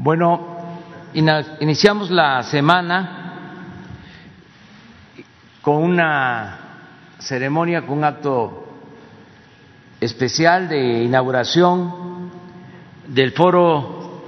Bueno, 0.00 0.40
iniciamos 1.12 2.08
la 2.08 2.44
semana 2.44 3.72
con 5.60 5.82
una 5.82 6.58
ceremonia, 7.18 7.84
con 7.84 7.98
un 7.98 8.04
acto 8.04 8.64
especial 10.00 10.68
de 10.68 11.02
inauguración 11.02 12.30
del 13.08 13.32
foro 13.32 14.22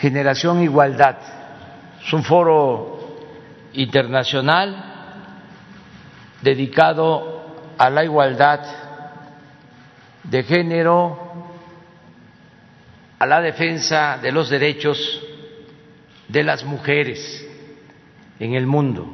Generación 0.00 0.60
Igualdad. 0.64 1.16
Es 2.04 2.12
un 2.12 2.24
foro 2.24 3.18
internacional 3.72 4.84
dedicado 6.42 7.54
a 7.78 7.88
la 7.88 8.02
igualdad 8.02 8.62
de 10.24 10.42
género, 10.42 11.25
a 13.18 13.26
la 13.26 13.40
defensa 13.40 14.18
de 14.18 14.32
los 14.32 14.50
derechos 14.50 15.22
de 16.28 16.42
las 16.42 16.64
mujeres 16.64 17.46
en 18.38 18.54
el 18.54 18.66
mundo. 18.66 19.06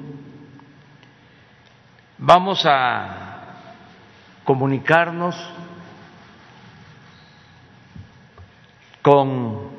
Vamos 2.18 2.64
a 2.66 3.64
comunicarnos 4.44 5.36
con 9.02 9.70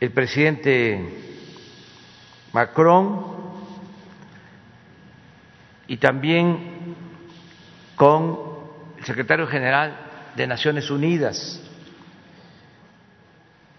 el 0.00 0.10
presidente 0.10 1.44
Macron 2.52 3.24
y 5.86 5.96
también 5.96 6.96
con 7.96 8.38
el 8.98 9.04
secretario 9.04 9.46
general 9.46 9.96
de 10.36 10.46
Naciones 10.46 10.90
Unidas 10.90 11.61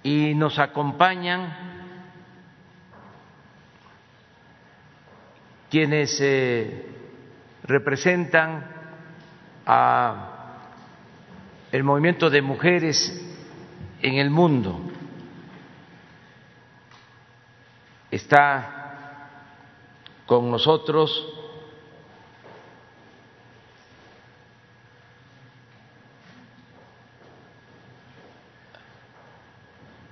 y 0.03 0.35
nos 0.35 0.59
acompañan 0.59 1.71
quienes 5.69 6.19
eh, 6.21 6.85
representan 7.63 8.67
a 9.65 10.29
el 11.71 11.83
movimiento 11.83 12.29
de 12.29 12.41
mujeres 12.41 13.35
en 14.01 14.15
el 14.15 14.29
mundo. 14.29 14.79
Está 18.11 18.83
con 20.27 20.51
nosotros 20.51 21.42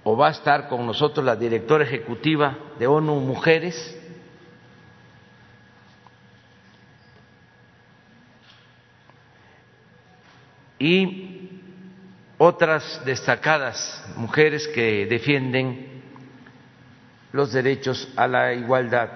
o 0.04 0.18
va 0.18 0.30
a 0.30 0.32
estar 0.32 0.68
con 0.68 0.86
nosotros 0.86 1.26
la 1.26 1.36
directora 1.36 1.84
ejecutiva 1.84 2.58
de 2.80 2.88
ONU 2.88 3.20
Mujeres, 3.20 3.98
y 10.82 11.60
otras 12.40 13.06
destacadas 13.06 14.04
mujeres 14.16 14.68
que 14.68 15.06
defienden 15.06 16.02
los 17.32 17.54
derechos 17.54 18.12
a 18.16 18.28
la 18.28 18.54
igualdad. 18.54 19.12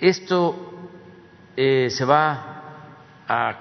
Esto 0.00 0.90
eh, 1.56 1.90
se 1.90 2.04
va 2.04 2.64
a, 3.28 3.60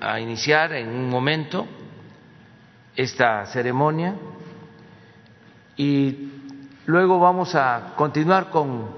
a 0.00 0.20
iniciar 0.20 0.72
en 0.72 0.88
un 0.88 1.10
momento, 1.10 1.66
esta 2.96 3.44
ceremonia, 3.44 4.14
y 5.76 6.30
luego 6.86 7.18
vamos 7.18 7.54
a 7.54 7.94
continuar 7.96 8.50
con 8.50 8.88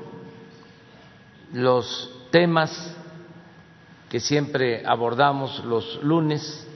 los 1.53 2.29
temas 2.31 2.97
que 4.09 4.21
siempre 4.21 4.85
abordamos 4.87 5.65
los 5.65 6.03
lunes 6.03 6.67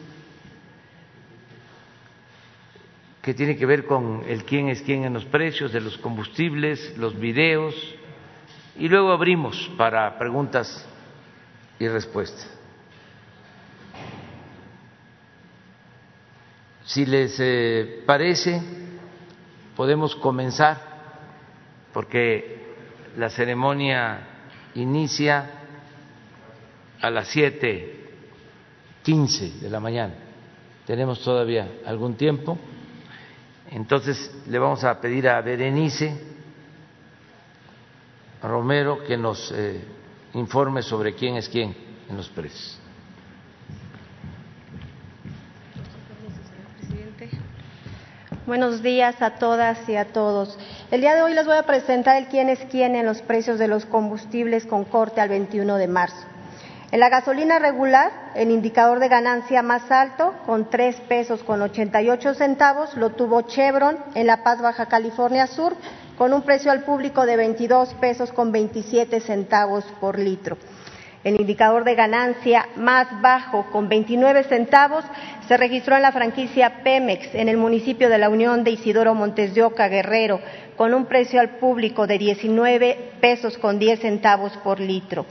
que 3.22 3.34
tiene 3.34 3.56
que 3.56 3.66
ver 3.66 3.84
con 3.84 4.24
el 4.26 4.44
quién 4.44 4.68
es 4.68 4.80
quién 4.82 5.04
en 5.04 5.12
los 5.12 5.26
precios 5.26 5.72
de 5.72 5.80
los 5.80 5.98
combustibles, 5.98 6.96
los 6.96 7.18
videos, 7.18 7.74
y 8.76 8.88
luego 8.88 9.12
abrimos 9.12 9.70
para 9.76 10.18
preguntas 10.18 10.86
y 11.78 11.86
respuestas. 11.86 12.48
Si 16.84 17.04
les 17.04 17.36
eh, 17.38 18.02
parece, 18.06 18.79
podemos 19.80 20.14
comenzar, 20.16 20.78
porque 21.94 22.74
la 23.16 23.30
ceremonia 23.30 24.20
inicia 24.74 25.52
a 27.00 27.08
las 27.08 27.28
siete 27.28 28.10
quince 29.02 29.52
de 29.58 29.70
la 29.70 29.80
mañana. 29.80 30.12
Tenemos 30.84 31.24
todavía 31.24 31.66
algún 31.86 32.14
tiempo. 32.14 32.58
Entonces 33.70 34.30
le 34.46 34.58
vamos 34.58 34.84
a 34.84 35.00
pedir 35.00 35.26
a 35.26 35.40
Berenice 35.40 36.14
Romero 38.42 39.02
que 39.02 39.16
nos 39.16 39.50
eh, 39.50 39.82
informe 40.34 40.82
sobre 40.82 41.14
quién 41.14 41.36
es 41.36 41.48
quién 41.48 41.74
en 42.06 42.18
los 42.18 42.28
precios. 42.28 42.79
Buenos 48.46 48.82
días 48.82 49.20
a 49.20 49.32
todas 49.34 49.86
y 49.86 49.96
a 49.96 50.06
todos. 50.06 50.58
El 50.90 51.02
día 51.02 51.14
de 51.14 51.20
hoy 51.20 51.34
les 51.34 51.44
voy 51.44 51.58
a 51.58 51.64
presentar 51.64 52.16
el 52.16 52.26
quién 52.28 52.48
es 52.48 52.58
quién 52.70 52.96
en 52.96 53.04
los 53.04 53.20
precios 53.20 53.58
de 53.58 53.68
los 53.68 53.84
combustibles 53.84 54.64
con 54.64 54.84
corte 54.84 55.20
al 55.20 55.28
21 55.28 55.76
de 55.76 55.86
marzo. 55.86 56.26
En 56.90 57.00
la 57.00 57.10
gasolina 57.10 57.58
regular, 57.58 58.10
el 58.34 58.50
indicador 58.50 58.98
de 58.98 59.08
ganancia 59.08 59.62
más 59.62 59.90
alto, 59.90 60.34
con 60.46 60.70
tres 60.70 60.96
pesos 61.02 61.42
con 61.42 61.60
88 61.60 62.32
centavos, 62.32 62.96
lo 62.96 63.10
tuvo 63.10 63.42
Chevron 63.42 63.98
en 64.14 64.26
La 64.26 64.42
Paz, 64.42 64.62
Baja 64.62 64.86
California 64.86 65.46
Sur, 65.46 65.76
con 66.16 66.32
un 66.32 66.40
precio 66.40 66.72
al 66.72 66.84
público 66.84 67.26
de 67.26 67.36
22 67.36 67.92
pesos 68.00 68.32
con 68.32 68.52
27 68.52 69.20
centavos 69.20 69.84
por 70.00 70.18
litro. 70.18 70.56
El 71.22 71.38
indicador 71.38 71.84
de 71.84 71.94
ganancia 71.94 72.66
más 72.76 73.06
bajo, 73.20 73.66
con 73.70 73.90
29 73.90 74.44
centavos, 74.44 75.04
se 75.46 75.58
registró 75.58 75.94
en 75.96 76.00
la 76.00 76.12
franquicia 76.12 76.82
Pemex, 76.82 77.34
en 77.34 77.50
el 77.50 77.58
municipio 77.58 78.08
de 78.08 78.16
la 78.16 78.30
Unión 78.30 78.64
de 78.64 78.70
Isidoro 78.70 79.14
Montes 79.14 79.54
de 79.54 79.62
Oca, 79.62 79.88
Guerrero, 79.88 80.40
con 80.78 80.94
un 80.94 81.04
precio 81.04 81.38
al 81.38 81.58
público 81.58 82.06
de 82.06 82.16
19 82.16 83.12
pesos 83.20 83.58
con 83.58 83.78
10 83.78 84.00
centavos 84.00 84.56
por 84.64 84.80
litro. 84.80 85.26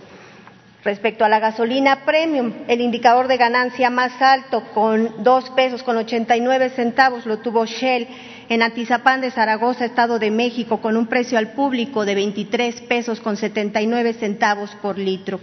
Respecto 0.84 1.26
a 1.26 1.30
la 1.30 1.40
gasolina 1.40 2.06
premium, 2.06 2.54
el 2.68 2.82
indicador 2.82 3.28
de 3.28 3.38
ganancia 3.38 3.90
más 3.90 4.22
alto 4.22 4.64
con 4.76 5.24
dos 5.24 5.50
pesos 5.50 5.82
con 5.82 5.98
89 5.98 6.70
centavos 6.70 7.26
lo 7.26 7.40
tuvo 7.40 7.66
Shell 7.66 8.08
en 8.48 8.62
Antizapán 8.62 9.22
de 9.22 9.32
Zaragoza, 9.32 9.86
Estado 9.86 10.20
de 10.20 10.30
México, 10.30 10.82
con 10.82 10.98
un 10.98 11.08
precio 11.08 11.40
al 11.40 11.54
público 11.54 12.06
de 12.06 12.14
23 12.14 12.82
pesos 12.82 13.20
con 13.20 13.38
79 13.38 14.14
centavos 14.14 14.70
por 14.82 15.00
litro. 15.00 15.40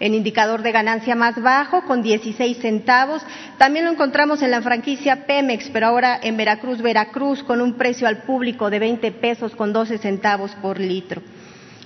El 0.00 0.14
indicador 0.14 0.62
de 0.62 0.72
ganancia 0.72 1.14
más 1.14 1.40
bajo, 1.40 1.82
con 1.84 2.02
16 2.02 2.56
centavos, 2.56 3.22
también 3.58 3.84
lo 3.84 3.92
encontramos 3.92 4.40
en 4.40 4.50
la 4.50 4.62
franquicia 4.62 5.26
Pemex, 5.26 5.68
pero 5.68 5.88
ahora 5.88 6.18
en 6.22 6.38
Veracruz, 6.38 6.80
Veracruz, 6.80 7.42
con 7.42 7.60
un 7.60 7.74
precio 7.74 8.08
al 8.08 8.22
público 8.22 8.70
de 8.70 8.78
20 8.78 9.12
pesos 9.12 9.54
con 9.54 9.74
12 9.74 9.98
centavos 9.98 10.52
por 10.62 10.80
litro. 10.80 11.20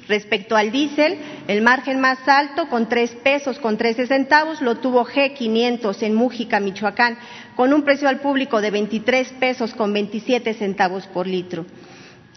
Respecto 0.06 0.54
al 0.54 0.70
diésel, 0.70 1.18
el 1.48 1.62
margen 1.62 1.98
más 1.98 2.18
alto, 2.28 2.68
con 2.68 2.88
tres 2.88 3.10
pesos 3.24 3.58
con 3.58 3.78
trece 3.78 4.06
centavos, 4.06 4.60
lo 4.60 4.76
tuvo 4.76 5.04
G500 5.04 6.02
en 6.02 6.14
Mújica, 6.14 6.60
Michoacán, 6.60 7.18
con 7.56 7.72
un 7.72 7.82
precio 7.82 8.08
al 8.08 8.20
público 8.20 8.60
de 8.60 8.70
23 8.70 9.32
pesos 9.40 9.74
con 9.74 9.92
27 9.92 10.54
centavos 10.54 11.06
por 11.06 11.26
litro. 11.26 11.64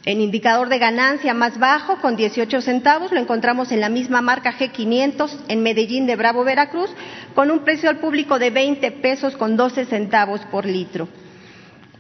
El 0.07 0.21
indicador 0.21 0.69
de 0.69 0.79
ganancia 0.79 1.33
más 1.33 1.59
bajo, 1.59 1.97
con 1.97 2.15
18 2.15 2.61
centavos, 2.61 3.11
lo 3.11 3.19
encontramos 3.19 3.73
en 3.73 3.81
la 3.81 3.89
misma 3.89 4.21
marca 4.21 4.53
G500 4.57 5.31
en 5.49 5.61
Medellín 5.61 6.05
de 6.05 6.15
Bravo, 6.15 6.45
Veracruz, 6.45 6.89
con 7.35 7.51
un 7.51 7.65
precio 7.65 7.89
al 7.89 7.97
público 7.97 8.39
de 8.39 8.49
20 8.49 8.89
pesos 8.93 9.35
con 9.35 9.57
12 9.57 9.83
centavos 9.83 10.39
por 10.49 10.65
litro. 10.65 11.09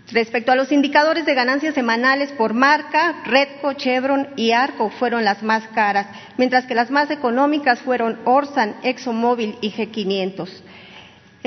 Respecto 0.09 0.53
a 0.53 0.55
los 0.55 0.71
indicadores 0.71 1.25
de 1.25 1.33
ganancias 1.33 1.75
semanales 1.75 2.31
por 2.31 2.53
marca, 2.53 3.23
Redco, 3.25 3.73
Chevron 3.73 4.29
y 4.37 4.51
Arco 4.51 4.89
fueron 4.89 5.25
las 5.25 5.43
más 5.43 5.67
caras, 5.75 6.07
mientras 6.37 6.65
que 6.65 6.75
las 6.75 6.89
más 6.89 7.11
económicas 7.11 7.81
fueron 7.81 8.21
Orsan, 8.23 8.77
ExxonMobil 8.83 9.57
y 9.59 9.73
G500. 9.73 10.47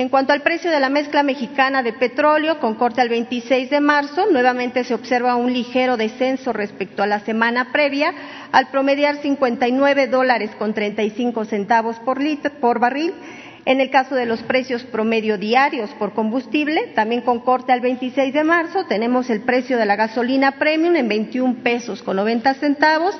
En 0.01 0.09
cuanto 0.09 0.33
al 0.33 0.41
precio 0.41 0.71
de 0.71 0.79
la 0.79 0.89
mezcla 0.89 1.21
mexicana 1.21 1.83
de 1.83 1.93
petróleo, 1.93 2.57
con 2.59 2.73
corte 2.73 3.01
al 3.01 3.09
26 3.09 3.69
de 3.69 3.79
marzo, 3.81 4.25
nuevamente 4.31 4.83
se 4.83 4.95
observa 4.95 5.35
un 5.35 5.53
ligero 5.53 5.95
descenso 5.95 6.51
respecto 6.51 7.03
a 7.03 7.05
la 7.05 7.19
semana 7.19 7.71
previa, 7.71 8.11
al 8.51 8.71
promediar 8.71 9.17
59 9.17 10.07
dólares 10.07 10.49
con 10.57 10.73
35 10.73 11.45
centavos 11.45 11.97
por, 11.99 12.19
litro, 12.19 12.51
por 12.59 12.79
barril 12.79 13.13
En 13.63 13.79
el 13.79 13.91
caso 13.91 14.15
de 14.15 14.25
los 14.25 14.41
precios 14.41 14.83
promedio 14.83 15.37
diarios 15.37 15.91
por 15.91 16.13
combustible, 16.13 16.87
también 16.95 17.21
con 17.21 17.41
corte 17.41 17.71
al 17.71 17.79
26 17.79 18.33
de 18.33 18.43
marzo, 18.43 18.85
tenemos 18.85 19.29
el 19.29 19.41
precio 19.41 19.77
de 19.77 19.85
la 19.85 19.95
gasolina 19.95 20.53
premium 20.57 20.95
en 20.95 21.07
21 21.07 21.57
pesos 21.63 22.01
con 22.01 22.15
90 22.15 22.55
centavos, 22.55 23.15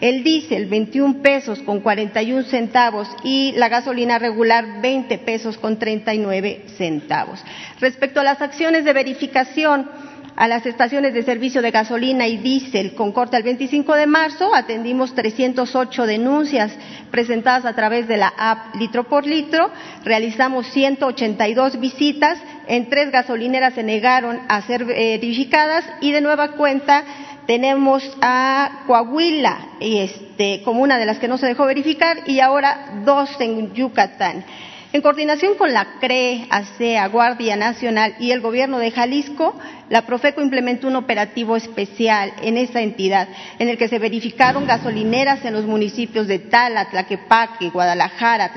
el 0.00 0.24
diésel 0.24 0.66
21 0.66 1.22
pesos 1.22 1.60
con 1.60 1.78
41 1.80 2.42
centavos 2.42 3.08
y 3.22 3.52
la 3.52 3.68
gasolina 3.68 4.18
regular 4.18 4.80
20 4.82 5.16
pesos 5.18 5.58
con 5.58 5.78
39 5.78 6.64
centavos. 6.76 7.44
Respecto 7.78 8.18
a 8.18 8.24
las 8.24 8.42
acciones 8.42 8.84
de 8.84 8.92
verificación, 8.92 9.88
a 10.36 10.48
las 10.48 10.66
estaciones 10.66 11.14
de 11.14 11.22
servicio 11.22 11.62
de 11.62 11.70
gasolina 11.70 12.26
y 12.26 12.38
diésel. 12.38 12.94
Con 12.94 13.12
corte 13.12 13.36
al 13.36 13.42
25 13.42 13.94
de 13.94 14.06
marzo 14.06 14.54
atendimos 14.54 15.14
308 15.14 16.06
denuncias 16.06 16.72
presentadas 17.10 17.64
a 17.64 17.74
través 17.74 18.08
de 18.08 18.16
la 18.16 18.32
app 18.36 18.74
litro 18.76 19.04
por 19.04 19.26
litro, 19.26 19.70
realizamos 20.04 20.66
182 20.68 21.78
visitas, 21.78 22.38
en 22.66 22.88
tres 22.88 23.10
gasolineras 23.10 23.74
se 23.74 23.82
negaron 23.82 24.40
a 24.48 24.62
ser 24.62 24.84
verificadas. 24.84 25.84
Y 26.00 26.12
de 26.12 26.20
nueva 26.20 26.52
cuenta 26.52 27.04
tenemos 27.46 28.02
a 28.20 28.84
Coahuila 28.86 29.68
este, 29.80 30.62
como 30.64 30.82
una 30.82 30.98
de 30.98 31.06
las 31.06 31.18
que 31.18 31.28
no 31.28 31.38
se 31.38 31.46
dejó 31.46 31.66
verificar. 31.66 32.18
Y 32.26 32.40
ahora 32.40 33.02
dos 33.04 33.30
en 33.40 33.74
Yucatán. 33.74 34.44
En 34.94 35.02
coordinación 35.02 35.56
con 35.56 35.72
la 35.72 35.98
CRE, 35.98 36.46
ASEA, 36.50 37.08
Guardia 37.08 37.56
Nacional 37.56 38.14
y 38.20 38.30
el 38.30 38.40
Gobierno 38.40 38.78
de 38.78 38.92
Jalisco, 38.92 39.58
la 39.88 40.06
Profeco 40.06 40.40
implementó 40.40 40.86
un 40.86 40.94
operativo 40.94 41.56
especial 41.56 42.32
en 42.40 42.56
esa 42.56 42.80
entidad, 42.80 43.26
en 43.58 43.68
el 43.68 43.76
que 43.76 43.88
se 43.88 43.98
verificaron 43.98 44.68
gasolineras 44.68 45.44
en 45.44 45.54
los 45.54 45.64
municipios 45.64 46.28
de 46.28 46.38
Tala, 46.38 46.90
Tlaquepaque, 46.90 47.70
Guadalajara 47.70 48.52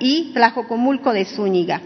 y 0.00 0.32
Tlajocomulco 0.34 1.12
de 1.12 1.24
Zúñiga. 1.24 1.80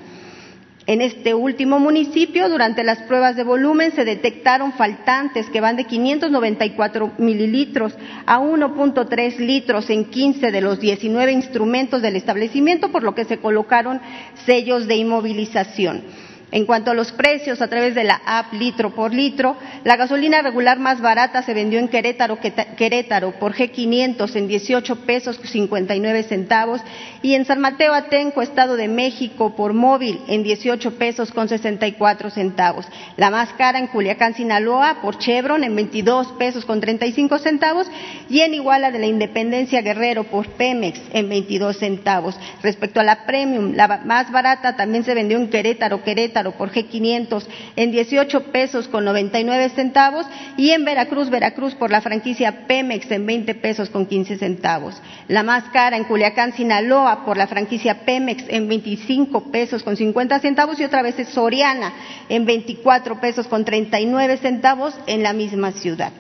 En 0.86 1.02
este 1.02 1.34
último 1.34 1.78
municipio, 1.78 2.48
durante 2.48 2.82
las 2.82 2.98
pruebas 3.02 3.36
de 3.36 3.44
volumen, 3.44 3.92
se 3.92 4.04
detectaron 4.04 4.72
faltantes 4.72 5.48
que 5.50 5.60
van 5.60 5.76
de 5.76 5.84
594 5.84 7.12
mililitros 7.18 7.94
a 8.26 8.38
1.3 8.40 9.38
litros 9.38 9.90
en 9.90 10.06
15 10.06 10.50
de 10.50 10.60
los 10.60 10.80
19 10.80 11.32
instrumentos 11.32 12.00
del 12.00 12.16
establecimiento, 12.16 12.90
por 12.90 13.02
lo 13.02 13.14
que 13.14 13.26
se 13.26 13.38
colocaron 13.38 14.00
sellos 14.46 14.86
de 14.86 14.96
inmovilización. 14.96 16.02
En 16.52 16.66
cuanto 16.66 16.90
a 16.90 16.94
los 16.94 17.12
precios 17.12 17.62
a 17.62 17.68
través 17.68 17.94
de 17.94 18.02
la 18.02 18.20
app 18.26 18.52
litro 18.54 18.90
por 18.90 19.14
litro, 19.14 19.56
la 19.84 19.96
gasolina 19.96 20.42
regular 20.42 20.80
más 20.80 21.00
barata 21.00 21.42
se 21.42 21.54
vendió 21.54 21.78
en 21.78 21.86
Querétaro, 21.86 22.38
Querétaro 22.76 23.32
por 23.38 23.54
G500 23.54 24.34
en 24.34 24.48
18 24.48 24.96
pesos 25.06 25.38
59 25.44 26.24
centavos 26.24 26.80
y 27.22 27.34
en 27.34 27.44
San 27.44 27.60
Mateo 27.60 27.94
Atenco, 27.94 28.42
Estado 28.42 28.76
de 28.76 28.88
México, 28.88 29.54
por 29.54 29.74
móvil 29.74 30.20
en 30.26 30.42
18 30.42 30.98
pesos 30.98 31.30
con 31.30 31.48
64 31.48 32.30
centavos. 32.30 32.84
La 33.16 33.30
más 33.30 33.52
cara 33.52 33.78
en 33.78 33.86
Culiacán, 33.86 34.34
Sinaloa, 34.34 35.02
por 35.02 35.18
Chevron 35.18 35.62
en 35.62 35.76
22 35.76 36.32
pesos 36.32 36.64
con 36.64 36.80
35 36.80 37.38
centavos 37.38 37.86
y 38.28 38.40
en 38.40 38.54
Iguala 38.54 38.90
de 38.90 38.98
la 38.98 39.06
Independencia 39.06 39.82
Guerrero 39.82 40.24
por 40.24 40.48
Pemex 40.48 41.00
en 41.12 41.28
22 41.28 41.76
centavos. 41.76 42.36
Respecto 42.60 42.98
a 42.98 43.04
la 43.04 43.24
Premium, 43.24 43.74
la 43.76 44.00
más 44.04 44.32
barata 44.32 44.74
también 44.74 45.04
se 45.04 45.14
vendió 45.14 45.36
en 45.36 45.48
Querétaro, 45.48 46.02
Querétaro 46.02 46.39
por 46.52 46.72
G500 46.72 47.44
en 47.76 47.92
18 47.92 48.44
pesos 48.44 48.88
con 48.88 49.04
99 49.04 49.68
centavos 49.70 50.26
y 50.56 50.70
en 50.70 50.84
Veracruz, 50.84 51.30
Veracruz 51.30 51.74
por 51.74 51.90
la 51.90 52.00
franquicia 52.00 52.66
Pemex 52.66 53.10
en 53.10 53.26
20 53.26 53.54
pesos 53.56 53.90
con 53.90 54.06
15 54.06 54.38
centavos. 54.38 55.00
La 55.28 55.42
más 55.42 55.64
cara 55.72 55.96
en 55.96 56.04
Culiacán, 56.04 56.54
Sinaloa 56.54 57.24
por 57.24 57.36
la 57.36 57.46
franquicia 57.46 58.06
Pemex 58.06 58.44
en 58.48 58.68
25 58.68 59.50
pesos 59.52 59.82
con 59.82 59.96
50 59.96 60.40
centavos 60.40 60.80
y 60.80 60.84
otra 60.84 61.02
vez 61.02 61.18
es 61.18 61.28
Soriana 61.28 61.92
en 62.28 62.46
24 62.46 63.20
pesos 63.20 63.46
con 63.46 63.64
39 63.64 64.38
centavos 64.38 64.94
en 65.06 65.22
la 65.22 65.32
misma 65.32 65.72
ciudad. 65.72 66.12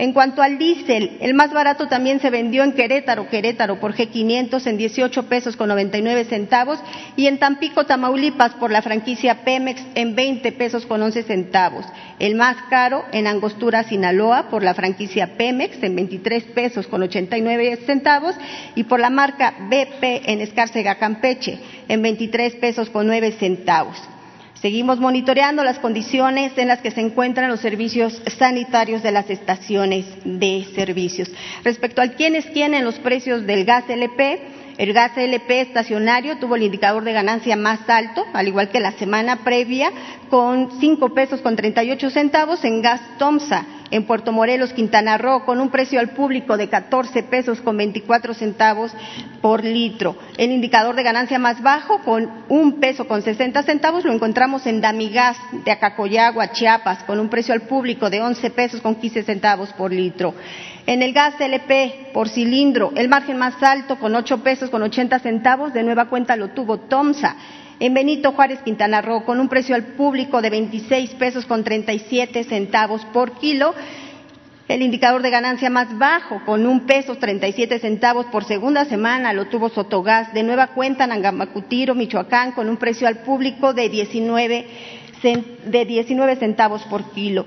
En 0.00 0.14
cuanto 0.14 0.40
al 0.40 0.56
diésel, 0.56 1.18
el 1.20 1.34
más 1.34 1.52
barato 1.52 1.86
también 1.86 2.20
se 2.20 2.30
vendió 2.30 2.64
en 2.64 2.72
Querétaro, 2.72 3.28
Querétaro 3.28 3.80
por 3.80 3.94
G500 3.94 4.66
en 4.66 4.78
18 4.78 5.24
pesos 5.24 5.56
con 5.56 5.68
99 5.68 6.24
centavos 6.24 6.78
y 7.16 7.26
en 7.26 7.38
Tampico, 7.38 7.84
Tamaulipas 7.84 8.54
por 8.54 8.70
la 8.70 8.80
franquicia 8.80 9.44
Pemex 9.44 9.82
en 9.94 10.14
20 10.14 10.52
pesos 10.52 10.86
con 10.86 11.02
11 11.02 11.22
centavos. 11.24 11.84
El 12.18 12.34
más 12.34 12.56
caro 12.70 13.04
en 13.12 13.26
Angostura, 13.26 13.84
Sinaloa 13.84 14.48
por 14.48 14.62
la 14.62 14.72
franquicia 14.72 15.36
Pemex 15.36 15.82
en 15.82 15.94
23 15.94 16.44
pesos 16.44 16.86
con 16.86 17.02
89 17.02 17.80
centavos 17.84 18.34
y 18.74 18.84
por 18.84 19.00
la 19.00 19.10
marca 19.10 19.54
BP 19.68 20.30
en 20.30 20.40
Escárcega, 20.40 20.94
Campeche 20.94 21.58
en 21.88 22.00
23 22.00 22.54
pesos 22.54 22.88
con 22.88 23.06
9 23.06 23.32
centavos. 23.32 23.98
Seguimos 24.60 25.00
monitoreando 25.00 25.64
las 25.64 25.78
condiciones 25.78 26.52
en 26.58 26.68
las 26.68 26.80
que 26.80 26.90
se 26.90 27.00
encuentran 27.00 27.48
los 27.48 27.60
servicios 27.60 28.20
sanitarios 28.38 29.02
de 29.02 29.10
las 29.10 29.30
estaciones 29.30 30.04
de 30.24 30.66
servicios. 30.74 31.30
Respecto 31.64 32.02
al 32.02 32.12
quién 32.12 32.34
es 32.34 32.44
quién 32.46 32.74
en 32.74 32.84
los 32.84 32.98
precios 32.98 33.46
del 33.46 33.64
gas 33.64 33.88
LP, 33.88 34.38
el 34.76 34.92
gas 34.92 35.16
LP 35.16 35.62
estacionario 35.62 36.36
tuvo 36.36 36.56
el 36.56 36.62
indicador 36.64 37.04
de 37.04 37.12
ganancia 37.14 37.56
más 37.56 37.88
alto, 37.88 38.22
al 38.34 38.48
igual 38.48 38.68
que 38.68 38.80
la 38.80 38.92
semana 38.92 39.44
previa, 39.44 39.90
con 40.28 40.78
cinco 40.78 41.14
pesos 41.14 41.40
con 41.40 41.56
38 41.56 42.10
centavos 42.10 42.62
en 42.62 42.82
gas 42.82 43.00
Tomsa 43.18 43.64
en 43.90 44.04
Puerto 44.04 44.32
Morelos, 44.32 44.72
Quintana 44.72 45.18
Roo, 45.18 45.44
con 45.44 45.60
un 45.60 45.70
precio 45.70 46.00
al 46.00 46.10
público 46.10 46.56
de 46.56 46.68
14 46.68 47.22
pesos 47.24 47.60
con 47.60 47.76
24 47.76 48.34
centavos 48.34 48.92
por 49.40 49.64
litro. 49.64 50.16
El 50.36 50.52
indicador 50.52 50.94
de 50.94 51.02
ganancia 51.02 51.38
más 51.38 51.62
bajo, 51.62 52.00
con 52.00 52.28
un 52.48 52.80
peso 52.80 53.06
con 53.06 53.22
60 53.22 53.62
centavos, 53.62 54.04
lo 54.04 54.12
encontramos 54.12 54.66
en 54.66 54.80
Damigas 54.80 55.36
de 55.64 55.70
Acacoyagua, 55.70 56.52
Chiapas, 56.52 57.04
con 57.04 57.18
un 57.18 57.28
precio 57.28 57.54
al 57.54 57.62
público 57.62 58.10
de 58.10 58.20
11 58.20 58.50
pesos 58.50 58.80
con 58.80 58.96
15 58.96 59.22
centavos 59.22 59.72
por 59.72 59.92
litro. 59.92 60.34
En 60.86 61.02
el 61.02 61.12
gas 61.12 61.40
LP 61.40 62.10
por 62.12 62.28
cilindro, 62.28 62.92
el 62.96 63.08
margen 63.08 63.38
más 63.38 63.62
alto, 63.62 63.98
con 63.98 64.14
8 64.14 64.42
pesos 64.42 64.70
con 64.70 64.82
80 64.82 65.18
centavos, 65.20 65.72
de 65.72 65.82
nueva 65.82 66.06
cuenta 66.06 66.36
lo 66.36 66.48
tuvo 66.48 66.78
Tomsa 66.78 67.36
en 67.80 67.94
Benito 67.94 68.32
Juárez, 68.32 68.60
Quintana 68.62 69.00
Roo, 69.00 69.24
con 69.24 69.40
un 69.40 69.48
precio 69.48 69.74
al 69.74 69.94
público 69.94 70.42
de 70.42 70.50
26 70.50 71.14
pesos 71.14 71.46
con 71.46 71.64
37 71.64 72.44
centavos 72.44 73.04
por 73.06 73.38
kilo. 73.38 73.74
El 74.68 74.82
indicador 74.82 75.22
de 75.22 75.30
ganancia 75.30 75.70
más 75.70 75.98
bajo, 75.98 76.42
con 76.44 76.66
un 76.66 76.86
peso 76.86 77.16
37 77.16 77.80
centavos 77.80 78.26
por 78.26 78.44
segunda 78.44 78.84
semana, 78.84 79.32
lo 79.32 79.46
tuvo 79.46 79.70
Sotogás. 79.70 80.32
De 80.34 80.42
nueva 80.42 80.68
cuenta, 80.68 81.04
en 81.04 81.12
Angamacutiro, 81.12 81.94
Michoacán, 81.94 82.52
con 82.52 82.68
un 82.68 82.76
precio 82.76 83.08
al 83.08 83.22
público 83.22 83.72
de 83.72 83.88
19, 83.88 84.66
de 85.64 85.84
19 85.86 86.36
centavos 86.36 86.82
por 86.82 87.10
kilo. 87.12 87.46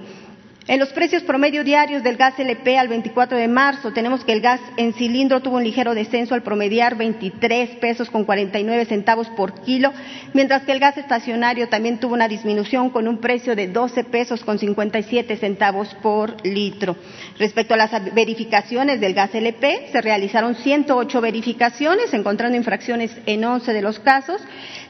En 0.65 0.79
los 0.79 0.93
precios 0.93 1.23
promedio 1.23 1.65
diarios 1.65 2.03
del 2.03 2.15
gas 2.15 2.39
LP 2.39 2.77
al 2.77 2.87
24 2.87 3.37
de 3.37 3.49
marzo 3.49 3.91
tenemos 3.91 4.23
que 4.23 4.31
el 4.31 4.39
gas 4.39 4.61
en 4.77 4.93
cilindro 4.93 5.41
tuvo 5.41 5.57
un 5.57 5.63
ligero 5.65 5.93
descenso 5.93 6.35
al 6.35 6.41
promediar 6.41 6.95
23 6.95 7.71
pesos 7.81 8.09
con 8.09 8.23
49 8.23 8.85
centavos 8.85 9.27
por 9.31 9.59
kilo, 9.61 9.91
mientras 10.33 10.63
que 10.63 10.71
el 10.71 10.79
gas 10.79 10.97
estacionario 10.97 11.67
también 11.67 11.99
tuvo 11.99 12.13
una 12.13 12.29
disminución 12.29 12.91
con 12.91 13.09
un 13.09 13.17
precio 13.17 13.57
de 13.57 13.67
12 13.67 14.05
pesos 14.05 14.45
con 14.45 14.57
57 14.57 15.35
centavos 15.35 15.93
por 15.95 16.33
litro. 16.45 16.95
Respecto 17.37 17.73
a 17.73 17.77
las 17.77 18.13
verificaciones 18.13 19.01
del 19.01 19.13
gas 19.13 19.35
LP, 19.35 19.89
se 19.91 20.01
realizaron 20.01 20.55
108 20.55 21.19
verificaciones, 21.19 22.13
encontrando 22.13 22.55
infracciones 22.55 23.11
en 23.25 23.43
11 23.43 23.73
de 23.73 23.81
los 23.81 23.99
casos. 23.99 24.41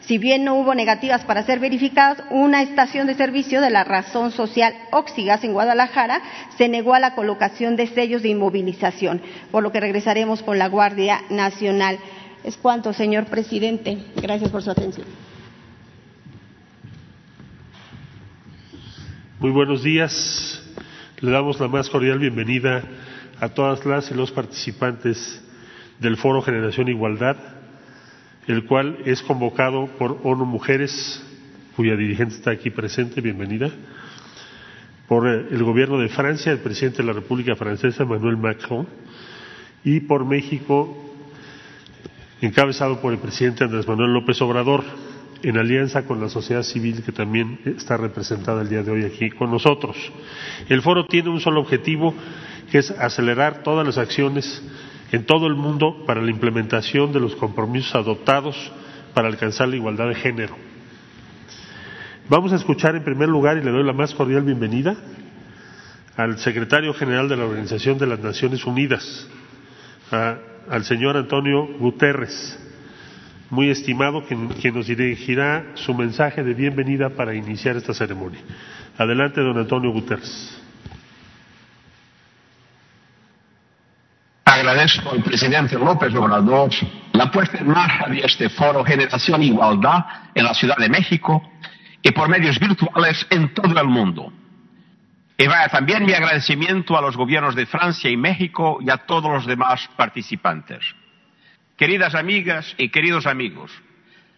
Si 0.05 0.17
bien 0.17 0.43
no 0.43 0.55
hubo 0.55 0.75
negativas 0.75 1.23
para 1.23 1.43
ser 1.43 1.59
verificadas, 1.59 2.21
una 2.29 2.61
estación 2.61 3.07
de 3.07 3.15
servicio 3.15 3.61
de 3.61 3.69
la 3.69 3.85
razón 3.85 4.31
social 4.31 4.73
Oxigas 4.91 5.43
en 5.45 5.53
Guadalajara 5.53 6.21
se 6.57 6.67
negó 6.67 6.93
a 6.93 6.99
la 6.99 7.15
colocación 7.15 7.77
de 7.77 7.87
sellos 7.87 8.21
de 8.21 8.29
inmovilización, 8.29 9.21
por 9.49 9.63
lo 9.63 9.71
que 9.71 9.79
regresaremos 9.79 10.43
con 10.43 10.59
la 10.59 10.67
Guardia 10.67 11.21
Nacional. 11.29 11.99
Es 12.43 12.57
cuanto, 12.57 12.91
señor 12.91 13.25
presidente. 13.27 13.97
Gracias 14.21 14.49
por 14.49 14.61
su 14.61 14.71
atención. 14.71 15.07
Muy 19.39 19.51
buenos 19.51 19.83
días. 19.83 20.61
Le 21.21 21.31
damos 21.31 21.61
la 21.61 21.69
más 21.69 21.89
cordial 21.89 22.19
bienvenida 22.19 22.83
a 23.39 23.47
todas 23.49 23.85
las 23.85 24.11
y 24.11 24.15
los 24.15 24.31
participantes 24.31 25.41
del 25.99 26.17
Foro 26.17 26.41
Generación 26.41 26.89
Igualdad 26.89 27.52
el 28.47 28.65
cual 28.65 28.99
es 29.05 29.21
convocado 29.21 29.87
por 29.97 30.19
ONU 30.23 30.45
Mujeres, 30.45 31.23
cuya 31.75 31.95
dirigente 31.95 32.35
está 32.35 32.51
aquí 32.51 32.69
presente, 32.69 33.21
bienvenida, 33.21 33.71
por 35.07 35.27
eh, 35.27 35.47
el 35.51 35.63
gobierno 35.63 35.97
de 35.97 36.09
Francia, 36.09 36.51
el 36.51 36.59
presidente 36.59 36.97
de 36.97 37.07
la 37.07 37.13
República 37.13 37.55
Francesa, 37.55 38.03
Emmanuel 38.03 38.37
Macron, 38.37 38.87
y 39.83 40.01
por 40.01 40.25
México, 40.25 40.97
encabezado 42.41 43.01
por 43.01 43.13
el 43.13 43.19
presidente 43.19 43.63
Andrés 43.63 43.87
Manuel 43.87 44.13
López 44.13 44.41
Obrador, 44.41 44.83
en 45.43 45.57
alianza 45.57 46.05
con 46.05 46.21
la 46.21 46.29
sociedad 46.29 46.63
civil 46.63 47.03
que 47.03 47.11
también 47.11 47.59
está 47.65 47.97
representada 47.97 48.61
el 48.61 48.69
día 48.69 48.81
de 48.81 48.91
hoy 48.91 49.03
aquí 49.03 49.29
con 49.29 49.51
nosotros. 49.51 49.97
El 50.69 50.81
foro 50.81 51.05
tiene 51.05 51.29
un 51.29 51.41
solo 51.41 51.59
objetivo, 51.59 52.13
que 52.71 52.77
es 52.79 52.91
acelerar 52.91 53.61
todas 53.61 53.85
las 53.85 53.97
acciones 53.97 54.63
en 55.13 55.25
todo 55.25 55.45
el 55.45 55.53
mundo 55.53 56.03
para 56.07 56.23
la 56.23 56.31
implementación 56.31 57.13
de 57.13 57.19
los 57.19 57.35
compromisos 57.35 57.93
adoptados 57.93 58.57
para 59.13 59.27
alcanzar 59.27 59.67
la 59.67 59.75
igualdad 59.75 60.07
de 60.07 60.15
género. 60.15 60.55
Vamos 62.27 62.51
a 62.51 62.55
escuchar 62.55 62.95
en 62.95 63.03
primer 63.03 63.29
lugar, 63.29 63.57
y 63.57 63.63
le 63.63 63.69
doy 63.69 63.83
la 63.83 63.93
más 63.93 64.15
cordial 64.15 64.41
bienvenida, 64.41 64.95
al 66.17 66.39
secretario 66.39 66.95
general 66.95 67.29
de 67.29 67.37
la 67.37 67.45
Organización 67.45 67.99
de 67.99 68.07
las 68.07 68.19
Naciones 68.21 68.65
Unidas, 68.65 69.27
al 70.09 70.83
señor 70.83 71.15
Antonio 71.15 71.67
Guterres, 71.77 72.59
muy 73.51 73.69
estimado, 73.69 74.23
quien, 74.25 74.49
nos 74.73 74.87
dirigirá 74.87 75.73
su 75.75 75.93
mensaje 75.93 76.43
de 76.43 76.55
bienvenida 76.55 77.11
para 77.11 77.35
iniciar 77.35 77.77
esta 77.77 77.93
ceremonia. 77.93 78.39
Adelante, 78.97 79.41
don 79.41 79.59
Antonio 79.59 79.91
Guterres. 79.91 80.62
Agradezco 84.63 85.11
al 85.11 85.21
presidente 85.21 85.77
López 85.77 86.15
Obrador 86.15 86.71
la 87.11 87.29
puesta 87.29 87.57
en 87.57 87.67
marcha 87.67 88.07
de 88.07 88.21
este 88.21 88.47
foro 88.47 88.81
Generación 88.85 89.43
Igualdad 89.43 90.05
en 90.33 90.45
la 90.45 90.53
Ciudad 90.53 90.77
de 90.77 90.87
México 90.87 91.51
y 92.01 92.11
por 92.11 92.29
medios 92.29 92.57
virtuales 92.57 93.27
en 93.29 93.53
todo 93.53 93.77
el 93.77 93.87
mundo. 93.87 94.31
Y 95.37 95.47
vaya 95.47 95.67
también 95.67 96.05
mi 96.05 96.13
agradecimiento 96.13 96.97
a 96.97 97.01
los 97.01 97.17
gobiernos 97.17 97.55
de 97.55 97.65
Francia 97.65 98.09
y 98.09 98.15
México 98.15 98.79
y 98.79 98.89
a 98.89 98.99
todos 98.99 99.29
los 99.29 99.45
demás 99.45 99.89
participantes. 99.97 100.79
Queridas 101.75 102.15
amigas 102.15 102.73
y 102.77 102.87
queridos 102.87 103.27
amigos, 103.27 103.69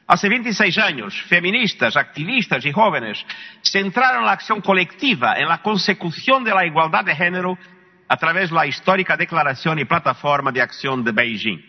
hace 0.08 0.28
26 0.28 0.76
años, 0.80 1.22
feministas, 1.30 1.96
activistas 1.96 2.66
y 2.66 2.72
jóvenes 2.72 3.24
centraron 3.62 4.26
la 4.26 4.32
acción 4.32 4.62
colectiva 4.62 5.36
en 5.38 5.48
la 5.48 5.62
consecución 5.62 6.44
de 6.44 6.56
la 6.56 6.66
igualdad 6.66 7.06
de 7.06 7.16
género 7.16 7.60
a 8.08 8.18
través 8.18 8.50
de 8.50 8.56
la 8.56 8.68
histórica 8.68 9.18
Declaración 9.18 9.80
y 9.80 9.86
Plataforma 9.86 10.52
de 10.52 10.62
Acción 10.62 11.04
de 11.04 11.12
Beijing. 11.12 11.60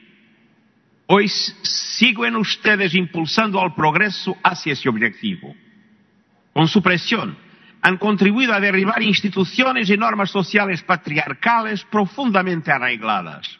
Hoy 1.06 1.28
siguen 1.28 2.36
ustedes 2.36 2.94
impulsando 2.94 3.60
al 3.60 3.74
progreso 3.74 4.36
hacia 4.42 4.72
ese 4.72 4.88
objetivo. 4.88 5.54
Con 6.52 6.68
su 6.68 6.82
presión, 6.82 7.36
han 7.80 7.98
contribuido 7.98 8.52
a 8.52 8.60
derribar 8.60 9.02
instituciones 9.02 9.88
y 9.88 9.96
normas 9.96 10.30
sociales 10.30 10.82
patriarcales 10.82 11.84
profundamente 11.84 12.72
arraigadas. 12.72 13.58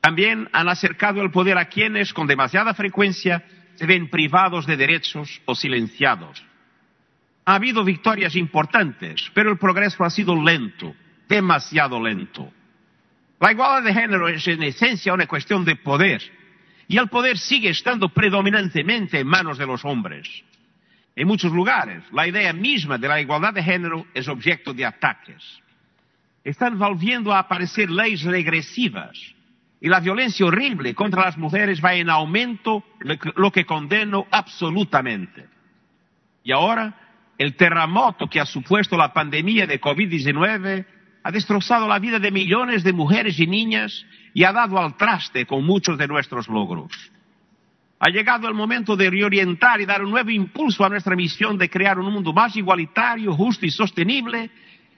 También 0.00 0.48
han 0.52 0.68
acercado 0.68 1.20
el 1.20 1.30
poder 1.30 1.58
a 1.58 1.66
quienes 1.66 2.14
con 2.14 2.26
demasiada 2.26 2.72
frecuencia 2.74 3.44
se 3.74 3.86
ven 3.86 4.08
privados 4.08 4.66
de 4.66 4.76
derechos 4.76 5.42
o 5.44 5.54
silenciados. 5.54 6.42
Ha 7.44 7.56
habido 7.56 7.84
victorias 7.84 8.34
importantes, 8.36 9.30
pero 9.34 9.50
el 9.50 9.58
progreso 9.58 10.02
ha 10.04 10.10
sido 10.10 10.40
lento, 10.40 10.94
demasiado 11.28 12.02
lento. 12.02 12.52
La 13.38 13.52
igualdad 13.52 13.82
de 13.82 14.00
género 14.00 14.28
es 14.28 14.46
en 14.48 14.62
esencia 14.62 15.12
una 15.12 15.26
cuestión 15.26 15.64
de 15.64 15.76
poder, 15.76 16.22
y 16.88 16.96
el 16.98 17.08
poder 17.08 17.36
sigue 17.38 17.70
estando 17.70 18.08
predominantemente 18.08 19.20
en 19.20 19.26
manos 19.26 19.58
de 19.58 19.66
los 19.66 19.84
hombres. 19.84 20.28
En 21.14 21.26
muchos 21.26 21.52
lugares, 21.52 22.02
la 22.12 22.26
idea 22.26 22.52
misma 22.52 22.98
de 22.98 23.08
la 23.08 23.20
igualdad 23.20 23.54
de 23.54 23.62
género 23.62 24.06
es 24.14 24.28
objeto 24.28 24.72
de 24.72 24.84
ataques. 24.84 25.42
Están 26.44 26.78
volviendo 26.78 27.32
a 27.32 27.40
aparecer 27.40 27.90
leyes 27.90 28.22
regresivas 28.22 29.18
y 29.80 29.88
la 29.88 30.00
violencia 30.00 30.46
horrible 30.46 30.94
contra 30.94 31.24
las 31.24 31.36
mujeres 31.36 31.84
va 31.84 31.94
en 31.94 32.08
aumento, 32.08 32.84
lo 33.00 33.50
que 33.50 33.64
condeno 33.64 34.26
absolutamente. 34.30 35.48
Y 36.44 36.52
ahora, 36.52 36.94
el 37.36 37.56
terremoto 37.56 38.28
que 38.28 38.40
ha 38.40 38.46
supuesto 38.46 38.96
la 38.96 39.12
pandemia 39.12 39.66
de 39.66 39.80
COVID-19 39.80 40.86
ha 41.26 41.32
destrozado 41.32 41.88
la 41.88 41.98
vida 41.98 42.20
de 42.20 42.30
millones 42.30 42.84
de 42.84 42.92
mujeres 42.92 43.40
y 43.40 43.48
niñas 43.48 44.06
y 44.32 44.44
ha 44.44 44.52
dado 44.52 44.78
al 44.78 44.96
traste 44.96 45.44
con 45.44 45.64
muchos 45.64 45.98
de 45.98 46.06
nuestros 46.06 46.46
logros. 46.46 46.92
Ha 47.98 48.10
llegado 48.10 48.46
el 48.46 48.54
momento 48.54 48.94
de 48.94 49.10
reorientar 49.10 49.80
y 49.80 49.86
dar 49.86 50.04
un 50.04 50.12
nuevo 50.12 50.30
impulso 50.30 50.84
a 50.84 50.88
nuestra 50.88 51.16
misión 51.16 51.58
de 51.58 51.68
crear 51.68 51.98
un 51.98 52.12
mundo 52.12 52.32
más 52.32 52.54
igualitario, 52.54 53.34
justo 53.34 53.66
y 53.66 53.70
sostenible, 53.70 54.50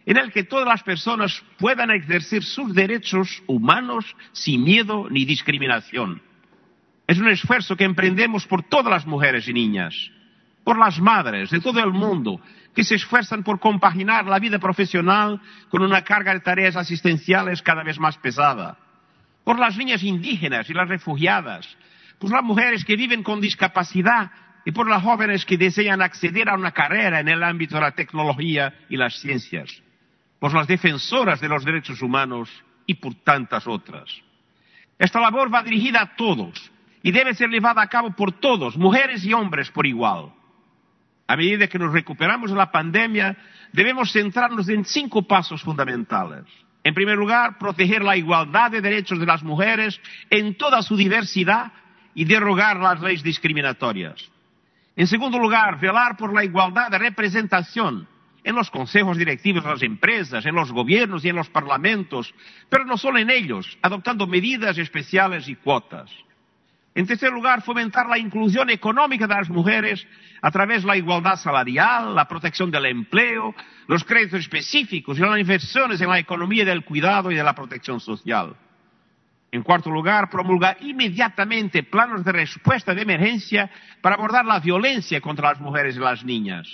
en 0.05 0.19
el 0.19 0.31
que 0.31 0.45
todas 0.45 0.69
las 0.69 0.83
personas 0.83 1.43
puedan 1.57 1.91
ejercer 1.93 2.43
sus 2.43 2.75
derechos 2.75 3.43
humanos 3.47 4.05
sin 4.33 4.63
miedo 4.63 5.09
ni 5.09 5.25
discriminación. 5.25 6.21
Es 7.07 7.19
un 7.19 7.29
esfuerzo 7.29 7.75
que 7.75 7.85
emprendemos 7.85 8.47
por 8.47 8.65
todas 8.65 8.93
las 8.93 9.07
mujeres 9.07 9.49
y 9.49 9.55
niñas, 9.55 9.95
por 10.69 10.79
las 10.79 11.01
madres 11.01 11.49
de 11.49 11.61
todo 11.61 11.81
el 11.81 11.93
mundo 11.93 12.43
que 12.75 12.85
se 12.85 12.97
esfuerzan 12.97 13.43
por 13.43 13.59
compaginar 13.59 14.27
la 14.27 14.39
vida 14.39 14.59
profesional 14.59 15.41
con 15.71 15.81
una 15.81 16.05
carga 16.05 16.35
de 16.35 16.41
tareas 16.41 16.77
asistenciales 16.77 17.63
cada 17.63 17.83
vez 17.83 17.99
más 17.99 18.19
pesada, 18.19 18.77
por 19.45 19.59
las 19.59 19.79
niñas 19.79 20.03
indígenas 20.03 20.69
y 20.69 20.75
las 20.75 20.87
refugiadas, 20.87 21.67
por 22.19 22.31
las 22.31 22.43
mujeres 22.45 22.85
que 22.85 22.97
viven 22.97 23.23
con 23.23 23.41
discapacidad 23.41 24.31
y 24.67 24.73
por 24.73 24.91
las 24.91 25.03
jóvenes 25.03 25.47
que 25.47 25.57
desean 25.57 26.03
acceder 26.03 26.51
a 26.51 26.55
una 26.57 26.73
carrera 26.73 27.21
en 27.21 27.29
el 27.29 27.43
ámbito 27.43 27.77
de 27.77 27.81
la 27.81 27.93
tecnología 27.93 28.75
y 28.91 28.99
las 28.99 29.19
ciencias, 29.19 29.83
por 30.39 30.53
las 30.53 30.67
defensoras 30.67 31.41
de 31.41 31.49
los 31.49 31.65
derechos 31.65 32.03
humanos 32.03 32.51
y 32.85 32.93
por 32.93 33.15
tantas 33.15 33.67
otras. 33.67 34.11
Esta 34.99 35.19
labor 35.19 35.51
va 35.51 35.63
dirigida 35.63 36.03
a 36.03 36.15
todos 36.15 36.71
y 37.03 37.11
debe 37.11 37.33
ser 37.33 37.49
llevada 37.49 37.81
a 37.81 37.89
cabo 37.89 38.11
por 38.11 38.33
todos, 38.33 38.77
mujeres 38.77 39.25
y 39.25 39.33
hombres 39.33 39.71
por 39.71 39.87
igual. 39.87 40.35
A 41.29 41.37
medida 41.37 41.69
que 41.69 41.79
nos 41.79 41.93
recuperamos 41.93 42.51
de 42.51 42.57
la 42.57 42.73
pandemia, 42.73 43.37
debemos 43.73 44.11
centrarnos 44.13 44.67
en 44.71 44.87
cinco 44.87 45.23
pasos 45.23 45.63
fundamentales. 45.63 46.45
En 46.83 46.95
primer 46.95 47.19
lugar, 47.19 47.59
proteger 47.59 48.03
la 48.03 48.17
igualdad 48.17 48.71
de 48.71 48.81
derechos 48.81 49.21
de 49.21 49.27
las 49.27 49.43
mujeres 49.43 50.01
en 50.31 50.57
toda 50.57 50.81
su 50.81 50.97
diversidad 50.97 51.71
y 52.15 52.25
derogar 52.25 52.79
las 52.79 53.03
leyes 53.03 53.23
discriminatorias. 53.23 54.31
En 54.97 55.07
segundo 55.07 55.39
lugar, 55.39 55.79
velar 55.79 56.17
por 56.17 56.33
la 56.33 56.45
igualdad 56.45 56.91
de 56.91 56.99
representación 56.99 58.09
en 58.43 58.55
los 58.55 58.71
consejos 58.71 59.19
directivos 59.19 59.63
de 59.65 59.71
las 59.71 59.83
empresas, 59.83 60.47
en 60.47 60.55
los 60.55 60.73
gobiernos 60.73 61.23
y 61.27 61.29
en 61.29 61.37
los 61.37 61.51
parlamentos, 61.51 62.35
pero 62.71 62.87
no 62.87 62.97
solo 62.97 63.19
en 63.19 63.29
ellos, 63.29 63.77
adoptando 63.83 64.27
medidas 64.27 64.79
especiales 64.79 65.47
y 65.47 65.57
cuotas. 65.57 66.11
En 66.99 67.07
tercer 67.07 67.31
lugar, 67.31 67.63
fomentar 67.63 68.09
la 68.09 68.19
inclusión 68.19 68.71
económica 68.71 69.29
de 69.29 69.35
las 69.37 69.49
mujeres 69.49 70.05
a 70.43 70.51
través 70.51 70.83
de 70.83 70.89
la 70.89 70.97
igualdad 70.97 71.37
salarial, 71.37 72.13
la 72.13 72.27
protección 72.27 72.73
del 72.73 72.87
empleo, 72.87 73.55
los 73.87 74.03
créditos 74.03 74.41
específicos 74.41 75.17
y 75.17 75.21
las 75.21 75.39
inversiones 75.39 76.01
en 76.01 76.09
la 76.09 76.19
economía 76.19 76.65
del 76.65 76.85
cuidado 76.85 77.31
y 77.31 77.37
de 77.37 77.45
la 77.45 77.55
protección 77.55 78.01
social. 78.01 78.57
En 79.53 79.63
cuarto 79.63 79.93
lugar, 79.93 80.29
promulgar 80.29 80.79
inmediatamente 80.81 81.85
planes 81.85 82.25
de 82.25 82.33
respuesta 82.33 82.93
de 82.93 83.03
emergencia 83.03 83.71
para 84.01 84.17
abordar 84.17 84.45
la 84.45 84.59
violencia 84.59 85.21
contra 85.21 85.51
las 85.51 85.61
mujeres 85.61 85.95
y 85.95 86.01
las 86.01 86.25
niñas. 86.25 86.67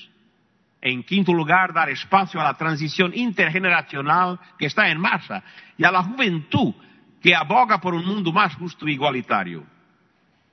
En 0.80 1.02
quinto 1.02 1.34
lugar, 1.34 1.74
dar 1.74 1.90
espacio 1.90 2.40
a 2.40 2.44
la 2.44 2.54
transición 2.54 3.12
intergeneracional 3.14 4.40
que 4.58 4.64
está 4.64 4.88
en 4.88 4.98
marcha 4.98 5.44
y 5.76 5.84
a 5.84 5.92
la 5.92 6.02
juventud 6.02 6.72
que 7.20 7.34
aboga 7.34 7.78
por 7.78 7.92
un 7.92 8.06
mundo 8.06 8.32
más 8.32 8.54
justo 8.54 8.86
e 8.86 8.92
igualitario. 8.92 9.73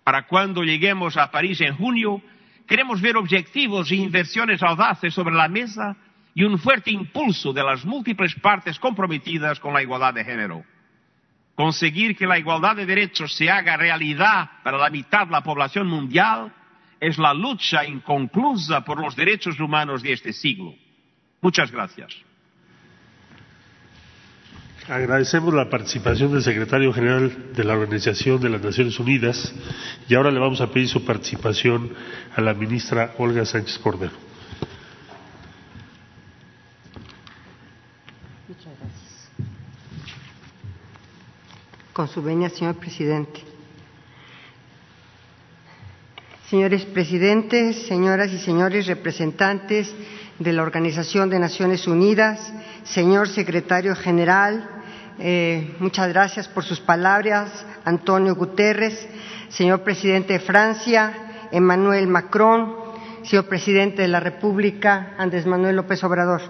Para 0.03 0.27
cuando 0.27 0.63
lleguemos 0.63 1.17
a 1.17 1.29
París 1.29 1.61
en 1.61 1.75
junio, 1.75 2.21
queremos 2.67 3.01
ver 3.01 3.17
objetivos 3.17 3.91
e 3.91 3.95
inversiones 3.95 4.63
audaces 4.63 5.13
sobre 5.13 5.35
la 5.35 5.47
mesa 5.47 5.95
y 6.33 6.43
un 6.43 6.57
fuerte 6.57 6.91
impulso 6.91 7.53
de 7.53 7.63
las 7.63 7.85
múltiples 7.85 8.33
partes 8.35 8.79
comprometidas 8.79 9.59
con 9.59 9.73
la 9.73 9.81
igualdad 9.81 10.13
de 10.13 10.23
género. 10.23 10.63
Conseguir 11.55 12.15
que 12.15 12.25
la 12.25 12.39
igualdad 12.39 12.75
de 12.75 12.85
derechos 12.85 13.35
se 13.35 13.49
haga 13.49 13.77
realidad 13.77 14.49
para 14.63 14.77
la 14.77 14.89
mitad 14.89 15.27
de 15.27 15.33
la 15.33 15.43
población 15.43 15.87
mundial 15.87 16.51
es 16.99 17.17
la 17.17 17.33
lucha 17.33 17.85
inconclusa 17.85 18.81
por 18.81 18.99
los 18.99 19.15
derechos 19.15 19.59
humanos 19.59 20.01
de 20.01 20.13
este 20.13 20.33
siglo. 20.33 20.73
Muchas 21.41 21.71
gracias. 21.71 22.15
Agradecemos 24.91 25.53
la 25.53 25.69
participación 25.69 26.33
del 26.33 26.43
secretario 26.43 26.91
general 26.91 27.53
de 27.55 27.63
la 27.63 27.75
Organización 27.77 28.41
de 28.41 28.49
las 28.49 28.61
Naciones 28.61 28.99
Unidas 28.99 29.53
y 30.09 30.15
ahora 30.15 30.31
le 30.31 30.37
vamos 30.37 30.59
a 30.59 30.69
pedir 30.69 30.89
su 30.89 31.05
participación 31.05 31.93
a 32.35 32.41
la 32.41 32.53
ministra 32.53 33.13
Olga 33.17 33.45
Sánchez 33.45 33.79
Cordero. 33.79 34.11
Con 41.93 42.09
su 42.09 42.21
venia, 42.21 42.49
señor 42.49 42.75
presidente. 42.75 43.39
Señores 46.49 46.83
presidentes, 46.83 47.77
señoras 47.87 48.29
y 48.33 48.39
señores 48.39 48.87
representantes 48.87 49.95
de 50.37 50.51
la 50.51 50.63
Organización 50.63 51.29
de 51.29 51.39
Naciones 51.39 51.87
Unidas, 51.87 52.51
señor 52.83 53.29
secretario 53.29 53.95
general, 53.95 54.80
eh, 55.21 55.75
muchas 55.79 56.07
gracias 56.09 56.47
por 56.47 56.63
sus 56.63 56.79
palabras, 56.79 57.65
Antonio 57.85 58.35
Guterres, 58.35 59.07
señor 59.49 59.81
presidente 59.81 60.33
de 60.33 60.39
Francia, 60.39 61.47
Emmanuel 61.51 62.07
Macron, 62.07 62.75
señor 63.23 63.45
presidente 63.47 64.01
de 64.01 64.07
la 64.07 64.19
República, 64.19 65.13
Andrés 65.17 65.45
Manuel 65.45 65.75
López 65.75 66.03
Obrador. 66.03 66.41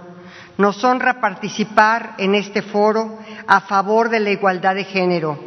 Nos 0.58 0.84
honra 0.84 1.20
participar 1.20 2.16
en 2.18 2.36
este 2.36 2.62
foro 2.62 3.20
a 3.48 3.62
favor 3.62 4.10
de 4.10 4.20
la 4.20 4.30
igualdad 4.32 4.76
de 4.76 4.84
género, 4.86 5.38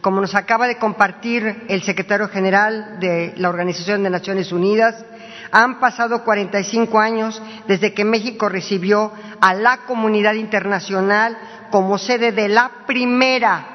Como 0.00 0.20
nos 0.20 0.34
acaba 0.36 0.68
de 0.68 0.76
compartir 0.78 1.64
el 1.68 1.82
secretario 1.82 2.28
general 2.28 3.00
de 3.00 3.34
la 3.36 3.48
Organización 3.48 4.02
de 4.04 4.10
Naciones 4.10 4.52
Unidas, 4.52 4.94
han 5.50 5.80
pasado 5.80 6.24
45 6.24 6.98
años 6.98 7.40
desde 7.66 7.94
que 7.94 8.04
México 8.04 8.48
recibió 8.48 9.12
a 9.40 9.54
la 9.54 9.78
comunidad 9.86 10.34
internacional 10.34 11.38
como 11.70 11.98
sede 11.98 12.32
de 12.32 12.48
la 12.48 12.70
primera 12.86 13.74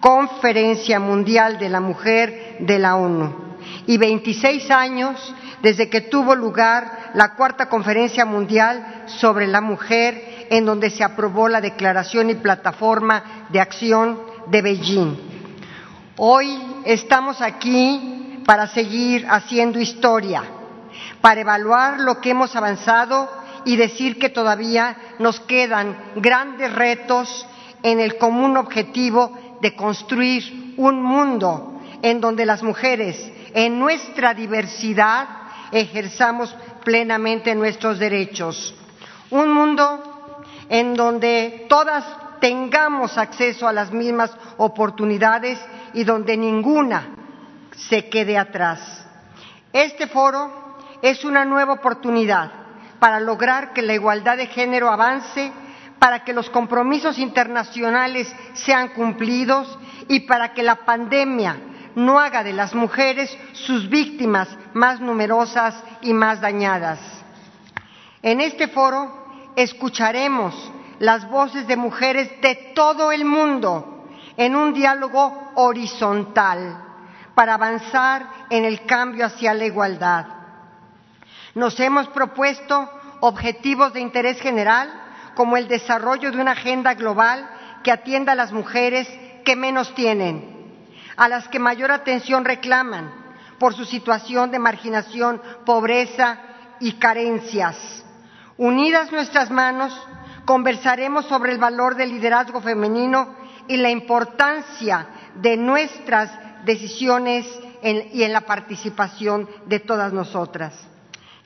Conferencia 0.00 1.00
Mundial 1.00 1.58
de 1.58 1.68
la 1.68 1.80
Mujer 1.80 2.58
de 2.60 2.78
la 2.78 2.96
ONU 2.96 3.46
y 3.86 3.98
26 3.98 4.70
años 4.70 5.34
desde 5.62 5.88
que 5.88 6.02
tuvo 6.02 6.34
lugar 6.34 7.10
la 7.14 7.34
Cuarta 7.34 7.68
Conferencia 7.68 8.24
Mundial 8.24 9.04
sobre 9.06 9.46
la 9.46 9.60
Mujer, 9.60 10.46
en 10.50 10.64
donde 10.64 10.90
se 10.90 11.02
aprobó 11.02 11.48
la 11.48 11.60
Declaración 11.60 12.30
y 12.30 12.34
Plataforma 12.34 13.46
de 13.48 13.60
Acción 13.60 14.20
de 14.46 14.62
Beijing. 14.62 15.16
Hoy 16.18 16.56
estamos 16.84 17.40
aquí 17.40 18.42
para 18.46 18.66
seguir 18.68 19.26
haciendo 19.28 19.80
historia, 19.80 20.42
para 21.26 21.40
evaluar 21.40 21.98
lo 21.98 22.20
que 22.20 22.30
hemos 22.30 22.54
avanzado 22.54 23.28
y 23.64 23.74
decir 23.74 24.16
que 24.16 24.28
todavía 24.28 24.96
nos 25.18 25.40
quedan 25.40 26.12
grandes 26.14 26.72
retos 26.72 27.44
en 27.82 27.98
el 27.98 28.16
común 28.16 28.56
objetivo 28.56 29.36
de 29.60 29.74
construir 29.74 30.74
un 30.76 31.02
mundo 31.02 31.80
en 32.00 32.20
donde 32.20 32.46
las 32.46 32.62
mujeres, 32.62 33.18
en 33.54 33.76
nuestra 33.80 34.34
diversidad, 34.34 35.26
ejerzamos 35.72 36.54
plenamente 36.84 37.56
nuestros 37.56 37.98
derechos. 37.98 38.72
Un 39.30 39.52
mundo 39.52 40.44
en 40.68 40.94
donde 40.94 41.66
todas 41.68 42.04
tengamos 42.38 43.18
acceso 43.18 43.66
a 43.66 43.72
las 43.72 43.90
mismas 43.90 44.30
oportunidades 44.58 45.58
y 45.92 46.04
donde 46.04 46.36
ninguna 46.36 47.16
se 47.76 48.08
quede 48.08 48.38
atrás. 48.38 49.04
Este 49.72 50.06
foro 50.06 50.65
es 51.02 51.24
una 51.24 51.44
nueva 51.44 51.74
oportunidad 51.74 52.50
para 52.98 53.20
lograr 53.20 53.72
que 53.72 53.82
la 53.82 53.94
igualdad 53.94 54.36
de 54.36 54.46
género 54.46 54.90
avance 54.90 55.52
para 55.98 56.24
que 56.24 56.32
los 56.32 56.50
compromisos 56.50 57.18
internacionales 57.18 58.34
sean 58.54 58.88
cumplidos 58.88 59.78
y 60.08 60.20
para 60.20 60.52
que 60.52 60.62
la 60.62 60.84
pandemia 60.84 61.56
no 61.94 62.20
haga 62.20 62.44
de 62.44 62.52
las 62.52 62.74
mujeres 62.74 63.36
sus 63.52 63.88
víctimas 63.88 64.48
más 64.74 65.00
numerosas 65.00 65.82
y 66.02 66.12
más 66.12 66.40
dañadas. 66.40 67.00
En 68.22 68.40
este 68.40 68.68
foro 68.68 69.52
escucharemos 69.56 70.72
las 70.98 71.28
voces 71.28 71.66
de 71.66 71.76
mujeres 71.76 72.40
de 72.42 72.72
todo 72.74 73.12
el 73.12 73.24
mundo 73.24 74.04
en 74.36 74.54
un 74.54 74.74
diálogo 74.74 75.52
horizontal 75.54 76.82
para 77.34 77.54
avanzar 77.54 78.26
en 78.50 78.64
el 78.64 78.84
cambio 78.84 79.26
hacia 79.26 79.54
la 79.54 79.64
igualdad. 79.64 80.35
Nos 81.56 81.80
hemos 81.80 82.06
propuesto 82.08 82.86
objetivos 83.20 83.94
de 83.94 84.00
interés 84.00 84.38
general 84.42 84.92
como 85.34 85.56
el 85.56 85.68
desarrollo 85.68 86.30
de 86.30 86.38
una 86.38 86.50
agenda 86.50 86.92
global 86.92 87.48
que 87.82 87.90
atienda 87.90 88.32
a 88.32 88.34
las 88.36 88.52
mujeres 88.52 89.08
que 89.42 89.56
menos 89.56 89.94
tienen, 89.94 90.44
a 91.16 91.28
las 91.28 91.48
que 91.48 91.58
mayor 91.58 91.92
atención 91.92 92.44
reclaman 92.44 93.10
por 93.58 93.72
su 93.72 93.86
situación 93.86 94.50
de 94.50 94.58
marginación, 94.58 95.40
pobreza 95.64 96.38
y 96.78 96.92
carencias. 96.98 98.04
Unidas 98.58 99.10
nuestras 99.10 99.50
manos, 99.50 99.98
conversaremos 100.44 101.24
sobre 101.24 101.52
el 101.52 101.58
valor 101.58 101.94
del 101.94 102.10
liderazgo 102.10 102.60
femenino 102.60 103.34
y 103.66 103.78
la 103.78 103.88
importancia 103.88 105.06
de 105.36 105.56
nuestras 105.56 106.30
decisiones 106.66 107.46
y 107.82 108.22
en 108.24 108.32
la 108.34 108.42
participación 108.42 109.48
de 109.64 109.80
todas 109.80 110.12
nosotras. 110.12 110.74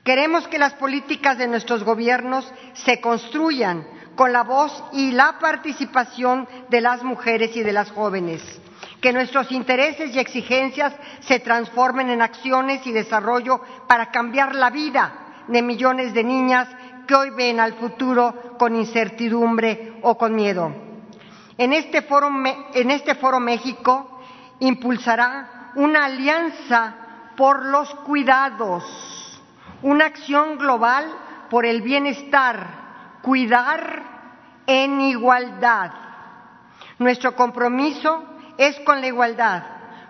Queremos 0.03 0.47
que 0.47 0.57
las 0.57 0.73
políticas 0.73 1.37
de 1.37 1.47
nuestros 1.47 1.83
gobiernos 1.83 2.51
se 2.73 2.99
construyan 2.99 3.85
con 4.15 4.33
la 4.33 4.41
voz 4.41 4.83
y 4.93 5.11
la 5.11 5.37
participación 5.39 6.47
de 6.69 6.81
las 6.81 7.03
mujeres 7.03 7.55
y 7.55 7.61
de 7.61 7.71
las 7.71 7.91
jóvenes, 7.91 8.41
que 8.99 9.13
nuestros 9.13 9.51
intereses 9.51 10.15
y 10.15 10.19
exigencias 10.19 10.93
se 11.19 11.39
transformen 11.39 12.09
en 12.09 12.23
acciones 12.23 12.85
y 12.87 12.91
desarrollo 12.91 13.61
para 13.87 14.09
cambiar 14.09 14.55
la 14.55 14.71
vida 14.71 15.43
de 15.47 15.61
millones 15.61 16.15
de 16.15 16.23
niñas 16.23 16.67
que 17.07 17.13
hoy 17.13 17.29
ven 17.29 17.59
al 17.59 17.73
futuro 17.73 18.55
con 18.57 18.75
incertidumbre 18.75 19.99
o 20.01 20.17
con 20.17 20.33
miedo. 20.35 20.73
En 21.59 21.73
este 21.73 22.01
foro, 22.01 22.27
en 22.73 22.89
este 22.89 23.13
foro 23.13 23.39
México 23.39 24.19
impulsará 24.59 25.71
una 25.75 26.05
alianza 26.05 26.95
por 27.37 27.65
los 27.65 27.93
cuidados 27.95 29.20
una 29.83 30.05
acción 30.05 30.57
global 30.57 31.05
por 31.49 31.65
el 31.65 31.81
bienestar, 31.81 33.19
cuidar 33.21 34.03
en 34.67 35.01
igualdad. 35.01 35.91
Nuestro 36.99 37.35
compromiso 37.35 38.23
es 38.57 38.79
con 38.81 39.01
la 39.01 39.07
igualdad, 39.07 39.63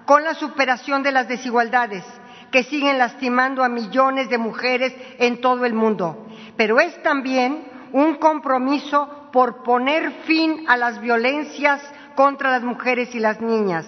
con 0.06 0.24
la 0.24 0.34
superación 0.34 1.04
de 1.04 1.12
las 1.12 1.28
desigualdades 1.28 2.04
que 2.52 2.64
siguen 2.64 2.98
lastimando 2.98 3.64
a 3.64 3.70
millones 3.70 4.30
de 4.30 4.38
mujeres 4.38 4.94
en 5.20 5.40
todo 5.40 5.66
el 5.66 5.74
mundo, 5.74 6.28
pero 6.58 6.80
es 6.80 7.02
también 7.02 7.66
un 7.94 8.16
compromiso 8.16 9.30
por 9.32 9.64
poner 9.64 10.12
fin 10.26 10.66
a 10.68 10.76
las 10.76 11.00
violencias 11.00 11.82
contra 12.16 12.52
las 12.52 12.64
mujeres 12.64 13.16
y 13.16 13.20
las 13.20 13.40
niñas. 13.40 13.86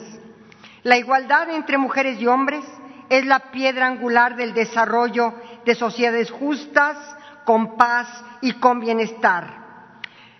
La 0.84 0.98
igualdad 0.98 1.50
entre 1.50 1.78
mujeres 1.78 2.19
y 2.19 2.28
hombres 2.28 2.63
es 3.10 3.26
la 3.26 3.52
piedra 3.52 3.88
angular 3.88 4.36
del 4.36 4.54
desarrollo 4.54 5.34
de 5.65 5.76
sociedades 5.76 6.32
justas, 6.32 6.97
con 7.45 7.78
paz 7.78 8.08
y 8.41 8.54
con 8.54 8.80
bienestar. 8.80 9.63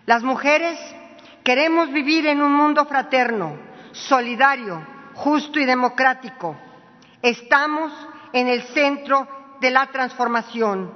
Las 0.06 0.24
mujeres 0.24 0.78
queremos 1.44 1.92
vivir 1.92 2.28
en 2.28 2.42
un 2.42 2.54
mundo 2.54 2.86
fraterno, 2.86 3.58
solidario, 3.92 4.86
justo 5.14 5.60
y 5.60 5.66
democrático. 5.66 6.56
Estamos 7.22 7.92
en 8.32 8.48
el 8.48 8.64
centro 8.64 9.28
de 9.62 9.72
la 9.72 9.88
transformación 9.88 10.94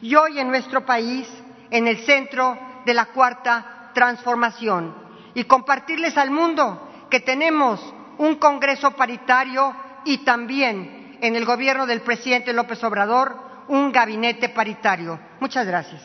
y 0.00 0.14
hoy 0.14 0.38
en 0.38 0.48
nuestro 0.48 0.84
país 0.84 1.28
en 1.70 1.88
el 1.88 1.98
centro 2.04 2.58
de 2.84 2.94
la 2.94 3.06
cuarta 3.06 3.90
transformación 3.94 4.94
y 5.34 5.44
compartirles 5.44 6.16
al 6.16 6.30
mundo 6.30 7.06
que 7.10 7.20
tenemos 7.20 7.80
un 8.18 8.36
Congreso 8.36 8.92
paritario 8.92 9.74
y 10.04 10.18
también 10.18 11.18
en 11.20 11.36
el 11.36 11.44
gobierno 11.44 11.86
del 11.86 12.02
presidente 12.02 12.52
López 12.52 12.84
Obrador 12.84 13.53
un 13.68 13.92
gabinete 13.92 14.48
paritario. 14.48 15.18
Muchas 15.40 15.66
gracias. 15.66 16.02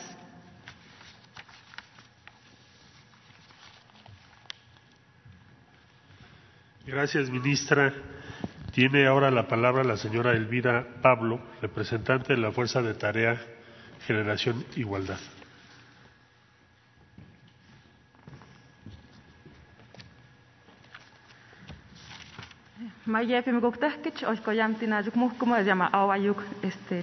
Gracias, 6.86 7.30
ministra. 7.30 7.92
Tiene 8.72 9.06
ahora 9.06 9.30
la 9.30 9.46
palabra 9.48 9.84
la 9.84 9.96
señora 9.96 10.32
Elvira 10.32 10.86
Pablo, 11.02 11.40
representante 11.60 12.34
de 12.34 12.40
la 12.40 12.52
Fuerza 12.52 12.82
de 12.82 12.94
Tarea 12.94 13.40
Generación 14.06 14.64
Igualdad. 14.76 15.18
Mayepi 23.10 23.50
miguktahkich, 23.50 24.22
oshkoyamtinayuk 24.22 25.16
muhkumo, 25.16 25.56
se 25.56 25.64
llama 25.64 25.88
Awayuk, 25.92 26.38
este, 26.62 27.02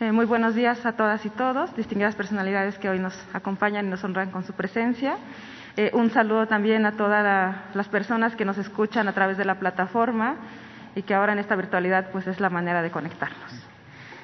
eh, 0.00 0.12
Muy 0.12 0.24
buenos 0.24 0.54
días 0.54 0.86
a 0.86 0.92
todas 0.92 1.26
y 1.26 1.28
todos, 1.28 1.76
distinguidas 1.76 2.14
personalidades 2.14 2.78
que 2.78 2.88
hoy 2.88 2.98
nos 2.98 3.12
acompañan 3.34 3.86
y 3.86 3.90
nos 3.90 4.02
honran 4.02 4.30
con 4.30 4.44
su 4.44 4.54
presencia. 4.54 5.18
Eh, 5.76 5.90
un 5.92 6.08
saludo 6.10 6.46
también 6.46 6.86
a 6.86 6.92
todas 6.92 7.54
las 7.74 7.88
personas 7.88 8.34
que 8.34 8.46
nos 8.46 8.56
escuchan 8.56 9.08
a 9.08 9.12
través 9.12 9.36
de 9.36 9.44
la 9.44 9.56
plataforma 9.56 10.36
y 10.94 11.02
que 11.02 11.12
ahora 11.12 11.34
en 11.34 11.38
esta 11.38 11.54
virtualidad 11.54 12.10
pues 12.10 12.26
es 12.26 12.40
la 12.40 12.48
manera 12.48 12.80
de 12.80 12.90
conectarnos. 12.90 13.66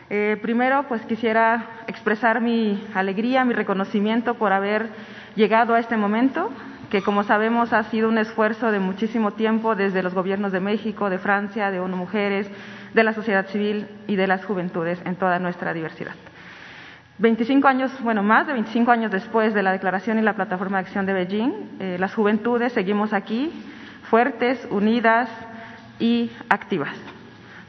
Eh, 0.09 0.39
primero, 0.41 0.87
pues 0.89 1.03
quisiera 1.03 1.67
expresar 1.89 2.41
mi 2.41 2.83
alegría, 2.95 3.45
mi 3.45 3.53
reconocimiento 3.53 4.37
por 4.37 4.55
haber 4.55 4.89
llegado 5.35 5.75
a 5.75 5.79
este 5.79 5.99
momento, 5.99 6.51
que 6.97 7.03
como 7.03 7.25
sabemos 7.25 7.75
ha 7.75 7.83
sido 7.83 8.09
un 8.09 8.17
esfuerzo 8.17 8.73
de 8.73 8.81
muchísimo 8.81 9.33
tiempo 9.33 9.75
desde 9.75 10.03
los 10.03 10.15
gobiernos 10.15 10.51
de 10.51 10.61
México, 10.61 11.11
de 11.11 11.19
Francia, 11.19 11.71
de 11.71 11.79
ONU 11.79 11.95
Mujeres, 11.95 12.51
de 12.95 13.05
la 13.05 13.13
sociedad 13.13 13.47
civil 13.49 13.87
y 14.07 14.17
de 14.17 14.27
las 14.27 14.47
juventudes 14.47 14.99
en 15.05 15.17
toda 15.17 15.39
nuestra 15.39 15.75
diversidad. 15.75 16.15
25 17.19 17.69
años, 17.69 17.93
bueno, 18.03 18.23
más 18.23 18.47
de 18.47 18.55
25 18.55 18.91
años 18.91 19.13
después 19.13 19.53
de 19.53 19.63
la 19.63 19.73
declaración 19.73 20.19
y 20.19 20.23
la 20.23 20.37
plataforma 20.37 20.79
de 20.79 20.85
acción 20.87 21.05
de 21.05 21.13
Beijing, 21.13 21.53
eh, 21.81 21.97
las 22.01 22.15
juventudes 22.15 22.73
seguimos 22.73 23.13
aquí, 23.13 23.53
fuertes, 24.09 24.67
unidas 24.71 25.29
y 25.99 26.31
activas. 26.49 26.97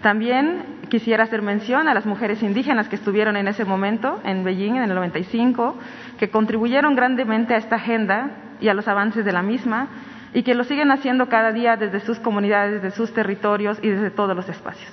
También 0.02 0.78
quisiera 0.88 1.26
hacer 1.26 1.42
mención 1.42 1.90
a 1.90 1.94
las 1.94 2.06
mujeres 2.06 2.42
indígenas 2.44 2.88
que 2.88 2.96
estuvieron 2.96 3.36
en 3.36 3.50
ese 3.50 3.66
momento 3.66 4.22
en 4.24 4.46
Beijing 4.46 4.78
en 4.78 4.84
el 4.84 4.96
95, 4.96 5.78
que 6.18 6.30
contribuyeron 6.30 6.96
grandemente 6.96 7.56
a 7.56 7.58
esta 7.58 7.76
agenda 7.76 8.46
y 8.60 8.70
a 8.70 8.74
los 8.74 8.88
avances 8.88 9.26
de 9.26 9.32
la 9.32 9.42
misma 9.42 9.88
y 10.34 10.44
que 10.44 10.56
lo 10.56 10.64
siguen 10.64 10.92
haciendo 10.92 11.28
cada 11.30 11.52
día 11.52 11.78
desde 11.78 12.00
sus 12.00 12.20
comunidades, 12.20 12.82
desde 12.82 12.96
sus 12.96 13.14
territorios 13.14 13.80
y 13.82 13.90
desde 13.90 14.12
todos 14.12 14.36
los 14.36 14.48
espacios. 14.50 14.92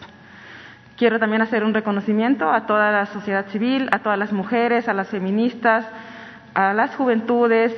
Quiero 0.97 1.19
también 1.19 1.43
hacer 1.43 1.65
un 1.65 1.75
reconocimiento 1.75 2.51
a 2.53 2.67
toda 2.67 2.93
la 2.93 3.07
sociedad 3.07 3.47
civil, 3.47 3.89
a 3.93 3.99
todas 3.99 4.19
las 4.19 4.33
mujeres, 4.33 4.89
a 4.89 4.95
las 4.95 5.09
feministas, 5.09 5.87
a 6.55 6.73
las 6.73 6.95
juventudes, 6.95 7.75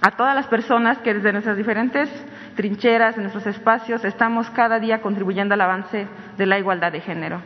a 0.00 0.12
todas 0.12 0.34
las 0.34 0.46
personas 0.46 0.98
que 0.98 1.14
desde 1.14 1.32
nuestras 1.32 1.56
diferentes 1.56 2.08
trincheras, 2.56 3.16
en 3.16 3.24
nuestros 3.24 3.46
espacios, 3.46 4.04
estamos 4.04 4.48
cada 4.50 4.78
día 4.78 5.02
contribuyendo 5.02 5.54
al 5.54 5.60
avance 5.60 6.06
de 6.36 6.46
la 6.46 6.58
igualdad 6.58 6.90
de 6.90 7.00
género. 7.00 7.40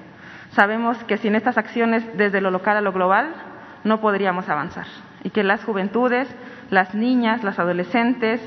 Sabemos 0.52 0.96
que 1.04 1.18
sin 1.18 1.34
estas 1.34 1.58
acciones 1.58 2.16
desde 2.16 2.40
lo 2.40 2.50
local 2.50 2.76
a 2.76 2.80
lo 2.80 2.92
global 2.92 3.34
no 3.84 4.00
podríamos 4.00 4.48
avanzar 4.48 4.86
y 5.22 5.30
que 5.30 5.42
las 5.42 5.64
juventudes, 5.64 6.28
las 6.70 6.94
niñas, 6.94 7.44
las 7.44 7.58
adolescentes, 7.58 8.40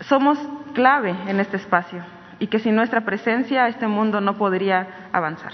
somos 0.00 0.38
clave 0.74 1.14
en 1.26 1.40
este 1.40 1.56
espacio 1.56 2.02
y 2.38 2.48
que 2.48 2.58
sin 2.58 2.74
nuestra 2.74 3.02
presencia 3.02 3.68
este 3.68 3.86
mundo 3.86 4.20
no 4.20 4.36
podría 4.36 5.08
avanzar. 5.12 5.52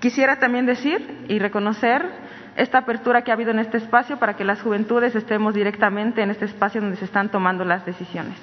Quisiera 0.00 0.38
también 0.38 0.66
decir 0.66 1.24
y 1.28 1.38
reconocer 1.38 2.06
esta 2.56 2.78
apertura 2.78 3.22
que 3.22 3.30
ha 3.30 3.34
habido 3.34 3.50
en 3.50 3.58
este 3.58 3.78
espacio 3.78 4.18
para 4.18 4.34
que 4.34 4.44
las 4.44 4.62
juventudes 4.62 5.14
estemos 5.14 5.54
directamente 5.54 6.22
en 6.22 6.30
este 6.30 6.44
espacio 6.44 6.80
donde 6.80 6.96
se 6.96 7.04
están 7.04 7.30
tomando 7.30 7.64
las 7.64 7.84
decisiones 7.84 8.36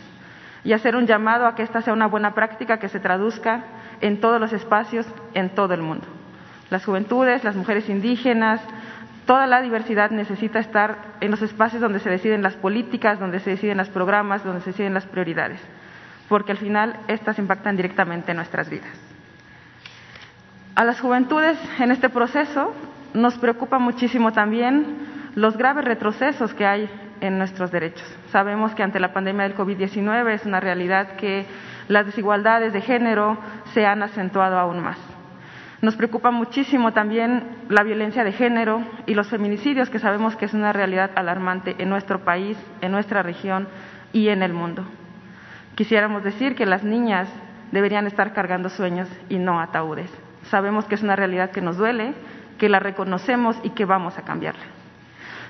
y 0.64 0.74
hacer 0.74 0.96
un 0.96 1.06
llamado 1.06 1.46
a 1.46 1.56
que 1.56 1.64
esta 1.64 1.82
sea 1.82 1.94
una 1.94 2.08
buena 2.08 2.34
práctica 2.34 2.80
que 2.80 2.90
se 2.90 3.00
traduzca 3.00 3.64
en 4.02 4.20
todos 4.22 4.40
los 4.40 4.54
espacios, 4.54 5.06
en 5.34 5.50
todo 5.50 5.74
el 5.74 5.82
mundo. 5.82 6.06
Las 6.70 6.86
juventudes, 6.86 7.44
las 7.44 7.56
mujeres 7.56 7.90
indígenas, 7.90 8.62
toda 9.26 9.48
la 9.48 9.62
diversidad 9.62 10.12
necesita 10.12 10.60
estar 10.60 10.98
en 11.22 11.32
los 11.32 11.42
espacios 11.42 11.82
donde 11.82 12.00
se 12.00 12.10
deciden 12.10 12.44
las 12.44 12.56
políticas, 12.56 13.20
donde 13.20 13.40
se 13.40 13.52
deciden 13.52 13.78
los 13.78 13.90
programas, 13.90 14.44
donde 14.44 14.62
se 14.62 14.72
deciden 14.72 14.94
las 14.94 15.06
prioridades, 15.06 15.62
porque 16.30 16.52
al 16.52 16.58
final 16.58 16.98
estas 17.08 17.40
impactan 17.40 17.76
directamente 17.76 18.32
en 18.32 18.38
nuestras 18.38 18.70
vidas. 18.70 18.90
A 20.76 20.84
las 20.84 21.00
juventudes 21.00 21.58
en 21.80 21.92
este 21.92 22.10
proceso 22.10 22.74
nos 23.14 23.38
preocupa 23.38 23.78
muchísimo 23.78 24.32
también 24.32 25.32
los 25.36 25.58
graves 25.58 25.86
retrocesos 25.86 26.54
que 26.54 26.66
hay 26.66 26.90
en 27.22 27.38
nuestros 27.38 27.72
derechos. 27.72 28.08
Sabemos 28.32 28.74
que 28.74 28.84
ante 28.84 29.00
la 29.00 29.14
pandemia 29.14 29.44
del 29.44 29.56
COVID-19 29.56 30.30
es 30.32 30.46
una 30.46 30.60
realidad 30.60 31.16
que 31.16 31.46
las 31.88 32.06
desigualdades 32.06 32.74
de 32.74 32.82
género 32.82 33.38
se 33.74 33.86
han 33.86 34.04
acentuado 34.04 34.58
aún 34.58 34.82
más. 34.82 35.13
Nos 35.84 35.98
preocupa 35.98 36.32
muchísimo 36.32 36.94
también 36.94 37.44
la 37.68 37.84
violencia 37.84 38.24
de 38.24 38.32
género 38.32 38.82
y 39.06 39.16
los 39.16 39.28
feminicidios, 39.28 39.90
que 39.90 40.00
sabemos 40.00 40.38
que 40.38 40.46
es 40.46 40.54
una 40.54 40.72
realidad 40.72 41.12
alarmante 41.16 41.76
en 41.78 41.90
nuestro 41.90 42.24
país, 42.24 42.58
en 42.80 42.94
nuestra 42.94 43.22
región 43.22 43.68
y 44.14 44.30
en 44.30 44.44
el 44.44 44.54
mundo. 44.54 44.86
Quisiéramos 45.76 46.24
decir 46.24 46.56
que 46.56 46.66
las 46.66 46.86
niñas 46.86 47.28
deberían 47.74 48.08
estar 48.08 48.32
cargando 48.32 48.70
sueños 48.70 49.10
y 49.28 49.40
no 49.40 49.60
ataúdes. 49.60 50.10
Sabemos 50.44 50.86
que 50.86 50.96
es 50.96 51.04
una 51.04 51.18
realidad 51.18 51.52
que 51.52 51.60
nos 51.60 51.76
duele, 51.76 52.14
que 52.58 52.70
la 52.70 52.80
reconocemos 52.80 53.60
y 53.62 53.72
que 53.72 53.84
vamos 53.84 54.18
a 54.18 54.22
cambiarla. 54.22 54.64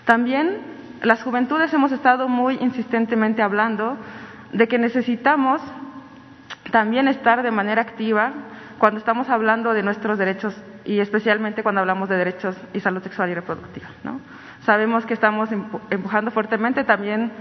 También 0.04 0.58
las 1.04 1.22
juventudes 1.22 1.72
hemos 1.76 1.92
estado 1.92 2.28
muy 2.28 2.56
insistentemente 2.56 3.44
hablando 3.44 3.98
de 4.52 4.68
que 4.68 4.80
necesitamos 4.80 5.62
también 6.72 7.08
estar 7.08 7.44
de 7.44 7.52
manera 7.52 7.84
activa 7.84 8.34
cuando 8.84 9.00
estamos 9.00 9.30
hablando 9.30 9.74
de 9.74 9.82
nuestros 9.82 10.18
derechos 10.18 10.62
y 10.84 11.00
especialmente 11.00 11.64
cuando 11.64 11.80
hablamos 11.80 12.10
de 12.10 12.18
derechos 12.18 12.58
y 12.74 12.82
salud 12.82 13.02
sexual 13.02 13.30
y 13.30 13.34
reproductiva. 13.34 13.88
¿no? 14.04 14.20
Sabemos 14.66 15.06
que 15.06 15.14
estamos 15.14 15.48
empujando 15.90 16.32
fuertemente 16.32 16.84
también 16.84 17.32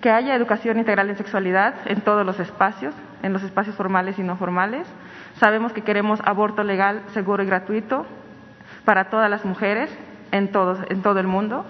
que 0.00 0.10
haya 0.10 0.34
educación 0.34 0.76
integral 0.76 1.08
en 1.08 1.16
sexualidad 1.16 1.74
en 1.84 2.00
todos 2.00 2.26
los 2.26 2.40
espacios, 2.40 2.96
en 3.22 3.32
los 3.32 3.44
espacios 3.44 3.76
formales 3.76 4.18
y 4.18 4.24
no 4.24 4.36
formales. 4.38 4.88
Sabemos 5.36 5.72
que 5.72 5.82
queremos 5.82 6.20
aborto 6.24 6.64
legal, 6.64 7.02
seguro 7.14 7.44
y 7.44 7.46
gratuito 7.46 8.04
para 8.84 9.04
todas 9.08 9.30
las 9.30 9.44
mujeres 9.44 9.96
en 10.32 10.50
en 10.50 11.02
todo 11.02 11.20
el 11.20 11.28
mundo. 11.28 11.64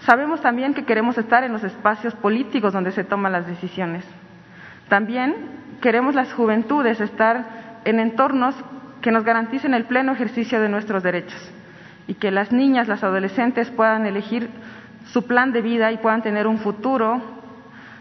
Sabemos 0.00 0.40
también 0.40 0.74
que 0.74 0.84
queremos 0.84 1.16
estar 1.18 1.44
en 1.44 1.52
los 1.52 1.62
espacios 1.62 2.16
políticos 2.16 2.72
donde 2.72 2.90
se 2.90 3.04
toman 3.04 3.30
las 3.30 3.46
decisiones. 3.46 4.04
También 4.88 5.36
queremos 5.80 6.16
las 6.16 6.32
juventudes 6.32 7.00
estar 7.00 7.69
en 7.84 8.00
entornos 8.00 8.54
que 9.00 9.10
nos 9.10 9.24
garanticen 9.24 9.74
el 9.74 9.84
pleno 9.84 10.12
ejercicio 10.12 10.60
de 10.60 10.68
nuestros 10.68 11.02
derechos 11.02 11.40
y 12.06 12.14
que 12.14 12.30
las 12.30 12.52
niñas, 12.52 12.88
las 12.88 13.04
adolescentes 13.04 13.70
puedan 13.70 14.06
elegir 14.06 14.50
su 15.06 15.26
plan 15.26 15.52
de 15.52 15.62
vida 15.62 15.92
y 15.92 15.98
puedan 15.98 16.22
tener 16.22 16.46
un 16.46 16.58
futuro 16.58 17.20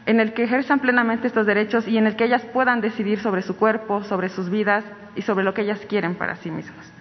en 0.05 0.19
el 0.19 0.33
que 0.33 0.43
ejerzan 0.43 0.79
plenamente 0.79 1.27
estos 1.27 1.45
derechos 1.45 1.87
y 1.87 1.97
en 1.97 2.07
el 2.07 2.15
que 2.15 2.25
ellas 2.25 2.43
puedan 2.53 2.81
decidir 2.81 3.19
sobre 3.19 3.41
su 3.41 3.55
cuerpo, 3.55 4.03
sobre 4.03 4.29
sus 4.29 4.49
vidas 4.49 4.83
y 5.15 5.21
sobre 5.21 5.43
lo 5.43 5.53
que 5.53 5.61
ellas 5.61 5.79
quieren 5.87 6.15
para 6.15 6.35
sí 6.37 6.49
mismas. 6.49 6.91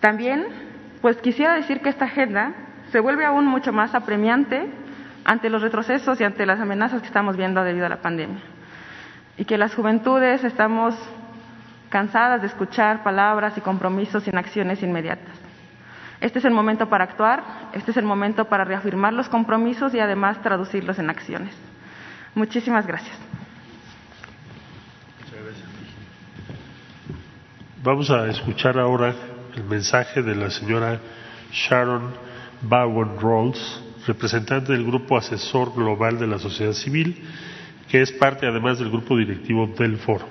También 0.00 0.46
pues 1.00 1.16
quisiera 1.18 1.54
decir 1.54 1.80
que 1.80 1.88
esta 1.88 2.06
agenda 2.06 2.54
se 2.90 3.00
vuelve 3.00 3.24
aún 3.24 3.46
mucho 3.46 3.72
más 3.72 3.94
apremiante 3.94 4.70
ante 5.24 5.50
los 5.50 5.62
retrocesos 5.62 6.20
y 6.20 6.24
ante 6.24 6.46
las 6.46 6.60
amenazas 6.60 7.00
que 7.00 7.06
estamos 7.06 7.36
viendo 7.36 7.62
debido 7.62 7.86
a 7.86 7.88
la 7.88 8.00
pandemia. 8.00 8.40
Y 9.36 9.44
que 9.44 9.58
las 9.58 9.74
juventudes 9.74 10.44
estamos 10.44 10.94
cansadas 11.88 12.40
de 12.40 12.46
escuchar 12.46 13.02
palabras 13.02 13.56
y 13.56 13.60
compromisos 13.60 14.24
sin 14.24 14.36
acciones 14.36 14.82
inmediatas. 14.82 15.34
Este 16.20 16.38
es 16.38 16.44
el 16.44 16.52
momento 16.52 16.88
para 16.88 17.04
actuar, 17.04 17.42
este 17.72 17.90
es 17.90 17.96
el 17.96 18.04
momento 18.04 18.44
para 18.44 18.64
reafirmar 18.64 19.12
los 19.12 19.28
compromisos 19.28 19.92
y 19.92 19.98
además 19.98 20.40
traducirlos 20.40 20.98
en 20.98 21.10
acciones. 21.10 21.54
Muchísimas 22.34 22.86
gracias. 22.86 23.18
Vamos 27.82 28.10
a 28.10 28.28
escuchar 28.28 28.78
ahora 28.78 29.12
el 29.56 29.64
mensaje 29.64 30.22
de 30.22 30.36
la 30.36 30.50
señora 30.50 31.00
Sharon 31.50 32.14
Bowen 32.62 33.18
Rolls, 33.18 33.82
representante 34.06 34.72
del 34.72 34.86
Grupo 34.86 35.16
Asesor 35.16 35.74
Global 35.74 36.18
de 36.18 36.28
la 36.28 36.38
Sociedad 36.38 36.72
Civil, 36.72 37.28
que 37.92 38.00
es 38.00 38.10
parte 38.10 38.46
además 38.46 38.78
del 38.78 38.88
grupo 38.88 39.18
directivo 39.18 39.66
del 39.78 39.98
foro. 39.98 40.26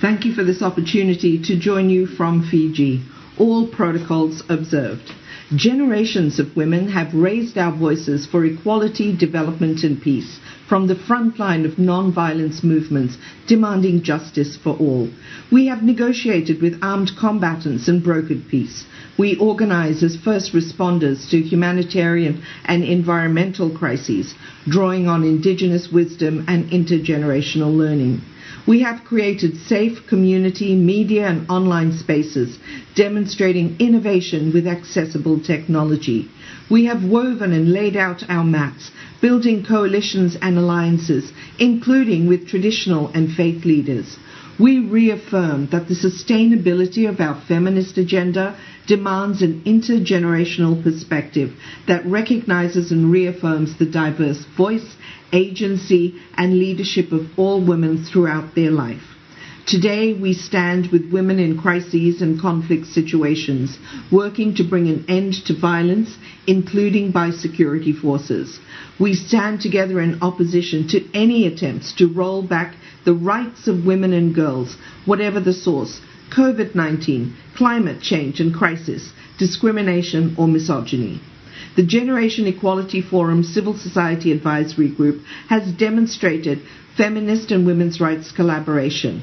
Thank 0.00 0.24
you 0.24 0.32
for 0.32 0.44
this 0.44 0.62
opportunity 0.62 1.36
to 1.42 1.56
join 1.56 1.90
you 1.90 2.06
from 2.06 2.44
Fiji. 2.48 3.00
All 3.38 3.66
protocols 3.66 4.44
observed. 4.48 5.10
Generations 5.56 6.38
of 6.38 6.54
women 6.54 6.88
have 6.90 7.12
raised 7.12 7.58
our 7.58 7.72
voices 7.72 8.24
for 8.26 8.44
equality, 8.44 9.12
development, 9.16 9.82
and 9.82 10.00
peace 10.00 10.38
from 10.68 10.86
the 10.86 10.94
front 10.94 11.40
line 11.40 11.64
of 11.64 11.78
non-violence 11.78 12.62
movements 12.62 13.16
demanding 13.48 14.02
justice 14.02 14.56
for 14.56 14.76
all. 14.76 15.08
We 15.50 15.66
have 15.66 15.82
negotiated 15.82 16.62
with 16.62 16.78
armed 16.82 17.12
combatants 17.18 17.88
and 17.88 18.00
brokered 18.00 18.46
peace. 18.48 18.84
We 19.18 19.34
organize 19.36 20.04
as 20.04 20.16
first 20.16 20.52
responders 20.52 21.28
to 21.30 21.42
humanitarian 21.42 22.40
and 22.64 22.84
environmental 22.84 23.68
crises, 23.68 24.34
drawing 24.68 25.08
on 25.08 25.24
indigenous 25.24 25.90
wisdom 25.90 26.44
and 26.46 26.70
intergenerational 26.70 27.76
learning. 27.76 28.20
We 28.64 28.80
have 28.82 29.04
created 29.04 29.56
safe 29.56 30.06
community, 30.06 30.76
media, 30.76 31.26
and 31.26 31.50
online 31.50 31.92
spaces 31.98 32.58
demonstrating 32.94 33.76
innovation 33.80 34.52
with 34.52 34.68
accessible 34.68 35.40
technology. 35.40 36.28
We 36.70 36.84
have 36.84 37.04
woven 37.04 37.52
and 37.52 37.72
laid 37.72 37.96
out 37.96 38.22
our 38.28 38.44
mats, 38.44 38.92
building 39.20 39.64
coalitions 39.64 40.36
and 40.40 40.56
alliances, 40.56 41.32
including 41.58 42.28
with 42.28 42.46
traditional 42.46 43.08
and 43.14 43.32
faith 43.32 43.64
leaders. 43.64 44.16
We 44.58 44.80
reaffirm 44.80 45.68
that 45.68 45.88
the 45.88 45.94
sustainability 45.94 47.08
of 47.08 47.20
our 47.20 47.40
feminist 47.46 47.96
agenda 47.96 48.56
demands 48.88 49.42
an 49.42 49.62
intergenerational 49.64 50.82
perspective 50.82 51.52
that 51.86 52.04
recognizes 52.06 52.90
and 52.90 53.12
reaffirms 53.12 53.78
the 53.78 53.86
diverse 53.86 54.44
voice, 54.56 54.96
agency, 55.32 56.18
and 56.34 56.58
leadership 56.58 57.12
of 57.12 57.28
all 57.38 57.64
women 57.64 58.02
throughout 58.02 58.54
their 58.54 58.70
life. 58.70 59.02
Today, 59.66 60.14
we 60.14 60.32
stand 60.32 60.86
with 60.86 61.12
women 61.12 61.38
in 61.38 61.58
crises 61.60 62.22
and 62.22 62.40
conflict 62.40 62.86
situations, 62.86 63.78
working 64.10 64.54
to 64.54 64.64
bring 64.64 64.88
an 64.88 65.04
end 65.08 65.34
to 65.44 65.54
violence, 65.54 66.16
including 66.46 67.10
by 67.10 67.28
security 67.28 67.92
forces. 67.92 68.58
We 68.98 69.12
stand 69.12 69.60
together 69.60 70.00
in 70.00 70.22
opposition 70.22 70.88
to 70.88 71.06
any 71.12 71.46
attempts 71.46 71.92
to 71.96 72.08
roll 72.08 72.40
back 72.42 72.76
the 73.04 73.12
rights 73.12 73.68
of 73.68 73.84
women 73.84 74.14
and 74.14 74.34
girls, 74.34 74.74
whatever 75.04 75.38
the 75.38 75.52
source 75.52 76.00
COVID 76.30 76.74
19, 76.74 77.34
climate 77.56 78.00
change 78.00 78.40
and 78.40 78.54
crisis, 78.54 79.12
discrimination, 79.38 80.34
or 80.38 80.48
misogyny. 80.48 81.20
The 81.76 81.82
Generation 81.82 82.46
Equality 82.46 83.00
Forum 83.00 83.42
Civil 83.42 83.76
Society 83.76 84.32
Advisory 84.32 84.88
Group 84.88 85.22
has 85.48 85.70
demonstrated 85.72 86.60
feminist 86.96 87.50
and 87.50 87.66
women's 87.66 88.00
rights 88.00 88.32
collaboration. 88.32 89.22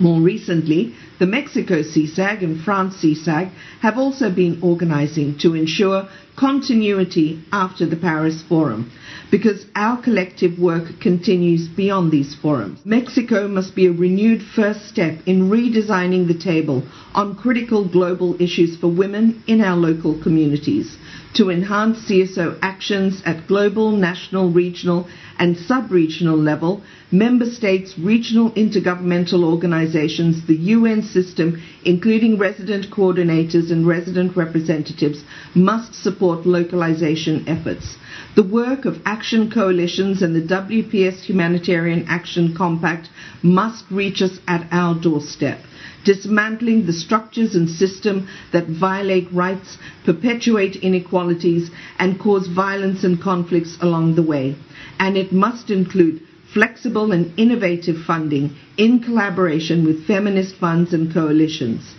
More 0.00 0.20
recently, 0.20 0.94
The 1.20 1.26
Mexico 1.26 1.82
CSAG 1.82 2.42
and 2.42 2.60
France 2.60 2.96
CSAG 2.96 3.50
have 3.80 3.98
also 3.98 4.30
been 4.30 4.58
organizing 4.62 5.38
to 5.38 5.54
ensure 5.54 6.08
continuity 6.36 7.42
after 7.52 7.86
the 7.86 7.96
Paris 7.96 8.42
Forum 8.42 8.90
because 9.30 9.66
our 9.74 10.00
collective 10.00 10.58
work 10.58 11.00
continues 11.00 11.66
beyond 11.68 12.12
these 12.12 12.34
forums. 12.34 12.78
Mexico 12.84 13.48
must 13.48 13.74
be 13.74 13.86
a 13.86 13.92
renewed 13.92 14.42
first 14.42 14.86
step 14.88 15.18
in 15.26 15.48
redesigning 15.50 16.26
the 16.26 16.38
table 16.38 16.82
on 17.14 17.34
critical 17.34 17.84
global 17.84 18.40
issues 18.40 18.76
for 18.76 18.88
women 18.88 19.42
in 19.46 19.60
our 19.60 19.76
local 19.76 20.20
communities 20.22 20.96
to 21.34 21.50
enhance 21.50 21.98
CSO 22.08 22.58
actions 22.62 23.20
at 23.26 23.48
global, 23.48 23.90
national, 23.90 24.50
regional, 24.52 25.08
and 25.38 25.56
sub-regional 25.56 26.36
level, 26.36 26.80
member 27.10 27.44
states, 27.46 27.98
regional 27.98 28.52
intergovernmental 28.52 29.42
organizations, 29.42 30.46
the 30.46 30.54
UN 30.54 31.02
system, 31.02 31.60
including 31.84 32.38
resident 32.38 32.88
coordinators 32.90 33.72
and 33.72 33.84
resident 33.86 34.36
representatives, 34.36 35.24
must 35.56 35.92
support 35.94 36.23
localization 36.44 37.44
efforts. 37.46 37.96
The 38.34 38.42
work 38.42 38.84
of 38.84 39.00
action 39.04 39.50
coalitions 39.50 40.22
and 40.22 40.34
the 40.34 40.40
WPS 40.42 41.20
Humanitarian 41.24 42.06
Action 42.08 42.54
Compact 42.54 43.08
must 43.42 43.84
reach 43.90 44.22
us 44.22 44.38
at 44.48 44.66
our 44.72 44.94
doorstep 44.94 45.60
dismantling 46.04 46.84
the 46.86 46.92
structures 46.92 47.54
and 47.56 47.68
system 47.68 48.28
that 48.52 48.66
violate 48.68 49.26
rights, 49.32 49.78
perpetuate 50.04 50.76
inequalities, 50.76 51.70
and 51.98 52.20
cause 52.20 52.46
violence 52.46 53.04
and 53.04 53.20
conflicts 53.20 53.78
along 53.80 54.14
the 54.14 54.22
way. 54.22 54.54
And 54.98 55.16
it 55.16 55.32
must 55.32 55.70
include 55.70 56.20
flexible 56.52 57.10
and 57.12 57.32
innovative 57.38 57.96
funding 58.06 58.54
in 58.76 59.00
collaboration 59.00 59.84
with 59.84 60.06
feminist 60.06 60.54
funds 60.56 60.92
and 60.92 61.12
coalitions. 61.12 61.94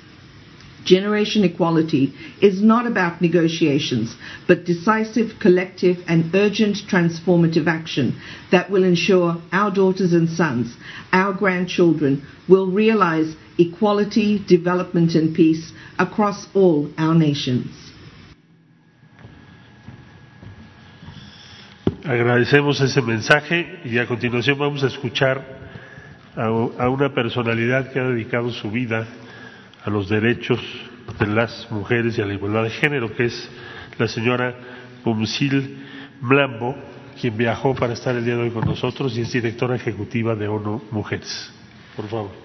Generation 0.86 1.44
equality 1.44 2.14
is 2.42 2.62
not 2.62 2.86
about 2.86 3.20
negotiations, 3.20 4.16
but 4.48 4.66
decisive, 4.66 5.40
collective, 5.40 5.98
and 6.08 6.34
urgent 6.36 6.78
transformative 6.88 7.66
action 7.68 8.16
that 8.52 8.70
will 8.70 8.84
ensure 8.84 9.42
our 9.52 9.72
daughters 9.72 10.14
and 10.14 10.30
sons, 10.30 10.76
our 11.12 11.34
grandchildren, 11.34 12.22
will 12.48 12.68
realize 12.68 13.36
equality, 13.58 14.38
development, 14.38 15.16
and 15.16 15.36
peace 15.36 15.74
across 15.98 16.48
all 16.54 16.88
our 17.00 17.16
nations. 17.16 17.68
Agradecemos 22.04 22.80
ese 22.82 23.02
mensaje 23.02 23.80
y 23.84 23.98
a 23.98 24.06
continuación 24.06 24.60
vamos 24.60 24.84
a 24.84 24.88
escuchar 24.88 25.44
a, 26.36 26.88
una 26.88 27.12
personalidad 27.16 27.92
que 27.92 28.00
ha 28.00 28.04
dedicado 28.10 28.52
su 28.52 28.70
vida 28.70 29.08
a 29.86 29.90
los 29.90 30.10
derechos 30.10 30.60
de 31.20 31.28
las 31.28 31.70
mujeres 31.72 32.18
y 32.18 32.22
a 32.22 32.26
la 32.26 32.34
igualdad 32.34 32.64
de 32.64 32.72
género, 32.72 33.16
que 33.16 33.26
es 33.26 33.50
la 34.00 34.08
señora 34.08 34.56
Pumsil 35.04 35.78
Blambo, 36.22 36.76
quien 37.22 37.38
viajó 37.38 37.76
para 37.76 37.94
estar 37.94 38.16
el 38.16 38.26
día 38.26 38.36
de 38.36 38.44
hoy 38.44 38.52
con 38.52 38.66
nosotros 38.66 39.16
y 39.18 39.22
es 39.22 39.32
directora 39.32 39.76
ejecutiva 39.76 40.36
de 40.36 40.48
ONU 40.48 40.82
Mujeres. 40.92 41.52
Por 41.96 42.08
favor. 42.08 42.45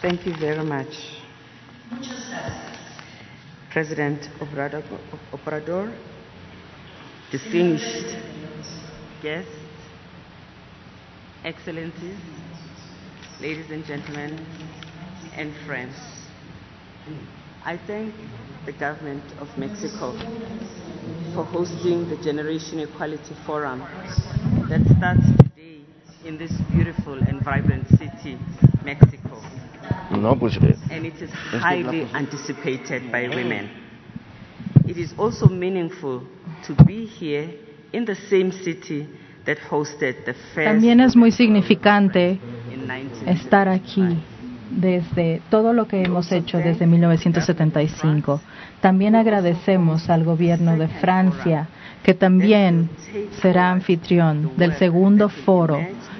Thank 0.00 0.26
you 0.26 0.34
very 0.36 0.62
much. 0.62 0.94
President 3.70 4.28
Obrador, 4.38 4.84
Obrador, 5.32 5.92
distinguished 7.32 8.16
guests, 9.20 9.50
excellencies, 11.44 12.16
ladies 13.40 13.70
and 13.72 13.84
gentlemen, 13.84 14.38
and 15.34 15.52
friends. 15.66 15.96
I 17.64 17.76
thank 17.76 18.14
the 18.66 18.72
government 18.72 19.24
of 19.40 19.48
Mexico 19.58 20.12
for 21.34 21.42
hosting 21.44 22.08
the 22.08 22.16
Generation 22.22 22.78
Equality 22.78 23.34
Forum 23.44 23.80
that 24.68 24.80
starts 24.96 25.26
today 25.42 25.80
in 26.24 26.38
this 26.38 26.52
beautiful 26.72 27.14
and 27.14 27.42
vibrant 27.42 27.88
city, 27.98 28.38
Mexico. 28.84 29.42
No, 30.10 30.36
pues. 30.38 30.56
eh, 30.56 30.76
and 30.90 31.04
it 31.06 31.14
is 31.16 31.22
es 31.22 31.30
que 31.50 31.58
highly 31.58 32.02
la- 32.12 32.18
anticipated 32.18 33.10
by 33.12 33.28
women. 33.28 33.68
It 34.86 34.96
is 34.96 35.14
also 35.18 35.48
meaningful 35.48 36.22
to 36.66 36.74
be 36.84 37.06
here 37.06 37.50
in 37.92 38.04
the 38.04 38.14
same 38.14 38.50
city 38.52 39.06
that 39.44 39.58
hosted 39.70 40.24
the 40.24 40.34
first 40.54 40.64
También 40.66 41.00
es 41.00 41.14
muy 41.16 41.30
significante 41.30 42.38
in 42.72 42.86
19 42.86 43.30
estar 43.32 43.68
aquí 43.68 44.02
desde 44.70 45.40
todo 45.50 45.72
lo 45.72 45.86
que 45.88 46.02
hemos 46.02 46.30
hecho 46.32 46.58
desde 46.58 46.86
1975. 46.86 48.40
También 48.80 49.14
agradecemos 49.14 50.08
al 50.10 50.24
gobierno 50.24 50.76
de 50.76 50.88
Francia, 50.88 51.68
que 52.02 52.14
también 52.14 52.90
será 53.40 53.70
anfitrión 53.70 54.52
del 54.56 54.74
segundo 54.74 55.28
foro 55.28 55.78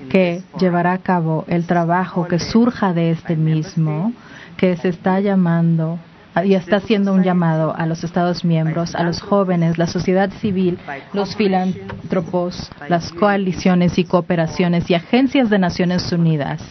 que 0.08 0.42
llevará 0.58 0.92
a 0.92 0.98
cabo 0.98 1.44
el 1.48 1.66
trabajo 1.66 2.26
que 2.26 2.38
surja 2.38 2.92
de 2.92 3.10
este 3.10 3.36
mismo, 3.36 4.12
que 4.56 4.76
se 4.76 4.88
está 4.88 5.20
llamando 5.20 5.98
y 6.44 6.54
está 6.54 6.76
haciendo 6.76 7.12
un 7.12 7.22
llamado 7.22 7.74
a 7.76 7.86
los 7.86 8.04
Estados 8.04 8.44
miembros, 8.44 8.94
a 8.94 9.02
los 9.02 9.20
jóvenes, 9.20 9.76
la 9.76 9.86
sociedad 9.86 10.30
civil, 10.40 10.78
los 11.12 11.36
filántropos, 11.36 12.70
las 12.88 13.12
coaliciones 13.12 13.98
y 13.98 14.04
cooperaciones 14.04 14.88
y 14.90 14.94
agencias 14.94 15.50
de 15.50 15.58
Naciones 15.58 16.10
Unidas 16.12 16.62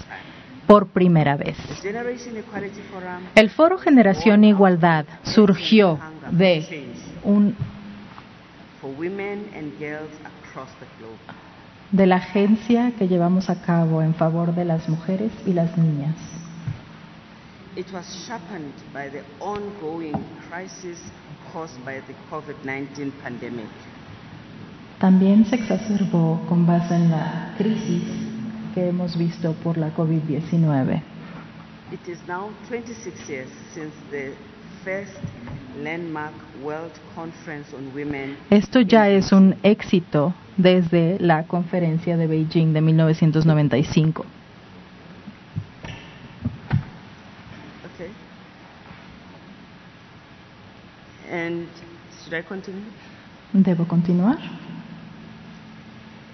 por 0.68 0.88
primera 0.88 1.36
vez. 1.38 1.58
El 3.36 3.50
Foro 3.50 3.78
Generación 3.78 4.44
Igualdad 4.44 5.06
surgió 5.24 6.00
de 6.32 6.88
un 7.24 7.56
for 7.56 7.56
women 7.56 7.56
and 7.56 7.56
girls 7.56 7.56
across 7.58 8.36
the 8.38 8.67
globe. 8.67 8.67
De 11.92 12.06
la 12.06 12.16
agencia 12.18 12.92
que 12.98 13.08
llevamos 13.08 13.50
a 13.50 13.62
cabo 13.62 14.02
en 14.02 14.14
favor 14.14 14.54
de 14.54 14.66
las 14.66 14.88
mujeres 14.90 15.32
y 15.46 15.54
las 15.54 15.78
niñas. 15.78 16.16
It 17.76 17.92
was 17.94 18.06
sharpened 18.26 18.74
by 18.92 19.10
the 19.10 19.24
ongoing 19.40 20.16
crisis 20.50 20.98
caused 21.54 21.78
by 21.86 22.02
the 22.08 22.16
COVID-19 22.32 23.12
pandemic. 23.22 23.70
También 25.00 25.46
se 25.46 25.58
exacerbó 25.58 26.42
con 26.50 26.66
base 26.66 26.96
en 26.96 27.12
la 27.12 27.54
crisis 27.58 28.04
que 28.74 28.88
hemos 28.88 29.16
visto 29.16 29.54
por 29.64 29.78
la 29.78 29.94
COVID-19. 29.96 31.02
It 31.92 32.08
is 32.08 32.18
now 32.28 32.50
26 32.68 33.30
years 33.30 33.50
since 33.74 33.94
the 34.10 34.34
first 34.88 35.20
landmark 35.84 36.34
World 36.64 36.98
Conference 37.14 37.74
on 37.76 37.94
Women 37.94 38.38
Esto 38.50 38.80
ya 38.80 39.10
es 39.10 39.34
un 39.34 39.56
éxito 39.64 40.34
desde 40.56 41.18
la 41.20 41.44
conferencia 41.44 42.16
de 42.16 42.26
Beijing 42.26 42.72
de 42.74 42.80
1995. 42.80 44.26
Okay. 47.96 48.10
And 51.30 51.68
should 52.24 52.34
I 52.34 52.42
continue? 52.44 52.82
¿Debo 53.52 53.86
continuar? 53.90 54.38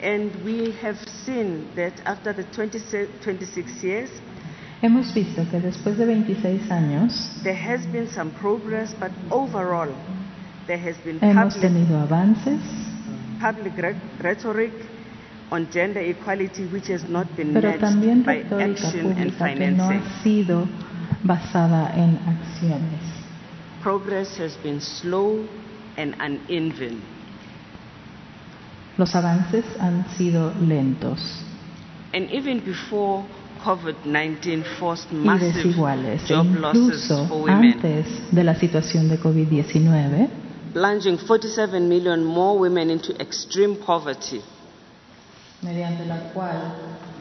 And 0.03 0.31
we 0.45 0.71
have 0.83 0.97
seen 1.25 1.67
that 1.75 1.93
after 2.05 2.33
the 2.33 2.43
20, 2.43 2.79
26 3.23 3.83
years, 3.83 4.09
Hemos 4.83 5.13
visto 5.13 5.47
que 5.49 5.61
después 5.61 5.97
de 5.97 6.05
26 6.05 6.69
años 6.69 7.31
there 7.41 7.55
has 7.55 7.85
been 7.89 8.05
some 8.09 8.31
progress, 8.31 8.93
but 8.99 9.11
overall, 9.29 9.87
there 10.67 10.77
has 10.77 10.97
been 11.05 11.19
hemos 11.21 11.53
public, 11.53 11.71
tenido 11.71 12.01
avances, 12.01 12.59
public 13.39 13.77
re- 13.77 13.95
rhetoric 14.19 14.73
on 15.51 15.69
gender 15.71 16.01
equality 16.01 16.65
which 16.65 16.89
has 16.89 17.07
not 17.07 17.27
been 17.37 17.53
pero 17.53 17.69
matched 17.69 17.79
también 17.79 18.23
by 18.25 18.43
retórica 18.43 18.87
action 18.87 19.05
and 19.07 19.31
que 19.31 19.71
no 19.71 19.87
financing. 19.87 20.01
ha 20.01 20.21
sido 20.21 20.67
basada 21.23 21.93
en 21.95 22.19
acciones. 22.27 22.99
Progress 23.81 24.37
has 24.37 24.57
been 24.57 24.81
slow 24.81 25.47
and 25.95 26.13
uneven. 26.19 27.01
Los 28.97 29.15
avances 29.15 29.63
han 29.79 30.05
sido 30.17 30.53
lentos 30.59 31.21
And 32.13 32.29
even 32.31 32.59
before 32.59 33.23
COVID-19 33.23 33.29
forced 33.29 33.42
y 35.11 35.39
desiguales, 35.39 36.29
e 36.29 36.35
job 36.35 36.45
losses 36.55 37.09
incluso 37.09 37.45
antes 37.47 38.05
de 38.31 38.43
la 38.43 38.55
situación 38.55 39.09
de 39.09 39.19
COVID-19, 39.19 40.27
plunging 40.73 41.17
47 41.17 41.79
million 41.79 42.23
more 42.23 42.59
women 42.59 42.89
into 42.89 43.13
extreme 43.19 43.75
poverty. 43.75 44.41
mediante 45.61 46.05
la 46.05 46.17
cual 46.33 46.57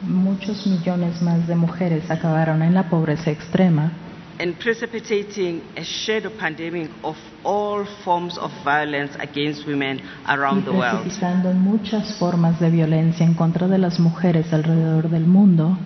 muchos 0.03 0.67
millones 0.67 1.23
más 1.23 1.47
de 1.47 1.55
mujeres 1.55 2.11
acabaron 2.11 2.63
en 2.63 2.75
la 2.75 2.91
pobreza 2.91 3.31
extrema 3.31 3.93
and 4.41 4.59
precipitating 4.59 5.63
a 5.77 5.83
shadow 5.85 6.31
pandemic 6.31 6.91
of 7.05 7.17
all 7.45 7.85
forms 8.05 8.37
of 8.39 8.51
violence 8.65 9.15
against 9.21 9.67
women 9.67 10.01
around 10.27 10.65
the 10.65 10.73
world. 10.73 11.03
precipitando 11.03 11.53
muchas 11.53 12.19
formas 12.19 12.59
de 12.59 12.71
violencia 12.71 13.25
en 13.25 13.35
contra 13.35 13.69
de 13.69 13.79
las 13.79 14.01
mujeres 14.01 14.53
alrededor 14.53 15.09
del 15.09 15.27
mundo. 15.27 15.79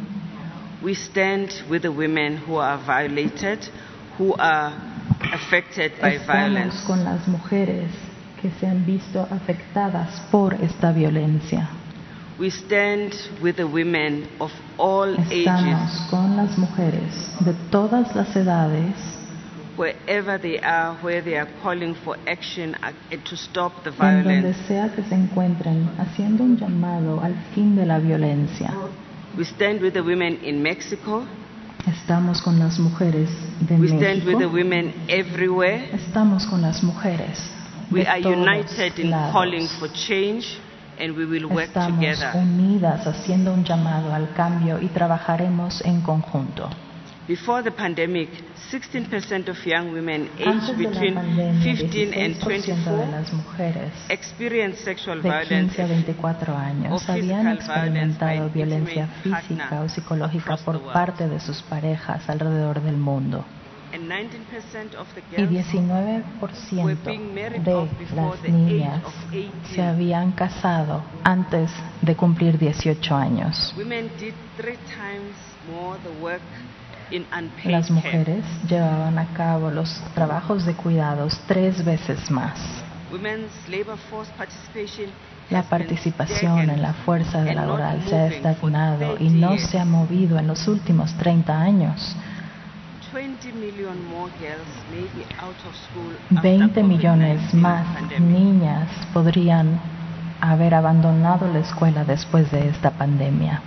We 0.87 0.95
stand 0.95 1.51
with 1.69 1.83
the 1.83 1.91
women 1.91 2.37
who 2.37 2.59
are 2.59 2.79
violated, 2.79 3.59
who 4.19 4.35
are 4.39 4.73
affected 5.33 6.01
by 6.01 6.13
Estamos 6.13 6.27
violence. 6.27 6.87
con 6.87 7.03
las 7.03 7.27
mujeres 7.27 7.91
que 8.41 8.53
se 8.53 8.69
han 8.69 8.87
visto 8.87 9.27
afectadas 9.29 10.21
por 10.31 10.55
esta 10.55 10.93
violencia. 10.93 11.69
We 12.39 12.51
stand 12.51 13.15
with 13.43 13.57
the 13.57 13.67
women 13.67 14.29
of 14.39 14.53
all 14.79 15.17
Estamos 15.29 15.91
ages, 15.91 16.07
con 16.09 16.37
las 16.37 16.57
mujeres 16.57 17.35
de 17.41 17.55
todas 17.73 18.15
las 18.15 18.37
edades, 18.37 18.95
wherever 19.77 20.39
they 20.39 20.61
are, 20.61 20.97
where 21.03 21.21
they 21.21 21.37
are 21.37 21.51
calling 21.65 21.97
for 21.97 22.17
action 22.29 22.77
to 23.25 23.37
stop 23.37 23.83
the 23.83 23.91
en 23.91 24.23
donde 24.23 24.23
violence. 24.23 24.69
sea 24.69 24.93
que 24.95 25.03
se 25.03 25.17
encuentren, 25.17 25.91
haciendo 25.99 26.45
un 26.45 26.57
llamado 26.57 27.21
al 27.21 27.35
fin 27.57 27.75
de 27.75 27.87
la 27.87 27.99
violencia. 27.99 28.73
We 29.37 29.45
stand 29.45 29.81
with 29.83 29.95
the 29.95 30.03
women 30.03 30.39
in 30.45 30.63
Mexico. 30.63 31.25
Estamos 31.87 32.41
con 32.43 32.59
las 32.59 32.79
mujeres 32.79 33.29
de 33.61 33.77
We 33.77 33.89
stand 33.89 34.25
with 34.25 34.39
the 34.39 34.47
women 34.49 34.93
everywhere. 35.09 35.91
Estamos 35.93 36.47
con 36.47 36.63
las 36.63 36.83
mujeres 36.83 37.39
We 37.91 38.01
de 38.01 38.09
are 38.09 38.23
todos 38.23 38.37
united 38.39 38.99
in 38.99 39.11
lados. 39.11 39.33
calling 39.33 39.69
for 39.79 39.89
change 39.93 40.59
and 40.99 41.17
we 41.17 41.27
will 41.27 41.47
work 41.47 41.69
Estamos 41.69 42.01
together. 42.01 42.33
unidas 42.35 43.07
haciendo 43.07 43.53
un 43.53 43.63
llamado 43.65 44.13
al 44.13 44.33
cambio 44.33 44.81
y 44.81 44.89
trabajaremos 44.89 45.81
en 45.85 46.01
conjunto. 46.01 46.69
Before 47.27 47.61
the 47.61 47.73
pandemic, 47.73 48.29
16% 48.71 49.49
of 49.49 49.57
young 49.67 49.93
women 49.93 50.31
aged 50.39 50.79
between 50.79 51.15
pandemia, 51.15 51.61
15 51.61 52.15
and 52.15 52.37
16% 52.37 52.37
de 52.37 52.41
24 52.41 53.07
las 53.11 53.33
mujeres 53.33 53.93
experienced 54.09 54.85
sexual 54.85 55.21
de 55.23 55.29
violence 55.29 55.75
15 55.77 55.83
a 55.83 55.87
24 55.89 56.57
años 56.57 57.03
or 57.03 57.11
habían 57.11 57.49
experimentado 57.49 58.49
violencia 58.51 59.09
física 59.25 59.81
o 59.83 59.89
psicológica 59.89 60.57
por 60.59 60.77
world. 60.77 60.93
parte 60.93 61.27
de 61.29 61.41
sus 61.41 61.63
parejas 61.63 62.29
alrededor 62.29 62.81
del 62.81 62.97
mundo. 62.97 63.45
and 63.93 64.09
19% 64.09 64.95
of 64.95 65.07
the 65.15 65.23
Y 65.37 65.47
girls 65.47 65.67
19% 65.75 66.85
were 66.85 66.95
being 67.05 67.35
married 67.35 67.63
de 67.63 67.89
las 68.15 68.43
niñas 68.43 69.03
se 69.31 69.83
18. 69.83 69.83
habían 69.83 70.33
casado 70.33 71.03
antes 71.25 71.71
de 72.03 72.15
cumplir 72.15 72.57
18 72.59 73.17
años. 73.17 73.75
Las 77.65 77.91
mujeres 77.91 78.45
llevaban 78.69 79.19
a 79.19 79.33
cabo 79.35 79.71
los 79.71 80.03
trabajos 80.15 80.65
de 80.67 80.75
cuidados 80.75 81.41
tres 81.47 81.85
veces 81.85 82.31
más. 82.31 82.59
La 85.51 85.63
participación 85.63 86.71
en 86.71 86.83
la 86.83 86.93
fuerza 86.93 87.45
laboral 87.45 88.03
se 88.09 88.17
ha 88.17 88.27
estagnado 88.27 89.15
y 89.15 89.29
30 89.29 89.47
no 89.47 89.59
se 89.59 89.79
ha 89.79 89.85
movido 89.85 90.39
en 90.39 90.49
los 90.49 90.67
últimos 90.67 91.15
30 91.15 91.61
años. 91.61 92.17
20 93.13 93.53
million 93.53 93.97
more 94.11 94.31
girls 94.39 94.69
may 94.91 95.09
be 95.15 95.25
out 95.41 95.57
of 95.65 95.75
school 95.75 96.13
after 96.37 96.43
20 96.43 96.83
millones 96.83 97.41
COVID-19 97.53 97.55
más 97.55 98.21
niñas 98.21 98.91
podrían 99.15 99.81
haber 100.41 100.75
abandonado 100.75 101.47
la 101.53 101.61
escuela 101.61 102.05
después 102.05 102.51
de 102.51 102.69
esta 102.69 102.91
pandemia. 102.91 103.63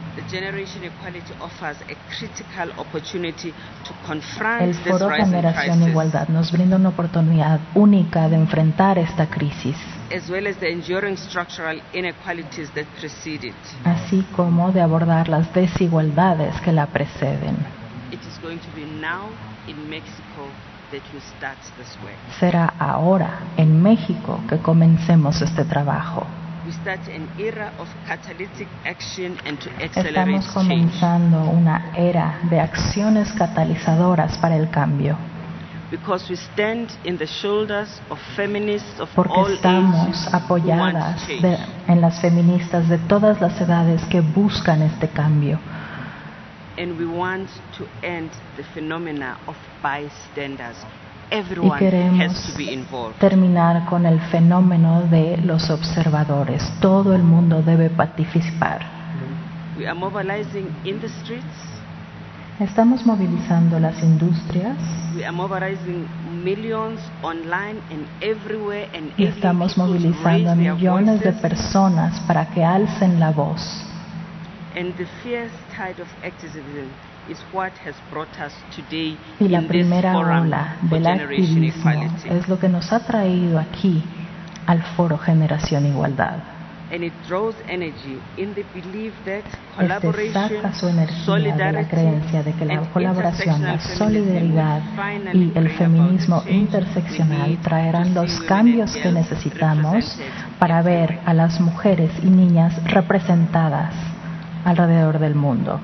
El 4.60 4.76
Foro 4.76 5.10
Generación 5.10 5.84
Igualdad 5.84 6.28
nos 6.28 6.52
brinda 6.52 6.76
una 6.76 6.90
oportunidad 6.90 7.60
única 7.76 8.30
de 8.30 8.36
enfrentar 8.36 8.98
esta 8.98 9.28
crisis, 9.28 9.78
así 13.86 14.26
como 14.36 14.72
de 14.72 14.82
abordar 14.82 15.30
las 15.30 15.54
desigualdades 15.54 16.60
que 16.62 16.72
la 16.72 16.88
preceden. 16.88 17.58
Será 22.40 22.74
ahora 22.80 23.40
en 23.58 23.82
México 23.82 24.42
que 24.50 24.58
comencemos 24.58 25.42
este 25.42 25.64
trabajo. 25.66 26.26
We 26.70 26.74
start 26.76 27.08
an 27.08 27.28
era 27.40 27.74
of 27.80 27.88
catalytic 28.06 28.68
action 28.86 29.40
and 29.44 29.58
to 29.60 29.72
accelerate 29.84 30.36
Estamos 30.36 30.48
comenzando 30.54 31.50
una 31.50 31.92
era 31.98 32.42
de 32.48 32.60
acciones 32.60 33.34
catalizadoras 33.34 34.38
para 34.38 34.56
el 34.56 34.70
cambio, 34.70 35.18
Because 35.90 36.30
we 36.30 36.36
stand 36.36 36.92
in 37.06 37.18
the 37.18 37.26
shoulders 37.26 37.90
of 38.12 38.20
feminists 38.36 39.00
of 39.00 39.10
porque 39.16 39.34
all 39.36 39.52
estamos 39.52 40.10
ages 40.10 40.32
apoyadas 40.32 41.28
de- 41.28 41.58
en 41.88 42.02
las 42.02 42.22
feministas 42.22 42.88
de 42.88 43.00
todas 43.00 43.42
las 43.42 43.60
edades 43.60 44.06
que 44.06 44.22
buscan 44.22 44.84
este 44.84 45.08
cambio. 45.08 45.58
and 46.78 47.00
we 47.00 47.06
want 47.08 47.50
to 47.80 47.88
end 48.04 48.30
the 48.58 48.64
phenomena 48.76 49.40
of 49.48 49.56
bystanders. 49.82 50.78
Y 51.32 51.72
queremos 51.78 52.56
terminar 53.20 53.86
con 53.86 54.06
el 54.06 54.20
fenómeno 54.32 55.04
de 55.04 55.38
los 55.38 55.70
observadores. 55.70 56.64
Todo 56.80 57.14
el 57.14 57.22
mundo 57.22 57.62
debe 57.62 57.90
participar. 57.92 58.82
Estamos 62.60 63.06
movilizando 63.06 63.80
las 63.80 64.02
industrias 64.02 64.78
y 69.18 69.24
estamos 69.24 69.78
movilizando 69.78 70.52
a 70.52 70.56
millones 70.56 71.22
de 71.22 71.34
personas 71.34 72.20
para 72.22 72.48
que 72.48 72.64
alcen 72.64 73.20
la 73.20 73.32
voz. 73.32 73.86
And 74.76 74.96
the 74.98 75.06
fierce 75.24 75.52
tide 75.76 76.00
of 76.00 76.08
activism 76.24 76.90
Y 79.40 79.48
la 79.48 79.62
primera 79.62 80.18
ola 80.18 80.78
del 80.82 81.06
activismo 81.06 81.92
es 82.26 82.48
lo 82.48 82.60
que 82.60 82.70
nos 82.70 82.92
ha 82.92 83.06
traído 83.06 83.60
aquí 83.60 84.04
al 84.66 84.82
Foro 84.96 85.18
Generación 85.18 85.86
Igualdad. 85.86 86.40
And 86.92 87.04
it 87.04 87.14
draws 87.28 87.54
energy 87.68 88.20
in 88.38 88.56
the 88.56 88.66
belief 88.74 89.14
that 89.26 89.44
Este 89.46 89.58
collaboration, 89.78 90.34
saca 90.34 90.74
su 90.74 90.88
energía 90.88 91.18
de 91.18 91.22
la 91.22 91.26
solidarity, 91.26 91.90
creencia 91.90 92.42
de 92.44 92.54
que 92.54 92.66
la 92.66 92.80
and 92.80 92.90
colaboración, 92.92 93.62
la 93.62 93.74
intersectional 93.74 93.80
feminism 93.80 93.98
solidaridad 94.00 94.82
y 95.34 95.52
el 95.54 95.70
feminismo 95.70 96.42
the 96.42 96.50
change 96.50 96.56
we 96.56 96.62
interseccional 96.62 97.50
need 97.50 97.60
traerán 97.60 98.14
to 98.16 98.22
los 98.22 98.32
see 98.32 98.38
women 98.38 98.48
cambios 98.48 98.96
and 98.96 99.04
que 99.04 99.12
girls 99.12 99.30
necesitamos 99.30 99.94
represented 99.94 100.58
para 100.58 100.82
ver 100.82 101.20
a 101.28 101.34
las 101.36 101.62
mujeres 101.62 102.12
y 102.24 102.28
niñas 102.28 102.74
representadas 102.86 103.94
alrededor 104.66 105.20
del 105.20 105.36
mundo. 105.36 105.80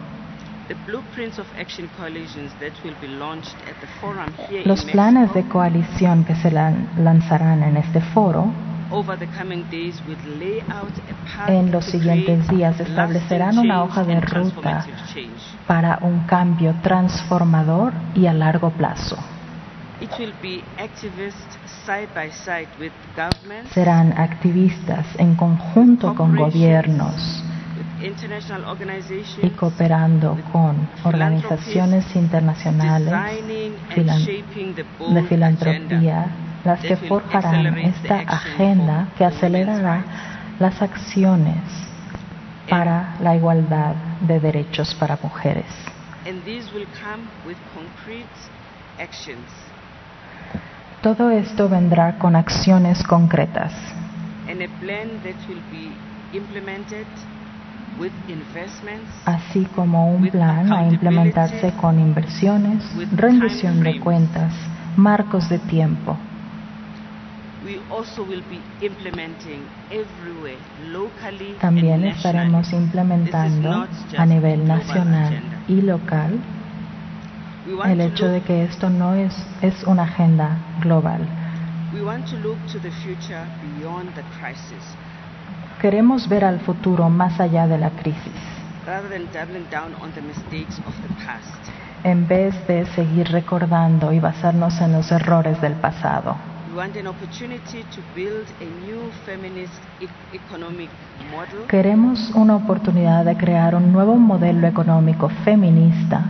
Los 4.65 4.85
planes 4.85 5.33
de 5.33 5.43
coalición 5.43 6.25
que 6.25 6.35
se 6.35 6.51
lan- 6.51 6.87
lanzarán 6.97 7.63
en 7.63 7.77
este 7.77 8.01
foro 8.01 8.51
over 8.91 9.17
the 9.17 9.27
coming 9.27 9.63
days 9.69 10.01
will 10.07 10.39
lay 10.39 10.59
out 10.69 10.91
a 11.09 11.37
path 11.37 11.49
en 11.49 11.71
los 11.71 11.85
siguientes 11.85 12.47
días 12.49 12.79
establecerán 12.79 13.57
una 13.57 13.83
hoja 13.83 14.03
de 14.03 14.21
ruta 14.21 14.85
para 15.67 15.99
un 16.01 16.21
cambio 16.27 16.73
transformador 16.81 17.93
y 18.13 18.27
a 18.27 18.33
largo 18.33 18.69
plazo. 18.71 19.17
It 20.01 20.11
will 20.19 20.33
be 20.41 20.61
activists 20.77 21.57
side 21.85 22.09
by 22.13 22.31
side 22.31 22.67
with 22.79 22.91
governments, 23.15 23.71
Serán 23.73 24.13
activistas 24.17 25.05
en 25.17 25.35
conjunto 25.35 26.13
con 26.15 26.35
gobiernos 26.35 27.43
y 29.41 29.49
cooperando 29.51 30.37
con 30.51 30.87
organizaciones 31.03 32.15
internacionales 32.15 33.11
de 33.95 35.23
filantropía, 35.23 36.27
las 36.63 36.81
que 36.81 36.95
forjarán 36.97 37.77
esta 37.77 38.19
agenda 38.19 39.07
que 39.17 39.25
acelerará 39.25 40.03
las 40.59 40.81
acciones 40.81 41.57
para 42.69 43.15
la 43.19 43.35
igualdad 43.35 43.95
de 44.21 44.39
derechos 44.39 44.93
para 44.95 45.17
mujeres. 45.21 45.65
Todo 51.01 51.29
esto 51.29 51.69
vendrá 51.69 52.17
con 52.17 52.35
acciones 52.35 53.03
concretas 53.03 53.73
así 59.25 59.65
como 59.75 60.09
un 60.09 60.29
plan 60.29 60.71
a 60.71 60.87
implementarse 60.87 61.73
con 61.79 61.99
inversiones, 61.99 62.83
rendición 63.15 63.81
de 63.81 63.99
cuentas, 63.99 64.53
marcos 64.97 65.49
de 65.49 65.59
tiempo, 65.59 66.17
También 71.59 72.05
estaremos 72.05 72.73
implementando 72.73 73.87
a 74.17 74.25
nivel 74.25 74.67
nacional 74.67 75.41
y 75.67 75.81
local 75.81 76.39
el 77.85 78.01
hecho 78.01 78.27
de 78.27 78.41
que 78.41 78.63
esto 78.63 78.89
no 78.89 79.15
es, 79.15 79.33
es 79.61 79.83
una 79.83 80.03
agenda 80.03 80.59
global. 80.81 81.27
Queremos 85.85 86.27
ver 86.27 86.43
al 86.43 86.61
futuro 86.61 87.11
más 87.11 87.39
allá 87.39 87.67
de 87.67 87.77
la 87.77 87.91
crisis. 87.91 88.33
En 92.03 92.27
vez 92.27 92.67
de 92.67 92.87
seguir 92.87 93.27
recordando 93.27 94.11
y 94.11 94.19
basarnos 94.19 94.81
en 94.81 94.93
los 94.93 95.11
errores 95.11 95.61
del 95.61 95.73
pasado. 95.73 96.37
Queremos 101.67 102.31
una 102.33 102.55
oportunidad 102.55 103.23
de 103.23 103.37
crear 103.37 103.75
un 103.75 103.93
nuevo 103.93 104.15
modelo 104.15 104.65
económico 104.65 105.29
feminista 105.43 106.25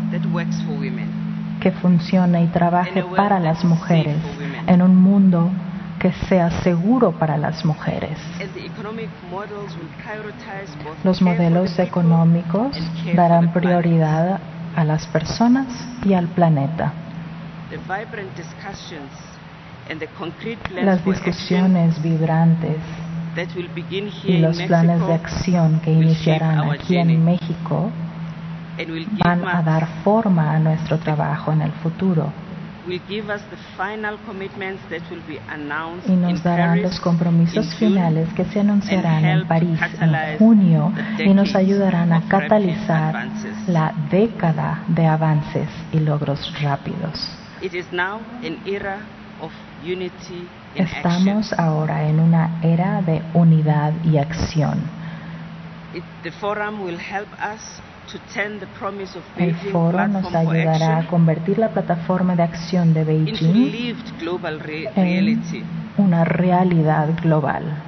que 1.62 1.72
funcione 1.72 2.44
y 2.44 2.48
trabaje 2.48 3.06
para 3.16 3.40
las 3.40 3.64
mujeres 3.64 4.18
en 4.68 4.82
un 4.82 4.98
mundo 4.98 5.50
que 5.98 6.12
sea 6.28 6.52
seguro 6.62 7.14
para 7.14 7.38
las 7.38 7.64
mujeres. 7.64 8.20
Los 11.04 11.22
modelos 11.22 11.80
económicos 11.80 12.78
darán 13.16 13.52
prioridad 13.52 14.40
a 14.76 14.84
las 14.84 15.08
personas 15.08 15.68
y 16.04 16.14
al 16.14 16.28
planeta. 16.28 16.94
Las 20.82 21.04
discusiones 21.06 22.02
vibrantes 22.02 22.78
y 24.24 24.38
los 24.38 24.62
planes 24.62 25.06
de 25.06 25.14
acción 25.14 25.80
que 25.82 25.92
iniciarán 25.92 26.70
aquí 26.70 26.98
en 26.98 27.26
México 27.26 27.92
van 29.24 29.48
a 29.48 29.62
dar 29.64 29.88
forma 30.04 30.54
a 30.54 30.60
nuestro 30.60 31.00
trabajo 31.00 31.52
en 31.52 31.62
el 31.62 31.72
futuro 31.72 32.32
y 36.08 36.12
nos 36.16 36.44
darán 36.44 36.82
los 36.82 37.00
compromisos 37.00 37.74
finales 37.76 38.32
que 38.34 38.46
se 38.46 38.60
anunciarán 38.60 39.26
en 39.26 39.48
París 39.48 39.80
en 40.00 40.38
junio 40.38 40.94
y 41.18 41.34
nos 41.34 41.56
ayudarán 41.56 42.14
a 42.14 42.22
catalizar 42.28 43.28
la 43.68 43.94
década 44.12 44.84
de 44.88 45.06
avances 45.08 45.70
y 45.92 46.00
logros 46.00 46.54
rápidos. 46.62 47.28
Estamos 50.76 51.54
ahora 51.54 52.08
en 52.08 52.20
una 52.20 52.60
era 52.62 53.02
de 53.02 53.22
unidad 53.34 53.94
y 54.04 54.18
acción. 54.18 54.80
El 59.38 59.56
foro 59.72 60.08
nos 60.08 60.34
ayudará 60.34 61.00
a 61.00 61.08
convertir 61.08 61.58
la 61.58 61.70
plataforma 61.70 62.36
de 62.36 62.44
acción 62.44 62.94
de 62.94 63.04
Beijing 63.04 63.96
en 64.96 65.66
una 65.98 66.24
realidad 66.24 67.10
global 67.22 67.84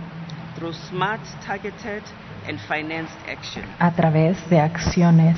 a 3.79 3.91
través 3.91 4.49
de 4.49 4.59
acciones 4.59 5.37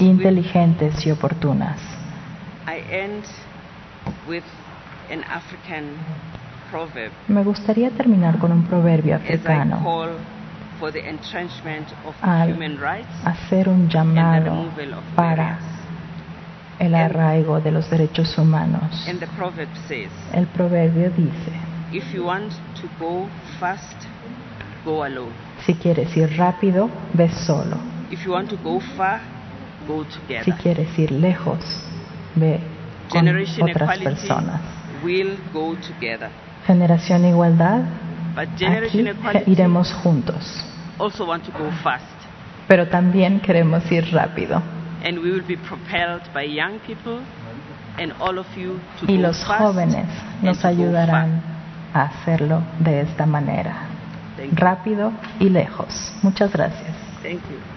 inteligentes 0.00 1.06
y 1.06 1.10
oportunas. 1.10 1.80
Me 7.28 7.44
gustaría 7.44 7.90
terminar 7.90 8.38
con 8.38 8.52
un 8.52 8.64
proverbio 8.64 9.16
africano 9.16 9.80
al 12.20 12.78
hacer 13.24 13.68
un 13.68 13.88
llamado 13.88 14.66
para 15.14 15.58
el 16.78 16.94
arraigo 16.94 17.60
de 17.60 17.70
los 17.70 17.88
derechos 17.88 18.36
humanos. 18.36 19.06
El 20.32 20.46
proverbio 20.48 21.10
dice, 21.10 21.52
si 25.64 25.74
quieres 25.74 26.16
ir 26.16 26.36
rápido, 26.36 26.90
ve 27.12 27.28
solo. 27.28 27.76
Si 30.44 30.52
quieres 30.52 30.98
ir 30.98 31.12
lejos, 31.12 31.60
ve 32.34 32.58
con 33.08 33.28
otras 33.28 33.98
personas. 33.98 34.60
Generación 36.66 37.24
Igualdad, 37.24 37.82
aquí 38.36 38.64
iremos 39.46 39.92
juntos 39.92 40.71
also 40.98 41.26
want 41.26 41.44
to 41.44 41.52
go 41.52 41.70
fast. 41.82 42.06
Pero 42.68 42.88
también 42.88 43.40
queremos 43.40 43.90
ir 43.90 44.12
rápido. 44.12 44.62
And 45.04 45.18
we 45.18 45.30
will 45.30 45.46
be 45.46 45.56
propelled 45.56 46.22
by 46.32 46.44
young 46.44 46.78
people 46.86 47.20
and 47.98 48.12
all 48.20 48.38
of 48.38 48.46
you 48.56 48.78
to 49.00 49.06
y 49.06 49.16
go 49.16 49.22
los 49.22 49.44
fast 49.44 49.60
jóvenes 49.60 50.06
nos 50.42 50.64
ayudarán 50.64 51.42
a 51.92 52.02
hacerlo 52.02 52.62
de 52.78 53.02
esta 53.02 53.26
manera. 53.26 53.88
Rápido 54.52 55.12
y 55.38 55.50
lejos. 55.50 56.12
Muchas 56.22 56.52
gracias. 56.52 56.94
Thank 57.22 57.42
you. 57.50 57.71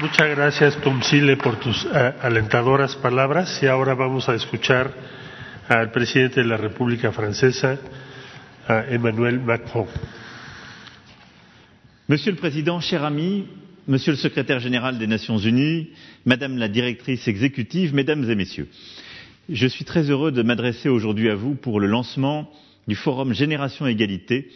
Muchas 0.00 0.30
gracias, 0.30 0.80
Tumsile, 0.80 1.36
por 1.36 1.60
tus 1.60 1.84
uh, 1.84 1.90
alentadoras 2.22 2.96
palabras. 2.96 3.62
Y 3.62 3.66
ahora 3.66 3.92
vamos 3.92 4.30
a 4.30 4.34
escuchar 4.34 4.90
al 5.68 5.90
presidente 5.92 6.40
de 6.40 6.46
la 6.46 6.56
República 6.56 7.12
Francesa, 7.12 7.78
a 8.66 8.84
Emmanuel 8.88 9.40
Macron. 9.40 9.86
Monsieur 12.08 12.32
le 12.34 12.40
Président, 12.40 12.80
cher 12.80 13.04
ami, 13.04 13.46
Monsieur 13.86 14.12
le 14.12 14.16
Secrétaire 14.16 14.58
général 14.60 14.96
des 14.98 15.06
Nations 15.06 15.36
Unies, 15.36 15.90
Madame 16.24 16.56
la 16.56 16.68
Directrice 16.68 17.28
exécutive, 17.28 17.92
Mesdames 17.94 18.24
et 18.30 18.34
Messieurs, 18.34 18.68
je 19.50 19.66
suis 19.66 19.84
très 19.84 20.08
heureux 20.08 20.32
de 20.32 20.42
m'adresser 20.42 20.88
aujourd'hui 20.88 21.28
à 21.28 21.34
vous 21.34 21.54
pour 21.56 21.78
le 21.78 21.86
lancement 21.86 22.50
du 22.88 22.94
Forum 22.94 23.34
Génération 23.34 23.86
Égalité 23.86 24.48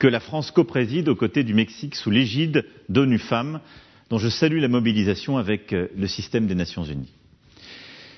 que 0.00 0.08
la 0.08 0.18
France 0.18 0.50
co-préside 0.50 1.08
aux 1.08 1.14
côtés 1.14 1.44
du 1.44 1.54
Mexique 1.54 1.94
sous 1.94 2.10
l'égide 2.10 2.64
d'ONU 2.88 3.18
Femmes 3.18 3.60
dont 4.10 4.18
je 4.18 4.28
salue 4.28 4.60
la 4.60 4.68
mobilisation 4.68 5.36
avec 5.38 5.72
le 5.72 6.06
système 6.06 6.46
des 6.46 6.54
Nations 6.54 6.84
Unies. 6.84 7.12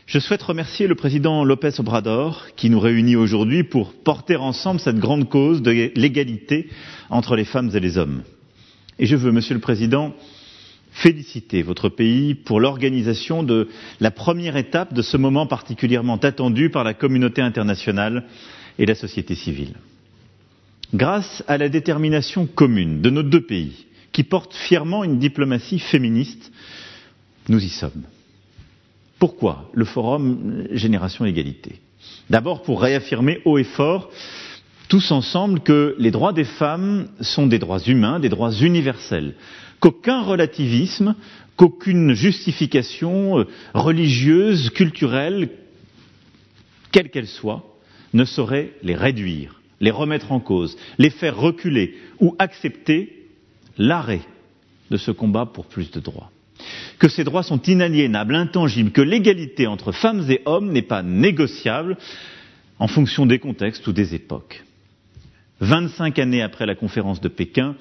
Je 0.07 0.19
souhaite 0.19 0.43
remercier 0.43 0.87
le 0.87 0.95
président 0.95 1.45
López 1.45 1.79
Obrador 1.81 2.47
qui 2.57 2.71
nous 2.71 2.81
réunit 2.81 3.17
aujourd'hui 3.17 3.63
pour 3.63 3.93
porter 3.93 4.37
ensemble 4.37 4.81
cette 4.81 4.99
grande 4.99 5.29
cause 5.29 5.61
de 5.61 5.91
l'égalité 5.95 6.69
entre 7.11 7.37
les 7.37 7.45
femmes 7.45 7.71
et 7.75 7.81
les 7.81 7.99
hommes. 7.99 8.23
Et 8.99 9.05
je 9.07 9.17
veux, 9.17 9.33
Monsieur 9.33 9.55
le 9.55 9.61
Président, 9.61 10.15
féliciter 10.93 11.63
votre 11.63 11.89
pays 11.91 12.35
pour 12.35 12.59
l'organisation 12.59 13.43
de 13.43 13.69
la 14.01 14.11
première 14.11 14.57
étape 14.57 14.95
de 14.95 15.03
ce 15.03 15.17
moment 15.19 15.47
particulièrement 15.47 16.17
attendu 16.17 16.71
par 16.71 16.85
la 16.85 16.95
communauté 16.95 17.43
internationale 17.43 18.25
et 18.79 18.87
la 18.87 18.95
société 18.95 19.35
civile. 19.35 19.75
Grâce 20.95 21.45
à 21.49 21.59
la 21.59 21.69
détermination 21.69 22.47
commune 22.47 23.03
de 23.03 23.11
nos 23.11 23.23
deux 23.23 23.43
pays, 23.43 23.85
qui 24.19 24.25
porte 24.25 24.53
fièrement 24.53 25.05
une 25.05 25.21
diplomatie 25.21 25.79
féministe, 25.79 26.51
nous 27.49 27.65
y 27.65 27.69
sommes. 27.69 28.03
Pourquoi 29.21 29.71
le 29.75 29.85
Forum 29.85 30.67
Génération 30.73 31.25
Égalité? 31.25 31.79
D'abord 32.29 32.65
pour 32.65 32.83
réaffirmer 32.83 33.41
haut 33.45 33.59
et 33.59 33.63
fort, 33.63 34.11
tous 34.89 35.13
ensemble, 35.13 35.61
que 35.61 35.95
les 36.01 36.11
droits 36.11 36.33
des 36.33 36.43
femmes 36.43 37.07
sont 37.21 37.47
des 37.47 37.61
droits 37.61 37.79
humains, 37.79 38.19
des 38.19 38.29
droits 38.29 38.51
universels, 38.51 39.37
qu'aucun 39.79 40.23
relativisme, 40.23 41.15
qu'aucune 41.55 42.13
justification 42.13 43.47
religieuse, 43.73 44.71
culturelle, 44.71 45.49
quelle 46.91 47.11
qu'elle 47.11 47.29
soit, 47.29 47.65
ne 48.13 48.25
saurait 48.25 48.73
les 48.83 48.97
réduire, 48.97 49.61
les 49.81 49.93
remettre 49.93 50.33
en 50.33 50.41
cause, 50.41 50.77
les 50.99 51.11
faire 51.11 51.37
reculer 51.37 51.97
ou 52.19 52.35
accepter 52.41 53.18
l'arrêt 53.79 54.21
de 54.91 54.97
ce 54.97 55.11
combat 55.11 55.47
pour 55.47 55.67
plus 55.67 55.91
de 55.91 56.01
droits. 56.01 56.31
Que 56.99 57.09
ces 57.09 57.25
droits 57.25 57.43
sont 57.45 57.63
inaliénables, 57.63 58.35
intangibles, 58.35 58.91
que 58.91 59.01
l'égalité 59.01 59.67
entre 59.67 59.93
femmes 59.93 60.25
et 60.29 60.43
hommes 60.45 60.73
n'est 60.73 60.83
pas 60.83 61.03
négociable 61.03 61.97
en 62.79 62.89
fonction 62.89 63.27
des 63.27 63.39
contextes 63.39 63.87
ou 63.87 63.93
des 63.93 64.15
époques. 64.15 64.65
Vingt-cinq 65.61 66.19
années 66.19 66.43
après 66.43 66.67
la 66.67 66.75
conférence 66.75 67.21
de 67.21 67.29
Pékin, 67.29 67.77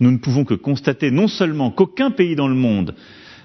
nous 0.00 0.10
ne 0.10 0.18
pouvons 0.18 0.44
que 0.44 0.54
constater 0.54 1.10
non 1.10 1.28
seulement 1.28 1.70
qu'aucun 1.70 2.10
pays 2.10 2.36
dans 2.36 2.48
le 2.48 2.54
monde 2.54 2.94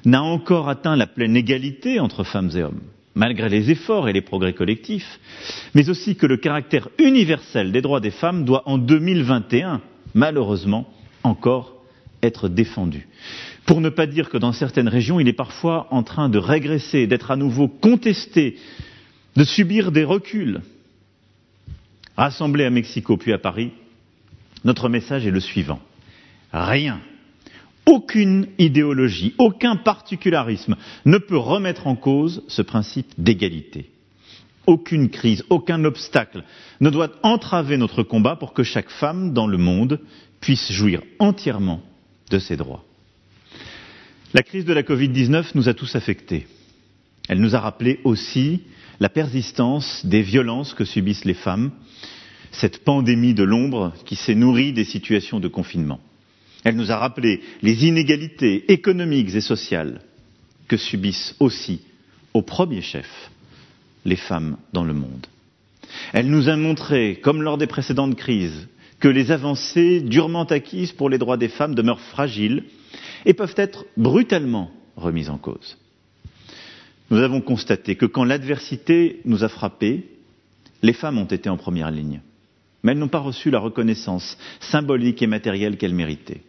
n'a 0.05 0.23
encore 0.23 0.69
atteint 0.69 0.95
la 0.95 1.07
pleine 1.07 1.35
égalité 1.35 1.99
entre 1.99 2.23
femmes 2.23 2.51
et 2.55 2.63
hommes, 2.63 2.81
malgré 3.15 3.49
les 3.49 3.71
efforts 3.71 4.07
et 4.07 4.13
les 4.13 4.21
progrès 4.21 4.53
collectifs, 4.53 5.19
mais 5.73 5.89
aussi 5.89 6.15
que 6.15 6.25
le 6.25 6.37
caractère 6.37 6.89
universel 6.99 7.71
des 7.71 7.81
droits 7.81 7.99
des 7.99 8.11
femmes 8.11 8.45
doit 8.45 8.63
en 8.67 8.77
2021, 8.77 9.81
malheureusement, 10.13 10.89
encore 11.23 11.76
être 12.23 12.49
défendu. 12.49 13.07
Pour 13.65 13.81
ne 13.81 13.89
pas 13.89 14.07
dire 14.07 14.29
que 14.29 14.37
dans 14.37 14.53
certaines 14.53 14.87
régions, 14.87 15.19
il 15.19 15.27
est 15.27 15.33
parfois 15.33 15.87
en 15.91 16.03
train 16.03 16.29
de 16.29 16.37
régresser, 16.37 17.07
d'être 17.07 17.31
à 17.31 17.35
nouveau 17.35 17.67
contesté, 17.67 18.57
de 19.35 19.43
subir 19.43 19.91
des 19.91 20.03
reculs. 20.03 20.61
Rassemblés 22.15 22.65
à 22.65 22.69
Mexico 22.69 23.17
puis 23.17 23.33
à 23.33 23.37
Paris, 23.37 23.71
notre 24.63 24.89
message 24.89 25.27
est 25.27 25.31
le 25.31 25.39
suivant. 25.39 25.79
Rien, 26.51 26.99
aucune 27.85 28.47
idéologie, 28.57 29.33
aucun 29.37 29.75
particularisme 29.75 30.75
ne 31.05 31.17
peut 31.17 31.37
remettre 31.37 31.87
en 31.87 31.95
cause 31.95 32.43
ce 32.47 32.61
principe 32.61 33.13
d'égalité. 33.17 33.89
Aucune 34.65 35.09
crise, 35.09 35.45
aucun 35.49 35.83
obstacle 35.85 36.43
ne 36.81 36.89
doit 36.89 37.11
entraver 37.23 37.77
notre 37.77 38.03
combat 38.03 38.35
pour 38.35 38.53
que 38.53 38.63
chaque 38.63 38.89
femme 38.89 39.33
dans 39.33 39.47
le 39.47 39.57
monde 39.57 39.99
puisse 40.41 40.71
jouir 40.71 41.01
entièrement 41.19 41.81
de 42.29 42.39
ses 42.39 42.57
droits. 42.57 42.83
La 44.33 44.43
crise 44.43 44.65
de 44.65 44.73
la 44.73 44.83
Covid-19 44.83 45.51
nous 45.55 45.69
a 45.69 45.73
tous 45.73 45.95
affectés. 45.95 46.47
Elle 47.29 47.39
nous 47.39 47.55
a 47.55 47.59
rappelé 47.59 47.99
aussi 48.03 48.61
la 48.99 49.09
persistance 49.09 50.05
des 50.05 50.21
violences 50.21 50.73
que 50.73 50.85
subissent 50.85 51.25
les 51.25 51.33
femmes, 51.33 51.71
cette 52.51 52.83
pandémie 52.83 53.33
de 53.33 53.43
l'ombre 53.43 53.93
qui 54.05 54.15
s'est 54.15 54.35
nourrie 54.35 54.73
des 54.73 54.83
situations 54.85 55.39
de 55.39 55.47
confinement. 55.47 55.99
Elle 56.63 56.75
nous 56.75 56.91
a 56.91 56.97
rappelé 56.97 57.41
les 57.61 57.85
inégalités 57.85 58.71
économiques 58.71 59.33
et 59.35 59.41
sociales 59.41 60.01
que 60.67 60.77
subissent 60.77 61.35
aussi, 61.39 61.81
au 62.33 62.41
premier 62.41 62.81
chef, 62.81 63.31
les 64.05 64.15
femmes 64.15 64.57
dans 64.73 64.83
le 64.83 64.93
monde. 64.93 65.27
Elle 66.13 66.27
nous 66.29 66.49
a 66.49 66.57
montré, 66.57 67.19
comme 67.21 67.41
lors 67.41 67.57
des 67.57 67.67
précédentes 67.67 68.15
crises, 68.17 68.67
que 68.99 69.07
les 69.07 69.31
avancées 69.31 70.01
durement 70.01 70.43
acquises 70.45 70.91
pour 70.91 71.09
les 71.09 71.17
droits 71.17 71.37
des 71.37 71.49
femmes 71.49 71.75
demeurent 71.75 72.01
fragiles 72.01 72.63
et 73.25 73.33
peuvent 73.33 73.53
être 73.57 73.85
brutalement 73.95 74.71
remises 74.95 75.29
en 75.29 75.37
cause. 75.37 75.77
Nous 77.09 77.19
avons 77.19 77.41
constaté 77.41 77.95
que 77.95 78.05
quand 78.05 78.23
l'adversité 78.23 79.21
nous 79.25 79.43
a 79.43 79.49
frappés, 79.49 80.07
les 80.81 80.93
femmes 80.93 81.17
ont 81.17 81.25
été 81.25 81.49
en 81.49 81.57
première 81.57 81.91
ligne, 81.91 82.21
mais 82.83 82.91
elles 82.91 82.97
n'ont 82.99 83.07
pas 83.07 83.19
reçu 83.19 83.49
la 83.49 83.59
reconnaissance 83.59 84.37
symbolique 84.59 85.21
et 85.21 85.27
matérielle 85.27 85.77
qu'elles 85.77 85.93
méritaient. 85.95 86.41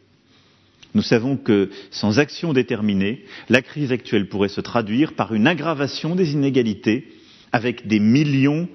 Nous 0.94 1.03
savons 1.03 1.36
que 1.36 1.70
sans 1.90 2.18
action 2.18 2.53
déterminée, 2.53 3.24
la 3.51 3.62
crise 3.62 3.92
actuelle 3.92 4.28
pourrait 4.28 4.49
se 4.49 4.62
traduire 4.62 5.12
par 5.12 5.34
une 5.34 5.46
aggravation 5.46 6.16
des 6.16 6.32
inégalités 6.32 7.12
avec 7.53 7.86
des 7.86 8.01
millions 8.01 8.68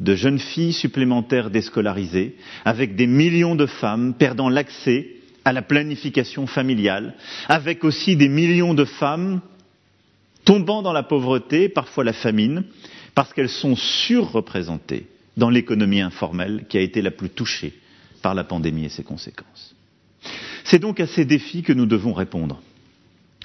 de 0.00 0.14
jeunes 0.14 0.38
filles 0.38 0.72
supplémentaires 0.72 1.50
déscolarisées, 1.50 2.36
avec 2.64 2.96
des 2.96 3.06
millions 3.06 3.54
de 3.54 3.66
femmes 3.66 4.14
perdant 4.14 4.48
l'accès 4.48 5.08
à 5.44 5.52
la 5.52 5.62
planification 5.62 6.46
familiale, 6.46 7.14
avec 7.48 7.84
aussi 7.84 8.16
des 8.16 8.28
millions 8.28 8.74
de 8.74 8.84
femmes 8.84 9.40
tombant 10.44 10.82
dans 10.82 10.92
la 10.92 11.02
pauvreté, 11.02 11.68
parfois 11.68 12.04
la 12.04 12.12
famine, 12.12 12.64
parce 13.14 13.32
qu'elles 13.32 13.48
sont 13.48 13.76
surreprésentées 13.76 15.06
dans 15.36 15.50
l'économie 15.50 16.00
informelle 16.00 16.66
qui 16.68 16.78
a 16.78 16.80
été 16.80 17.02
la 17.02 17.10
plus 17.10 17.30
touchée 17.30 17.72
par 18.22 18.34
la 18.34 18.44
pandémie 18.44 18.84
et 18.86 18.88
ses 18.90 19.04
conséquences. 19.04 19.74
C'est 20.64 20.78
donc 20.78 21.00
à 21.00 21.06
ces 21.06 21.24
défis 21.24 21.62
que 21.62 21.72
nous 21.72 21.86
devons 21.86 22.12
répondre. 22.12 22.60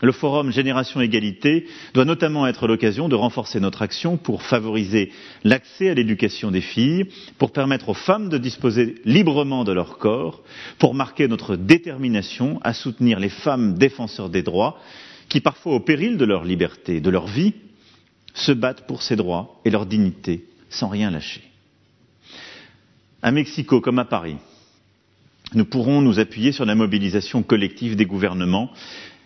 Le 0.02 0.12
forum 0.14 0.52
Génération 0.52 1.02
Égalité 1.02 1.66
doit 1.94 2.06
notamment 2.06 2.48
être 2.48 2.68
l'occasion 2.68 3.10
de 3.10 3.16
renforcer 3.16 3.60
notre 3.60 3.82
action 3.82 4.16
pour 4.18 4.44
favoriser 4.44 5.12
l'accès 5.44 5.90
à 5.90 5.94
l'éducation 5.94 6.52
des 6.52 6.62
filles, 6.62 7.06
pour 7.38 7.52
permettre 7.52 7.90
aux 7.90 7.94
femmes 7.94 8.30
de 8.30 8.38
disposer 8.38 8.96
librement 9.04 9.66
de 9.66 9.74
leur 9.74 9.98
corps, 9.98 10.42
pour 10.78 10.94
marquer 10.94 11.28
notre 11.28 11.58
détermination 11.58 12.60
à 12.64 12.74
soutenir 12.74 13.20
les 13.20 13.30
femmes 13.30 13.78
défenseurs 13.78 14.30
des 14.30 14.42
droits 14.44 14.80
qui, 15.28 15.42
parfois 15.42 15.76
au 15.76 15.80
péril 15.82 16.18
de 16.18 16.26
leur 16.26 16.46
liberté, 16.46 17.02
de 17.02 17.10
leur 17.10 17.28
vie, 17.28 17.54
se 18.34 18.52
battent 18.54 18.88
pour 18.88 19.02
ces 19.02 19.18
droits 19.18 19.60
et 19.66 19.70
leur 19.70 19.86
dignité 19.86 20.46
sans 20.70 20.88
rien 20.88 21.12
lâcher. 21.12 21.42
À 23.22 23.32
Mexico 23.32 23.82
comme 23.82 24.00
à 24.00 24.06
Paris, 24.06 24.38
nous 25.56 25.66
pourrons 25.66 26.02
nous 26.02 26.20
appuyer 26.20 26.52
sur 26.52 26.66
la 26.66 26.76
mobilisation 26.76 27.42
collective 27.44 27.96
des 27.96 28.06
gouvernements 28.06 28.72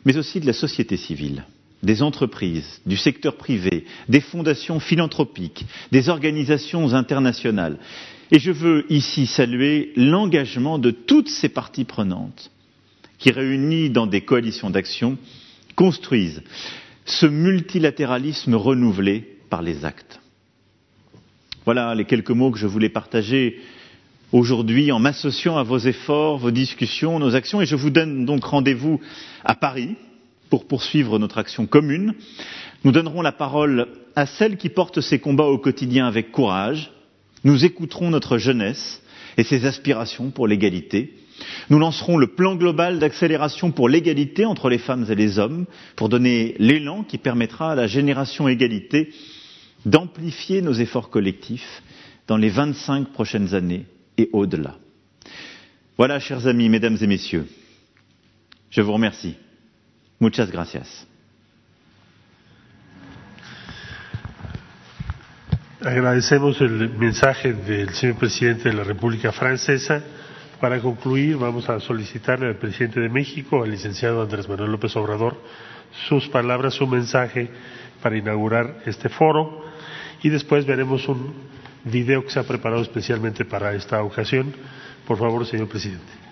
mais 0.05 0.17
aussi 0.17 0.39
de 0.39 0.45
la 0.45 0.53
société 0.53 0.97
civile, 0.97 1.45
des 1.81 2.01
entreprises, 2.01 2.81
du 2.85 2.97
secteur 2.97 3.35
privé, 3.35 3.85
des 4.09 4.21
fondations 4.21 4.79
philanthropiques, 4.79 5.65
des 5.91 6.09
organisations 6.09 6.93
internationales. 6.93 7.77
Et 8.31 8.39
je 8.39 8.51
veux 8.51 8.85
ici 8.91 9.25
saluer 9.27 9.91
l'engagement 9.95 10.79
de 10.79 10.91
toutes 10.91 11.29
ces 11.29 11.49
parties 11.49 11.85
prenantes 11.85 12.51
qui, 13.17 13.31
réunies 13.31 13.89
dans 13.89 14.07
des 14.07 14.21
coalitions 14.21 14.69
d'action, 14.69 15.17
construisent 15.75 16.41
ce 17.05 17.25
multilatéralisme 17.25 18.55
renouvelé 18.55 19.37
par 19.49 19.61
les 19.61 19.85
actes. 19.85 20.19
Voilà 21.65 21.95
les 21.95 22.05
quelques 22.05 22.31
mots 22.31 22.51
que 22.51 22.59
je 22.59 22.67
voulais 22.67 22.89
partager 22.89 23.61
aujourd'hui 24.33 24.91
en 24.91 24.99
m'associant 24.99 25.57
à 25.57 25.63
vos 25.63 25.77
efforts, 25.77 26.39
vos 26.39 26.51
discussions, 26.51 27.19
nos 27.19 27.35
actions, 27.35 27.61
et 27.61 27.65
je 27.67 27.75
vous 27.75 27.91
donne 27.91 28.25
donc 28.25 28.43
rendez-vous 28.43 28.99
à 29.45 29.53
Paris 29.55 29.95
pour 30.49 30.67
poursuivre 30.67 31.19
notre 31.19 31.37
action 31.37 31.67
commune. 31.67 32.15
Nous 32.83 32.91
donnerons 32.91 33.21
la 33.21 33.31
parole 33.31 33.87
à 34.15 34.25
celles 34.25 34.57
qui 34.57 34.69
portent 34.69 35.01
ces 35.01 35.19
combats 35.19 35.45
au 35.45 35.59
quotidien 35.59 36.07
avec 36.07 36.31
courage. 36.31 36.91
Nous 37.43 37.63
écouterons 37.63 38.09
notre 38.09 38.37
jeunesse 38.39 39.01
et 39.37 39.43
ses 39.43 39.65
aspirations 39.65 40.31
pour 40.31 40.47
l'égalité. 40.47 41.13
Nous 41.69 41.77
lancerons 41.79 42.17
le 42.17 42.27
plan 42.27 42.55
global 42.55 42.99
d'accélération 42.99 43.71
pour 43.71 43.87
l'égalité 43.87 44.45
entre 44.45 44.69
les 44.69 44.77
femmes 44.79 45.05
et 45.09 45.15
les 45.15 45.37
hommes, 45.39 45.65
pour 45.95 46.09
donner 46.09 46.55
l'élan 46.57 47.03
qui 47.03 47.17
permettra 47.19 47.71
à 47.71 47.75
la 47.75 47.87
génération 47.87 48.47
égalité 48.47 49.11
d'amplifier 49.85 50.61
nos 50.61 50.73
efforts 50.73 51.09
collectifs 51.09 51.83
dans 52.27 52.37
les 52.37 52.49
25 52.49 53.09
prochaines 53.11 53.53
années 53.53 53.85
et 54.17 54.29
au-delà. 54.31 54.75
Voilà, 55.97 56.19
chers 56.19 56.47
amis, 56.47 56.69
mesdames 56.69 56.97
et 57.01 57.07
messieurs, 57.07 57.47
je 58.69 58.81
vous 58.81 58.93
remercie. 58.93 59.35
Muchas 60.19 60.49
gracias. 60.49 61.07
Agradecemos 65.81 66.61
el 66.61 66.89
mensaje 66.97 67.53
del 67.53 67.89
señor 67.89 68.15
presidente 68.15 68.69
de 68.69 68.75
la 68.75 68.83
República 68.85 69.33
Francesa. 69.33 70.01
Para 70.61 70.79
concluir, 70.79 71.35
vamos 71.35 71.69
a 71.69 71.81
solicitarle 71.81 72.47
al 72.47 72.55
presidente 72.55 73.01
de 73.01 73.09
México, 73.09 73.63
al 73.63 73.71
licenciado 73.71 74.21
Andrés 74.21 74.47
Manuel 74.47 74.71
López 74.71 74.95
Obrador, 74.95 75.35
sus 76.07 76.29
palabras, 76.29 76.73
su 76.73 76.87
mensaje 76.87 77.49
para 78.01 78.17
inaugurar 78.17 78.81
este 78.85 79.09
foro 79.09 79.63
y 80.21 80.29
después 80.29 80.65
veremos 80.65 81.07
un 81.09 81.33
video 81.83 82.23
que 82.23 82.31
se 82.31 82.39
ha 82.39 82.43
preparado 82.43 82.81
especialmente 82.81 83.45
para 83.45 83.73
esta 83.73 84.01
ocasión. 84.03 84.53
Por 85.05 85.17
favor, 85.17 85.45
señor 85.45 85.67
presidente. 85.67 86.23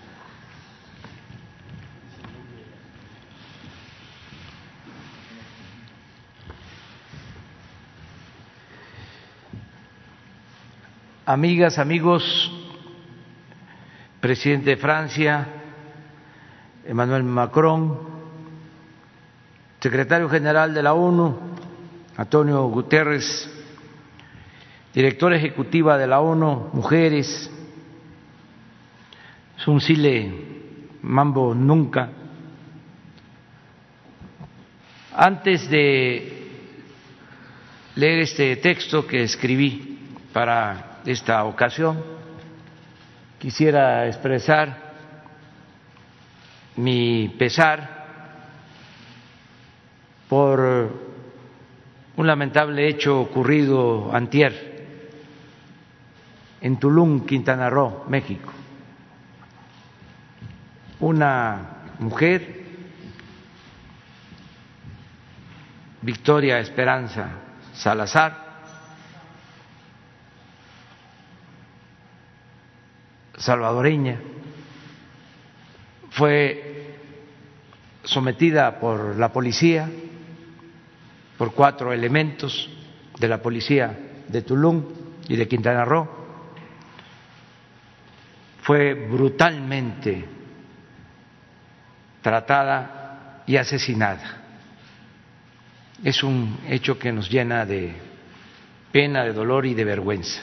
Amigas, 11.24 11.78
amigos, 11.78 12.52
presidente 14.20 14.70
de 14.70 14.76
Francia, 14.76 15.46
Emmanuel 16.84 17.22
Macron, 17.22 17.98
secretario 19.80 20.28
general 20.28 20.74
de 20.74 20.82
la 20.82 20.94
ONU, 20.94 21.38
Antonio 22.16 22.64
Guterres, 22.64 23.61
directora 24.94 25.36
ejecutiva 25.36 25.96
de 25.96 26.06
la 26.06 26.20
ONU, 26.20 26.70
mujeres, 26.72 27.50
Suncile 29.56 30.32
Mambo 31.02 31.54
Nunca. 31.54 32.10
Antes 35.14 35.68
de 35.68 36.48
leer 37.94 38.20
este 38.20 38.56
texto 38.56 39.06
que 39.06 39.22
escribí 39.22 39.98
para 40.32 41.00
esta 41.06 41.44
ocasión, 41.44 42.02
quisiera 43.38 44.06
expresar 44.06 44.92
mi 46.76 47.28
pesar 47.38 48.02
por 50.28 50.60
un 52.16 52.26
lamentable 52.26 52.88
hecho 52.88 53.20
ocurrido 53.20 54.10
antier 54.14 54.71
en 56.62 56.78
Tulum, 56.78 57.26
Quintana 57.26 57.68
Roo, 57.68 58.04
México. 58.08 58.52
Una 61.00 61.82
mujer, 61.98 62.62
Victoria 66.00 66.60
Esperanza 66.60 67.30
Salazar, 67.74 68.38
salvadoreña, 73.36 74.20
fue 76.10 76.96
sometida 78.04 78.78
por 78.78 79.16
la 79.16 79.32
policía, 79.32 79.90
por 81.38 81.54
cuatro 81.54 81.92
elementos 81.92 82.70
de 83.18 83.26
la 83.26 83.42
policía 83.42 83.98
de 84.28 84.42
Tulum 84.42 84.84
y 85.28 85.34
de 85.34 85.48
Quintana 85.48 85.84
Roo. 85.84 86.21
Fue 88.72 88.94
brutalmente 88.94 90.24
tratada 92.22 93.42
y 93.46 93.58
asesinada. 93.58 94.40
Es 96.02 96.22
un 96.22 96.58
hecho 96.66 96.98
que 96.98 97.12
nos 97.12 97.28
llena 97.30 97.66
de 97.66 97.94
pena, 98.90 99.24
de 99.24 99.34
dolor 99.34 99.66
y 99.66 99.74
de 99.74 99.84
vergüenza. 99.84 100.40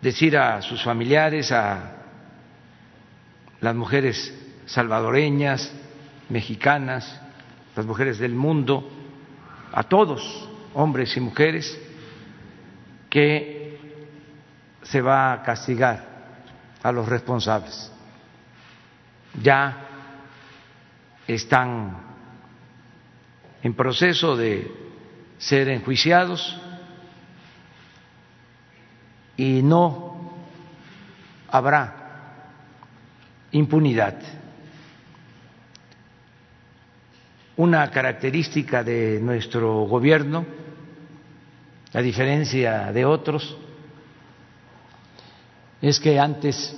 Decir 0.00 0.36
a 0.36 0.60
sus 0.60 0.82
familiares, 0.82 1.52
a 1.52 1.98
las 3.60 3.76
mujeres 3.76 4.34
salvadoreñas, 4.66 5.72
mexicanas, 6.30 7.22
las 7.76 7.86
mujeres 7.86 8.18
del 8.18 8.34
mundo, 8.34 8.90
a 9.72 9.84
todos, 9.84 10.48
hombres 10.74 11.16
y 11.16 11.20
mujeres, 11.20 11.80
que 13.08 13.61
se 14.82 15.00
va 15.00 15.32
a 15.32 15.42
castigar 15.42 16.04
a 16.82 16.92
los 16.92 17.08
responsables. 17.08 17.90
Ya 19.40 19.88
están 21.26 21.96
en 23.62 23.74
proceso 23.74 24.36
de 24.36 24.70
ser 25.38 25.68
enjuiciados 25.68 26.60
y 29.36 29.62
no 29.62 30.32
habrá 31.48 32.02
impunidad. 33.52 34.18
Una 37.56 37.90
característica 37.90 38.82
de 38.82 39.20
nuestro 39.20 39.84
gobierno, 39.84 40.44
a 41.92 42.00
diferencia 42.00 42.90
de 42.92 43.04
otros, 43.04 43.56
es 45.82 45.98
que 45.98 46.18
antes 46.18 46.74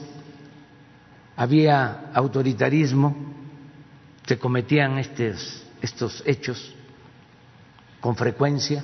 había 1.36 2.10
autoritarismo, 2.14 3.14
se 4.26 4.38
cometían 4.38 4.98
estos, 4.98 6.22
hechos 6.24 6.74
con 8.00 8.16
frecuencia 8.16 8.82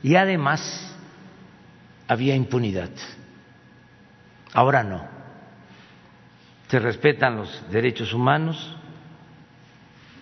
y 0.00 0.14
además 0.14 0.94
había 2.06 2.36
impunidad. 2.36 2.90
Ahora 4.52 4.84
no. 4.84 5.04
Se 6.68 6.78
respetan 6.78 7.36
los 7.36 7.70
derechos 7.70 8.12
humanos 8.12 8.76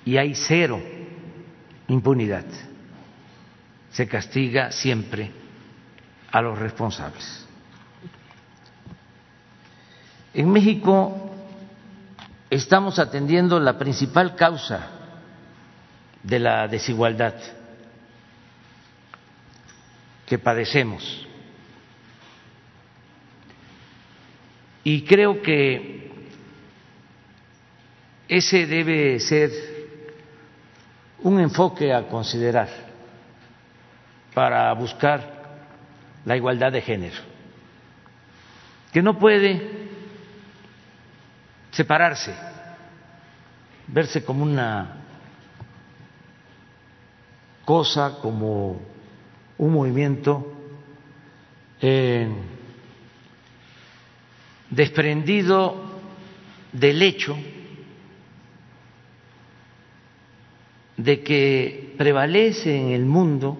y 0.06 0.16
hay 0.16 0.34
cero 0.34 0.80
impunidad. 1.88 2.46
Se 3.90 4.08
castiga 4.08 4.70
siempre 4.72 5.30
a 6.30 6.40
los 6.40 6.58
responsables. 6.58 7.45
En 10.36 10.52
México 10.52 11.32
estamos 12.50 12.98
atendiendo 12.98 13.58
la 13.58 13.78
principal 13.78 14.36
causa 14.36 14.90
de 16.22 16.38
la 16.38 16.68
desigualdad 16.68 17.32
que 20.26 20.38
padecemos. 20.38 21.26
Y 24.84 25.04
creo 25.06 25.40
que 25.40 26.10
ese 28.28 28.66
debe 28.66 29.18
ser 29.20 29.50
un 31.20 31.40
enfoque 31.40 31.94
a 31.94 32.08
considerar 32.08 32.68
para 34.34 34.70
buscar 34.74 35.62
la 36.26 36.36
igualdad 36.36 36.72
de 36.72 36.82
género, 36.82 37.22
que 38.92 39.00
no 39.00 39.18
puede 39.18 39.85
separarse, 41.76 42.34
verse 43.86 44.24
como 44.24 44.44
una 44.44 44.96
cosa, 47.66 48.16
como 48.22 48.80
un 49.58 49.72
movimiento 49.74 50.54
eh, 51.82 52.28
desprendido 54.70 56.00
del 56.72 57.02
hecho 57.02 57.36
de 60.96 61.22
que 61.22 61.94
prevalece 61.98 62.74
en 62.74 62.92
el 62.92 63.04
mundo 63.04 63.58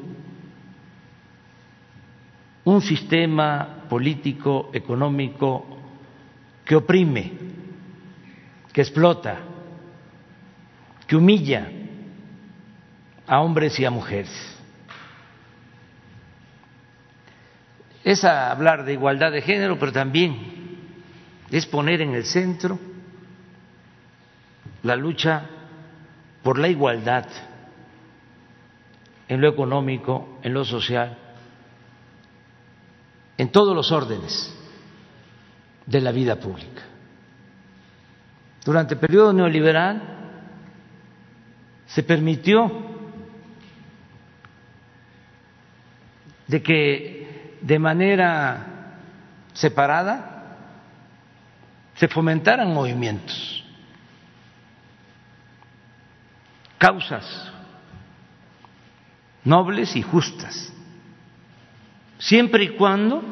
un 2.65 2.81
sistema 2.81 3.85
político, 3.91 4.71
económico 4.73 5.67
que 6.65 6.77
oprime, 6.77 7.46
que 8.77 8.83
explota, 8.83 9.39
que 11.07 11.17
humilla 11.17 11.67
a 13.27 13.41
hombres 13.41 13.81
y 13.81 13.87
a 13.87 13.91
mujeres. 13.91 14.31
Es 18.05 18.23
hablar 18.23 18.85
de 18.85 18.93
igualdad 18.93 19.33
de 19.33 19.41
género, 19.41 19.79
pero 19.79 19.93
también 19.93 20.37
es 21.51 21.65
poner 21.65 22.03
en 22.03 22.13
el 22.13 22.27
centro 22.27 22.79
la 24.83 24.95
lucha 24.95 25.47
por 26.43 26.59
la 26.59 26.69
igualdad 26.69 27.29
en 29.27 29.41
lo 29.41 29.49
económico, 29.49 30.39
en 30.43 30.53
lo 30.53 30.67
social, 30.67 31.17
en 33.39 33.51
todos 33.51 33.75
los 33.75 33.91
órdenes 33.91 34.55
de 35.87 36.01
la 36.03 36.13
vida 36.13 36.39
pública. 36.39 36.96
Durante 38.67 38.95
el 38.95 39.01
periodo 39.01 39.33
neoliberal 39.33 40.03
se 41.87 42.03
permitió 42.03 42.69
de 46.49 46.63
que 46.65 47.59
de 47.61 47.79
manera 47.79 48.97
separada 49.53 50.57
se 51.95 52.09
fomentaran 52.09 52.75
movimientos 52.75 53.65
causas 56.77 57.53
nobles 59.45 59.95
y 59.95 60.03
justas, 60.03 60.73
siempre 62.19 62.65
y 62.65 62.69
cuando 62.71 63.23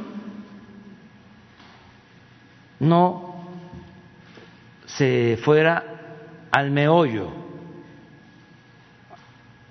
no 2.79 3.24
se 4.87 5.39
fuera 5.43 5.83
al 6.51 6.71
meollo, 6.71 7.33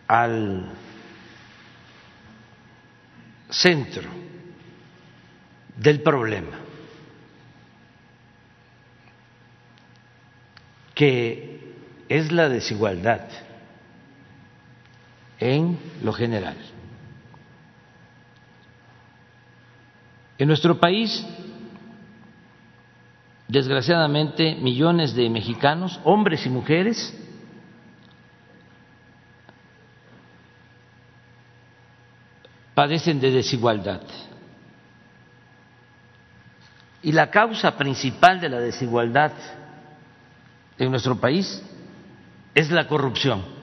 al 0.07 0.71
centro 3.49 4.09
del 5.77 6.01
problema, 6.01 6.59
que 10.93 11.73
es 12.09 12.31
la 12.31 12.49
desigualdad 12.49 13.27
en 15.39 15.77
lo 16.03 16.13
general. 16.13 16.57
En 20.37 20.47
nuestro 20.47 20.79
país, 20.79 21.25
desgraciadamente, 23.53 24.55
millones 24.55 25.13
de 25.13 25.29
mexicanos, 25.29 25.99
hombres 26.03 26.43
y 26.43 26.49
mujeres, 26.49 27.15
padecen 32.73 33.19
de 33.19 33.29
desigualdad. 33.29 34.01
Y 37.03 37.11
la 37.11 37.29
causa 37.29 37.77
principal 37.77 38.41
de 38.41 38.49
la 38.49 38.59
desigualdad 38.59 39.33
en 40.79 40.89
nuestro 40.89 41.19
país 41.19 41.61
es 42.55 42.71
la 42.71 42.87
corrupción. 42.87 43.53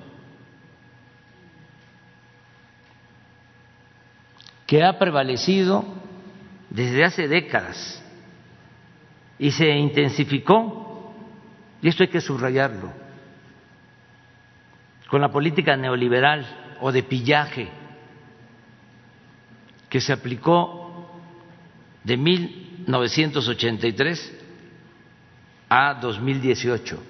que 4.69 4.85
ha 4.85 4.97
prevalecido 5.01 5.85
desde 6.69 7.03
hace 7.03 7.27
décadas 7.27 8.00
y 9.41 9.51
se 9.51 9.69
intensificó, 9.71 11.13
y 11.81 11.89
esto 11.89 12.03
hay 12.03 12.11
que 12.11 12.21
subrayarlo, 12.21 12.93
con 15.09 15.23
la 15.23 15.33
política 15.33 15.79
neoliberal 15.79 16.77
o 16.83 16.93
de 16.93 17.03
pillaje 17.03 17.71
que 19.89 20.03
se 20.03 20.13
aplicó 20.13 21.09
de 22.05 22.19
1983 22.19 24.39
a 25.71 25.95
2018. 25.95 27.03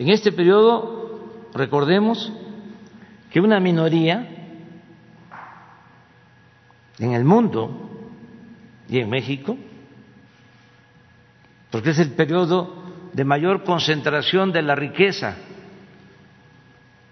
En 0.00 0.08
este 0.08 0.32
periodo, 0.32 1.48
recordemos 1.54 2.32
que 3.30 3.40
una 3.40 3.60
minoría 3.60 4.28
en 6.98 7.12
el 7.12 7.24
mundo 7.24 7.85
y 8.88 8.98
en 8.98 9.10
México, 9.10 9.56
porque 11.70 11.90
es 11.90 11.98
el 11.98 12.12
periodo 12.12 12.84
de 13.12 13.24
mayor 13.24 13.64
concentración 13.64 14.52
de 14.52 14.62
la 14.62 14.74
riqueza 14.74 15.36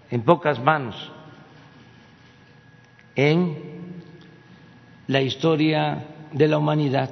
en 0.09 0.21
pocas 0.23 0.59
manos 0.59 1.11
en 3.15 3.57
la 5.07 5.21
historia 5.21 6.05
de 6.31 6.47
la 6.47 6.57
humanidad. 6.57 7.11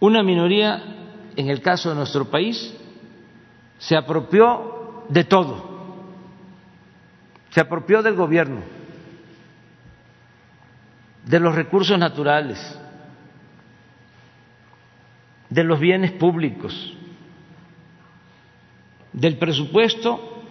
Una 0.00 0.22
minoría, 0.22 0.82
en 1.36 1.48
el 1.48 1.60
caso 1.60 1.90
de 1.90 1.94
nuestro 1.94 2.28
país, 2.28 2.74
se 3.78 3.96
apropió 3.96 5.04
de 5.08 5.24
todo, 5.24 5.71
se 7.52 7.60
apropió 7.60 8.02
del 8.02 8.14
gobierno, 8.14 8.62
de 11.24 11.38
los 11.38 11.54
recursos 11.54 11.98
naturales, 11.98 12.58
de 15.50 15.62
los 15.62 15.78
bienes 15.78 16.12
públicos, 16.12 16.96
del 19.12 19.36
presupuesto 19.38 20.42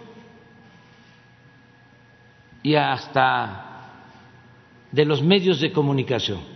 y 2.62 2.76
hasta 2.76 3.90
de 4.92 5.04
los 5.04 5.22
medios 5.22 5.60
de 5.60 5.72
comunicación. 5.72 6.52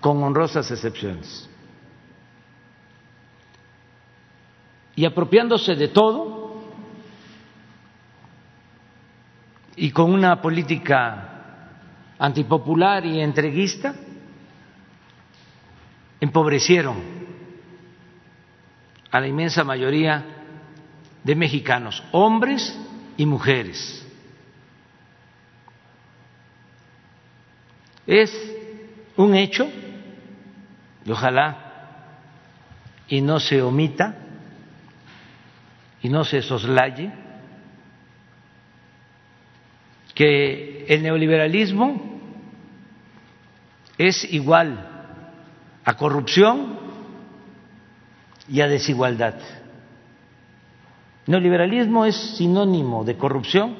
con 0.00 0.22
honrosas 0.22 0.70
excepciones. 0.70 1.46
Y 4.96 5.04
apropiándose 5.04 5.74
de 5.74 5.88
todo 5.88 6.39
y 9.76 9.90
con 9.90 10.12
una 10.12 10.40
política 10.40 11.30
antipopular 12.18 13.04
y 13.06 13.20
entreguista, 13.20 13.94
empobrecieron 16.20 16.96
a 19.10 19.20
la 19.20 19.26
inmensa 19.26 19.64
mayoría 19.64 20.24
de 21.24 21.34
mexicanos, 21.34 22.02
hombres 22.12 22.78
y 23.16 23.26
mujeres. 23.26 24.06
Es 28.06 28.32
un 29.16 29.34
hecho 29.34 29.68
y 31.04 31.10
ojalá 31.10 31.70
y 33.08 33.20
no 33.20 33.40
se 33.40 33.62
omita 33.62 34.14
y 36.02 36.08
no 36.08 36.24
se 36.24 36.42
soslaye 36.42 37.12
que 40.14 40.86
el 40.88 41.02
neoliberalismo 41.02 42.20
es 43.98 44.24
igual 44.32 44.88
a 45.84 45.96
corrupción 45.96 46.78
y 48.48 48.60
a 48.60 48.68
desigualdad. 48.68 49.34
Neoliberalismo 51.26 52.06
es 52.06 52.16
sinónimo 52.36 53.04
de 53.04 53.16
corrupción 53.16 53.76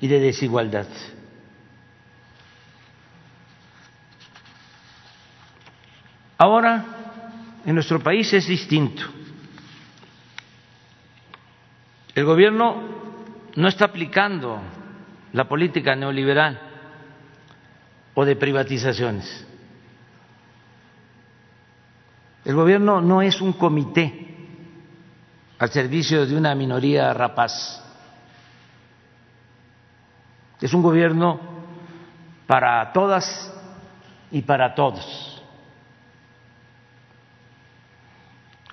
y 0.00 0.06
de 0.06 0.20
desigualdad. 0.20 0.86
Ahora, 6.36 6.84
en 7.66 7.74
nuestro 7.74 8.00
país 8.00 8.32
es 8.32 8.46
distinto. 8.46 9.02
El 12.14 12.24
gobierno 12.24 12.76
no 13.56 13.68
está 13.68 13.86
aplicando 13.86 14.60
la 15.32 15.48
política 15.48 15.94
neoliberal 15.94 16.60
o 18.14 18.24
de 18.24 18.36
privatizaciones. 18.36 19.46
El 22.44 22.54
gobierno 22.54 23.00
no 23.00 23.20
es 23.20 23.40
un 23.40 23.52
comité 23.52 24.26
al 25.58 25.70
servicio 25.70 26.24
de 26.24 26.36
una 26.36 26.54
minoría 26.54 27.12
rapaz. 27.12 27.84
Es 30.60 30.72
un 30.72 30.82
gobierno 30.82 31.40
para 32.46 32.92
todas 32.92 33.52
y 34.30 34.42
para 34.42 34.74
todos. 34.74 35.42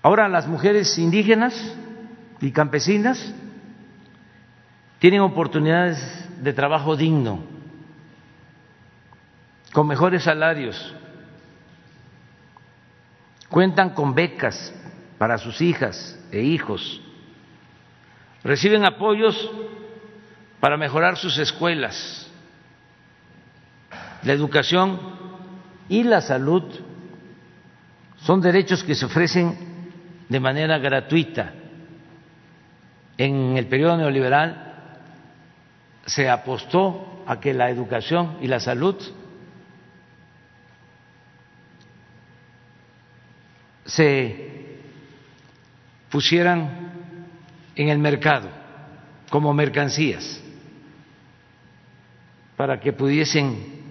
Ahora 0.02 0.30
las 0.30 0.48
mujeres 0.48 0.98
indígenas 0.98 1.54
y 2.40 2.52
campesinas 2.52 3.34
tienen 5.00 5.22
oportunidades 5.22 6.25
de 6.42 6.54
trabajo 6.54 6.96
digno, 6.96 7.44
con 9.74 9.88
mejores 9.88 10.24
salarios, 10.24 10.94
cuentan 13.50 13.92
con 13.92 14.14
becas 14.14 14.74
para 15.18 15.38
sus 15.38 15.62
hijas 15.62 16.20
e 16.32 16.42
hijos, 16.42 17.02
reciben 18.44 18.86
apoyos 18.86 19.50
para 20.60 20.78
mejorar 20.78 21.18
sus 21.18 21.38
escuelas, 21.38 22.30
la 24.24 24.34
educación 24.34 25.00
y 25.88 26.04
la 26.04 26.22
salud 26.22 26.64
son 28.18 28.42
derechos 28.42 28.84
que 28.84 28.96
se 28.96 29.06
ofrecen 29.06 29.56
de 30.28 30.40
manera 30.40 30.80
gratuita. 30.80 31.54
En 33.18 33.56
el 33.56 33.68
periodo 33.68 33.98
neoliberal 33.98 34.75
se 36.06 36.30
apostó 36.30 37.24
a 37.26 37.40
que 37.40 37.54
la 37.54 37.70
educación 37.70 38.38
y 38.42 38.48
la 38.48 38.60
salud 38.60 38.96
se 43.86 44.80
pusieran 46.10 46.94
en 47.76 47.90
el 47.90 47.98
mercado 47.98 48.50
como 49.30 49.54
mercancías 49.54 50.42
para 52.56 52.80
que 52.80 52.94
pudiesen 52.94 53.84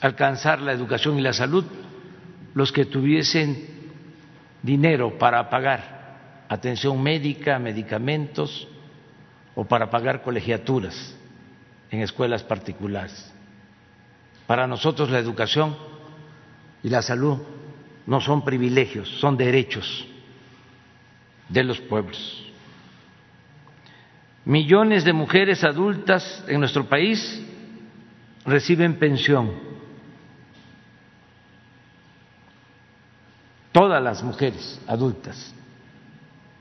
alcanzar 0.00 0.60
la 0.60 0.72
educación 0.72 1.18
y 1.18 1.22
la 1.22 1.32
salud 1.32 1.64
los 2.54 2.72
que 2.72 2.84
tuviesen 2.84 3.66
dinero 4.62 5.18
para 5.18 5.48
pagar 5.48 6.44
atención 6.48 7.02
médica, 7.02 7.58
medicamentos 7.58 8.68
o 9.54 9.64
para 9.64 9.88
pagar 9.88 10.22
colegiaturas 10.22 11.16
en 11.94 12.02
escuelas 12.02 12.42
particulares. 12.42 13.32
Para 14.46 14.66
nosotros 14.66 15.10
la 15.10 15.18
educación 15.18 15.76
y 16.82 16.88
la 16.88 17.02
salud 17.02 17.38
no 18.06 18.20
son 18.20 18.44
privilegios, 18.44 19.08
son 19.20 19.36
derechos 19.36 20.06
de 21.48 21.64
los 21.64 21.80
pueblos. 21.80 22.52
Millones 24.44 25.04
de 25.04 25.12
mujeres 25.12 25.64
adultas 25.64 26.44
en 26.48 26.60
nuestro 26.60 26.86
país 26.86 27.42
reciben 28.44 28.98
pensión 28.98 29.52
todas 33.72 34.02
las 34.02 34.22
mujeres 34.22 34.80
adultas. 34.86 35.54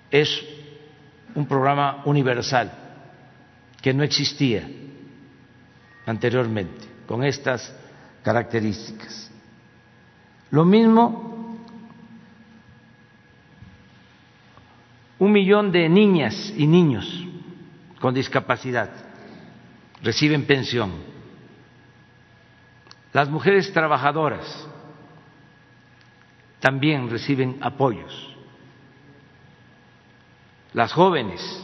Es 0.09 0.41
un 1.35 1.45
programa 1.45 2.03
universal 2.05 2.71
que 3.81 3.93
no 3.93 4.03
existía 4.03 4.65
anteriormente 6.05 6.87
con 7.07 7.23
estas 7.23 7.75
características. 8.23 9.31
Lo 10.51 10.65
mismo, 10.65 11.57
un 15.19 15.31
millón 15.31 15.71
de 15.71 15.89
niñas 15.89 16.53
y 16.55 16.67
niños 16.67 17.25
con 17.99 18.13
discapacidad 18.13 18.89
reciben 20.01 20.45
pensión. 20.45 20.91
Las 23.13 23.29
mujeres 23.29 23.71
trabajadoras 23.71 24.67
también 26.59 27.09
reciben 27.09 27.57
apoyos. 27.61 28.35
Las 30.73 30.91
jóvenes 30.91 31.63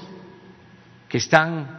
que 1.08 1.18
están 1.18 1.79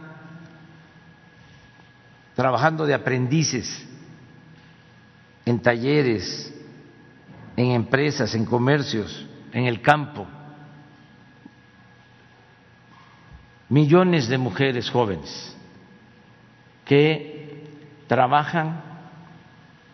trabajando 2.35 2.85
de 2.85 2.93
aprendices 2.93 3.87
en 5.45 5.59
talleres, 5.61 6.53
en 7.55 7.71
empresas, 7.71 8.33
en 8.35 8.45
comercios, 8.45 9.25
en 9.51 9.65
el 9.65 9.81
campo. 9.81 10.27
Millones 13.69 14.27
de 14.27 14.37
mujeres 14.37 14.89
jóvenes 14.89 15.55
que 16.85 17.63
trabajan 18.07 18.91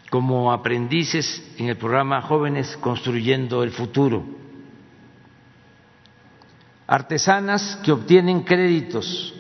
como 0.10 0.52
aprendices 0.52 1.44
en 1.58 1.68
el 1.68 1.78
programa 1.78 2.22
Jóvenes 2.22 2.78
Construyendo 2.78 3.64
el 3.64 3.72
Futuro. 3.72 4.24
Artesanas 6.88 7.80
que 7.84 7.92
obtienen 7.92 8.44
créditos 8.44 9.34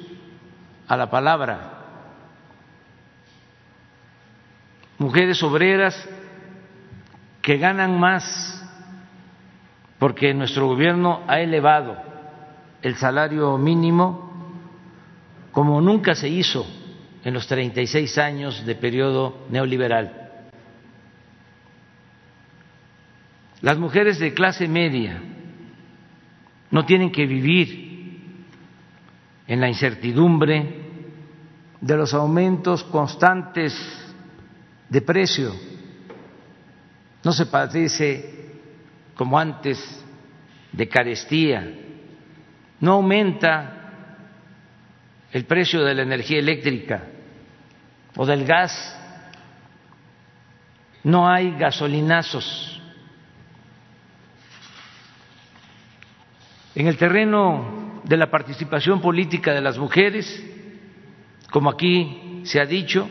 a 0.87 0.97
la 0.97 1.09
palabra. 1.09 1.76
Mujeres 4.99 5.41
obreras 5.43 6.07
que 7.41 7.57
ganan 7.57 7.99
más 7.99 8.53
porque 9.99 10.33
nuestro 10.33 10.67
gobierno 10.67 11.23
ha 11.27 11.39
elevado 11.39 11.97
el 12.81 12.95
salario 12.95 13.57
mínimo 13.57 14.27
como 15.51 15.81
nunca 15.81 16.13
se 16.13 16.29
hizo 16.29 16.65
en 17.23 17.33
los 17.33 17.47
36 17.47 18.17
años 18.17 18.65
de 18.65 18.75
periodo 18.75 19.47
neoliberal. 19.49 20.29
Las 23.61 23.77
mujeres 23.77 24.19
de 24.19 24.33
clase 24.33 24.67
media 24.67 25.21
no 26.69 26.85
tienen 26.85 27.11
que 27.11 27.25
vivir 27.25 28.45
en 29.47 29.59
la 29.59 29.67
incertidumbre 29.67 30.85
de 31.81 31.97
los 31.97 32.13
aumentos 32.13 32.83
constantes 32.83 33.73
de 34.89 35.01
precio. 35.01 35.53
No 37.23 37.31
se 37.31 37.45
padece 37.45 38.51
como 39.15 39.37
antes 39.37 39.79
de 40.71 40.87
carestía. 40.87 41.73
No 42.79 42.93
aumenta 42.93 43.73
el 45.31 45.45
precio 45.45 45.83
de 45.83 45.95
la 45.95 46.03
energía 46.03 46.39
eléctrica 46.39 47.03
o 48.15 48.25
del 48.25 48.45
gas. 48.45 48.95
No 51.03 51.29
hay 51.29 51.51
gasolinazos 51.57 52.77
En 56.77 56.85
el 56.85 56.95
terreno 56.95 58.01
de 58.03 58.17
la 58.17 58.29
participación 58.29 59.01
política 59.01 59.51
de 59.51 59.61
las 59.61 59.79
mujeres, 59.79 60.45
como 61.49 61.71
aquí 61.71 62.43
se 62.43 62.61
ha 62.61 62.67
dicho, 62.67 63.09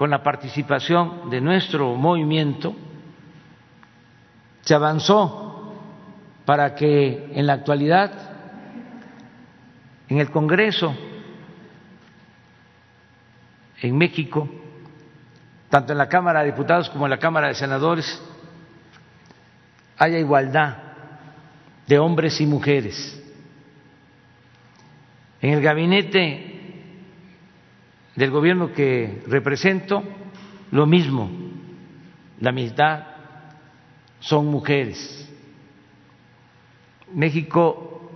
con 0.00 0.08
la 0.08 0.22
participación 0.22 1.28
de 1.28 1.42
nuestro 1.42 1.94
movimiento, 1.94 2.74
se 4.62 4.74
avanzó 4.74 5.74
para 6.46 6.74
que 6.74 7.30
en 7.34 7.46
la 7.46 7.52
actualidad 7.52 8.10
en 10.08 10.16
el 10.16 10.30
Congreso, 10.30 10.94
en 13.82 13.98
México, 13.98 14.48
tanto 15.68 15.92
en 15.92 15.98
la 15.98 16.08
Cámara 16.08 16.40
de 16.40 16.52
Diputados 16.52 16.88
como 16.88 17.04
en 17.04 17.10
la 17.10 17.18
Cámara 17.18 17.48
de 17.48 17.54
Senadores, 17.56 18.22
haya 19.98 20.18
igualdad 20.18 20.78
de 21.86 21.98
hombres 21.98 22.40
y 22.40 22.46
mujeres. 22.46 23.22
En 25.42 25.50
el 25.50 25.60
gabinete 25.60 26.49
del 28.20 28.30
gobierno 28.30 28.74
que 28.74 29.22
represento, 29.28 30.02
lo 30.72 30.84
mismo, 30.84 31.30
la 32.38 32.52
mitad 32.52 33.02
son 34.18 34.44
mujeres. 34.48 35.26
México 37.14 38.10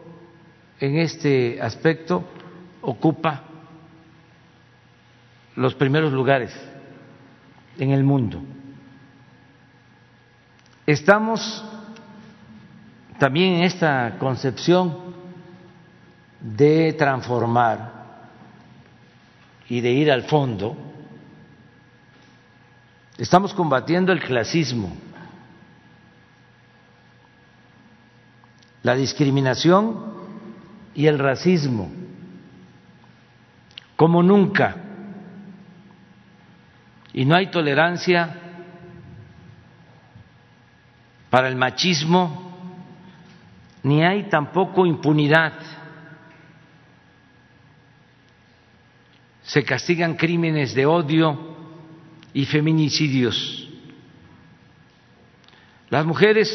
en 0.79 0.99
este 0.99 1.59
aspecto 1.59 2.23
ocupa 2.83 3.45
los 5.57 5.75
primeros 5.75 6.13
lugares 6.13 6.55
en 7.79 7.91
el 7.91 8.05
mundo. 8.05 8.43
Estamos 10.87 11.65
también 13.19 13.63
esta 13.63 14.19
concepción 14.19 15.15
de 16.43 16.93
transformar 16.93 17.94
y 19.69 19.81
de 19.81 19.91
ir 19.91 20.11
al 20.11 20.25
fondo, 20.25 20.77
estamos 23.19 23.55
combatiendo 23.55 24.13
el 24.13 24.21
clasismo, 24.21 24.95
la 28.83 28.95
discriminación 28.95 30.15
y 30.95 31.07
el 31.07 31.19
racismo, 31.19 31.91
como 33.97 34.23
nunca. 34.23 34.77
Y 37.13 37.25
no 37.25 37.37
hay 37.37 37.51
tolerancia 37.51 38.41
para 41.31 41.49
el 41.49 41.57
machismo 41.57 42.45
ni 43.85 44.03
hay 44.03 44.25
tampoco 44.25 44.87
impunidad. 44.87 45.53
Se 49.45 49.63
castigan 49.63 50.15
crímenes 50.15 50.75
de 50.75 50.87
odio 50.87 51.57
y 52.33 52.47
feminicidios. 52.47 53.69
Las 55.91 56.05
mujeres 56.05 56.51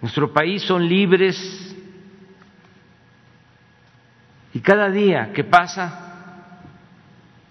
nuestro 0.00 0.32
país 0.32 0.62
son 0.62 0.86
libres 0.86 1.74
y 4.52 4.60
cada 4.60 4.90
día 4.90 5.32
que 5.32 5.44
pasa 5.44 6.60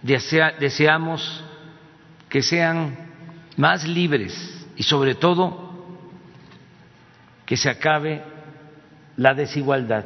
deseamos 0.02 1.44
que 2.30 2.42
sean 2.42 2.96
más 3.58 3.88
libres 3.88 4.68
y 4.76 4.84
sobre 4.84 5.16
todo 5.16 5.64
que 7.46 7.58
se 7.58 7.70
acabe 7.70 8.24
la 9.18 9.34
desigualdad, 9.34 10.06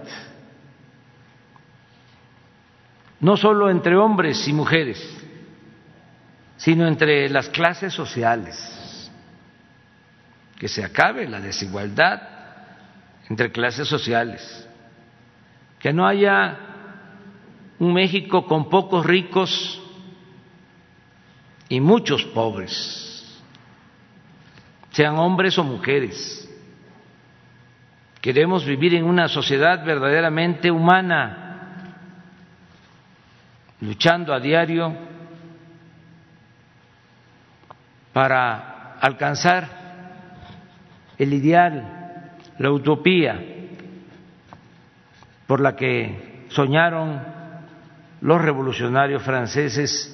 no 3.20 3.38
solo 3.38 3.70
entre 3.70 3.96
hombres 3.96 4.48
y 4.48 4.54
mujeres, 4.54 5.02
sino 6.58 6.88
entre 6.88 7.30
las 7.30 7.50
clases 7.50 7.94
sociales, 7.94 9.12
que 10.60 10.68
se 10.68 10.84
acabe 10.84 11.28
la 11.28 11.40
desigualdad 11.40 12.22
entre 13.30 13.52
clases 13.52 13.88
sociales, 13.88 14.68
que 15.80 15.94
no 15.94 16.08
haya 16.08 16.58
un 17.80 17.94
México 17.94 18.46
con 18.46 18.70
pocos 18.70 19.06
ricos 19.06 19.82
y 21.70 21.80
muchos 21.80 22.24
pobres, 22.26 23.42
sean 24.92 25.18
hombres 25.18 25.58
o 25.60 25.64
mujeres. 25.64 26.44
Queremos 28.22 28.66
vivir 28.66 28.96
en 28.96 29.04
una 29.06 29.28
sociedad 29.28 29.86
verdaderamente 29.86 30.72
humana, 30.72 31.47
luchando 33.82 34.34
a 34.34 34.40
diario 34.40 34.96
para 38.14 38.96
alcanzar 39.00 39.68
el 41.18 41.34
ideal, 41.34 42.34
la 42.58 42.72
utopía 42.72 43.40
por 45.46 45.62
la 45.62 45.76
que 45.76 46.46
soñaron 46.50 47.22
los 48.22 48.42
revolucionarios 48.42 49.22
franceses 49.24 50.14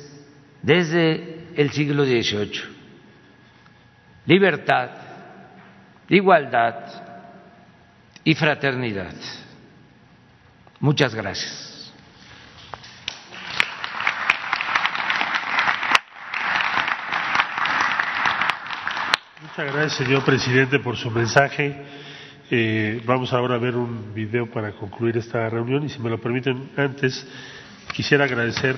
desde 0.62 1.48
el 1.56 1.72
siglo 1.72 2.06
XVIII. 2.06 2.74
Libertad, 4.26 4.90
igualdad, 6.10 7.14
y 8.24 8.36
fraternidad. 8.36 9.14
Muchas 10.80 11.14
gracias. 11.14 11.73
Muchas 19.56 19.72
gracias, 19.72 20.08
señor 20.08 20.26
presidente, 20.26 20.80
por 20.80 20.98
su 20.98 21.12
mensaje. 21.12 21.76
Eh, 22.50 23.04
vamos 23.06 23.34
ahora 23.34 23.54
a 23.54 23.60
ver 23.60 23.76
un 23.76 24.12
video 24.12 24.50
para 24.50 24.72
concluir 24.72 25.16
esta 25.16 25.48
reunión 25.48 25.84
y 25.84 25.90
si 25.90 26.00
me 26.00 26.10
lo 26.10 26.20
permiten 26.20 26.72
antes 26.76 27.28
quisiera 27.94 28.26
agradecer 28.26 28.76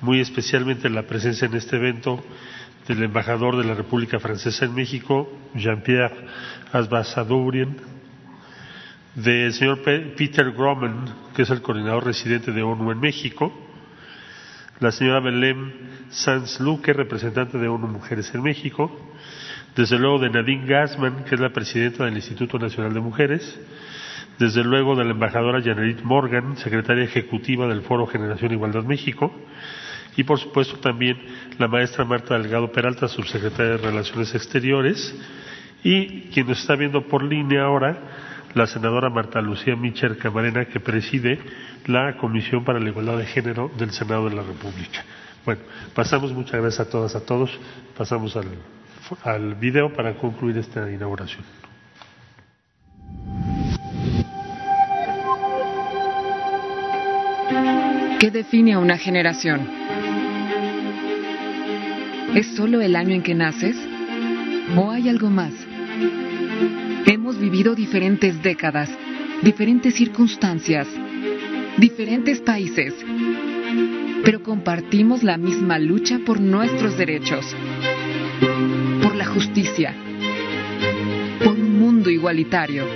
muy 0.00 0.20
especialmente 0.20 0.88
la 0.88 1.02
presencia 1.02 1.44
en 1.44 1.52
este 1.52 1.76
evento 1.76 2.24
del 2.88 3.02
embajador 3.02 3.58
de 3.58 3.64
la 3.64 3.74
República 3.74 4.18
Francesa 4.18 4.64
en 4.64 4.74
México, 4.74 5.30
Jean-Pierre 5.54 6.16
Asbasadourien, 6.72 7.76
del 9.16 9.52
señor 9.52 9.82
Peter 9.82 10.50
Groman, 10.52 11.14
que 11.34 11.42
es 11.42 11.50
el 11.50 11.60
coordinador 11.60 12.06
residente 12.06 12.52
de 12.52 12.62
ONU 12.62 12.90
en 12.90 13.00
México, 13.00 13.52
la 14.80 14.92
señora 14.92 15.20
Belém 15.20 15.72
Sanz 16.08 16.58
Luque, 16.58 16.94
representante 16.94 17.58
de 17.58 17.68
ONU 17.68 17.86
Mujeres 17.86 18.34
en 18.34 18.42
México, 18.42 18.90
desde 19.76 19.98
luego 19.98 20.18
de 20.18 20.30
Nadine 20.30 20.66
Gassman, 20.66 21.24
que 21.24 21.34
es 21.34 21.40
la 21.40 21.50
presidenta 21.50 22.06
del 22.06 22.14
Instituto 22.14 22.58
Nacional 22.58 22.94
de 22.94 23.00
Mujeres, 23.00 23.60
desde 24.38 24.64
luego 24.64 24.96
de 24.96 25.04
la 25.04 25.10
embajadora 25.10 25.62
Janerit 25.62 26.02
Morgan, 26.02 26.56
secretaria 26.56 27.04
ejecutiva 27.04 27.68
del 27.68 27.82
Foro 27.82 28.06
Generación 28.06 28.52
Igualdad 28.52 28.84
México, 28.84 29.34
y 30.16 30.24
por 30.24 30.38
supuesto 30.38 30.78
también 30.78 31.18
la 31.58 31.68
maestra 31.68 32.06
Marta 32.06 32.38
Delgado 32.38 32.72
Peralta, 32.72 33.06
subsecretaria 33.06 33.72
de 33.72 33.76
Relaciones 33.76 34.34
Exteriores, 34.34 35.14
y 35.84 36.22
quien 36.30 36.46
nos 36.46 36.58
está 36.58 36.74
viendo 36.74 37.06
por 37.06 37.22
línea 37.22 37.64
ahora, 37.64 37.98
la 38.54 38.66
senadora 38.66 39.10
Marta 39.10 39.42
Lucía 39.42 39.76
Micher 39.76 40.16
Camarena, 40.16 40.64
que 40.64 40.80
preside 40.80 41.38
la 41.84 42.16
Comisión 42.16 42.64
para 42.64 42.80
la 42.80 42.88
Igualdad 42.88 43.18
de 43.18 43.26
Género 43.26 43.70
del 43.76 43.90
Senado 43.90 44.30
de 44.30 44.36
la 44.36 44.42
República. 44.42 45.04
Bueno, 45.44 45.60
pasamos, 45.94 46.32
muchas 46.32 46.62
gracias 46.62 46.88
a 46.88 46.90
todas, 46.90 47.14
a 47.14 47.24
todos, 47.24 47.50
pasamos 47.96 48.34
al, 48.36 48.46
al 49.22 49.54
video 49.54 49.92
para 49.92 50.14
concluir 50.14 50.58
esta 50.58 50.90
inauguración. 50.90 51.44
¿Qué 58.18 58.30
define 58.30 58.72
a 58.72 58.78
una 58.78 58.96
generación? 58.96 59.68
¿Es 62.34 62.46
solo 62.56 62.80
el 62.80 62.96
año 62.96 63.14
en 63.14 63.22
que 63.22 63.34
naces? 63.34 63.76
¿O 64.76 64.90
hay 64.90 65.08
algo 65.08 65.30
más? 65.30 65.52
Hemos 67.06 67.38
vivido 67.38 67.74
diferentes 67.74 68.42
décadas, 68.42 68.90
diferentes 69.42 69.94
circunstancias, 69.94 70.88
diferentes 71.76 72.40
países, 72.40 72.94
pero 74.24 74.42
compartimos 74.42 75.22
la 75.22 75.36
misma 75.36 75.78
lucha 75.78 76.18
por 76.26 76.40
nuestros 76.40 76.98
derechos, 76.98 77.54
la 79.16 79.24
justicia, 79.24 79.94
por 81.42 81.54
un 81.54 81.78
mundo 81.78 82.10
igualitario. 82.10 82.86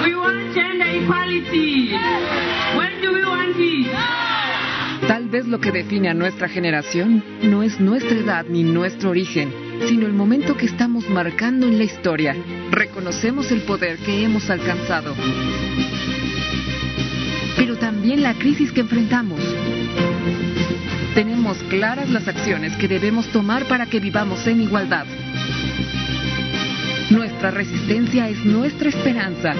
Tal 5.06 5.28
vez 5.28 5.46
lo 5.46 5.60
que 5.60 5.72
define 5.72 6.08
a 6.10 6.14
nuestra 6.14 6.48
generación 6.48 7.24
no 7.42 7.62
es 7.62 7.80
nuestra 7.80 8.16
edad 8.16 8.44
ni 8.48 8.62
nuestro 8.62 9.10
origen, 9.10 9.52
sino 9.88 10.06
el 10.06 10.12
momento 10.12 10.56
que 10.56 10.66
estamos 10.66 11.08
marcando 11.08 11.66
en 11.66 11.78
la 11.78 11.84
historia. 11.84 12.36
Reconocemos 12.70 13.50
el 13.50 13.62
poder 13.62 13.96
que 13.98 14.22
hemos 14.22 14.50
alcanzado, 14.50 15.14
pero 17.56 17.76
también 17.76 18.22
la 18.22 18.34
crisis 18.34 18.72
que 18.72 18.80
enfrentamos. 18.80 19.40
Tenemos 21.14 21.58
claras 21.64 22.08
las 22.10 22.28
acciones 22.28 22.76
que 22.76 22.88
debemos 22.88 23.26
tomar 23.28 23.64
para 23.64 23.86
que 23.86 24.00
vivamos 24.00 24.46
en 24.46 24.60
igualdad. 24.60 25.06
Nuestra 27.40 27.58
resistencia 27.58 28.28
es 28.28 28.44
nuestra 28.44 28.90
esperanza. 28.90 29.54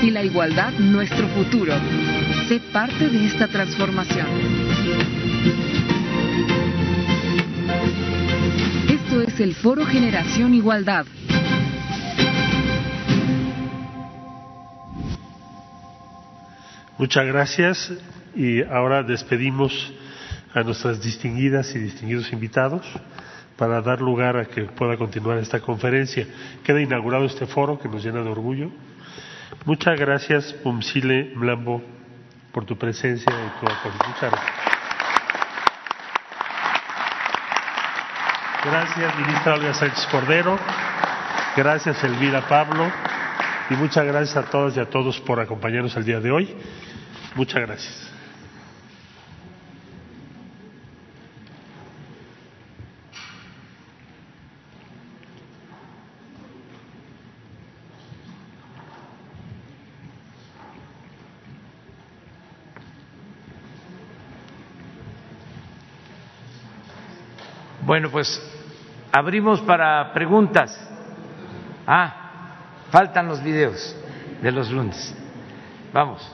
Y 0.00 0.10
la 0.10 0.24
igualdad 0.24 0.72
nuestro 0.78 1.28
futuro. 1.28 1.74
Sé 2.48 2.60
parte 2.72 3.10
de 3.10 3.26
esta 3.26 3.46
transformación. 3.48 4.26
Esto 8.88 9.20
es 9.20 9.38
el 9.40 9.54
Foro 9.54 9.84
Generación 9.84 10.54
Igualdad. 10.54 11.04
Muchas 16.96 17.26
gracias 17.26 17.92
y 18.34 18.62
ahora 18.62 19.02
despedimos 19.02 19.92
a 20.54 20.62
nuestras 20.62 21.02
distinguidas 21.02 21.74
y 21.74 21.80
distinguidos 21.80 22.32
invitados 22.32 22.86
para 23.60 23.82
dar 23.82 24.00
lugar 24.00 24.38
a 24.38 24.46
que 24.46 24.62
pueda 24.62 24.96
continuar 24.96 25.36
esta 25.36 25.60
conferencia. 25.60 26.26
Queda 26.64 26.80
inaugurado 26.80 27.26
este 27.26 27.44
foro 27.46 27.78
que 27.78 27.90
nos 27.90 28.02
llena 28.02 28.22
de 28.22 28.30
orgullo. 28.30 28.70
Muchas 29.66 30.00
gracias, 30.00 30.54
Pumsile 30.62 31.34
Mlambo, 31.36 31.82
por 32.52 32.64
tu 32.64 32.78
presencia 32.78 33.30
y 33.30 33.60
tu 33.60 33.70
apoyo. 33.70 33.94
Muchas 34.08 34.30
gracias. 34.30 34.52
Gracias, 38.64 39.18
ministra 39.18 39.54
Olga 39.54 39.74
Sánchez 39.74 40.06
Cordero. 40.10 40.58
Gracias, 41.54 42.02
Elvira 42.02 42.48
Pablo. 42.48 42.90
Y 43.68 43.74
muchas 43.74 44.06
gracias 44.06 44.38
a 44.38 44.48
todas 44.48 44.74
y 44.78 44.80
a 44.80 44.88
todos 44.88 45.20
por 45.20 45.38
acompañarnos 45.38 45.94
el 45.98 46.06
día 46.06 46.20
de 46.20 46.30
hoy. 46.30 46.56
Muchas 47.34 47.60
gracias. 47.60 48.19
Bueno, 67.90 68.08
pues 68.08 68.40
abrimos 69.10 69.60
para 69.62 70.12
preguntas. 70.12 70.70
Ah, 71.84 72.14
faltan 72.88 73.26
los 73.26 73.42
videos 73.42 73.96
de 74.40 74.52
los 74.52 74.70
lunes. 74.70 75.12
Vamos. 75.92 76.24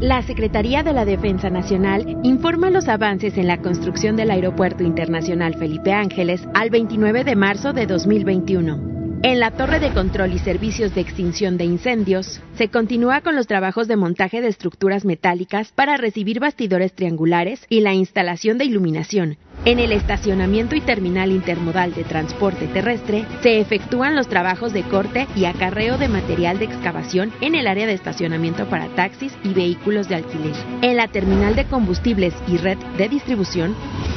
La 0.00 0.22
Secretaría 0.22 0.82
de 0.82 0.94
la 0.94 1.04
Defensa 1.04 1.48
Nacional 1.48 2.18
informa 2.24 2.70
los 2.70 2.88
avances 2.88 3.38
en 3.38 3.46
la 3.46 3.58
construcción 3.58 4.16
del 4.16 4.32
Aeropuerto 4.32 4.82
Internacional 4.82 5.54
Felipe 5.54 5.92
Ángeles 5.92 6.42
al 6.54 6.70
29 6.70 7.22
de 7.22 7.36
marzo 7.36 7.72
de 7.72 7.86
2021. 7.86 8.97
En 9.22 9.40
la 9.40 9.50
torre 9.50 9.80
de 9.80 9.90
control 9.90 10.32
y 10.32 10.38
servicios 10.38 10.94
de 10.94 11.00
extinción 11.00 11.56
de 11.56 11.64
incendios, 11.64 12.40
se 12.56 12.68
continúa 12.68 13.20
con 13.20 13.34
los 13.34 13.48
trabajos 13.48 13.88
de 13.88 13.96
montaje 13.96 14.40
de 14.40 14.46
estructuras 14.46 15.04
metálicas 15.04 15.72
para 15.72 15.96
recibir 15.96 16.38
bastidores 16.38 16.92
triangulares 16.94 17.66
y 17.68 17.80
la 17.80 17.94
instalación 17.94 18.58
de 18.58 18.66
iluminación. 18.66 19.38
En 19.64 19.80
el 19.80 19.92
estacionamiento 19.92 20.76
y 20.76 20.80
terminal 20.80 21.32
intermodal 21.32 21.92
de 21.92 22.04
transporte 22.04 22.66
terrestre 22.68 23.26
se 23.42 23.60
efectúan 23.60 24.16
los 24.16 24.28
trabajos 24.28 24.72
de 24.72 24.82
corte 24.82 25.26
y 25.34 25.44
acarreo 25.44 25.98
de 25.98 26.08
material 26.08 26.58
de 26.58 26.64
excavación 26.64 27.32
en 27.40 27.54
el 27.54 27.66
área 27.66 27.86
de 27.86 27.92
estacionamiento 27.92 28.66
para 28.66 28.88
taxis 28.94 29.36
y 29.44 29.52
vehículos 29.52 30.08
de 30.08 30.14
alquiler. 30.16 30.54
En 30.82 30.96
la 30.96 31.08
terminal 31.08 31.54
de 31.56 31.64
combustibles 31.64 32.34
y 32.46 32.56
red 32.56 32.78
de 32.96 33.08
distribución 33.08 33.74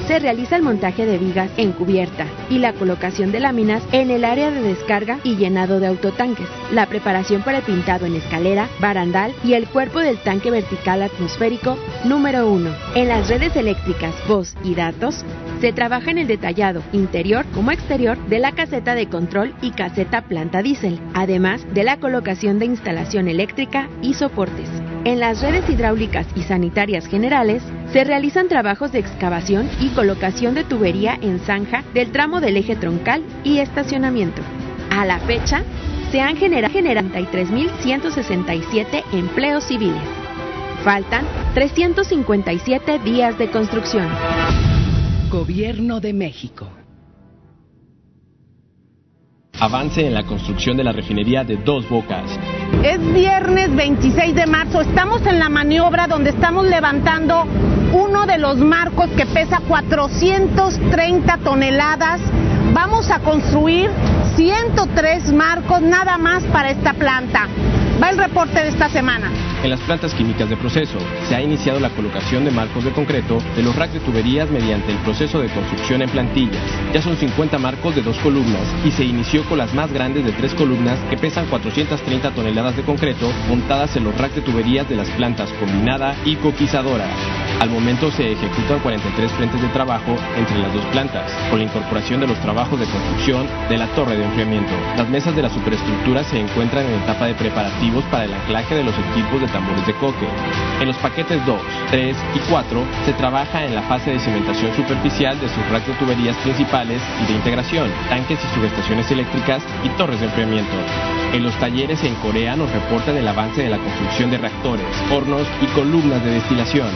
se 0.07 0.19
realiza 0.19 0.55
el 0.55 0.63
montaje 0.63 1.05
de 1.05 1.17
vigas 1.17 1.51
en 1.57 1.71
cubierta 1.71 2.25
y 2.49 2.59
la 2.59 2.73
colocación 2.73 3.31
de 3.31 3.39
láminas 3.39 3.83
en 3.91 4.11
el 4.11 4.25
área 4.25 4.51
de 4.51 4.61
descarga 4.61 5.19
y 5.23 5.35
llenado 5.35 5.79
de 5.79 5.87
autotanques, 5.87 6.47
la 6.71 6.85
preparación 6.85 7.43
para 7.43 7.59
el 7.59 7.63
pintado 7.63 8.05
en 8.05 8.15
escalera, 8.15 8.69
barandal 8.79 9.33
y 9.43 9.53
el 9.53 9.67
cuerpo 9.67 9.99
del 9.99 10.17
tanque 10.17 10.51
vertical 10.51 11.01
atmosférico 11.01 11.77
número 12.05 12.49
1. 12.49 12.69
En 12.95 13.07
las 13.07 13.29
redes 13.29 13.55
eléctricas, 13.55 14.13
voz 14.27 14.55
y 14.63 14.75
datos 14.75 15.25
se 15.61 15.73
trabaja 15.73 16.11
en 16.11 16.17
el 16.17 16.27
detallado 16.27 16.83
interior 16.91 17.45
como 17.53 17.71
exterior 17.71 18.17
de 18.27 18.39
la 18.39 18.51
caseta 18.51 18.95
de 18.95 19.07
control 19.07 19.53
y 19.61 19.71
caseta 19.71 20.23
planta 20.23 20.61
diésel, 20.61 20.99
además 21.13 21.65
de 21.73 21.83
la 21.83 21.97
colocación 21.97 22.59
de 22.59 22.65
instalación 22.65 23.27
eléctrica 23.27 23.89
y 24.01 24.15
soportes. 24.15 24.69
En 25.05 25.19
las 25.19 25.41
redes 25.41 25.69
hidráulicas 25.69 26.27
y 26.35 26.43
sanitarias 26.43 27.07
generales 27.07 27.63
se 27.91 28.03
realizan 28.03 28.47
trabajos 28.47 28.91
de 28.91 28.99
excavación 28.99 29.69
y 29.79 29.89
colocación 29.89 30.55
de 30.55 30.63
tubería 30.63 31.17
en 31.21 31.39
zanja 31.39 31.83
del 31.93 32.11
tramo 32.11 32.41
del 32.41 32.57
eje 32.57 32.75
troncal 32.75 33.23
y 33.43 33.59
estacionamiento. 33.59 34.41
A 34.89 35.05
la 35.05 35.19
fecha, 35.19 35.63
se 36.11 36.19
han 36.19 36.35
generado 36.35 36.73
33.167 36.73 39.03
empleos 39.13 39.63
civiles. 39.63 40.03
Faltan 40.83 41.25
357 41.53 42.99
días 42.99 43.37
de 43.37 43.49
construcción. 43.49 44.09
Gobierno 45.31 46.01
de 46.01 46.11
México. 46.11 46.67
Avance 49.57 50.05
en 50.05 50.13
la 50.13 50.23
construcción 50.23 50.75
de 50.75 50.83
la 50.83 50.91
refinería 50.91 51.45
de 51.45 51.55
Dos 51.55 51.87
Bocas. 51.87 52.29
Es 52.83 52.99
viernes 53.13 53.73
26 53.73 54.35
de 54.35 54.45
marzo. 54.45 54.81
Estamos 54.81 55.25
en 55.25 55.39
la 55.39 55.47
maniobra 55.47 56.07
donde 56.07 56.31
estamos 56.31 56.67
levantando 56.67 57.45
uno 57.93 58.25
de 58.25 58.39
los 58.39 58.57
marcos 58.57 59.09
que 59.11 59.25
pesa 59.25 59.61
430 59.65 61.37
toneladas. 61.37 62.19
Vamos 62.73 63.09
a 63.09 63.19
construir 63.19 63.89
103 64.35 65.31
marcos 65.31 65.81
nada 65.81 66.17
más 66.17 66.43
para 66.43 66.71
esta 66.71 66.93
planta. 66.93 67.47
Va 68.01 68.09
el 68.09 68.17
reporte 68.17 68.59
de 68.59 68.69
esta 68.69 68.89
semana. 68.89 69.31
En 69.63 69.69
las 69.69 69.79
plantas 69.81 70.13
químicas 70.15 70.49
de 70.49 70.57
proceso 70.57 70.97
se 71.29 71.35
ha 71.35 71.41
iniciado 71.41 71.79
la 71.79 71.91
colocación 71.91 72.45
de 72.45 72.51
marcos 72.51 72.83
de 72.83 72.91
concreto 72.91 73.37
de 73.55 73.61
los 73.61 73.75
racks 73.75 73.93
de 73.93 73.99
tuberías 73.99 74.49
mediante 74.49 74.91
el 74.91 74.97
proceso 74.99 75.39
de 75.39 75.49
construcción 75.49 76.01
en 76.01 76.09
plantillas. 76.09 76.63
Ya 76.93 77.01
son 77.01 77.15
50 77.15 77.59
marcos 77.59 77.95
de 77.95 78.01
dos 78.01 78.17
columnas 78.19 78.63
y 78.83 78.91
se 78.91 79.03
inició 79.03 79.43
con 79.45 79.59
las 79.59 79.73
más 79.75 79.91
grandes 79.93 80.25
de 80.25 80.31
tres 80.31 80.55
columnas 80.55 80.97
que 81.09 81.17
pesan 81.17 81.45
430 81.45 82.31
toneladas 82.31 82.75
de 82.75 82.83
concreto 82.83 83.31
montadas 83.47 83.95
en 83.95 84.05
los 84.05 84.17
racks 84.17 84.35
de 84.35 84.41
tuberías 84.41 84.89
de 84.89 84.95
las 84.95 85.09
plantas 85.11 85.51
combinada 85.59 86.15
y 86.25 86.37
coquizadora. 86.37 87.05
Al 87.61 87.69
momento 87.69 88.09
se 88.09 88.31
ejecutan 88.31 88.79
43 88.79 89.31
frentes 89.33 89.61
de 89.61 89.67
trabajo 89.67 90.15
entre 90.35 90.57
las 90.57 90.73
dos 90.73 90.83
plantas, 90.85 91.31
con 91.51 91.59
la 91.59 91.65
incorporación 91.65 92.19
de 92.19 92.25
los 92.25 92.39
trabajos 92.39 92.79
de 92.79 92.87
construcción 92.87 93.45
de 93.69 93.77
la 93.77 93.85
torre 93.93 94.17
de 94.17 94.25
enfriamiento. 94.25 94.71
Las 94.97 95.07
mesas 95.07 95.35
de 95.35 95.43
la 95.43 95.49
superestructura 95.51 96.23
se 96.23 96.39
encuentran 96.39 96.87
en 96.87 97.03
etapa 97.03 97.27
de 97.27 97.35
preparativos 97.35 98.03
para 98.05 98.23
el 98.25 98.33
anclaje 98.33 98.73
de 98.73 98.83
los 98.83 98.95
equipos 98.97 99.41
de 99.41 99.47
tambores 99.49 99.85
de 99.85 99.93
coque. 99.93 100.25
En 100.79 100.87
los 100.87 100.97
paquetes 100.97 101.45
2, 101.45 101.61
3 101.91 102.17
y 102.33 102.39
4 102.49 102.83
se 103.05 103.13
trabaja 103.13 103.63
en 103.63 103.75
la 103.75 103.83
fase 103.83 104.09
de 104.09 104.19
cimentación 104.19 104.75
superficial 104.75 105.39
de 105.39 105.47
sus 105.47 105.69
racks 105.69 105.85
de 105.85 105.93
tuberías 105.93 106.37
principales 106.37 106.99
y 107.21 107.27
de 107.27 107.33
integración, 107.37 107.91
tanques 108.09 108.39
y 108.43 108.55
subestaciones 108.55 109.11
eléctricas 109.11 109.61
y 109.83 109.89
torres 109.99 110.19
de 110.19 110.25
enfriamiento. 110.25 110.73
En 111.31 111.43
los 111.43 111.53
talleres 111.59 112.03
en 112.03 112.15
Corea 112.15 112.55
nos 112.55 112.71
reportan 112.71 113.17
el 113.17 113.27
avance 113.27 113.61
de 113.61 113.69
la 113.69 113.77
construcción 113.77 114.31
de 114.31 114.39
reactores, 114.39 114.87
hornos 115.11 115.47
y 115.61 115.67
columnas 115.67 116.25
de 116.25 116.31
destilación. 116.31 116.89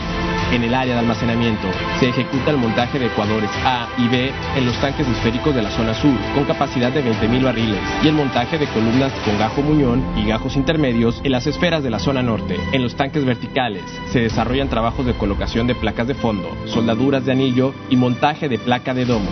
En 0.52 0.62
el 0.62 0.74
área 0.74 0.94
de 0.94 1.00
almacenamiento 1.00 1.68
se 1.98 2.08
ejecuta 2.08 2.52
el 2.52 2.56
montaje 2.56 2.98
de 2.98 3.06
ecuadores 3.06 3.50
A 3.64 3.88
y 3.98 4.06
B 4.08 4.32
en 4.56 4.64
los 4.64 4.76
tanques 4.80 5.06
esféricos 5.08 5.54
de 5.54 5.62
la 5.62 5.70
zona 5.70 5.92
sur, 5.94 6.16
con 6.34 6.44
capacidad 6.44 6.92
de 6.92 7.04
20.000 7.04 7.42
barriles, 7.42 7.80
y 8.02 8.08
el 8.08 8.14
montaje 8.14 8.56
de 8.56 8.66
columnas 8.68 9.12
con 9.24 9.38
gajo 9.38 9.62
muñón 9.62 10.04
y 10.16 10.26
gajos 10.26 10.56
intermedios 10.56 11.20
en 11.24 11.32
las 11.32 11.46
esferas 11.46 11.82
de 11.82 11.90
la 11.90 11.98
zona 11.98 12.22
norte. 12.22 12.56
En 12.72 12.82
los 12.82 12.94
tanques 12.94 13.24
verticales 13.24 13.82
se 14.12 14.20
desarrollan 14.20 14.68
trabajos 14.68 15.04
de 15.04 15.14
colocación 15.14 15.66
de 15.66 15.74
placas 15.74 16.06
de 16.06 16.14
fondo, 16.14 16.56
soldaduras 16.66 17.24
de 17.24 17.32
anillo 17.32 17.74
y 17.90 17.96
montaje 17.96 18.48
de 18.48 18.58
placa 18.58 18.94
de 18.94 19.04
domo. 19.04 19.28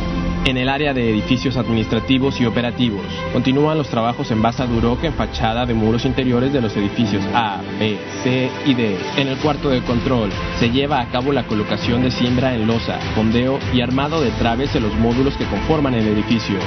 En 0.46 0.58
el 0.58 0.68
área 0.68 0.92
de 0.92 1.08
edificios 1.08 1.56
administrativos 1.56 2.38
y 2.38 2.44
operativos, 2.44 3.06
continúan 3.32 3.78
los 3.78 3.88
trabajos 3.88 4.30
en 4.30 4.42
base 4.42 4.66
duro 4.66 4.98
en 5.02 5.14
fachada 5.14 5.64
de 5.64 5.72
muros 5.72 6.04
interiores 6.04 6.52
de 6.52 6.60
los 6.60 6.76
edificios 6.76 7.24
A, 7.32 7.62
B, 7.78 7.96
C 8.22 8.50
y 8.66 8.74
D. 8.74 8.98
En 9.16 9.28
el 9.28 9.38
cuarto 9.38 9.70
de 9.70 9.80
control, 9.80 10.28
se 10.58 10.68
lleva 10.68 11.00
a 11.00 11.03
cabo 11.06 11.32
la 11.32 11.46
colocación 11.46 12.02
de 12.02 12.10
cimbra 12.10 12.54
en 12.54 12.66
losa, 12.66 12.98
fondeo 13.14 13.58
y 13.72 13.80
armado 13.80 14.20
de 14.20 14.30
traves 14.32 14.74
en 14.74 14.82
los 14.82 14.94
módulos 14.94 15.36
que 15.36 15.46
conforman 15.46 15.94
el 15.94 16.06
edificio. 16.06 16.58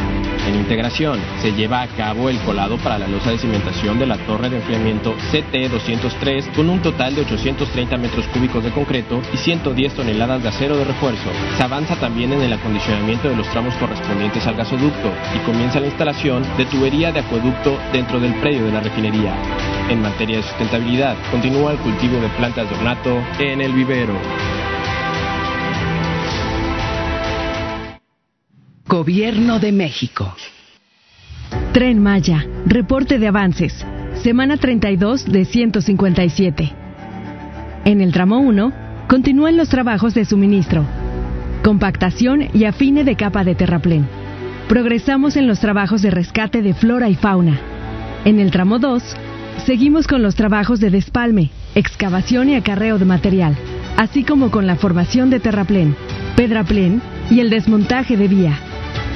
En 0.47 0.55
integración, 0.55 1.19
se 1.41 1.53
lleva 1.53 1.81
a 1.81 1.87
cabo 1.87 2.29
el 2.29 2.37
colado 2.39 2.77
para 2.77 2.97
la 2.97 3.07
losa 3.07 3.31
de 3.31 3.37
cimentación 3.37 3.99
de 3.99 4.05
la 4.05 4.17
torre 4.25 4.49
de 4.49 4.57
enfriamiento 4.57 5.15
CT-203 5.31 6.53
con 6.55 6.69
un 6.69 6.81
total 6.81 7.15
de 7.15 7.21
830 7.21 7.97
metros 7.97 8.25
cúbicos 8.27 8.63
de 8.63 8.71
concreto 8.71 9.21
y 9.33 9.37
110 9.37 9.93
toneladas 9.93 10.41
de 10.41 10.49
acero 10.49 10.77
de 10.77 10.85
refuerzo. 10.85 11.29
Se 11.57 11.63
avanza 11.63 11.95
también 11.95 12.33
en 12.33 12.41
el 12.41 12.53
acondicionamiento 12.53 13.29
de 13.29 13.35
los 13.35 13.47
tramos 13.49 13.73
correspondientes 13.75 14.45
al 14.47 14.55
gasoducto 14.55 15.11
y 15.35 15.39
comienza 15.45 15.79
la 15.79 15.87
instalación 15.87 16.43
de 16.57 16.65
tubería 16.65 17.11
de 17.11 17.19
acueducto 17.19 17.77
dentro 17.91 18.19
del 18.19 18.33
predio 18.35 18.65
de 18.65 18.71
la 18.71 18.81
refinería. 18.81 19.35
En 19.89 20.01
materia 20.01 20.37
de 20.37 20.43
sustentabilidad, 20.43 21.15
continúa 21.31 21.71
el 21.71 21.77
cultivo 21.77 22.19
de 22.19 22.27
plantas 22.29 22.69
de 22.69 22.75
ornato 22.75 23.21
en 23.39 23.61
el 23.61 23.73
vivero. 23.73 24.13
Gobierno 28.87 29.59
de 29.59 29.71
México. 29.71 30.33
Tren 31.73 32.01
Maya, 32.01 32.45
reporte 32.65 33.19
de 33.19 33.27
avances. 33.27 33.85
Semana 34.23 34.57
32 34.57 35.25
de 35.25 35.45
157. 35.45 36.73
En 37.85 38.01
el 38.01 38.11
tramo 38.11 38.39
1, 38.39 38.73
continúan 39.07 39.57
los 39.57 39.69
trabajos 39.69 40.13
de 40.13 40.25
suministro, 40.25 40.85
compactación 41.63 42.49
y 42.53 42.65
afine 42.65 43.03
de 43.03 43.15
capa 43.15 43.43
de 43.43 43.55
terraplén. 43.55 44.07
Progresamos 44.67 45.35
en 45.37 45.47
los 45.47 45.59
trabajos 45.59 46.01
de 46.01 46.11
rescate 46.11 46.61
de 46.61 46.73
flora 46.73 47.09
y 47.09 47.15
fauna. 47.15 47.59
En 48.25 48.39
el 48.39 48.51
tramo 48.51 48.79
2, 48.79 49.03
seguimos 49.65 50.07
con 50.07 50.23
los 50.23 50.35
trabajos 50.35 50.79
de 50.79 50.89
despalme, 50.89 51.51
excavación 51.75 52.49
y 52.49 52.55
acarreo 52.55 52.97
de 52.97 53.05
material, 53.05 53.55
así 53.97 54.23
como 54.23 54.51
con 54.51 54.65
la 54.65 54.77
formación 54.77 55.29
de 55.29 55.41
terraplén, 55.41 55.95
pedraplén 56.35 57.01
y 57.29 57.41
el 57.41 57.49
desmontaje 57.49 58.15
de 58.15 58.27
vía. 58.27 58.57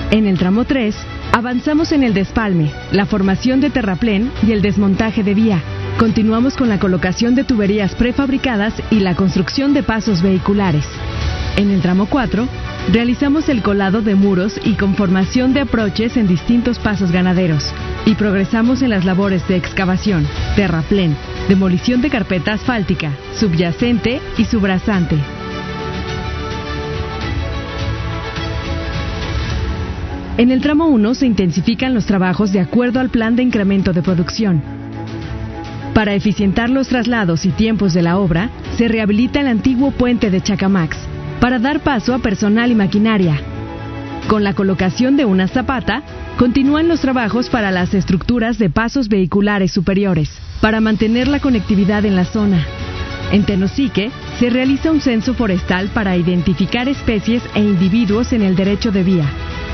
En 0.09 0.27
el 0.27 0.37
tramo 0.37 0.65
3, 0.65 0.93
avanzamos 1.31 1.93
en 1.93 2.03
el 2.03 2.13
despalme, 2.13 2.71
la 2.91 3.05
formación 3.05 3.61
de 3.61 3.69
terraplén 3.69 4.31
y 4.45 4.51
el 4.51 4.61
desmontaje 4.61 5.23
de 5.23 5.33
vía. 5.33 5.61
Continuamos 5.97 6.57
con 6.57 6.67
la 6.67 6.79
colocación 6.79 7.35
de 7.35 7.43
tuberías 7.43 7.95
prefabricadas 7.95 8.73
y 8.89 8.99
la 8.99 9.15
construcción 9.15 9.73
de 9.73 9.83
pasos 9.83 10.21
vehiculares. 10.21 10.85
En 11.57 11.69
el 11.69 11.81
tramo 11.81 12.07
4, 12.07 12.47
realizamos 12.91 13.49
el 13.49 13.61
colado 13.61 14.01
de 14.01 14.15
muros 14.15 14.59
y 14.63 14.73
conformación 14.73 15.53
de 15.53 15.61
aproches 15.61 16.17
en 16.17 16.27
distintos 16.27 16.79
pasos 16.79 17.11
ganaderos 17.11 17.71
y 18.05 18.15
progresamos 18.15 18.81
en 18.81 18.89
las 18.89 19.05
labores 19.05 19.47
de 19.47 19.57
excavación, 19.57 20.25
terraplén, 20.55 21.15
demolición 21.49 22.01
de 22.01 22.09
carpeta 22.09 22.53
asfáltica, 22.53 23.11
subyacente 23.35 24.21
y 24.37 24.45
subrasante. 24.45 25.17
En 30.37 30.49
el 30.49 30.61
tramo 30.61 30.87
1 30.87 31.13
se 31.13 31.27
intensifican 31.27 31.93
los 31.93 32.05
trabajos 32.05 32.51
de 32.53 32.61
acuerdo 32.61 32.99
al 32.99 33.09
plan 33.09 33.35
de 33.35 33.43
incremento 33.43 33.93
de 33.93 34.01
producción. 34.01 34.63
Para 35.93 36.15
eficientar 36.15 36.69
los 36.69 36.87
traslados 36.87 37.45
y 37.45 37.49
tiempos 37.49 37.93
de 37.93 38.01
la 38.01 38.17
obra, 38.17 38.49
se 38.77 38.87
rehabilita 38.87 39.41
el 39.41 39.47
antiguo 39.47 39.91
puente 39.91 40.31
de 40.31 40.41
Chacamax 40.41 41.10
para 41.41 41.57
dar 41.57 41.79
paso 41.81 42.13
a 42.13 42.19
personal 42.19 42.71
y 42.71 42.75
maquinaria. 42.75 43.41
Con 44.27 44.43
la 44.43 44.53
colocación 44.53 45.17
de 45.17 45.25
una 45.25 45.47
zapata, 45.47 46.03
continúan 46.37 46.87
los 46.87 47.01
trabajos 47.01 47.49
para 47.49 47.71
las 47.71 47.95
estructuras 47.95 48.59
de 48.59 48.69
pasos 48.69 49.09
vehiculares 49.09 49.71
superiores, 49.71 50.29
para 50.61 50.79
mantener 50.79 51.27
la 51.27 51.39
conectividad 51.39 52.05
en 52.05 52.15
la 52.15 52.25
zona. 52.25 52.63
En 53.31 53.43
Tenosique, 53.43 54.11
se 54.39 54.51
realiza 54.51 54.91
un 54.91 55.01
censo 55.01 55.33
forestal 55.33 55.89
para 55.89 56.15
identificar 56.15 56.87
especies 56.87 57.41
e 57.55 57.59
individuos 57.59 58.33
en 58.33 58.43
el 58.43 58.55
derecho 58.55 58.91
de 58.91 59.03
vía 59.03 59.25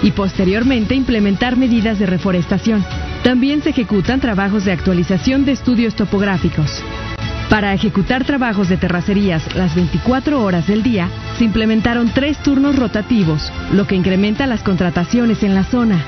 y 0.02 0.12
posteriormente 0.12 0.96
implementar 0.96 1.58
medidas 1.58 2.00
de 2.00 2.06
reforestación. 2.06 2.86
También 3.24 3.62
se 3.62 3.72
ejecutan 3.72 4.22
trabajos 4.22 4.64
de 4.64 4.72
actualización 4.72 5.44
de 5.44 5.52
estudios 5.52 5.96
topográficos. 5.96 6.82
Para 7.50 7.74
ejecutar 7.74 8.26
trabajos 8.26 8.68
de 8.68 8.76
terracerías 8.76 9.56
las 9.56 9.74
24 9.74 10.44
horas 10.44 10.68
del 10.68 10.84
día, 10.84 11.10
se 11.38 11.46
implementaron 11.46 12.12
tres 12.14 12.38
turnos 12.40 12.76
rotativos, 12.76 13.54
lo 13.72 13.88
que 13.88 13.96
incrementa 13.96 14.46
las 14.48 14.64
contrataciones 14.64 15.44
en 15.44 15.56
la 15.56 15.64
zona. 15.64 16.04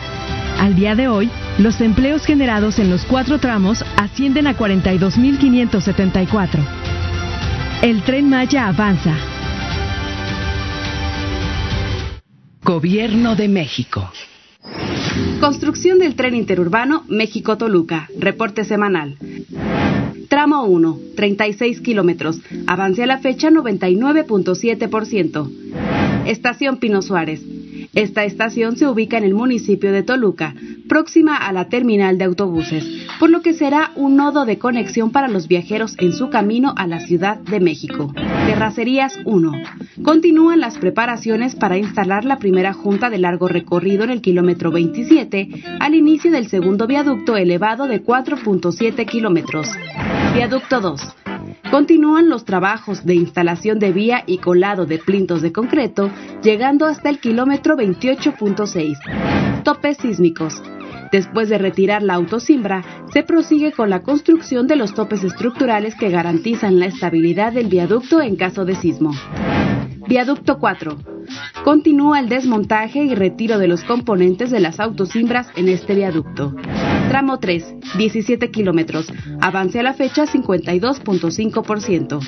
Al 0.60 0.76
día 0.76 0.96
de 0.96 1.08
hoy, 1.08 1.30
los 1.58 1.80
empleos 1.80 2.26
generados 2.26 2.78
en 2.80 2.90
los 2.90 3.06
cuatro 3.06 3.40
tramos 3.40 3.86
ascienden 3.96 4.48
a 4.48 4.58
42.574. 4.58 6.60
El 7.84 8.04
tren 8.04 8.30
Maya 8.30 8.68
avanza. 8.68 9.14
Gobierno 12.62 13.38
de 13.38 13.48
México. 13.48 14.12
Construcción 15.40 16.00
del 16.00 16.16
tren 16.16 16.36
interurbano 16.36 17.06
México-Toluca. 17.08 18.10
Reporte 18.20 18.66
semanal. 18.66 19.16
Tramo 20.28 20.66
1, 20.66 21.00
36 21.16 21.80
kilómetros. 21.80 22.42
Avance 22.68 23.04
a 23.04 23.06
la 23.06 23.20
fecha 23.20 23.50
99.7%. 23.50 25.50
Estación 26.26 26.76
Pino 26.78 27.02
Suárez. 27.02 27.42
Esta 27.94 28.24
estación 28.24 28.78
se 28.78 28.88
ubica 28.88 29.18
en 29.18 29.24
el 29.24 29.34
municipio 29.34 29.92
de 29.92 30.04
Toluca, 30.04 30.54
próxima 30.88 31.36
a 31.36 31.52
la 31.52 31.70
terminal 31.70 32.18
de 32.18 32.26
autobuses, 32.26 32.86
por 33.20 33.30
lo 33.30 33.42
que 33.42 33.54
será 33.54 33.92
un 33.96 34.16
nodo 34.16 34.46
de 34.46 34.60
conexión 34.60 35.12
para 35.12 35.28
los 35.28 35.48
viajeros 35.48 35.96
en 35.98 36.14
su 36.14 36.30
camino 36.30 36.74
a 36.78 36.86
la 36.86 37.00
Ciudad 37.00 37.38
de 37.38 37.60
México. 37.60 38.14
Terracerías 38.46 39.18
1. 39.26 39.52
Continúan 40.04 40.60
las 40.60 40.78
preparaciones 40.78 41.56
para 41.56 41.78
instalar 41.78 42.26
la 42.26 42.38
primera 42.38 42.74
junta 42.74 43.10
de 43.10 43.18
largo 43.18 43.48
recorrido 43.48 44.04
en 44.04 44.12
el 44.12 44.22
kilómetro 44.22 44.72
27 44.72 45.50
al 45.80 45.96
inicio 45.96 46.32
del 46.32 46.48
segundo 46.48 46.86
viaducto 46.88 47.38
elevado 47.38 47.88
de 47.88 48.04
4.7 48.04 49.06
kilómetros. 49.06 49.68
Viaducto 50.36 50.80
2. 50.80 51.02
Continúan 51.72 52.30
los 52.30 52.46
trabajos 52.46 53.06
de 53.06 53.16
instalación 53.16 53.80
de 53.80 53.92
vía 53.92 54.24
y 54.26 54.40
colado 54.40 54.86
de 54.86 54.98
plintos 54.98 55.42
de 55.42 55.52
concreto, 55.52 56.10
llegando 56.42 56.86
hasta 56.86 57.10
el 57.10 57.20
kilómetro 57.20 57.76
28.6. 57.76 59.64
Topes 59.64 59.98
sísmicos. 59.98 60.62
Después 61.12 61.50
de 61.50 61.58
retirar 61.58 62.04
la 62.04 62.14
autosimbra, 62.16 62.84
se 63.12 63.24
prosigue 63.24 63.72
con 63.72 63.90
la 63.90 64.02
construcción 64.02 64.68
de 64.68 64.76
los 64.76 64.94
topes 64.94 65.24
estructurales 65.24 65.96
que 65.96 66.10
garantizan 66.10 66.80
la 66.80 66.86
estabilidad 66.86 67.54
del 67.54 67.68
viaducto 67.68 68.22
en 68.22 68.36
caso 68.36 68.66
de 68.66 68.76
sismo. 68.76 69.12
Viaducto 70.08 70.60
4. 70.60 70.98
Continúa 71.64 72.20
el 72.20 72.30
desmontaje 72.30 73.04
y 73.04 73.16
retiro 73.16 73.60
de 73.60 73.68
los 73.68 73.84
componentes 73.84 74.50
de 74.50 74.60
las 74.60 74.80
autosimbras 74.80 75.48
en 75.56 75.70
este 75.70 75.96
viaducto. 75.96 76.56
Tramo 77.10 77.40
3, 77.40 77.98
17 77.98 78.52
kilómetros. 78.52 79.12
Avance 79.42 79.80
a 79.80 79.84
la 79.84 79.96
fecha 79.96 80.26
52.5%. 80.26 82.20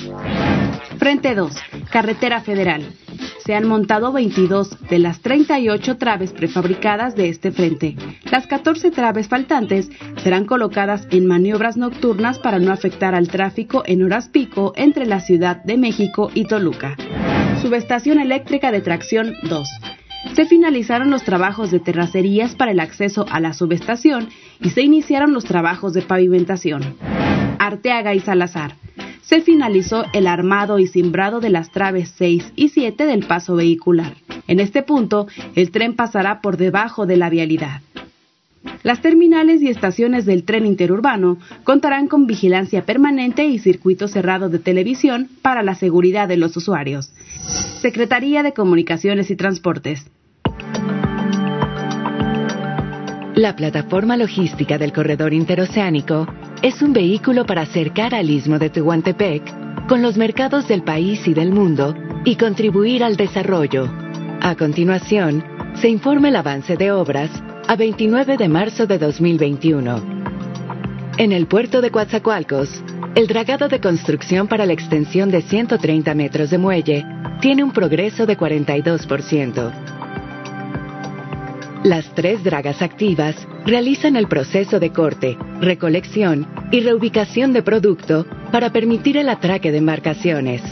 Frente 0.98 1.36
2, 1.36 1.54
Carretera 1.88 2.40
Federal. 2.40 2.82
Se 3.44 3.54
han 3.54 3.68
montado 3.68 4.10
22 4.10 4.76
de 4.88 4.98
las 4.98 5.20
38 5.20 5.98
traves 5.98 6.32
prefabricadas 6.32 7.14
de 7.14 7.28
este 7.28 7.52
frente. 7.52 7.94
Las 8.28 8.48
14 8.48 8.90
traves 8.90 9.28
faltantes 9.28 9.88
serán 10.16 10.46
colocadas 10.46 11.06
en 11.12 11.28
maniobras 11.28 11.76
nocturnas 11.76 12.40
para 12.40 12.58
no 12.58 12.72
afectar 12.72 13.14
al 13.14 13.28
tráfico 13.28 13.84
en 13.86 14.02
horas 14.02 14.30
pico 14.30 14.72
entre 14.74 15.06
la 15.06 15.20
Ciudad 15.20 15.62
de 15.62 15.76
México 15.76 16.32
y 16.34 16.46
Toluca. 16.46 16.96
Subestación 17.62 18.18
eléctrica 18.18 18.72
de 18.72 18.80
tracción 18.80 19.34
2. 19.48 19.68
Se 20.34 20.46
finalizaron 20.46 21.10
los 21.10 21.24
trabajos 21.24 21.70
de 21.70 21.80
terracerías 21.80 22.54
para 22.54 22.72
el 22.72 22.80
acceso 22.80 23.26
a 23.30 23.38
la 23.38 23.52
subestación 23.52 24.28
y 24.60 24.70
se 24.70 24.82
iniciaron 24.82 25.34
los 25.34 25.44
trabajos 25.44 25.92
de 25.92 26.02
pavimentación. 26.02 26.96
Arteaga 27.58 28.14
y 28.14 28.20
Salazar. 28.20 28.76
Se 29.20 29.40
finalizó 29.40 30.04
el 30.12 30.26
armado 30.26 30.78
y 30.78 30.86
cimbrado 30.86 31.40
de 31.40 31.50
las 31.50 31.70
traves 31.70 32.14
6 32.16 32.52
y 32.56 32.68
7 32.70 33.06
del 33.06 33.26
paso 33.26 33.56
vehicular. 33.56 34.14
En 34.46 34.58
este 34.58 34.82
punto, 34.82 35.26
el 35.54 35.70
tren 35.70 35.94
pasará 35.94 36.40
por 36.40 36.56
debajo 36.56 37.06
de 37.06 37.16
la 37.16 37.30
vialidad. 37.30 37.82
Las 38.82 39.00
terminales 39.00 39.62
y 39.62 39.68
estaciones 39.68 40.26
del 40.26 40.44
tren 40.44 40.66
interurbano 40.66 41.38
contarán 41.64 42.08
con 42.08 42.26
vigilancia 42.26 42.84
permanente 42.84 43.44
y 43.44 43.58
circuito 43.58 44.08
cerrado 44.08 44.48
de 44.48 44.58
televisión 44.58 45.28
para 45.40 45.62
la 45.62 45.74
seguridad 45.74 46.28
de 46.28 46.36
los 46.36 46.56
usuarios. 46.56 47.12
Secretaría 47.80 48.42
de 48.42 48.52
Comunicaciones 48.52 49.30
y 49.30 49.36
Transportes. 49.36 50.06
La 53.34 53.56
plataforma 53.56 54.16
logística 54.16 54.78
del 54.78 54.92
corredor 54.92 55.32
interoceánico 55.32 56.26
es 56.62 56.82
un 56.82 56.92
vehículo 56.92 57.46
para 57.46 57.62
acercar 57.62 58.14
al 58.14 58.30
istmo 58.30 58.58
de 58.58 58.70
Tehuantepec 58.70 59.86
con 59.88 60.02
los 60.02 60.16
mercados 60.16 60.68
del 60.68 60.82
país 60.82 61.26
y 61.26 61.34
del 61.34 61.50
mundo 61.50 61.94
y 62.24 62.36
contribuir 62.36 63.02
al 63.02 63.16
desarrollo. 63.16 63.90
A 64.40 64.54
continuación, 64.54 65.42
se 65.74 65.88
informa 65.88 66.28
el 66.28 66.36
avance 66.36 66.76
de 66.76 66.92
obras 66.92 67.30
a 67.68 67.76
29 67.76 68.36
de 68.36 68.48
marzo 68.48 68.86
de 68.86 68.98
2021. 68.98 70.22
En 71.18 71.32
el 71.32 71.46
puerto 71.46 71.80
de 71.80 71.90
Coatzacoalcos, 71.90 72.82
el 73.14 73.26
dragado 73.26 73.68
de 73.68 73.80
construcción 73.80 74.48
para 74.48 74.66
la 74.66 74.72
extensión 74.72 75.30
de 75.30 75.42
130 75.42 76.14
metros 76.14 76.50
de 76.50 76.58
muelle 76.58 77.04
tiene 77.40 77.62
un 77.62 77.72
progreso 77.72 78.26
de 78.26 78.36
42%. 78.36 79.72
Las 81.84 82.14
tres 82.14 82.44
dragas 82.44 82.80
activas 82.82 83.36
realizan 83.66 84.16
el 84.16 84.28
proceso 84.28 84.78
de 84.78 84.90
corte, 84.90 85.36
recolección 85.60 86.46
y 86.70 86.80
reubicación 86.80 87.52
de 87.52 87.62
producto 87.62 88.26
para 88.50 88.70
permitir 88.70 89.16
el 89.16 89.28
atraque 89.28 89.72
de 89.72 89.78
embarcaciones. 89.78 90.62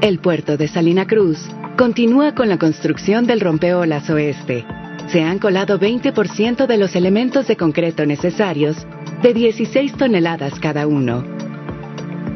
El 0.00 0.18
puerto 0.18 0.56
de 0.56 0.68
Salina 0.68 1.06
Cruz 1.06 1.38
continúa 1.76 2.34
con 2.34 2.48
la 2.48 2.58
construcción 2.58 3.26
del 3.26 3.40
rompeolas 3.40 4.08
oeste. 4.10 4.64
Se 5.08 5.22
han 5.22 5.38
colado 5.38 5.78
20% 5.78 6.66
de 6.66 6.78
los 6.78 6.96
elementos 6.96 7.46
de 7.46 7.56
concreto 7.56 8.04
necesarios, 8.04 8.76
de 9.22 9.32
16 9.32 9.92
toneladas 9.94 10.58
cada 10.58 10.86
uno. 10.86 11.24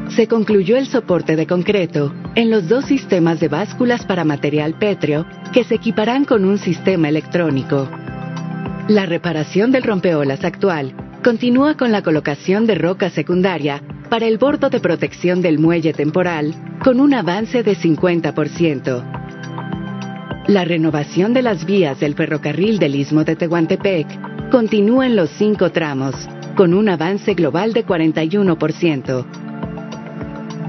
Se 0.09 0.27
concluyó 0.27 0.77
el 0.77 0.87
soporte 0.87 1.35
de 1.35 1.47
concreto 1.47 2.13
en 2.35 2.49
los 2.49 2.69
dos 2.69 2.85
sistemas 2.85 3.39
de 3.39 3.49
básculas 3.49 4.05
para 4.05 4.23
material 4.23 4.77
pétreo 4.77 5.25
que 5.53 5.63
se 5.63 5.75
equiparán 5.75 6.25
con 6.25 6.45
un 6.45 6.57
sistema 6.57 7.09
electrónico. 7.09 7.89
La 8.87 9.05
reparación 9.05 9.71
del 9.71 9.83
rompeolas 9.83 10.43
actual 10.43 10.93
continúa 11.23 11.75
con 11.75 11.91
la 11.91 12.01
colocación 12.01 12.67
de 12.67 12.75
roca 12.75 13.09
secundaria 13.09 13.83
para 14.09 14.27
el 14.27 14.37
bordo 14.37 14.69
de 14.69 14.79
protección 14.79 15.41
del 15.41 15.59
muelle 15.59 15.93
temporal 15.93 16.53
con 16.83 16.99
un 16.99 17.13
avance 17.13 17.63
de 17.63 17.75
50%. 17.75 19.20
La 20.47 20.65
renovación 20.65 21.33
de 21.33 21.43
las 21.43 21.65
vías 21.65 21.99
del 21.99 22.15
ferrocarril 22.15 22.79
del 22.79 22.95
Istmo 22.95 23.23
de 23.23 23.35
Tehuantepec 23.35 24.49
continúa 24.49 25.05
en 25.05 25.15
los 25.15 25.29
cinco 25.29 25.71
tramos, 25.71 26.15
con 26.55 26.73
un 26.73 26.89
avance 26.89 27.35
global 27.35 27.73
de 27.73 27.85
41%. 27.85 29.25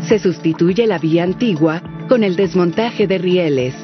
Se 0.07 0.19
sustituye 0.19 0.87
la 0.87 0.99
vía 0.99 1.25
antigua 1.25 1.83
con 2.07 2.23
el 2.23 2.37
desmontaje 2.37 3.07
de 3.07 3.17
rieles. 3.17 3.75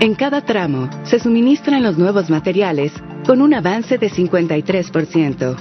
En 0.00 0.14
cada 0.14 0.42
tramo 0.42 0.90
se 1.04 1.18
suministran 1.18 1.82
los 1.82 1.96
nuevos 1.96 2.28
materiales 2.28 2.92
con 3.26 3.40
un 3.40 3.54
avance 3.54 3.96
de 3.96 4.10
53%. 4.10 5.56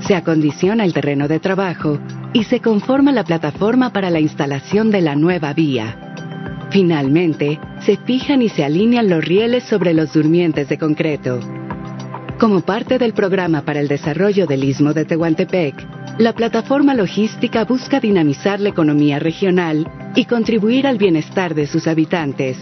Se 0.00 0.16
acondiciona 0.16 0.84
el 0.84 0.92
terreno 0.92 1.28
de 1.28 1.38
trabajo 1.38 2.00
y 2.32 2.44
se 2.44 2.60
conforma 2.60 3.12
la 3.12 3.22
plataforma 3.22 3.92
para 3.92 4.10
la 4.10 4.18
instalación 4.18 4.90
de 4.90 5.02
la 5.02 5.14
nueva 5.14 5.52
vía. 5.52 6.11
Finalmente, 6.72 7.60
se 7.84 7.98
fijan 7.98 8.40
y 8.40 8.48
se 8.48 8.64
alinean 8.64 9.10
los 9.10 9.22
rieles 9.22 9.64
sobre 9.64 9.92
los 9.92 10.14
durmientes 10.14 10.70
de 10.70 10.78
concreto. 10.78 11.38
Como 12.40 12.62
parte 12.62 12.98
del 12.98 13.12
programa 13.12 13.62
para 13.62 13.78
el 13.78 13.88
desarrollo 13.88 14.46
del 14.46 14.64
Istmo 14.64 14.94
de 14.94 15.04
Tehuantepec, 15.04 15.74
la 16.18 16.32
plataforma 16.32 16.94
logística 16.94 17.64
busca 17.64 18.00
dinamizar 18.00 18.58
la 18.58 18.70
economía 18.70 19.18
regional 19.18 19.86
y 20.16 20.24
contribuir 20.24 20.86
al 20.86 20.96
bienestar 20.96 21.54
de 21.54 21.66
sus 21.66 21.86
habitantes. 21.86 22.56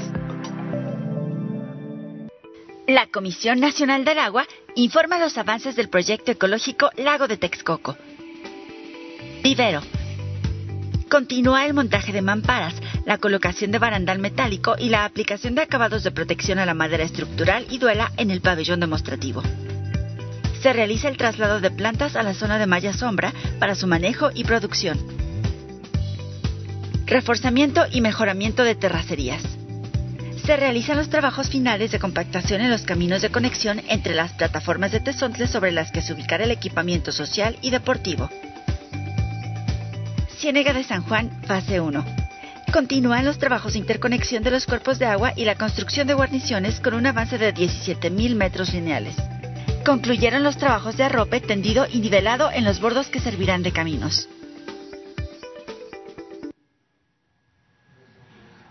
La 2.88 3.06
Comisión 3.06 3.60
Nacional 3.60 4.04
del 4.04 4.18
Agua 4.18 4.44
informa 4.74 5.20
los 5.20 5.38
avances 5.38 5.76
del 5.76 5.88
proyecto 5.88 6.32
ecológico 6.32 6.90
Lago 6.96 7.28
de 7.28 7.36
Texcoco. 7.36 7.96
Vivero. 9.44 9.80
Continúa 11.10 11.66
el 11.66 11.74
montaje 11.74 12.12
de 12.12 12.22
mamparas, 12.22 12.72
la 13.04 13.18
colocación 13.18 13.72
de 13.72 13.80
barandal 13.80 14.20
metálico 14.20 14.76
y 14.78 14.90
la 14.90 15.04
aplicación 15.04 15.56
de 15.56 15.62
acabados 15.62 16.04
de 16.04 16.12
protección 16.12 16.60
a 16.60 16.66
la 16.66 16.72
madera 16.72 17.02
estructural 17.02 17.66
y 17.68 17.78
duela 17.78 18.12
en 18.16 18.30
el 18.30 18.40
pabellón 18.40 18.78
demostrativo. 18.78 19.42
Se 20.62 20.72
realiza 20.72 21.08
el 21.08 21.16
traslado 21.16 21.60
de 21.60 21.72
plantas 21.72 22.14
a 22.14 22.22
la 22.22 22.32
zona 22.32 22.60
de 22.60 22.66
malla 22.66 22.92
sombra 22.92 23.34
para 23.58 23.74
su 23.74 23.88
manejo 23.88 24.30
y 24.32 24.44
producción. 24.44 25.00
Reforzamiento 27.06 27.86
y 27.90 28.02
mejoramiento 28.02 28.62
de 28.62 28.76
terracerías. 28.76 29.42
Se 30.46 30.56
realizan 30.56 30.96
los 30.96 31.10
trabajos 31.10 31.48
finales 31.48 31.90
de 31.90 31.98
compactación 31.98 32.60
en 32.60 32.70
los 32.70 32.82
caminos 32.82 33.20
de 33.20 33.30
conexión 33.30 33.82
entre 33.88 34.14
las 34.14 34.34
plataformas 34.34 34.92
de 34.92 35.00
Tezontle 35.00 35.48
sobre 35.48 35.72
las 35.72 35.90
que 35.90 36.02
se 36.02 36.12
ubicará 36.12 36.44
el 36.44 36.52
equipamiento 36.52 37.10
social 37.10 37.58
y 37.62 37.70
deportivo. 37.70 38.30
Ciénega 40.40 40.72
de 40.72 40.84
San 40.84 41.02
Juan, 41.02 41.30
fase 41.46 41.80
1. 41.80 42.02
Continúan 42.72 43.26
los 43.26 43.38
trabajos 43.38 43.74
de 43.74 43.80
interconexión 43.80 44.42
de 44.42 44.50
los 44.50 44.64
cuerpos 44.64 44.98
de 44.98 45.04
agua 45.04 45.34
y 45.36 45.44
la 45.44 45.56
construcción 45.56 46.06
de 46.06 46.14
guarniciones 46.14 46.80
con 46.80 46.94
un 46.94 47.04
avance 47.04 47.36
de 47.36 47.52
17.000 47.52 48.34
metros 48.36 48.72
lineales. 48.72 49.16
Concluyeron 49.84 50.42
los 50.42 50.56
trabajos 50.56 50.96
de 50.96 51.04
arrope 51.04 51.42
tendido 51.42 51.86
y 51.86 52.00
nivelado 52.00 52.50
en 52.50 52.64
los 52.64 52.80
bordos 52.80 53.08
que 53.08 53.20
servirán 53.20 53.62
de 53.62 53.72
caminos. 53.72 54.30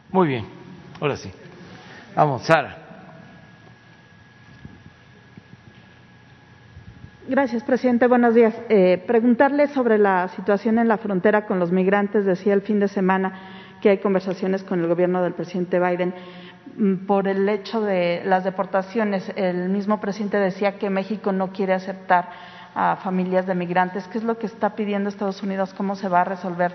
Muy 0.10 0.28
bien, 0.28 0.48
ahora 1.00 1.18
sí. 1.18 1.30
Vamos, 2.16 2.48
Sara. 2.48 2.89
Gracias, 7.30 7.64
presidente. 7.64 8.08
Buenos 8.08 8.34
días. 8.34 8.56
Eh, 8.70 9.04
preguntarle 9.06 9.68
sobre 9.68 10.00
la 10.00 10.30
situación 10.30 10.80
en 10.80 10.88
la 10.88 10.98
frontera 10.98 11.46
con 11.46 11.60
los 11.60 11.72
migrantes. 11.72 12.26
Decía 12.26 12.56
el 12.56 12.64
fin 12.64 12.80
de 12.80 12.88
semana 12.88 13.78
que 13.82 13.90
hay 13.90 14.00
conversaciones 14.00 14.64
con 14.64 14.80
el 14.80 14.88
gobierno 14.88 15.22
del 15.22 15.36
presidente 15.36 15.80
Biden 15.80 16.16
mm, 16.76 17.06
por 17.06 17.28
el 17.28 17.48
hecho 17.48 17.82
de 17.82 18.24
las 18.26 18.46
deportaciones. 18.46 19.32
El 19.36 19.70
mismo 19.70 20.02
presidente 20.02 20.38
decía 20.38 20.80
que 20.80 20.90
México 20.90 21.32
no 21.32 21.52
quiere 21.52 21.74
aceptar 21.74 22.30
a 22.74 22.96
familias 22.96 23.46
de 23.46 23.54
migrantes. 23.54 24.08
¿Qué 24.08 24.18
es 24.18 24.24
lo 24.24 24.40
que 24.40 24.48
está 24.48 24.74
pidiendo 24.74 25.08
Estados 25.08 25.44
Unidos? 25.44 25.76
¿Cómo 25.76 25.96
se 25.96 26.10
va 26.10 26.22
a 26.22 26.26
resolver 26.26 26.74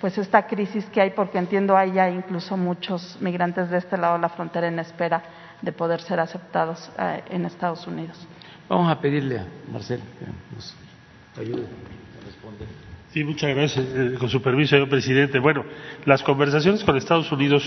pues 0.00 0.16
esta 0.18 0.46
crisis 0.46 0.86
que 0.86 1.00
hay? 1.00 1.10
Porque 1.10 1.38
entiendo 1.38 1.76
hay 1.76 1.90
ya 1.90 2.08
incluso 2.08 2.56
muchos 2.56 3.18
migrantes 3.20 3.70
de 3.70 3.78
este 3.78 3.96
lado 3.96 4.14
de 4.14 4.20
la 4.20 4.28
frontera 4.28 4.68
en 4.68 4.78
espera 4.78 5.20
de 5.62 5.72
poder 5.72 6.00
ser 6.00 6.20
aceptados 6.20 6.92
eh, 6.96 7.24
en 7.30 7.44
Estados 7.44 7.88
Unidos. 7.88 8.24
Vamos 8.68 8.90
a 8.90 9.00
pedirle 9.00 9.38
a 9.38 9.46
Marcel 9.70 10.00
que 10.00 10.26
nos 10.54 10.74
ayude 11.38 11.66
a 11.66 12.26
responder. 12.26 12.68
Sí, 13.12 13.22
muchas 13.22 13.54
gracias. 13.54 13.86
Eh, 13.88 14.16
con 14.18 14.28
su 14.28 14.42
permiso, 14.42 14.70
señor 14.70 14.88
presidente. 14.88 15.38
Bueno, 15.38 15.64
las 16.04 16.22
conversaciones 16.22 16.82
con 16.82 16.96
Estados 16.96 17.30
Unidos 17.30 17.62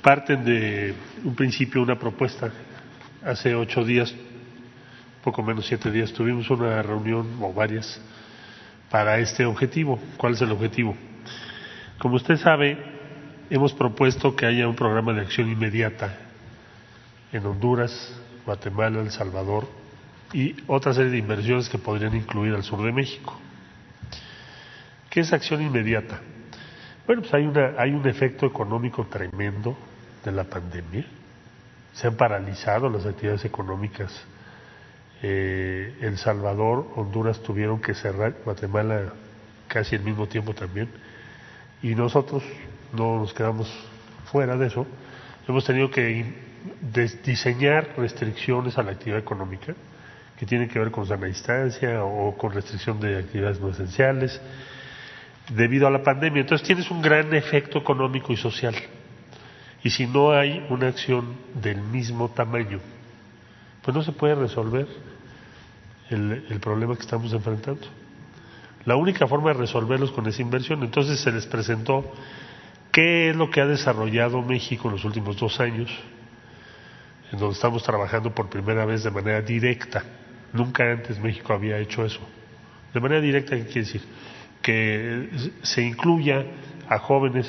parten 0.00 0.42
de 0.44 0.94
un 1.22 1.34
principio, 1.34 1.82
una 1.82 1.98
propuesta. 1.98 2.50
Hace 3.22 3.54
ocho 3.54 3.84
días, 3.84 4.14
poco 5.22 5.42
menos 5.42 5.66
siete 5.66 5.90
días, 5.90 6.12
tuvimos 6.14 6.48
una 6.48 6.80
reunión 6.80 7.36
o 7.42 7.52
varias 7.52 8.00
para 8.90 9.18
este 9.18 9.44
objetivo. 9.44 10.00
¿Cuál 10.16 10.32
es 10.32 10.40
el 10.40 10.50
objetivo? 10.50 10.96
Como 11.98 12.14
usted 12.14 12.38
sabe, 12.38 12.78
hemos 13.50 13.74
propuesto 13.74 14.34
que 14.34 14.46
haya 14.46 14.66
un 14.66 14.76
programa 14.76 15.12
de 15.12 15.20
acción 15.20 15.50
inmediata 15.50 16.16
en 17.30 17.44
Honduras, 17.44 18.18
Guatemala, 18.46 19.02
El 19.02 19.10
Salvador 19.10 19.79
y 20.32 20.56
otra 20.66 20.94
serie 20.94 21.10
de 21.10 21.18
inversiones 21.18 21.68
que 21.68 21.78
podrían 21.78 22.14
incluir 22.14 22.54
al 22.54 22.62
sur 22.62 22.82
de 22.82 22.92
México. 22.92 23.38
¿Qué 25.08 25.20
es 25.20 25.32
acción 25.32 25.60
inmediata? 25.62 26.20
Bueno, 27.06 27.22
pues 27.22 27.34
hay, 27.34 27.44
una, 27.44 27.74
hay 27.76 27.90
un 27.90 28.06
efecto 28.06 28.46
económico 28.46 29.06
tremendo 29.06 29.76
de 30.24 30.32
la 30.32 30.44
pandemia. 30.44 31.04
Se 31.92 32.06
han 32.06 32.16
paralizado 32.16 32.88
las 32.88 33.04
actividades 33.04 33.44
económicas. 33.44 34.12
Eh, 35.22 35.96
el 36.00 36.16
Salvador, 36.16 36.92
Honduras 36.94 37.42
tuvieron 37.42 37.80
que 37.80 37.94
cerrar, 37.94 38.36
Guatemala 38.44 39.12
casi 39.66 39.96
al 39.96 40.02
mismo 40.02 40.28
tiempo 40.28 40.54
también. 40.54 40.88
Y 41.82 41.94
nosotros 41.94 42.44
no 42.92 43.18
nos 43.18 43.34
quedamos 43.34 43.68
fuera 44.30 44.56
de 44.56 44.68
eso, 44.68 44.86
hemos 45.48 45.64
tenido 45.64 45.90
que 45.90 46.24
diseñar 47.24 47.94
restricciones 47.96 48.78
a 48.78 48.82
la 48.82 48.92
actividad 48.92 49.18
económica 49.18 49.74
que 50.40 50.46
tienen 50.46 50.70
que 50.70 50.78
ver 50.78 50.90
con 50.90 51.06
sana 51.06 51.26
distancia 51.26 52.02
o 52.02 52.34
con 52.34 52.50
restricción 52.50 52.98
de 52.98 53.18
actividades 53.18 53.60
no 53.60 53.68
esenciales 53.68 54.40
debido 55.50 55.86
a 55.86 55.90
la 55.90 56.02
pandemia. 56.02 56.40
Entonces 56.40 56.66
tienes 56.66 56.90
un 56.90 57.02
gran 57.02 57.34
efecto 57.34 57.78
económico 57.78 58.32
y 58.32 58.38
social. 58.38 58.74
Y 59.84 59.90
si 59.90 60.06
no 60.06 60.32
hay 60.32 60.64
una 60.70 60.88
acción 60.88 61.36
del 61.60 61.82
mismo 61.82 62.30
tamaño, 62.30 62.80
pues 63.82 63.94
no 63.94 64.02
se 64.02 64.12
puede 64.12 64.34
resolver 64.34 64.88
el, 66.08 66.46
el 66.48 66.58
problema 66.58 66.94
que 66.94 67.02
estamos 67.02 67.34
enfrentando. 67.34 67.86
La 68.86 68.96
única 68.96 69.26
forma 69.26 69.52
de 69.52 69.58
resolverlos 69.58 70.10
con 70.10 70.26
esa 70.26 70.40
inversión, 70.40 70.82
entonces 70.82 71.20
se 71.20 71.30
les 71.32 71.44
presentó 71.44 72.14
qué 72.90 73.28
es 73.28 73.36
lo 73.36 73.50
que 73.50 73.60
ha 73.60 73.66
desarrollado 73.66 74.40
México 74.40 74.88
en 74.88 74.92
los 74.92 75.04
últimos 75.04 75.36
dos 75.36 75.60
años, 75.60 75.90
en 77.30 77.38
donde 77.38 77.56
estamos 77.56 77.82
trabajando 77.82 78.34
por 78.34 78.48
primera 78.48 78.86
vez 78.86 79.04
de 79.04 79.10
manera 79.10 79.42
directa. 79.42 80.02
Nunca 80.52 80.90
antes 80.90 81.18
México 81.20 81.52
había 81.52 81.78
hecho 81.78 82.04
eso. 82.04 82.20
De 82.92 83.00
manera 83.00 83.20
directa, 83.20 83.56
¿qué 83.56 83.64
quiere 83.64 83.80
decir? 83.80 84.02
Que 84.62 85.28
se 85.62 85.82
incluya 85.82 86.44
a 86.88 86.98
jóvenes 86.98 87.46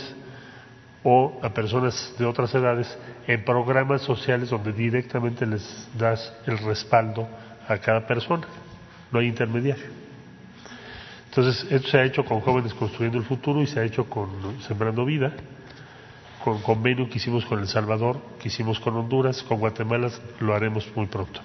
o 1.03 1.40
a 1.41 1.49
personas 1.49 2.14
de 2.18 2.26
otras 2.26 2.53
edades 2.53 2.98
en 3.28 3.44
programas 3.44 4.02
sociales 4.03 4.49
donde 4.49 4.72
directamente 4.72 5.45
les 5.45 5.90
das 5.98 6.34
el 6.45 6.57
respaldo 6.60 7.28
a 7.68 7.78
cada 7.78 8.06
persona. 8.06 8.48
No 9.11 9.19
hay 9.19 9.28
intermediario. 9.28 9.86
Entonces, 11.30 11.65
esto 11.72 11.88
se 11.88 11.98
ha 11.98 12.03
hecho 12.03 12.26
con 12.26 12.41
Jóvenes 12.41 12.73
Construyendo 12.73 13.18
el 13.18 13.23
Futuro 13.23 13.61
y 13.61 13.68
se 13.68 13.80
ha 13.80 13.84
hecho 13.84 14.06
con 14.06 14.61
Sembrando 14.68 15.06
Vida, 15.06 15.32
con 16.44 16.61
convenio 16.61 17.10
que 17.10 17.18
hicimos 17.18 17.45
con 17.45 17.60
El 17.60 17.68
Salvador, 17.68 18.22
que 18.40 18.49
hicimos 18.49 18.80
con 18.80 18.95
Honduras, 18.98 19.41
con 19.44 19.60
Guatemala 19.60 20.10
lo 20.40 20.53
haremos 20.53 20.86
muy 20.95 21.07
pronto. 21.07 21.41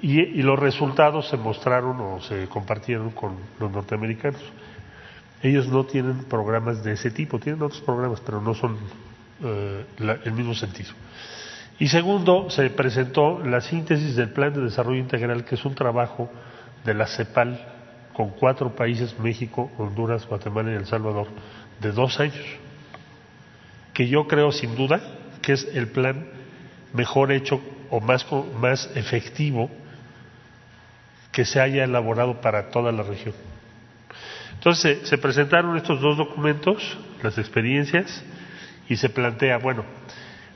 Y, 0.00 0.20
y 0.20 0.42
los 0.42 0.58
resultados 0.58 1.28
se 1.28 1.36
mostraron 1.36 2.00
o 2.00 2.20
se 2.20 2.46
compartieron 2.48 3.10
con 3.10 3.36
los 3.58 3.70
norteamericanos. 3.70 4.42
Ellos 5.42 5.68
no 5.68 5.84
tienen 5.84 6.24
programas 6.24 6.82
de 6.82 6.92
ese 6.92 7.10
tipo, 7.10 7.38
tienen 7.38 7.62
otros 7.62 7.80
programas, 7.82 8.20
pero 8.20 8.40
no 8.40 8.54
son 8.54 8.76
eh, 9.42 9.84
la, 9.98 10.18
el 10.24 10.32
mismo 10.32 10.54
sentido. 10.54 10.90
Y 11.78 11.88
segundo, 11.88 12.50
se 12.50 12.70
presentó 12.70 13.40
la 13.40 13.60
síntesis 13.60 14.14
del 14.16 14.30
Plan 14.30 14.52
de 14.52 14.60
Desarrollo 14.62 14.98
Integral, 14.98 15.44
que 15.44 15.56
es 15.56 15.64
un 15.64 15.74
trabajo 15.74 16.30
de 16.84 16.94
la 16.94 17.06
CEPAL 17.06 17.60
con 18.12 18.30
cuatro 18.30 18.74
países, 18.76 19.18
México, 19.18 19.70
Honduras, 19.76 20.26
Guatemala 20.26 20.72
y 20.72 20.76
El 20.76 20.86
Salvador, 20.86 21.26
de 21.80 21.92
dos 21.92 22.20
años, 22.20 22.44
que 23.92 24.08
yo 24.08 24.26
creo 24.26 24.52
sin 24.52 24.76
duda 24.76 25.00
que 25.42 25.52
es 25.52 25.68
el 25.74 25.88
plan 25.88 26.26
mejor 26.92 27.32
hecho 27.32 27.60
o 27.90 28.00
más, 28.00 28.24
más 28.60 28.90
efectivo 28.94 29.68
que 31.34 31.44
se 31.44 31.60
haya 31.60 31.84
elaborado 31.84 32.40
para 32.40 32.70
toda 32.70 32.92
la 32.92 33.02
región. 33.02 33.34
Entonces 34.54 35.00
se, 35.00 35.06
se 35.06 35.18
presentaron 35.18 35.76
estos 35.76 36.00
dos 36.00 36.16
documentos, 36.16 36.96
las 37.22 37.36
experiencias, 37.36 38.24
y 38.88 38.96
se 38.96 39.08
plantea, 39.08 39.58
bueno, 39.58 39.84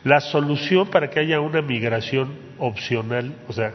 la 0.05 0.21
solución 0.21 0.89
para 0.89 1.11
que 1.11 1.21
haya 1.21 1.41
una 1.41 1.61
migración 1.61 2.35
opcional, 2.59 3.35
o 3.49 3.53
sea, 3.53 3.73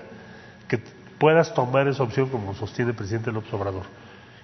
que 0.67 0.79
puedas 1.19 1.53
tomar 1.53 1.87
esa 1.87 2.03
opción 2.03 2.29
como 2.29 2.55
sostiene 2.55 2.91
el 2.91 2.97
presidente 2.97 3.31
López 3.31 3.53
Obrador 3.53 3.83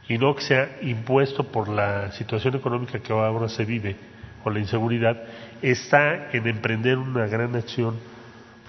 y 0.07 0.17
no 0.17 0.35
que 0.35 0.41
sea 0.41 0.77
impuesto 0.81 1.43
por 1.43 1.69
la 1.69 2.11
situación 2.11 2.55
económica 2.55 2.99
que 2.99 3.13
ahora 3.13 3.47
se 3.47 3.63
vive 3.63 3.95
o 4.43 4.49
la 4.49 4.59
inseguridad, 4.59 5.21
está 5.61 6.31
en 6.31 6.47
emprender 6.47 6.97
una 6.97 7.27
gran 7.27 7.55
acción 7.55 7.99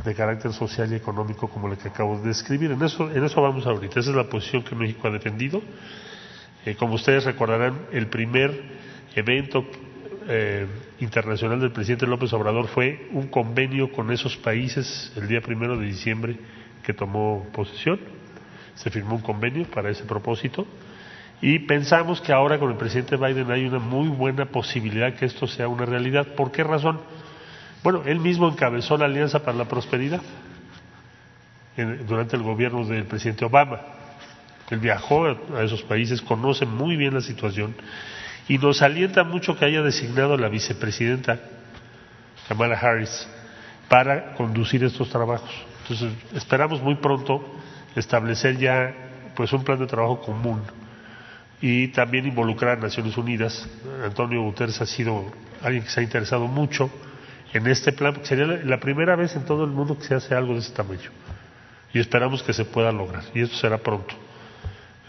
de 0.04 0.14
carácter 0.14 0.52
social 0.52 0.92
y 0.92 0.96
económico 0.96 1.48
como 1.48 1.68
la 1.68 1.76
que 1.76 1.88
acabo 1.88 2.18
de 2.18 2.28
describir. 2.28 2.70
En 2.70 2.82
eso, 2.82 3.10
en 3.10 3.24
eso 3.24 3.40
vamos 3.42 3.66
ahorita. 3.66 4.00
Esa 4.00 4.10
es 4.10 4.16
la 4.16 4.24
posición 4.24 4.62
que 4.62 4.74
México 4.74 5.08
ha 5.08 5.10
defendido. 5.10 5.62
Eh, 6.64 6.74
como 6.76 6.94
ustedes 6.94 7.24
recordarán, 7.24 7.86
el 7.92 8.06
primer 8.08 8.50
evento 9.14 9.64
eh, 10.28 10.66
internacional 11.00 11.60
del 11.60 11.72
presidente 11.72 12.06
López 12.06 12.32
Obrador 12.32 12.68
fue 12.68 13.08
un 13.12 13.28
convenio 13.28 13.90
con 13.92 14.10
esos 14.10 14.36
países 14.36 15.12
el 15.16 15.28
día 15.28 15.40
primero 15.40 15.76
de 15.76 15.86
diciembre 15.86 16.36
que 16.82 16.92
tomó 16.92 17.46
posesión. 17.52 18.00
Se 18.74 18.90
firmó 18.90 19.16
un 19.16 19.22
convenio 19.22 19.64
para 19.70 19.90
ese 19.90 20.04
propósito 20.04 20.66
y 21.42 21.60
pensamos 21.60 22.20
que 22.20 22.32
ahora 22.32 22.58
con 22.58 22.70
el 22.70 22.76
presidente 22.76 23.16
Biden 23.16 23.50
hay 23.50 23.64
una 23.64 23.78
muy 23.78 24.08
buena 24.08 24.46
posibilidad 24.46 25.14
que 25.14 25.26
esto 25.26 25.46
sea 25.46 25.68
una 25.68 25.86
realidad. 25.86 26.34
¿Por 26.34 26.52
qué 26.52 26.62
razón? 26.62 27.00
Bueno, 27.82 28.02
él 28.04 28.20
mismo 28.20 28.48
encabezó 28.48 28.96
la 28.96 29.06
Alianza 29.06 29.42
para 29.42 29.56
la 29.56 29.64
Prosperidad 29.64 30.20
durante 32.06 32.36
el 32.36 32.42
gobierno 32.42 32.84
del 32.84 33.04
presidente 33.04 33.44
Obama. 33.44 33.80
Él 34.70 34.78
viajó 34.78 35.26
a 35.26 35.62
esos 35.62 35.82
países, 35.82 36.20
conoce 36.20 36.66
muy 36.66 36.96
bien 36.96 37.14
la 37.14 37.22
situación 37.22 37.74
y 38.48 38.58
nos 38.58 38.82
alienta 38.82 39.24
mucho 39.24 39.56
que 39.56 39.64
haya 39.64 39.82
designado 39.82 40.34
a 40.34 40.36
la 40.36 40.48
vicepresidenta 40.48 41.38
Kamala 42.48 42.76
Harris 42.76 43.28
para 43.88 44.34
conducir 44.34 44.84
estos 44.84 45.08
trabajos. 45.08 45.50
Entonces, 45.82 46.12
esperamos 46.34 46.82
muy 46.82 46.96
pronto 46.96 47.44
establecer 47.96 48.58
ya 48.58 48.94
pues 49.34 49.52
un 49.52 49.64
plan 49.64 49.78
de 49.78 49.86
trabajo 49.86 50.20
común 50.20 50.60
y 51.60 51.88
también 51.88 52.26
involucrar 52.26 52.78
a 52.78 52.80
Naciones 52.80 53.16
Unidas. 53.16 53.68
Antonio 54.04 54.42
Guterres 54.42 54.80
ha 54.80 54.86
sido 54.86 55.32
alguien 55.62 55.82
que 55.82 55.90
se 55.90 56.00
ha 56.00 56.02
interesado 56.02 56.46
mucho 56.46 56.90
en 57.52 57.66
este 57.66 57.92
plan, 57.92 58.14
sería 58.22 58.46
la 58.46 58.78
primera 58.78 59.16
vez 59.16 59.34
en 59.36 59.44
todo 59.44 59.64
el 59.64 59.70
mundo 59.70 59.98
que 59.98 60.04
se 60.04 60.14
hace 60.14 60.34
algo 60.34 60.54
de 60.54 60.60
ese 60.60 60.72
tamaño. 60.72 61.10
Y 61.92 61.98
esperamos 61.98 62.42
que 62.42 62.52
se 62.52 62.64
pueda 62.64 62.92
lograr, 62.92 63.24
y 63.34 63.42
esto 63.42 63.56
será 63.56 63.78
pronto. 63.78 64.14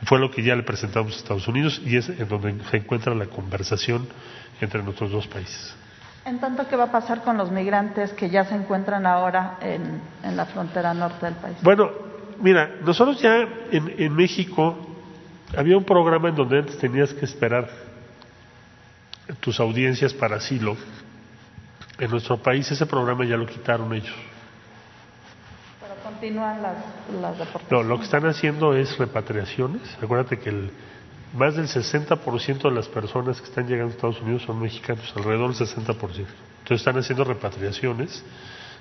Fue 0.05 0.19
lo 0.19 0.31
que 0.31 0.41
ya 0.41 0.55
le 0.55 0.63
presentamos 0.63 1.13
a 1.13 1.17
Estados 1.17 1.47
Unidos 1.47 1.79
y 1.85 1.95
es 1.95 2.09
en 2.09 2.27
donde 2.27 2.55
se 2.71 2.77
encuentra 2.77 3.13
la 3.13 3.27
conversación 3.27 4.07
entre 4.59 4.81
nuestros 4.81 5.11
dos 5.11 5.27
países. 5.27 5.75
En 6.25 6.39
tanto, 6.39 6.67
¿qué 6.67 6.75
va 6.75 6.85
a 6.85 6.91
pasar 6.91 7.23
con 7.23 7.37
los 7.37 7.51
migrantes 7.51 8.11
que 8.13 8.29
ya 8.29 8.45
se 8.45 8.55
encuentran 8.55 9.05
ahora 9.05 9.57
en, 9.61 10.01
en 10.23 10.37
la 10.37 10.45
frontera 10.45 10.93
norte 10.93 11.25
del 11.25 11.35
país? 11.35 11.57
Bueno, 11.61 11.89
mira, 12.39 12.77
nosotros 12.83 13.19
ya 13.21 13.47
en, 13.71 13.93
en, 13.97 14.15
México 14.15 14.75
había 15.55 15.77
un 15.77 15.83
programa 15.83 16.29
en 16.29 16.35
donde 16.35 16.59
antes 16.59 16.77
tenías 16.77 17.13
que 17.13 17.25
esperar 17.25 17.69
tus 19.39 19.59
audiencias 19.59 20.13
para 20.13 20.37
asilo. 20.37 20.77
En 22.01 22.09
nuestro 22.09 22.35
país 22.35 22.69
ese 22.71 22.87
programa 22.87 23.23
ya 23.25 23.37
lo 23.37 23.45
quitaron 23.45 23.93
ellos. 23.93 24.15
Pero 25.79 25.93
continúan 26.01 26.59
las, 26.59 26.77
las 27.21 27.37
deportaciones. 27.37 27.69
No, 27.69 27.83
lo 27.83 27.99
que 27.99 28.05
están 28.05 28.25
haciendo 28.25 28.73
es 28.73 28.97
repatriaciones. 28.97 29.83
Acuérdate 30.01 30.39
que 30.39 30.49
el, 30.49 30.71
más 31.35 31.55
del 31.55 31.67
60% 31.67 32.63
de 32.63 32.71
las 32.71 32.87
personas 32.87 33.39
que 33.39 33.47
están 33.47 33.67
llegando 33.67 33.93
a 33.93 33.95
Estados 33.95 34.19
Unidos 34.19 34.41
son 34.41 34.59
mexicanos, 34.59 35.13
alrededor 35.15 35.55
del 35.55 35.67
60%. 35.67 35.85
Entonces 35.93 36.27
están 36.71 36.97
haciendo 36.97 37.23
repatriaciones 37.23 38.25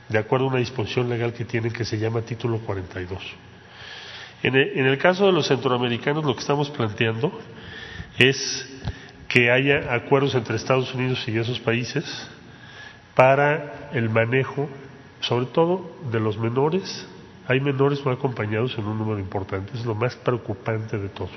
de 0.08 0.18
acuerdo 0.18 0.46
a 0.46 0.48
una 0.48 0.58
disposición 0.60 1.10
legal 1.10 1.34
que 1.34 1.44
tienen 1.44 1.74
que 1.74 1.84
se 1.84 1.98
llama 1.98 2.22
Título 2.22 2.56
42. 2.60 3.22
En 4.44 4.54
el, 4.54 4.78
en 4.78 4.86
el 4.86 4.96
caso 4.96 5.26
de 5.26 5.32
los 5.32 5.46
centroamericanos 5.46 6.24
lo 6.24 6.32
que 6.32 6.40
estamos 6.40 6.70
planteando 6.70 7.38
es 8.16 8.66
que 9.28 9.50
haya 9.50 9.92
acuerdos 9.92 10.34
entre 10.34 10.56
Estados 10.56 10.94
Unidos 10.94 11.22
y 11.28 11.36
esos 11.36 11.60
países 11.60 12.30
para 13.14 13.90
el 13.92 14.08
manejo, 14.10 14.68
sobre 15.20 15.46
todo 15.46 15.90
de 16.10 16.20
los 16.20 16.38
menores. 16.38 17.06
Hay 17.46 17.60
menores 17.60 18.04
no 18.04 18.12
acompañados 18.12 18.76
en 18.78 18.86
un 18.86 18.98
número 18.98 19.18
importante, 19.18 19.72
es 19.74 19.84
lo 19.84 19.94
más 19.94 20.14
preocupante 20.16 20.98
de 20.98 21.08
todo. 21.08 21.30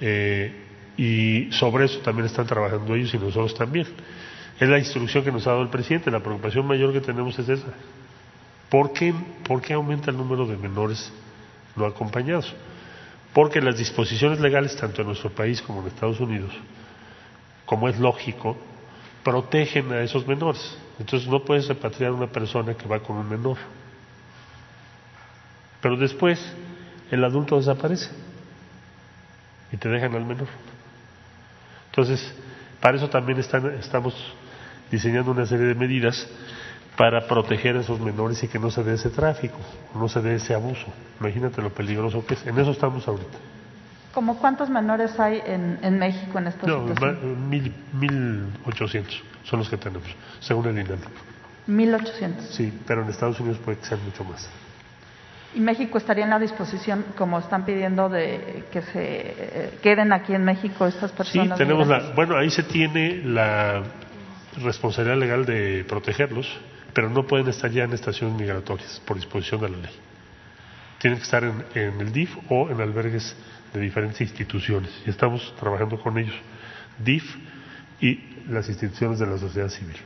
Eh, 0.00 0.62
y 0.96 1.52
sobre 1.52 1.84
eso 1.84 1.98
también 2.00 2.26
están 2.26 2.46
trabajando 2.46 2.94
ellos 2.94 3.12
y 3.14 3.18
nosotros 3.18 3.54
también. 3.54 3.86
Es 4.58 4.68
la 4.68 4.78
instrucción 4.78 5.22
que 5.22 5.30
nos 5.30 5.46
ha 5.46 5.50
dado 5.50 5.62
el 5.62 5.68
presidente. 5.68 6.10
La 6.10 6.20
preocupación 6.20 6.66
mayor 6.66 6.92
que 6.92 7.00
tenemos 7.00 7.38
es 7.38 7.48
esa. 7.48 7.66
¿Por 8.70 8.92
qué, 8.92 9.14
¿Por 9.46 9.60
qué 9.60 9.74
aumenta 9.74 10.10
el 10.10 10.16
número 10.16 10.46
de 10.46 10.56
menores 10.56 11.12
no 11.76 11.84
acompañados? 11.84 12.54
Porque 13.34 13.60
las 13.60 13.76
disposiciones 13.76 14.40
legales, 14.40 14.74
tanto 14.76 15.02
en 15.02 15.08
nuestro 15.08 15.30
país 15.30 15.60
como 15.60 15.82
en 15.82 15.88
Estados 15.88 16.18
Unidos, 16.20 16.52
como 17.66 17.88
es 17.88 17.98
lógico, 17.98 18.56
protegen 19.26 19.92
a 19.92 20.02
esos 20.02 20.24
menores. 20.24 20.78
Entonces 21.00 21.28
no 21.28 21.42
puedes 21.42 21.66
repatriar 21.66 22.12
a 22.12 22.14
una 22.14 22.28
persona 22.28 22.74
que 22.74 22.86
va 22.86 23.00
con 23.00 23.16
un 23.16 23.28
menor. 23.28 23.56
Pero 25.80 25.96
después 25.96 26.40
el 27.10 27.24
adulto 27.24 27.56
desaparece 27.56 28.08
y 29.72 29.76
te 29.78 29.88
dejan 29.88 30.14
al 30.14 30.24
menor. 30.24 30.46
Entonces, 31.86 32.32
para 32.80 32.98
eso 32.98 33.10
también 33.10 33.40
están, 33.40 33.66
estamos 33.74 34.14
diseñando 34.92 35.32
una 35.32 35.44
serie 35.44 35.66
de 35.66 35.74
medidas 35.74 36.28
para 36.96 37.26
proteger 37.26 37.76
a 37.76 37.80
esos 37.80 37.98
menores 37.98 38.40
y 38.44 38.48
que 38.48 38.60
no 38.60 38.70
se 38.70 38.84
dé 38.84 38.94
ese 38.94 39.10
tráfico, 39.10 39.58
no 39.92 40.08
se 40.08 40.20
dé 40.22 40.36
ese 40.36 40.54
abuso. 40.54 40.86
Imagínate 41.18 41.60
lo 41.60 41.70
peligroso 41.70 42.24
que 42.24 42.34
es. 42.34 42.46
En 42.46 42.56
eso 42.60 42.70
estamos 42.70 43.08
ahorita. 43.08 43.38
¿Cómo 44.16 44.38
cuántos 44.38 44.70
menores 44.70 45.20
hay 45.20 45.42
en, 45.44 45.78
en 45.82 45.98
México 45.98 46.38
en 46.38 46.46
esta 46.46 46.66
No, 46.66 46.88
situación? 46.88 47.50
mil, 47.50 47.70
mil 47.92 48.46
ochocientos 48.64 49.22
son 49.44 49.58
los 49.58 49.68
que 49.68 49.76
tenemos, 49.76 50.08
según 50.40 50.64
el 50.68 50.78
INEM. 50.78 50.98
1.800. 51.68 52.40
Sí, 52.48 52.72
pero 52.86 53.02
en 53.02 53.10
Estados 53.10 53.38
Unidos 53.40 53.58
puede 53.62 53.76
que 53.76 53.84
sean 53.84 54.02
mucho 54.02 54.24
más. 54.24 54.48
¿Y 55.54 55.60
México 55.60 55.98
estaría 55.98 56.24
en 56.24 56.30
la 56.30 56.38
disposición, 56.38 57.04
como 57.18 57.38
están 57.38 57.66
pidiendo, 57.66 58.08
de 58.08 58.64
que 58.72 58.80
se 58.80 58.90
eh, 58.94 59.78
queden 59.82 60.10
aquí 60.14 60.32
en 60.32 60.44
México 60.44 60.86
estas 60.86 61.10
Sí, 61.10 61.16
personas? 61.18 61.58
tenemos 61.58 61.86
la, 61.86 61.98
bueno, 62.14 62.38
ahí 62.38 62.48
se 62.48 62.62
tiene 62.62 63.16
la 63.22 63.82
responsabilidad 64.62 65.18
legal 65.18 65.44
de 65.44 65.84
protegerlos, 65.86 66.48
pero 66.94 67.10
no 67.10 67.26
pueden 67.26 67.48
estar 67.48 67.70
ya 67.70 67.84
en 67.84 67.92
estaciones 67.92 68.34
migratorias 68.40 68.98
por 69.04 69.16
disposición 69.16 69.60
de 69.60 69.68
la 69.68 69.76
ley. 69.76 69.92
Tienen 71.00 71.18
que 71.18 71.24
estar 71.24 71.44
en, 71.44 71.62
en 71.74 72.00
el 72.00 72.10
DIF 72.14 72.34
o 72.48 72.70
en 72.70 72.80
albergues 72.80 73.36
de 73.76 73.82
diferentes 73.82 74.20
instituciones 74.22 74.90
y 75.06 75.10
estamos 75.10 75.54
trabajando 75.60 76.00
con 76.00 76.16
ellos, 76.18 76.34
DIF 76.98 77.24
y 78.00 78.20
las 78.48 78.68
instituciones 78.68 79.18
de 79.18 79.26
la 79.26 79.36
sociedad 79.38 79.68
civil. 79.68 79.96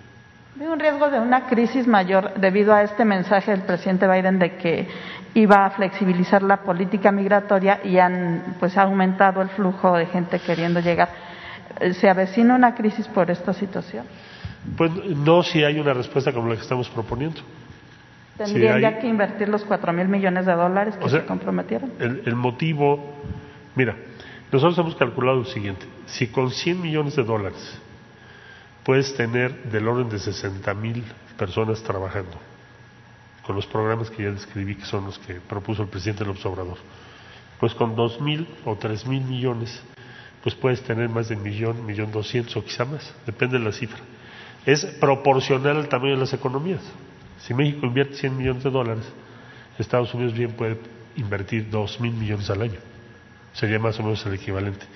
¿Ve 0.56 0.68
un 0.68 0.80
riesgo 0.80 1.09
de 1.09 1.20
una 1.20 1.47
crisis 1.47 1.86
mayor 1.86 2.34
debido 2.34 2.74
a 2.74 2.82
este 2.82 3.05
mensaje 3.05 3.52
del 3.52 3.62
presidente 3.62 4.09
Biden 4.09 4.38
de 4.40 4.56
que 4.56 4.88
iba 5.34 5.64
a 5.64 5.70
flexibilizar 5.70 6.42
la 6.42 6.59
política 6.59 7.12
migratoria 7.12 7.80
y 7.84 7.98
han 7.98 8.56
pues 8.59 8.76
aumentado 8.76 9.40
el 9.40 9.48
flujo 9.51 9.97
de 9.97 10.06
gente 10.06 10.40
queriendo 10.40 10.80
llegar? 10.80 11.09
¿Se 11.92 12.10
avecina 12.10 12.56
una 12.56 12.74
crisis 12.74 13.06
por 13.06 13.30
esta 13.30 13.52
situación? 13.52 14.05
Pues 14.76 14.90
no 15.16 15.42
si 15.44 15.62
hay 15.62 15.78
una 15.78 15.94
respuesta 15.94 16.32
como 16.32 16.48
la 16.48 16.56
que 16.56 16.62
estamos 16.62 16.88
proponiendo. 16.90 17.40
¿Tendrían 18.36 18.76
hay- 18.76 18.82
ya 18.82 18.98
que 18.98 19.06
invertir 19.06 19.48
los 19.48 19.64
cuatro 19.64 19.92
mil 19.92 20.09
millones 20.09 20.47
de 20.47 20.52
dólares 20.55 20.97
que 20.97 21.05
O 21.05 21.09
sea, 21.09 21.20
se 21.20 21.26
comprometieron? 21.26 21.92
El, 22.01 22.22
el 22.26 22.34
motivo, 22.34 23.14
mira, 23.74 23.97
nosotros 24.52 24.78
hemos 24.78 24.97
calculado 24.97 25.38
lo 25.38 25.44
siguiente, 25.44 25.86
si 26.06 26.26
con 26.28 26.51
100 26.51 26.80
millones 26.80 27.16
de 27.16 27.24
dólares 27.24 27.78
puedes 28.84 29.14
tener 29.14 29.64
del 29.64 29.86
orden 29.86 30.09
de 30.09 30.18
60 30.18 30.72
mil 30.74 31.05
personas 31.36 31.82
trabajando, 31.82 32.36
con 33.47 33.56
los 33.56 33.66
programas 33.66 34.10
que 34.10 34.24
ya 34.24 34.30
describí, 34.30 34.74
que 34.74 34.84
son 34.84 35.06
los 35.06 35.18
que 35.18 35.34
propuso 35.34 35.82
el 35.82 35.88
presidente 35.88 36.24
López 36.24 36.44
Obrador, 36.47 36.78
pues 37.59 37.74
con 37.74 37.94
dos 37.94 38.20
mil 38.20 38.48
o 38.64 38.76
tres 38.76 39.06
mil 39.06 39.22
millones, 39.22 39.82
pues 40.42 40.55
puedes 40.55 40.82
tener 40.82 41.09
más 41.09 41.28
de 41.28 41.36
millón, 41.36 41.84
millón 41.86 42.10
doscientos 42.10 42.56
o 42.56 42.64
quizá 42.64 42.84
más, 42.84 43.14
depende 43.26 43.59
de 43.59 43.64
la 43.64 43.72
cifra. 43.72 44.01
Es 44.66 44.84
proporcional 44.84 45.76
al 45.76 45.88
tamaño 45.88 46.14
de 46.14 46.20
las 46.20 46.32
economías. 46.32 46.82
Si 47.40 47.55
México 47.55 47.86
invierte 47.86 48.16
100 48.16 48.36
millones 48.36 48.64
de 48.64 48.70
dólares, 48.70 49.05
Estados 49.78 50.12
Unidos 50.12 50.34
bien 50.34 50.52
puede 50.52 50.78
invertir 51.16 51.70
dos 51.70 52.01
mil 52.01 52.12
millones 52.12 52.51
al 52.51 52.62
año. 52.62 52.89
Sería 53.52 53.78
más 53.78 53.98
o 53.98 54.02
menos 54.02 54.24
el 54.27 54.35
equivalente. 54.35 54.86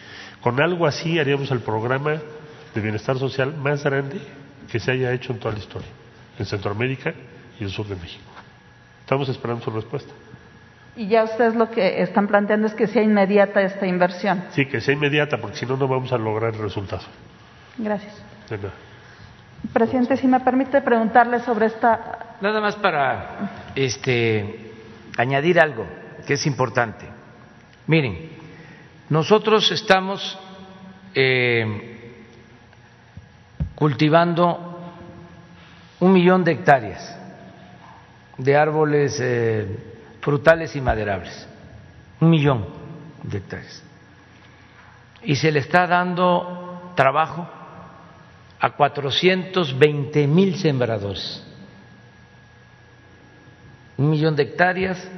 Con 0.40 0.60
algo 0.60 0.86
así 0.86 1.18
haríamos 1.18 1.50
el 1.50 1.60
programa 1.60 2.20
de 2.74 2.80
bienestar 2.80 3.18
social 3.18 3.54
más 3.56 3.84
grande 3.84 4.20
que 4.70 4.78
se 4.78 4.92
haya 4.92 5.12
hecho 5.12 5.32
en 5.32 5.38
toda 5.38 5.54
la 5.54 5.60
historia, 5.60 5.88
en 6.38 6.46
Centroamérica 6.46 7.14
y 7.58 7.64
el 7.64 7.70
sur 7.70 7.86
de 7.86 7.96
México. 7.96 8.30
Estamos 9.00 9.28
esperando 9.28 9.62
su 9.62 9.70
respuesta. 9.70 10.12
Y 10.96 11.08
ya 11.08 11.24
ustedes 11.24 11.54
lo 11.54 11.70
que 11.70 12.02
están 12.02 12.28
planteando 12.28 12.66
es 12.66 12.74
que 12.74 12.86
sea 12.86 13.02
inmediata 13.02 13.60
esta 13.62 13.86
inversión. 13.86 14.44
Sí, 14.50 14.66
que 14.66 14.80
sea 14.80 14.94
inmediata, 14.94 15.38
porque 15.38 15.56
si 15.56 15.66
no, 15.66 15.76
no 15.76 15.88
vamos 15.88 16.12
a 16.12 16.18
lograr 16.18 16.54
el 16.54 16.60
resultado. 16.60 17.02
Gracias. 17.78 18.14
De 18.48 18.58
nada. 18.58 18.72
Presidente, 19.72 20.16
si 20.16 20.26
me 20.26 20.40
permite 20.40 20.82
preguntarle 20.82 21.40
sobre 21.40 21.66
esta. 21.66 22.36
Nada 22.40 22.60
más 22.60 22.76
para 22.76 23.70
este, 23.74 24.72
añadir 25.16 25.58
algo 25.58 25.86
que 26.26 26.34
es 26.34 26.46
importante. 26.46 27.06
Miren, 27.86 28.30
nosotros 29.08 29.70
estamos 29.70 30.38
eh, 31.14 32.24
cultivando 33.74 34.80
un 36.00 36.12
millón 36.12 36.44
de 36.44 36.52
hectáreas 36.52 37.18
de 38.38 38.56
árboles 38.56 39.18
eh, 39.20 39.66
frutales 40.20 40.74
y 40.74 40.80
maderables, 40.80 41.48
un 42.20 42.30
millón 42.30 42.66
de 43.22 43.38
hectáreas. 43.38 43.82
Y 45.22 45.36
se 45.36 45.52
le 45.52 45.60
está 45.60 45.86
dando 45.86 46.92
trabajo 46.96 47.48
a 48.58 48.70
420 48.70 50.26
mil 50.26 50.56
sembradores, 50.56 51.44
un 53.96 54.10
millón 54.10 54.34
de 54.34 54.44
hectáreas 54.44 55.08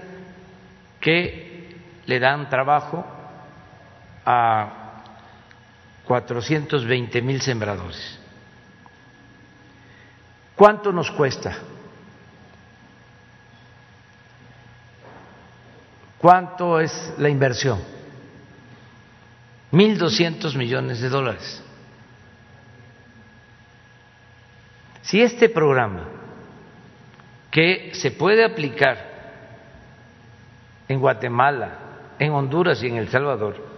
que 1.00 1.76
le 2.06 2.18
dan 2.20 2.48
trabajo 2.50 3.04
a 4.26 5.02
420 6.04 7.22
mil 7.22 7.40
sembradores. 7.40 8.18
¿Cuánto 10.56 10.90
nos 10.90 11.10
cuesta? 11.12 11.56
¿Cuánto 16.18 16.80
es 16.80 17.14
la 17.18 17.28
inversión? 17.28 17.80
1.200 19.70 20.56
millones 20.56 21.00
de 21.00 21.08
dólares. 21.08 21.62
Si 25.02 25.20
este 25.20 25.48
programa, 25.48 26.08
que 27.50 27.92
se 27.94 28.10
puede 28.10 28.44
aplicar 28.44 29.14
en 30.88 30.98
Guatemala, 30.98 31.78
en 32.18 32.32
Honduras 32.32 32.82
y 32.82 32.88
en 32.88 32.96
El 32.96 33.08
Salvador, 33.08 33.75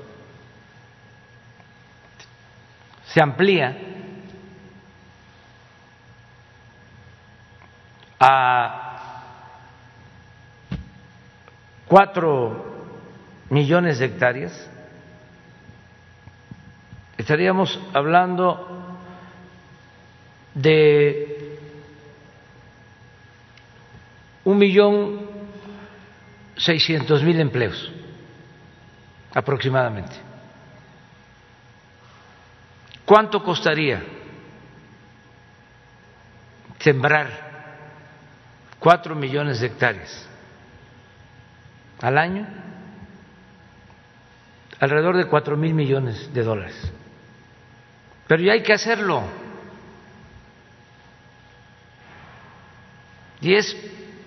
se 3.09 3.23
amplía 3.23 3.77
a 8.21 8.89
cuatro 11.87 12.67
millones 13.49 13.99
de 13.99 14.07
hectáreas, 14.07 14.71
estaríamos 17.17 17.81
hablando 17.95 18.99
de 20.55 21.59
un 24.45 24.59
millón 24.59 25.21
seiscientos 26.57 27.23
mil 27.23 27.41
empleos 27.41 27.91
aproximadamente. 29.33 30.28
¿Cuánto 33.09 33.43
costaría 33.43 34.05
sembrar 36.79 37.31
cuatro 38.79 39.15
millones 39.15 39.61
de 39.61 39.69
hectáreas 39.69 40.29
al 42.03 42.19
año? 42.19 42.47
Alrededor 44.79 45.17
de 45.17 45.27
cuatro 45.27 45.57
mil 45.57 45.73
millones 45.73 46.35
de 46.35 46.43
dólares. 46.43 46.93
Pero 48.27 48.43
ya 48.43 48.53
hay 48.53 48.63
que 48.63 48.75
hacerlo. 48.75 49.23
Y 53.41 53.55
es 53.55 53.75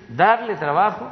darle 0.10 0.56
trabajo 0.56 1.08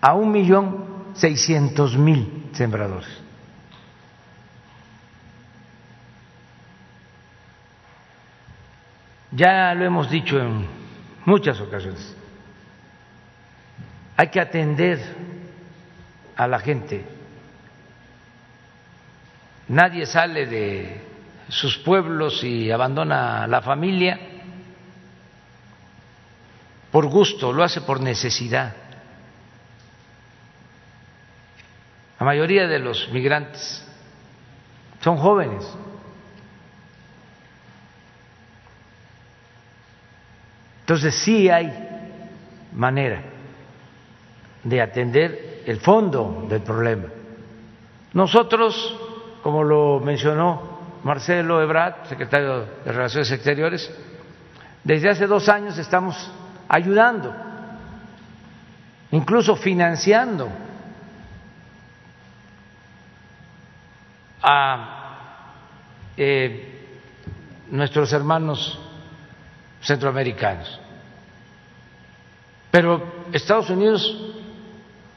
a 0.00 0.12
un 0.12 0.32
millón 0.32 1.14
seiscientos 1.14 1.96
mil 1.96 2.35
sembradores. 2.56 3.08
Ya 9.30 9.74
lo 9.74 9.84
hemos 9.84 10.10
dicho 10.10 10.38
en 10.38 10.66
muchas 11.24 11.60
ocasiones. 11.60 12.16
Hay 14.16 14.28
que 14.28 14.40
atender 14.40 14.98
a 16.36 16.46
la 16.46 16.58
gente. 16.58 17.04
Nadie 19.68 20.06
sale 20.06 20.46
de 20.46 21.00
sus 21.48 21.76
pueblos 21.78 22.42
y 22.42 22.70
abandona 22.70 23.46
la 23.46 23.60
familia 23.60 24.18
por 26.96 27.08
gusto, 27.08 27.52
lo 27.52 27.62
hace 27.62 27.82
por 27.82 28.00
necesidad. 28.00 28.74
La 32.18 32.26
mayoría 32.26 32.66
de 32.66 32.78
los 32.78 33.10
migrantes 33.12 33.86
son 35.00 35.16
jóvenes. 35.18 35.64
Entonces 40.80 41.14
sí 41.16 41.50
hay 41.50 41.72
manera 42.72 43.22
de 44.62 44.80
atender 44.80 45.62
el 45.66 45.80
fondo 45.80 46.46
del 46.48 46.62
problema. 46.62 47.06
Nosotros, 48.12 48.96
como 49.42 49.62
lo 49.62 50.00
mencionó 50.00 50.76
Marcelo 51.02 51.60
Ebrard, 51.60 52.06
secretario 52.08 52.66
de 52.84 52.92
Relaciones 52.92 53.30
Exteriores, 53.30 53.92
desde 54.84 55.10
hace 55.10 55.26
dos 55.26 55.48
años 55.48 55.76
estamos 55.78 56.32
ayudando 56.68 57.34
incluso 59.10 59.56
financiando 59.56 60.48
a 64.48 65.52
eh, 66.16 66.86
nuestros 67.68 68.12
hermanos 68.12 68.78
centroamericanos. 69.82 70.80
Pero 72.70 73.24
Estados 73.32 73.70
Unidos 73.70 74.34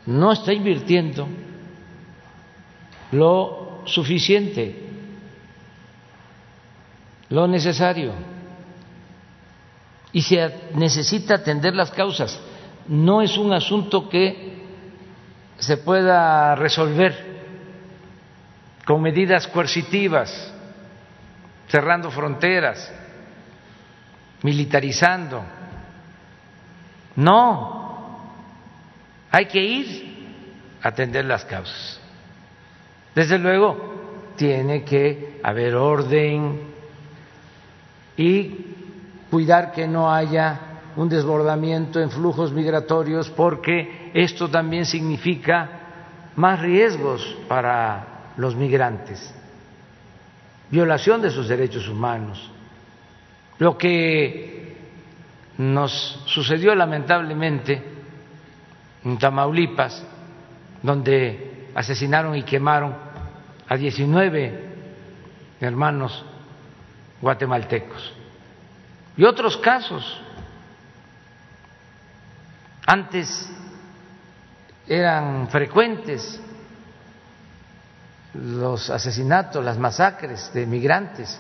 no 0.08 0.32
está 0.32 0.52
invirtiendo 0.52 1.28
lo 3.12 3.84
suficiente, 3.86 4.76
lo 7.30 7.48
necesario. 7.48 8.14
Y 10.12 10.24
se 10.24 10.72
necesita 10.74 11.36
atender 11.36 11.76
las 11.76 11.92
causas. 11.92 12.40
No 12.88 13.22
es 13.22 13.38
un 13.38 13.54
asunto 13.54 14.10
que 14.10 14.58
se 15.60 15.78
pueda 15.78 16.56
resolver 16.56 17.29
con 18.86 19.02
medidas 19.02 19.48
coercitivas, 19.48 20.54
cerrando 21.68 22.10
fronteras, 22.12 22.92
militarizando. 24.44 25.44
No, 27.16 28.20
hay 29.32 29.46
que 29.46 29.62
ir 29.62 30.78
a 30.82 30.90
atender 30.90 31.26
las 31.26 31.46
causas. 31.46 32.00
Desde 33.14 33.38
luego, 33.38 34.34
tiene 34.36 34.84
que 34.84 35.40
haber 35.44 35.76
orden 35.76 36.62
y 38.16 38.56
cuidar 39.30 39.72
que 39.72 39.88
no 39.88 40.12
haya 40.12 40.60
un 40.96 41.10
desbordamiento 41.10 42.00
en 42.00 42.10
flujos 42.10 42.52
migratorios 42.52 43.30
porque 43.30 44.12
esto 44.14 44.50
también 44.50 44.86
significa 44.86 45.70
más 46.36 46.62
riesgos 46.62 47.38
para 47.48 48.19
los 48.40 48.56
migrantes, 48.56 49.34
violación 50.72 51.22
de 51.22 51.30
sus 51.30 51.50
derechos 51.50 51.90
humanos. 51.90 52.50
Lo 53.58 53.78
que 53.78 54.78
nos 55.58 56.24
sucedió 56.26 56.74
lamentablemente 56.74 57.84
en 59.04 59.18
Tamaulipas, 59.18 60.02
donde 60.82 61.68
asesinaron 61.76 62.34
y 62.34 62.44
quemaron 62.44 62.96
a 63.68 63.76
19 63.76 64.70
hermanos 65.60 66.24
guatemaltecos. 67.20 68.14
Y 69.18 69.26
otros 69.26 69.58
casos. 69.58 70.22
Antes 72.88 73.52
eran 74.88 75.50
frecuentes 75.50 76.42
los 78.34 78.90
asesinatos, 78.90 79.64
las 79.64 79.78
masacres 79.78 80.52
de 80.54 80.66
migrantes 80.66 81.40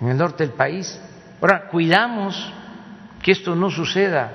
en 0.00 0.08
el 0.08 0.16
norte 0.16 0.44
del 0.46 0.54
país. 0.54 1.00
Ahora, 1.40 1.68
cuidamos 1.68 2.52
que 3.22 3.32
esto 3.32 3.54
no 3.54 3.70
suceda. 3.70 4.32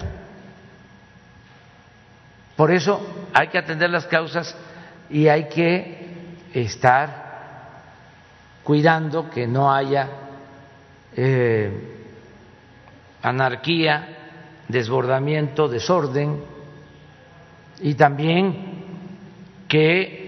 Por 2.55 2.71
eso 2.71 3.27
hay 3.33 3.47
que 3.47 3.57
atender 3.57 3.89
las 3.89 4.05
causas 4.05 4.55
y 5.09 5.27
hay 5.27 5.47
que 5.47 6.09
estar 6.53 7.29
cuidando 8.63 9.29
que 9.29 9.47
no 9.47 9.73
haya 9.73 10.09
eh, 11.15 11.71
anarquía, 13.21 14.17
desbordamiento, 14.67 15.67
desorden 15.67 16.43
y 17.81 17.95
también 17.95 18.85
que 19.67 20.18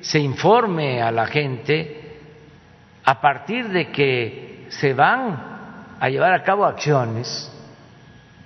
se 0.00 0.18
informe 0.18 1.02
a 1.02 1.10
la 1.10 1.26
gente 1.26 2.18
a 3.04 3.20
partir 3.20 3.68
de 3.68 3.90
que 3.90 4.66
se 4.70 4.94
van 4.94 5.96
a 5.98 6.08
llevar 6.08 6.32
a 6.32 6.42
cabo 6.42 6.64
acciones, 6.64 7.50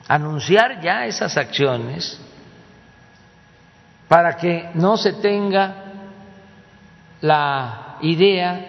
anunciar 0.09 0.81
ya 0.81 1.07
esas 1.07 1.37
acciones 1.37 2.21
para 4.09 4.37
que 4.37 4.71
no 4.75 4.97
se 4.97 5.15
tenga 5.15 5.85
la 7.21 7.97
idea 8.01 8.67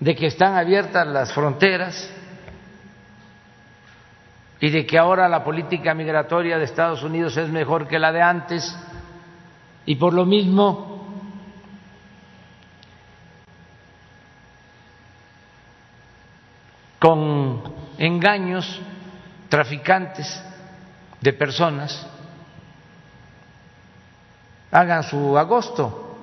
de 0.00 0.14
que 0.14 0.26
están 0.26 0.56
abiertas 0.56 1.06
las 1.06 1.32
fronteras 1.32 2.10
y 4.60 4.70
de 4.70 4.86
que 4.86 4.98
ahora 4.98 5.28
la 5.28 5.44
política 5.44 5.94
migratoria 5.94 6.58
de 6.58 6.64
Estados 6.64 7.02
Unidos 7.02 7.36
es 7.36 7.48
mejor 7.50 7.86
que 7.86 7.98
la 7.98 8.12
de 8.12 8.22
antes 8.22 8.76
y 9.86 9.96
por 9.96 10.14
lo 10.14 10.24
mismo 10.24 10.93
con 17.04 17.60
engaños 17.98 18.80
traficantes 19.50 20.42
de 21.20 21.34
personas 21.34 22.06
hagan 24.72 25.02
su 25.02 25.36
agosto, 25.36 26.16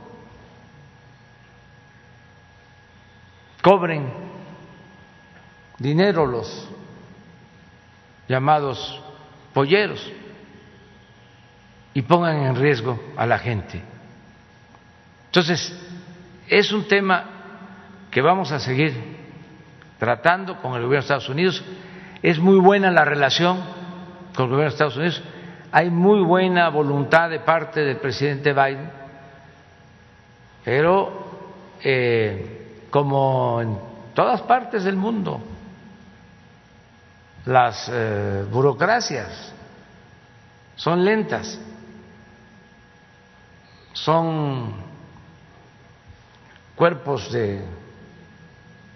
cobren 3.61 4.11
dinero 5.77 6.25
los 6.25 6.67
llamados 8.27 8.99
polleros 9.53 10.11
y 11.93 12.01
pongan 12.01 12.37
en 12.37 12.55
riesgo 12.55 12.99
a 13.15 13.27
la 13.27 13.37
gente. 13.37 13.83
Entonces, 15.27 15.79
es 16.47 16.71
un 16.71 16.87
tema 16.87 17.25
que 18.09 18.19
vamos 18.23 18.51
a 18.51 18.59
seguir 18.59 19.20
tratando 20.01 20.59
con 20.59 20.73
el 20.73 20.81
gobierno 20.81 20.95
de 20.95 20.99
Estados 21.01 21.29
Unidos. 21.29 21.63
Es 22.23 22.39
muy 22.39 22.57
buena 22.57 22.89
la 22.89 23.05
relación 23.05 23.59
con 24.35 24.45
el 24.45 24.49
gobierno 24.49 24.61
de 24.63 24.67
Estados 24.69 24.97
Unidos. 24.97 25.21
Hay 25.71 25.91
muy 25.91 26.23
buena 26.23 26.69
voluntad 26.69 27.29
de 27.29 27.39
parte 27.41 27.81
del 27.81 27.97
presidente 27.97 28.51
Biden, 28.51 28.89
pero 30.65 31.37
eh, 31.83 32.79
como 32.89 33.61
en 33.61 33.77
todas 34.15 34.41
partes 34.41 34.85
del 34.85 34.95
mundo, 34.95 35.39
las 37.45 37.87
eh, 37.93 38.43
burocracias 38.51 39.53
son 40.77 41.05
lentas, 41.05 41.61
son 43.93 44.73
cuerpos 46.75 47.31
de 47.31 47.80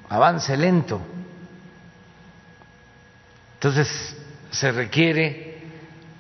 avance 0.10 0.56
lento. 0.58 1.02
Entonces 3.56 4.16
se 4.52 4.72
requiere 4.72 5.64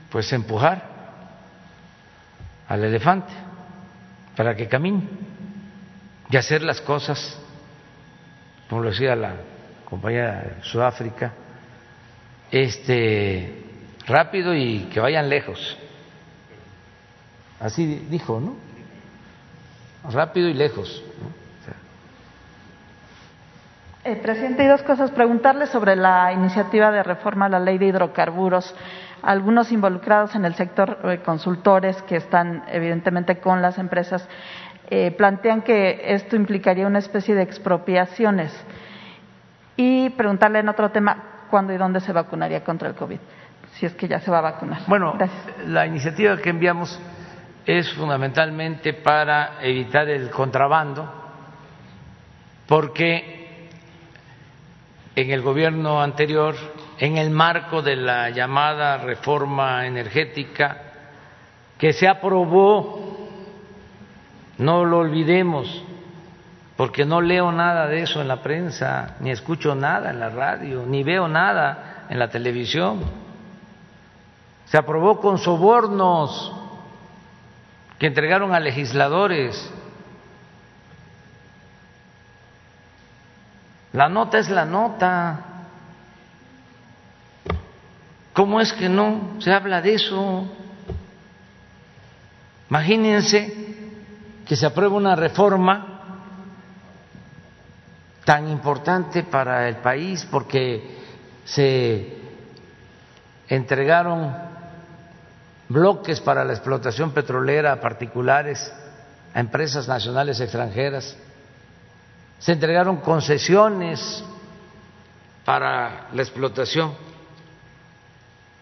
pues 0.09 0.31
empujar 0.33 0.83
al 2.67 2.83
elefante 2.83 3.33
para 4.35 4.55
que 4.55 4.67
camine 4.67 5.03
y 6.29 6.37
hacer 6.37 6.61
las 6.61 6.81
cosas, 6.81 7.37
como 8.69 8.81
lo 8.81 8.89
decía 8.89 9.15
la 9.15 9.35
compañera 9.85 10.41
de 10.41 10.63
Sudáfrica, 10.63 11.33
este, 12.51 13.63
rápido 14.07 14.55
y 14.55 14.89
que 14.91 14.99
vayan 14.99 15.29
lejos. 15.29 15.77
Así 17.59 17.85
dijo, 18.09 18.39
¿no? 18.39 18.55
Rápido 20.11 20.49
y 20.49 20.53
lejos. 20.53 21.03
Eh, 24.07 24.17
presidente, 24.17 24.63
y 24.63 24.67
dos 24.67 24.83
cosas. 24.83 25.09
Preguntarle 25.09 25.65
sobre 25.65 25.95
la 25.95 26.31
iniciativa 26.31 26.91
de 26.91 27.01
reforma 27.01 27.47
a 27.47 27.49
la 27.49 27.59
ley 27.59 27.79
de 27.79 27.87
hidrocarburos. 27.87 28.75
Algunos 29.23 29.71
involucrados 29.71 30.35
en 30.35 30.45
el 30.45 30.53
sector 30.53 30.99
eh, 31.05 31.21
consultores 31.25 31.99
que 32.03 32.17
están 32.17 32.65
evidentemente 32.67 33.39
con 33.39 33.63
las 33.63 33.79
empresas 33.79 34.29
eh, 34.91 35.09
plantean 35.09 35.63
que 35.63 36.13
esto 36.13 36.35
implicaría 36.35 36.85
una 36.85 36.99
especie 36.99 37.33
de 37.33 37.41
expropiaciones. 37.41 38.53
Y 39.75 40.11
preguntarle 40.11 40.59
en 40.59 40.69
otro 40.69 40.91
tema, 40.91 41.47
cuándo 41.49 41.73
y 41.73 41.77
dónde 41.77 41.99
se 41.99 42.13
vacunaría 42.13 42.63
contra 42.63 42.87
el 42.87 42.93
COVID, 42.93 43.17
si 43.71 43.87
es 43.87 43.95
que 43.95 44.07
ya 44.07 44.19
se 44.19 44.29
va 44.29 44.37
a 44.37 44.41
vacunar. 44.41 44.81
Bueno, 44.85 45.17
la 45.65 45.87
iniciativa 45.87 46.37
que 46.37 46.51
enviamos 46.51 47.01
es 47.65 47.91
fundamentalmente 47.93 48.93
para 48.93 49.57
evitar 49.63 50.07
el 50.09 50.29
contrabando, 50.29 51.11
porque 52.67 53.44
en 55.15 55.31
el 55.31 55.41
gobierno 55.41 56.01
anterior, 56.01 56.55
en 56.99 57.17
el 57.17 57.29
marco 57.29 57.81
de 57.81 57.95
la 57.95 58.29
llamada 58.29 58.97
reforma 58.97 59.85
energética 59.87 60.81
que 61.77 61.93
se 61.93 62.07
aprobó, 62.07 63.29
no 64.57 64.85
lo 64.85 64.99
olvidemos, 64.99 65.83
porque 66.77 67.05
no 67.05 67.21
leo 67.21 67.51
nada 67.51 67.87
de 67.87 68.03
eso 68.03 68.21
en 68.21 68.27
la 68.27 68.41
prensa, 68.41 69.15
ni 69.19 69.31
escucho 69.31 69.75
nada 69.75 70.09
en 70.09 70.19
la 70.19 70.29
radio, 70.29 70.85
ni 70.85 71.03
veo 71.03 71.27
nada 71.27 72.05
en 72.09 72.19
la 72.19 72.29
televisión. 72.29 73.25
se 74.65 74.77
aprobó 74.77 75.19
con 75.21 75.37
sobornos 75.37 76.51
que 77.99 78.07
entregaron 78.07 78.53
a 78.53 78.59
legisladores. 78.59 79.71
La 83.95 84.09
nota 84.09 84.39
es 84.39 84.49
la 84.49 84.65
nota. 84.65 85.39
¿Cómo 88.33 88.59
es 88.59 88.73
que 88.73 88.89
no 88.89 89.37
se 89.39 89.53
habla 89.53 89.81
de 89.81 89.93
eso? 89.93 90.45
Imagínense 92.69 93.53
que 94.45 94.57
se 94.57 94.65
aprueba 94.65 94.97
una 94.97 95.15
reforma 95.15 96.27
tan 98.25 98.49
importante 98.49 99.23
para 99.23 99.69
el 99.69 99.77
país 99.77 100.27
porque 100.29 100.97
se 101.45 102.17
entregaron 103.47 104.35
bloques 105.69 106.19
para 106.19 106.43
la 106.43 106.51
explotación 106.51 107.11
petrolera 107.11 107.71
a 107.71 107.79
particulares, 107.79 108.73
a 109.33 109.39
empresas 109.39 109.87
nacionales 109.87 110.41
extranjeras, 110.41 111.17
se 112.39 112.51
entregaron 112.51 112.97
concesiones 112.97 114.23
para 115.43 116.09
la 116.11 116.21
explotación 116.21 116.93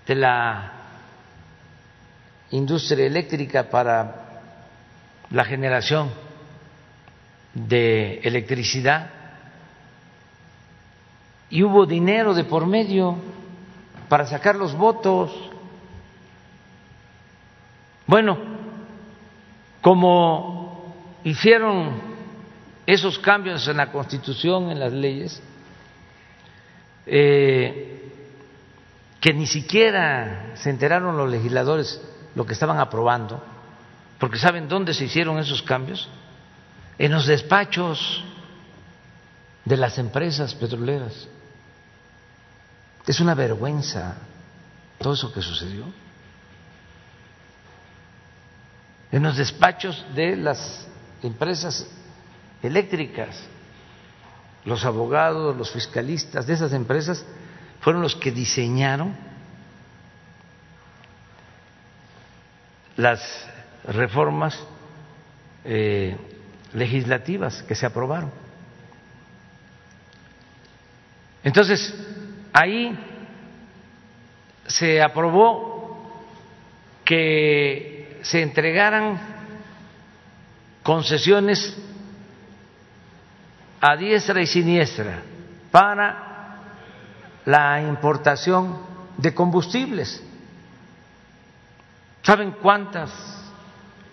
de 0.05 0.15
la 0.15 0.71
industria 2.51 3.05
eléctrica 3.05 3.69
para 3.69 4.41
la 5.31 5.45
generación 5.45 6.11
de 7.53 8.19
electricidad 8.19 9.09
y 11.49 11.63
hubo 11.63 11.85
dinero 11.85 12.33
de 12.33 12.43
por 12.43 12.65
medio 12.65 13.15
para 14.09 14.25
sacar 14.25 14.55
los 14.55 14.75
votos. 14.75 15.31
Bueno, 18.05 18.37
como 19.81 20.93
hicieron 21.23 22.12
esos 22.85 23.17
cambios 23.19 23.67
en 23.67 23.77
la 23.77 23.91
Constitución, 23.91 24.69
en 24.71 24.79
las 24.79 24.91
leyes, 24.91 25.41
eh, 27.05 28.11
que 29.19 29.33
ni 29.33 29.47
siquiera 29.47 30.51
se 30.55 30.69
enteraron 30.69 31.15
los 31.17 31.29
legisladores 31.29 32.01
lo 32.35 32.45
que 32.45 32.53
estaban 32.53 32.79
aprobando, 32.79 33.41
porque 34.19 34.37
¿saben 34.37 34.67
dónde 34.67 34.93
se 34.93 35.05
hicieron 35.05 35.39
esos 35.39 35.61
cambios? 35.61 36.09
En 36.97 37.11
los 37.11 37.25
despachos 37.25 38.23
de 39.65 39.77
las 39.77 39.97
empresas 39.97 40.53
petroleras. 40.55 41.27
Es 43.07 43.19
una 43.19 43.33
vergüenza 43.33 44.15
todo 44.99 45.13
eso 45.13 45.31
que 45.33 45.41
sucedió. 45.41 45.83
En 49.11 49.23
los 49.23 49.37
despachos 49.37 50.05
de 50.15 50.35
las 50.35 50.87
empresas 51.21 51.87
eléctricas, 52.63 53.47
los 54.65 54.85
abogados, 54.85 55.55
los 55.55 55.71
fiscalistas 55.71 56.47
de 56.47 56.53
esas 56.53 56.73
empresas 56.73 57.25
fueron 57.81 58.01
los 58.01 58.15
que 58.15 58.31
diseñaron 58.31 59.15
las 62.95 63.21
reformas 63.85 64.57
eh, 65.65 66.15
legislativas 66.73 67.61
que 67.63 67.75
se 67.75 67.85
aprobaron. 67.85 68.31
Entonces, 71.43 71.93
ahí 72.53 72.97
se 74.67 75.01
aprobó 75.01 76.23
que 77.03 78.19
se 78.21 78.41
entregaran 78.41 79.19
concesiones 80.83 81.77
a 83.85 83.97
diestra 83.97 84.41
y 84.41 84.47
siniestra 84.47 85.21
para 85.69 86.55
la 87.43 87.81
importación 87.81 88.77
de 89.17 89.33
combustibles. 89.33 90.23
¿Saben 92.21 92.51
cuántas 92.61 93.11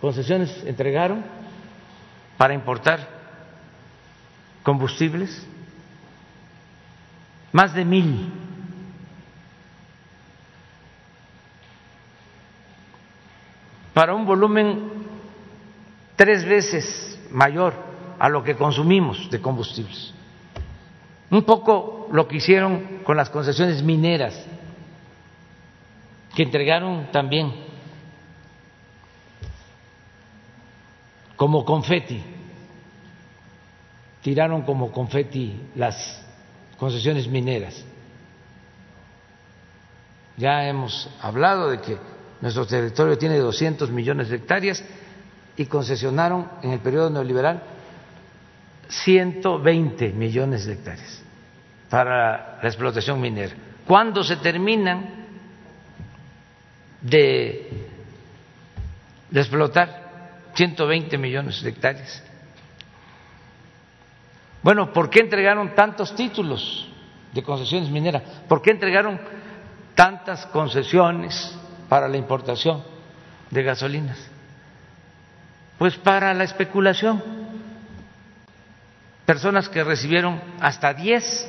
concesiones 0.01 0.65
entregaron 0.65 1.25
para 2.37 2.53
importar 2.53 3.09
combustibles? 4.65 5.47
Más 7.53 7.73
de 7.73 7.85
mil. 7.85 8.33
Para 13.95 14.15
un 14.15 14.27
volumen 14.27 14.91
tres 16.17 16.45
veces 16.45 17.21
mayor 17.31 17.90
a 18.21 18.29
lo 18.29 18.45
que 18.45 18.55
consumimos 18.55 19.31
de 19.31 19.41
combustibles. 19.41 20.13
Un 21.31 21.43
poco 21.43 22.07
lo 22.13 22.29
que 22.29 22.37
hicieron 22.37 23.01
con 23.03 23.17
las 23.17 23.31
concesiones 23.31 23.83
mineras, 23.83 24.47
que 26.37 26.43
entregaron 26.43 27.11
también 27.11 27.51
como 31.35 31.65
confeti, 31.65 32.23
tiraron 34.21 34.63
como 34.63 34.93
confeti 34.93 35.59
las 35.75 36.23
concesiones 36.77 37.27
mineras. 37.27 37.83
Ya 40.37 40.69
hemos 40.69 41.09
hablado 41.23 41.71
de 41.71 41.81
que 41.81 41.97
nuestro 42.43 42.67
territorio 42.67 43.17
tiene 43.17 43.39
200 43.39 43.91
millones 43.91 44.29
de 44.29 44.37
hectáreas 44.37 44.85
y 45.57 45.65
concesionaron 45.65 46.51
en 46.63 46.73
el 46.73 46.81
periodo 46.81 47.09
neoliberal 47.09 47.80
120 48.91 50.11
millones 50.11 50.67
de 50.67 50.75
hectáreas 50.75 51.23
para 51.89 52.59
la 52.63 52.69
explotación 52.69 53.21
minera. 53.21 53.55
¿Cuándo 53.87 54.23
se 54.23 54.37
terminan 54.37 55.27
de, 57.01 57.89
de 59.31 59.41
explotar? 59.41 60.11
120 60.55 61.17
millones 61.19 61.63
de 61.63 61.71
hectáreas. 61.71 62.23
Bueno, 64.63 64.93
¿por 64.93 65.09
qué 65.09 65.21
entregaron 65.21 65.75
tantos 65.75 66.15
títulos 66.15 66.89
de 67.33 67.43
concesiones 67.43 67.89
mineras? 67.91 68.23
¿Por 68.49 68.61
qué 68.61 68.73
entregaron 68.73 69.19
tantas 69.95 70.47
concesiones 70.47 71.57
para 71.89 72.09
la 72.09 72.17
importación 72.17 72.83
de 73.51 73.63
gasolinas? 73.63 74.19
Pues 75.79 75.97
para 75.97 76.35
la 76.35 76.45
especulación. 76.45 77.40
Personas 79.31 79.69
que 79.69 79.85
recibieron 79.85 80.41
hasta 80.59 80.93
10 80.93 81.49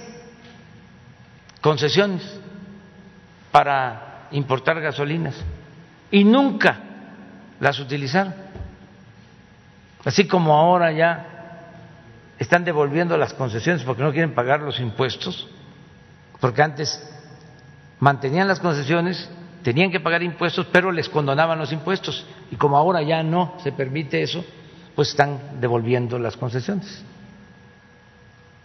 concesiones 1.61 2.21
para 3.51 4.27
importar 4.29 4.79
gasolinas 4.79 5.35
y 6.11 6.23
nunca 6.23 6.77
las 7.59 7.79
utilizaron. 7.79 8.35
Así 10.05 10.27
como 10.27 10.53
ahora 10.55 10.91
ya 10.91 11.25
están 12.37 12.63
devolviendo 12.63 13.17
las 13.17 13.33
concesiones 13.33 13.81
porque 13.81 14.03
no 14.03 14.11
quieren 14.11 14.35
pagar 14.35 14.59
los 14.59 14.79
impuestos, 14.79 15.47
porque 16.39 16.61
antes 16.61 17.03
mantenían 17.99 18.47
las 18.47 18.59
concesiones, 18.59 19.27
tenían 19.63 19.89
que 19.89 19.99
pagar 19.99 20.21
impuestos, 20.21 20.67
pero 20.71 20.91
les 20.91 21.09
condonaban 21.09 21.57
los 21.57 21.71
impuestos. 21.71 22.27
Y 22.51 22.57
como 22.57 22.77
ahora 22.77 23.01
ya 23.01 23.23
no 23.23 23.55
se 23.63 23.71
permite 23.71 24.21
eso, 24.21 24.45
pues 24.95 25.09
están 25.09 25.59
devolviendo 25.59 26.19
las 26.19 26.37
concesiones. 26.37 27.05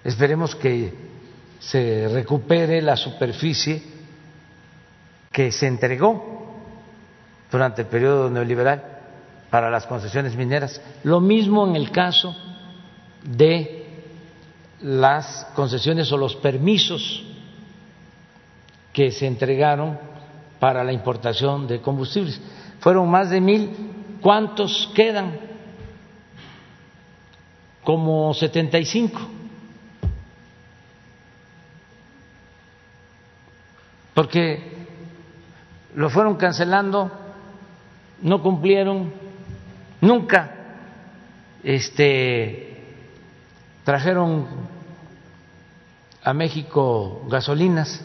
Esperemos 0.07 0.55
que 0.55 0.95
se 1.59 2.07
recupere 2.07 2.81
la 2.81 2.97
superficie 2.97 3.83
que 5.33 5.51
se 5.51 5.67
entregó 5.67 6.47
durante 7.51 7.83
el 7.83 7.89
periodo 7.89 8.31
neoliberal 8.31 8.85
para 9.51 9.69
las 9.69 9.85
concesiones 9.85 10.37
mineras. 10.37 10.81
Lo 11.03 11.21
mismo 11.21 11.67
en 11.67 11.75
el 11.75 11.91
caso 11.91 12.37
de 13.25 13.85
las 14.81 15.49
concesiones 15.57 16.13
o 16.13 16.17
los 16.17 16.37
permisos 16.37 17.25
que 18.93 19.11
se 19.11 19.27
entregaron 19.27 19.99
para 20.61 20.85
la 20.85 20.93
importación 20.93 21.67
de 21.67 21.81
combustibles. 21.81 22.41
Fueron 22.79 23.11
más 23.11 23.31
de 23.31 23.41
mil. 23.41 23.71
¿Cuántos 24.21 24.89
quedan? 24.95 25.37
Como 27.83 28.33
75. 28.33 29.46
Porque 34.17 34.73
lo 35.95 36.11
fueron 36.11 36.35
cancelando, 36.37 37.13
no 38.23 38.43
cumplieron 38.43 39.13
Nunca 40.01 40.51
este, 41.63 42.85
trajeron 43.83 44.47
a 46.23 46.33
México 46.33 47.27
gasolinas, 47.29 48.05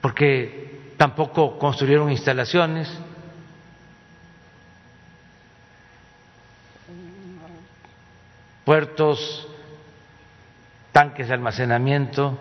porque 0.00 0.92
tampoco 0.96 1.58
construyeron 1.58 2.10
instalaciones. 2.10 2.88
puertos, 8.64 9.48
tanques 10.92 11.26
de 11.26 11.34
almacenamiento, 11.34 12.38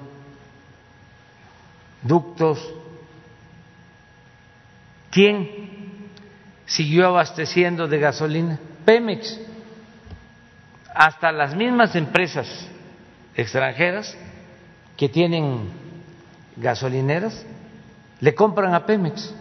ductos. 2.01 2.59
¿Quién 5.09 6.09
siguió 6.65 7.07
abasteciendo 7.07 7.87
de 7.87 7.99
gasolina? 7.99 8.59
Pemex. 8.85 9.39
Hasta 10.93 11.31
las 11.31 11.55
mismas 11.55 11.95
empresas 11.95 12.47
extranjeras 13.35 14.17
que 14.97 15.09
tienen 15.09 15.69
gasolineras 16.57 17.45
le 18.19 18.35
compran 18.35 18.73
a 18.73 18.85
Pemex 18.85 19.33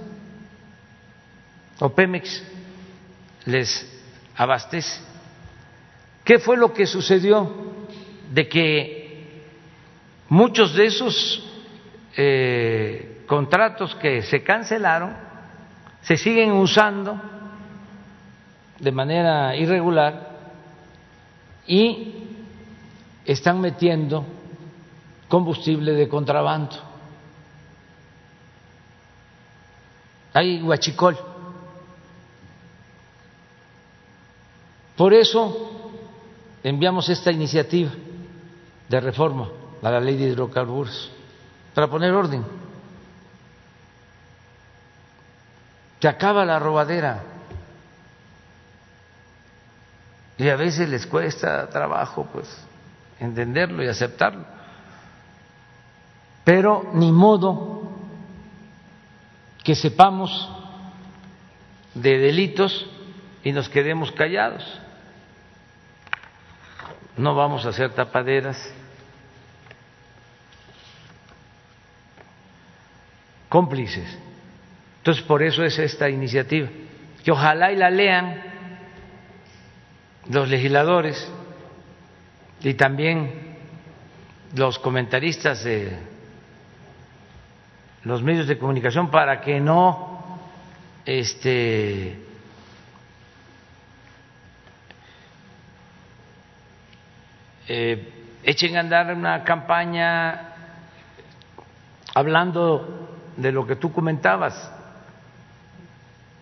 o 1.80 1.88
Pemex 1.90 2.42
les 3.46 3.86
abastece. 4.36 5.00
¿Qué 6.24 6.38
fue 6.38 6.56
lo 6.56 6.72
que 6.72 6.86
sucedió? 6.86 7.50
De 8.32 8.48
que 8.48 9.42
muchos 10.28 10.74
de 10.74 10.86
esos 10.86 11.49
eh, 12.22 13.24
contratos 13.26 13.94
que 13.94 14.20
se 14.20 14.42
cancelaron 14.42 15.16
se 16.02 16.18
siguen 16.18 16.52
usando 16.52 17.18
de 18.78 18.92
manera 18.92 19.56
irregular 19.56 20.28
y 21.66 22.12
están 23.24 23.58
metiendo 23.62 24.26
combustible 25.28 25.92
de 25.92 26.10
contrabando. 26.10 26.76
Hay 30.34 30.62
huachicol. 30.62 31.16
Por 34.94 35.14
eso 35.14 35.90
enviamos 36.62 37.08
esta 37.08 37.32
iniciativa 37.32 37.92
de 38.90 39.00
reforma 39.00 39.48
a 39.82 39.90
la 39.90 40.00
ley 40.00 40.16
de 40.16 40.24
hidrocarburos, 40.24 41.10
para 41.74 41.88
poner 41.88 42.12
orden. 42.12 42.44
Se 46.00 46.08
acaba 46.08 46.44
la 46.44 46.58
robadera. 46.58 47.22
Y 50.38 50.48
a 50.48 50.56
veces 50.56 50.88
les 50.88 51.06
cuesta 51.06 51.68
trabajo, 51.68 52.26
pues, 52.32 52.48
entenderlo 53.18 53.84
y 53.84 53.88
aceptarlo. 53.88 54.44
Pero 56.44 56.90
ni 56.94 57.12
modo 57.12 57.82
que 59.62 59.74
sepamos 59.74 60.48
de 61.94 62.18
delitos 62.18 62.88
y 63.44 63.52
nos 63.52 63.68
quedemos 63.68 64.10
callados. 64.12 64.64
No 67.18 67.34
vamos 67.34 67.66
a 67.66 67.68
hacer 67.68 67.92
tapaderas. 67.92 68.56
Cómplices. 73.50 74.18
Entonces, 74.98 75.22
por 75.24 75.42
eso 75.42 75.62
es 75.64 75.78
esta 75.78 76.08
iniciativa, 76.08 76.68
que 77.22 77.32
ojalá 77.32 77.72
y 77.72 77.76
la 77.76 77.90
lean 77.90 78.42
los 80.30 80.48
legisladores 80.48 81.30
y 82.60 82.74
también 82.74 83.58
los 84.54 84.78
comentaristas 84.78 85.64
de 85.64 85.98
los 88.04 88.22
medios 88.22 88.46
de 88.46 88.56
comunicación 88.56 89.10
para 89.10 89.40
que 89.40 89.60
no 89.60 90.38
este 91.04 92.18
eh, 97.68 98.12
echen 98.42 98.76
a 98.76 98.80
andar 98.80 99.14
una 99.14 99.42
campaña 99.42 100.54
hablando 102.14 103.09
de 103.36 103.52
lo 103.52 103.66
que 103.66 103.76
tú 103.76 103.92
comentabas 103.92 104.70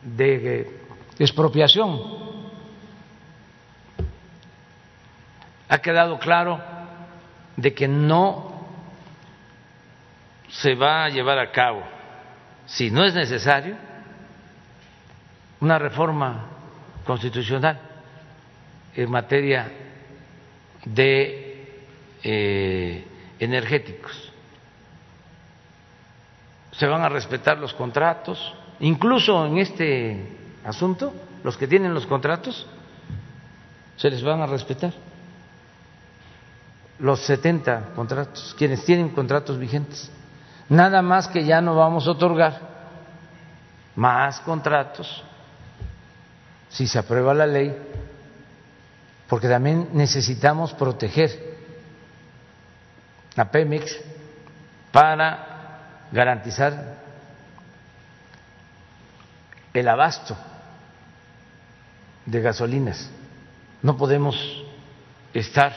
de 0.02 0.70
expropiación 1.18 2.00
ha 5.68 5.78
quedado 5.78 6.18
claro 6.18 6.60
de 7.56 7.74
que 7.74 7.88
no 7.88 8.58
se 10.48 10.74
va 10.74 11.04
a 11.04 11.08
llevar 11.10 11.38
a 11.38 11.52
cabo, 11.52 11.82
si 12.66 12.90
no 12.90 13.04
es 13.04 13.14
necesario, 13.14 13.76
una 15.60 15.78
reforma 15.78 16.46
constitucional 17.04 17.78
en 18.94 19.10
materia 19.10 19.70
de 20.84 21.82
eh, 22.22 23.04
energéticos. 23.38 24.27
Se 26.78 26.86
van 26.86 27.02
a 27.02 27.08
respetar 27.08 27.58
los 27.58 27.74
contratos, 27.74 28.54
incluso 28.78 29.44
en 29.46 29.58
este 29.58 30.38
asunto, 30.64 31.12
los 31.42 31.56
que 31.56 31.66
tienen 31.66 31.92
los 31.92 32.06
contratos, 32.06 32.66
se 33.96 34.08
les 34.08 34.22
van 34.22 34.40
a 34.42 34.46
respetar 34.46 34.92
los 37.00 37.20
70 37.20 37.94
contratos, 37.96 38.54
quienes 38.56 38.84
tienen 38.84 39.08
contratos 39.08 39.58
vigentes. 39.58 40.08
Nada 40.68 41.02
más 41.02 41.26
que 41.26 41.44
ya 41.44 41.60
no 41.60 41.74
vamos 41.74 42.06
a 42.06 42.12
otorgar 42.12 42.60
más 43.96 44.38
contratos 44.40 45.24
si 46.68 46.86
se 46.86 46.98
aprueba 46.98 47.34
la 47.34 47.46
ley, 47.46 47.76
porque 49.28 49.48
también 49.48 49.88
necesitamos 49.94 50.74
proteger 50.74 51.56
a 53.36 53.44
Pemex 53.50 53.98
para 54.92 55.47
garantizar 56.12 56.96
el 59.74 59.88
abasto 59.88 60.36
de 62.26 62.40
gasolinas. 62.40 63.10
No 63.82 63.96
podemos 63.96 64.36
estar 65.32 65.72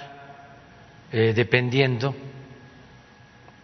eh, 1.11 1.33
dependiendo 1.35 2.15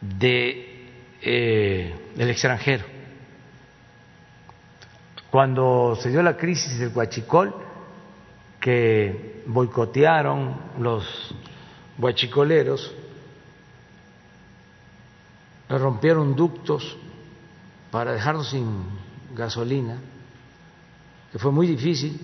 de 0.02 0.88
eh, 1.22 1.96
el 2.18 2.30
extranjero. 2.30 2.86
Cuando 5.32 5.98
se 6.02 6.10
dio 6.10 6.22
la 6.22 6.38
crisis 6.38 6.80
del 6.80 6.92
Huachicol, 6.96 7.54
que 8.60 9.44
boicotearon 9.46 10.56
los 10.80 11.36
huachicoleros, 11.98 12.94
rompieron 15.70 16.36
ductos 16.36 16.98
para 17.92 18.14
dejarnos 18.14 18.50
sin 18.50 18.84
gasolina, 19.36 19.98
que 21.32 21.40
fue 21.40 21.52
muy 21.52 21.68
difícil 21.68 22.20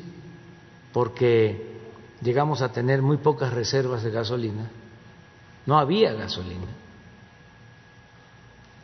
porque 0.91 1.71
llegamos 2.21 2.61
a 2.61 2.71
tener 2.71 3.01
muy 3.01 3.17
pocas 3.17 3.53
reservas 3.53 4.03
de 4.03 4.11
gasolina 4.11 4.69
no 5.65 5.77
había 5.77 6.13
gasolina. 6.13 6.67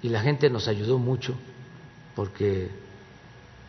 Y 0.01 0.09
la 0.09 0.21
gente 0.21 0.49
nos 0.49 0.67
ayudó 0.67 0.97
mucho 0.97 1.35
porque 2.15 2.69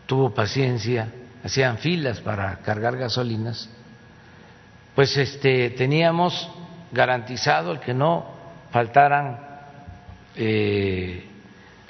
tuvo 0.05 0.33
paciencia, 0.33 1.11
hacían 1.43 1.77
filas 1.77 2.21
para 2.21 2.57
cargar 2.57 2.97
gasolinas. 2.97 3.69
Pues 4.95 5.15
este 5.17 5.71
teníamos 5.71 6.49
garantizado 6.91 7.71
el 7.73 7.79
que 7.79 7.93
no 7.93 8.25
faltaran 8.71 9.50
eh, 10.35 11.25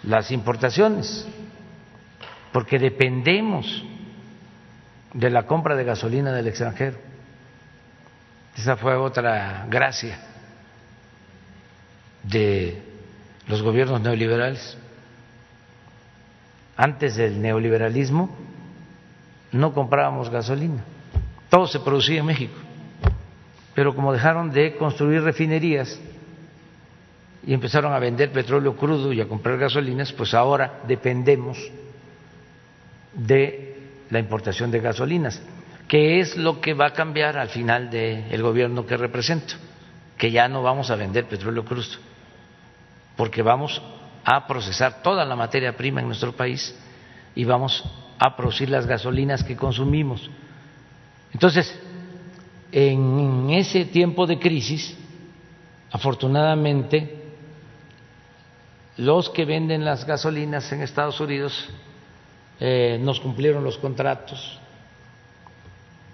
las 0.03 0.31
importaciones, 0.31 1.27
porque 2.51 2.79
dependemos 2.79 3.83
de 5.13 5.29
la 5.29 5.45
compra 5.45 5.75
de 5.75 5.83
gasolina 5.83 6.31
del 6.31 6.47
extranjero. 6.47 6.97
Esa 8.57 8.77
fue 8.77 8.95
otra 8.95 9.65
gracia 9.69 10.19
de 12.23 12.81
los 13.47 13.61
gobiernos 13.61 14.01
neoliberales. 14.01 14.77
Antes 16.75 17.15
del 17.15 17.41
neoliberalismo 17.41 18.35
no 19.51 19.73
comprábamos 19.73 20.29
gasolina, 20.29 20.83
todo 21.49 21.67
se 21.67 21.79
producía 21.79 22.21
en 22.21 22.25
México, 22.25 22.55
pero 23.75 23.93
como 23.93 24.13
dejaron 24.13 24.51
de 24.51 24.77
construir 24.77 25.21
refinerías 25.21 25.99
y 27.45 27.53
empezaron 27.53 27.93
a 27.93 27.99
vender 27.99 28.31
petróleo 28.31 28.75
crudo 28.75 29.11
y 29.13 29.21
a 29.21 29.27
comprar 29.27 29.57
gasolinas, 29.57 30.13
pues 30.13 30.33
ahora 30.33 30.81
dependemos 30.87 31.57
de 33.13 33.89
la 34.09 34.19
importación 34.19 34.71
de 34.71 34.79
gasolinas, 34.79 35.41
que 35.87 36.19
es 36.19 36.37
lo 36.37 36.61
que 36.61 36.73
va 36.73 36.87
a 36.87 36.93
cambiar 36.93 37.37
al 37.37 37.49
final 37.49 37.89
del 37.89 38.41
gobierno 38.41 38.85
que 38.85 38.97
represento, 38.97 39.55
que 40.17 40.31
ya 40.31 40.47
no 40.47 40.61
vamos 40.61 40.91
a 40.91 40.95
vender 40.95 41.25
petróleo 41.25 41.65
crudo 41.65 42.11
porque 43.15 43.41
vamos 43.41 43.81
a 44.23 44.47
procesar 44.47 45.03
toda 45.03 45.25
la 45.25 45.35
materia 45.35 45.75
prima 45.77 46.01
en 46.01 46.07
nuestro 46.07 46.31
país 46.31 46.75
y 47.35 47.43
vamos 47.43 47.83
a 48.17 48.35
producir 48.35 48.69
las 48.69 48.87
gasolinas 48.87 49.43
que 49.43 49.55
consumimos. 49.55 50.29
Entonces, 51.33 51.79
en 52.71 53.49
ese 53.51 53.85
tiempo 53.85 54.25
de 54.25 54.39
crisis, 54.39 54.97
afortunadamente, 55.91 57.20
los 59.01 59.31
que 59.31 59.45
venden 59.45 59.83
las 59.83 60.05
gasolinas 60.05 60.71
en 60.71 60.83
Estados 60.83 61.19
Unidos 61.19 61.67
eh, 62.59 62.99
nos 63.01 63.19
cumplieron 63.19 63.63
los 63.63 63.79
contratos. 63.79 64.59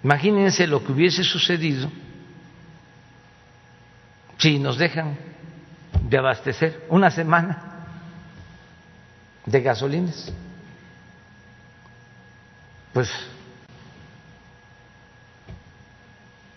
Imagínense 0.03 0.65
lo 0.67 0.81
que 0.81 0.93
hubiese 0.93 1.25
sucedido 1.25 1.91
si 4.37 4.57
nos 4.57 4.77
dejan 4.77 5.17
de 6.01 6.17
abastecer 6.17 6.85
una 6.87 7.11
semana 7.11 7.87
de 9.45 9.61
gasolinas. 9.61 10.31
Pues 12.93 13.11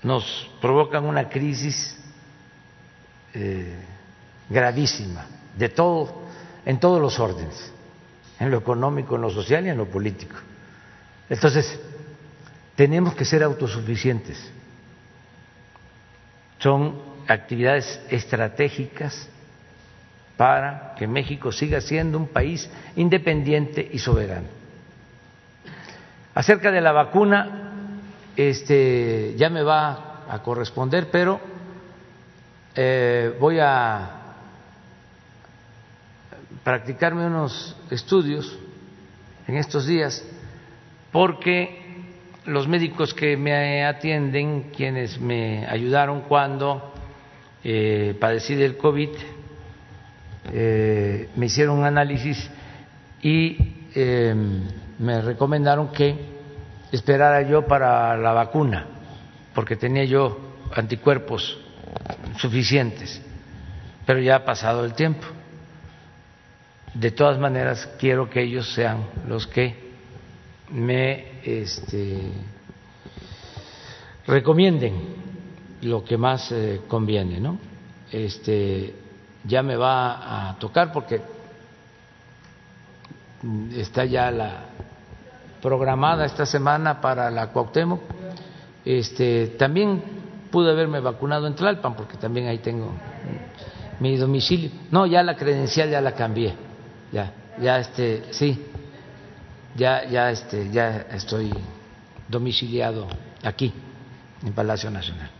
nos 0.04 0.48
provocan 0.60 1.06
una 1.06 1.28
crisis 1.28 1.98
eh, 3.34 3.84
gravísima 4.48 5.26
de 5.56 5.68
todo, 5.68 6.19
en 6.64 6.80
todos 6.80 7.00
los 7.00 7.18
órdenes, 7.18 7.72
en 8.38 8.50
lo 8.50 8.58
económico, 8.58 9.16
en 9.16 9.22
lo 9.22 9.30
social 9.30 9.66
y 9.66 9.70
en 9.70 9.78
lo 9.78 9.86
político. 9.86 10.36
Entonces, 11.28 11.78
tenemos 12.74 13.14
que 13.14 13.24
ser 13.24 13.42
autosuficientes. 13.42 14.50
Son 16.58 17.00
actividades 17.26 18.00
estratégicas 18.10 19.28
para 20.36 20.94
que 20.96 21.06
México 21.06 21.52
siga 21.52 21.80
siendo 21.80 22.18
un 22.18 22.28
país 22.28 22.68
independiente 22.96 23.86
y 23.92 23.98
soberano. 23.98 24.48
Acerca 26.34 26.70
de 26.70 26.80
la 26.80 26.92
vacuna, 26.92 27.70
este, 28.36 29.34
ya 29.36 29.50
me 29.50 29.62
va 29.62 30.24
a 30.28 30.42
corresponder, 30.42 31.10
pero 31.10 31.40
eh, 32.74 33.36
voy 33.38 33.58
a 33.60 34.19
practicarme 36.64 37.26
unos 37.26 37.76
estudios 37.90 38.58
en 39.46 39.56
estos 39.56 39.86
días 39.86 40.24
porque 41.10 41.80
los 42.46 42.68
médicos 42.68 43.14
que 43.14 43.36
me 43.36 43.84
atienden, 43.84 44.70
quienes 44.74 45.20
me 45.20 45.66
ayudaron 45.66 46.22
cuando 46.22 46.92
eh, 47.62 48.16
padecí 48.20 48.54
del 48.54 48.76
COVID, 48.76 49.10
eh, 50.52 51.28
me 51.36 51.46
hicieron 51.46 51.78
un 51.78 51.84
análisis 51.84 52.50
y 53.22 53.56
eh, 53.94 54.34
me 54.98 55.20
recomendaron 55.20 55.92
que 55.92 56.16
esperara 56.92 57.42
yo 57.42 57.66
para 57.66 58.16
la 58.16 58.32
vacuna, 58.32 58.86
porque 59.54 59.76
tenía 59.76 60.04
yo 60.04 60.38
anticuerpos 60.74 61.58
suficientes, 62.38 63.20
pero 64.06 64.20
ya 64.20 64.36
ha 64.36 64.44
pasado 64.44 64.84
el 64.84 64.94
tiempo 64.94 65.26
de 66.94 67.10
todas 67.12 67.38
maneras 67.38 67.88
quiero 67.98 68.28
que 68.28 68.42
ellos 68.42 68.72
sean 68.72 69.04
los 69.28 69.46
que 69.46 69.90
me 70.70 71.40
este, 71.44 72.32
recomienden 74.26 74.94
lo 75.82 76.04
que 76.04 76.16
más 76.16 76.50
eh, 76.52 76.82
conviene, 76.88 77.40
¿no? 77.40 77.58
Este, 78.10 78.94
ya 79.44 79.62
me 79.62 79.76
va 79.76 80.50
a 80.50 80.58
tocar 80.58 80.92
porque 80.92 81.22
está 83.74 84.04
ya 84.04 84.30
la 84.30 84.64
programada 85.62 86.26
esta 86.26 86.44
semana 86.44 87.00
para 87.00 87.30
la 87.30 87.48
Cuauhtémoc. 87.48 88.00
Este, 88.84 89.48
también 89.58 90.02
pude 90.50 90.70
haberme 90.70 91.00
vacunado 91.00 91.46
en 91.46 91.54
Tlalpan 91.54 91.94
porque 91.94 92.16
también 92.16 92.48
ahí 92.48 92.58
tengo 92.58 92.92
mi 94.00 94.16
domicilio. 94.16 94.70
No, 94.90 95.06
ya 95.06 95.22
la 95.22 95.36
credencial 95.36 95.90
ya 95.90 96.00
la 96.00 96.12
cambié 96.12 96.69
ya, 97.12 97.32
ya 97.60 97.78
este, 97.78 98.32
sí, 98.32 98.58
ya, 99.76 100.04
ya 100.04 100.30
este, 100.30 100.70
ya 100.70 101.06
estoy 101.12 101.52
domiciliado 102.28 103.08
aquí, 103.42 103.72
en 104.44 104.52
Palacio 104.52 104.90
Nacional. 104.90 105.30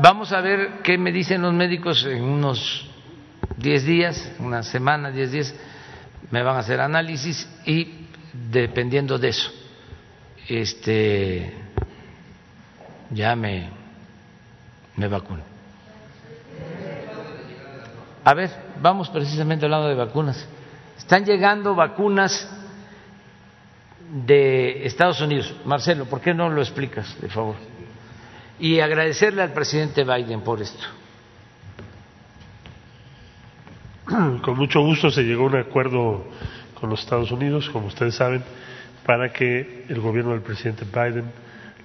Vamos 0.00 0.32
a 0.32 0.40
ver 0.40 0.82
qué 0.82 0.98
me 0.98 1.12
dicen 1.12 1.42
los 1.42 1.54
médicos 1.54 2.04
en 2.04 2.22
unos 2.22 2.88
10 3.58 3.84
días, 3.84 4.32
una 4.40 4.62
semana, 4.62 5.10
10 5.10 5.32
días, 5.32 5.54
me 6.30 6.42
van 6.42 6.56
a 6.56 6.60
hacer 6.60 6.80
análisis 6.80 7.48
y 7.64 8.06
dependiendo 8.50 9.18
de 9.18 9.28
eso, 9.28 9.52
este, 10.48 11.52
ya 13.10 13.36
me, 13.36 13.68
me 14.96 15.06
vacuno. 15.06 15.53
A 18.24 18.32
ver, 18.32 18.50
vamos 18.80 19.10
precisamente 19.10 19.66
hablando 19.66 19.88
de 19.88 19.94
vacunas. 19.94 20.48
Están 20.96 21.26
llegando 21.26 21.74
vacunas 21.74 22.48
de 24.10 24.86
Estados 24.86 25.20
Unidos. 25.20 25.54
Marcelo, 25.66 26.06
¿por 26.06 26.22
qué 26.22 26.32
no 26.32 26.48
lo 26.48 26.62
explicas, 26.62 27.20
de 27.20 27.28
favor? 27.28 27.56
Y 28.58 28.80
agradecerle 28.80 29.42
al 29.42 29.52
presidente 29.52 30.04
Biden 30.04 30.40
por 30.40 30.62
esto. 30.62 30.86
Con 34.42 34.56
mucho 34.56 34.80
gusto 34.80 35.10
se 35.10 35.22
llegó 35.22 35.44
a 35.44 35.48
un 35.48 35.56
acuerdo 35.56 36.24
con 36.80 36.90
los 36.90 37.00
Estados 37.00 37.30
Unidos, 37.30 37.70
como 37.70 37.86
ustedes 37.86 38.14
saben, 38.14 38.44
para 39.06 39.32
que 39.32 39.86
el 39.88 40.00
gobierno 40.00 40.32
del 40.32 40.42
presidente 40.42 40.84
Biden 40.84 41.24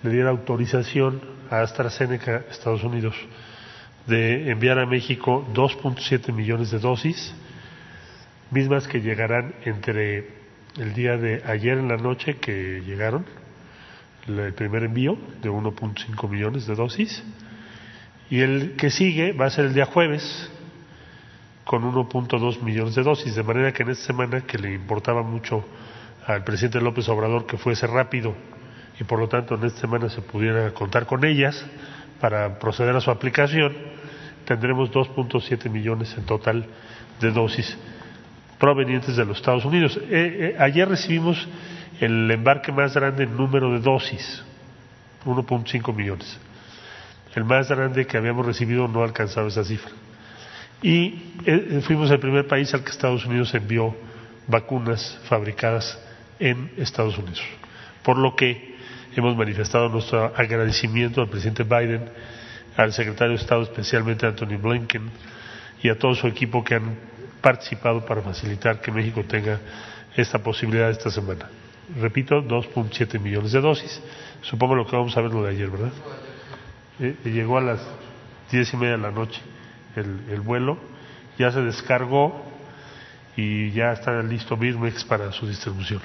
le 0.04 0.10
diera 0.10 0.30
autorización 0.30 1.22
a 1.50 1.62
AstraZeneca, 1.62 2.44
Estados 2.50 2.84
Unidos, 2.84 3.16
de 4.10 4.52
enviar 4.52 4.80
a 4.80 4.86
México 4.86 5.48
2.7 5.54 6.34
millones 6.34 6.72
de 6.72 6.80
dosis, 6.80 7.34
mismas 8.52 8.88
que 8.88 9.02
llegarán 9.02 9.54
entre 9.64 10.28
el 10.78 10.94
día 10.94 11.18
de 11.18 11.44
ayer 11.46 11.78
en 11.78 11.88
la 11.88 11.98
noche 11.98 12.38
que 12.38 12.82
llegaron, 12.86 13.26
el 14.28 14.54
primer 14.54 14.84
envío 14.84 15.18
de 15.42 15.50
1.5 15.50 16.30
millones 16.30 16.68
de 16.68 16.76
dosis, 16.76 17.24
y 18.30 18.42
el 18.42 18.76
que 18.76 18.90
sigue 18.90 19.32
va 19.32 19.46
a 19.46 19.50
ser 19.50 19.66
el 19.66 19.74
día 19.74 19.86
jueves 19.86 20.52
con 21.64 21.84
1.2 21.84 22.62
millones 22.62 22.96
de 22.96 23.04
dosis, 23.04 23.36
de 23.36 23.44
manera 23.44 23.72
que 23.72 23.84
en 23.84 23.90
esta 23.90 24.08
semana 24.08 24.42
que 24.42 24.58
le 24.58 24.74
importaba 24.74 25.24
mucho 25.24 25.64
al 26.26 26.44
presidente 26.44 26.82
López 26.82 27.08
Obrador 27.10 27.46
que 27.46 27.58
fuese 27.58 27.88
rápido 27.88 28.36
y 29.00 29.04
por 29.04 29.20
lo 29.20 29.28
tanto 29.28 29.56
en 29.56 29.64
esta 29.64 29.82
semana 29.82 30.10
se 30.10 30.22
pudiera 30.22 30.72
contar 30.74 31.06
con 31.06 31.24
ellas 31.24 31.66
para 32.20 32.60
proceder 32.60 32.96
a 32.96 33.02
su 33.02 33.12
aplicación, 33.12 33.76
tendremos 34.50 34.90
2.7 34.90 35.70
millones 35.70 36.12
en 36.18 36.26
total 36.26 36.66
de 37.22 37.32
dosis 37.32 37.78
provenientes 38.58 39.16
de 39.16 39.24
los 39.24 39.38
Estados 39.38 39.64
Unidos. 39.64 39.96
Eh, 39.98 40.08
eh, 40.10 40.56
ayer 40.58 40.90
recibimos 40.90 41.48
el 42.00 42.32
embarque 42.32 42.72
más 42.72 42.96
grande 42.96 43.26
en 43.26 43.38
número 43.38 43.72
de 43.72 43.80
dosis, 43.80 44.44
1.5 45.24 45.94
millones. 45.96 46.40
El 47.36 47.44
más 47.44 47.70
grande 47.70 48.08
que 48.08 48.18
habíamos 48.18 48.44
recibido 48.44 48.88
no 48.88 49.02
ha 49.02 49.06
alcanzado 49.06 49.48
esa 49.50 49.64
cifra. 49.64 49.92
Y 50.82 51.36
eh, 51.46 51.82
fuimos 51.86 52.10
el 52.10 52.20
primer 52.20 52.48
país 52.48 52.74
al 52.74 52.84
que 52.84 52.90
Estados 52.90 53.28
Unidos 53.28 53.54
envió 53.54 53.96
vacunas 54.48 55.20
fabricadas 55.26 56.00
en 56.40 56.72
Estados 56.78 57.20
Unidos. 57.20 57.44
Por 58.02 58.18
lo 58.18 58.36
que 58.36 58.78
hemos 59.16 59.38
manifestado 59.38 59.90
nuestro 59.90 60.34
agradecimiento 60.36 61.22
al 61.22 61.30
presidente 61.30 61.62
Biden 61.62 62.10
al 62.84 62.94
secretario 62.94 63.36
de 63.36 63.42
Estado, 63.42 63.64
especialmente 63.64 64.26
Anthony 64.26 64.58
Blinken, 64.58 65.10
y 65.84 65.90
a 65.90 65.98
todo 65.98 66.16
su 66.16 66.28
equipo 66.28 66.64
que 66.64 66.76
han 66.76 66.96
participado 67.42 68.06
para 68.06 68.22
facilitar 68.22 68.80
que 68.80 68.92
México 68.92 69.24
tenga 69.28 69.60
esta 70.16 70.40
posibilidad 70.40 70.90
esta 70.90 71.10
semana. 71.10 71.50
Repito, 72.00 72.42
2.7 72.42 73.20
millones 73.20 73.52
de 73.52 73.62
dosis. 73.62 74.02
Supongo 74.42 74.76
lo 74.76 74.86
que 74.86 74.96
vamos 74.96 75.16
a 75.18 75.22
ver 75.22 75.32
lo 75.32 75.44
de 75.44 75.50
ayer, 75.50 75.70
¿verdad? 75.70 75.92
Eh, 77.00 77.16
llegó 77.26 77.58
a 77.58 77.62
las 77.62 77.82
diez 78.52 78.74
y 78.74 78.78
media 78.78 78.92
de 78.94 79.04
la 79.04 79.12
noche 79.12 79.42
el, 79.96 80.22
el 80.30 80.42
vuelo, 80.42 80.78
ya 81.38 81.52
se 81.52 81.62
descargó 81.62 82.46
y 83.36 83.72
ya 83.72 83.92
está 83.92 84.22
listo 84.22 84.56
Birmex 84.56 85.04
para 85.04 85.32
su 85.32 85.48
distribución. 85.48 86.02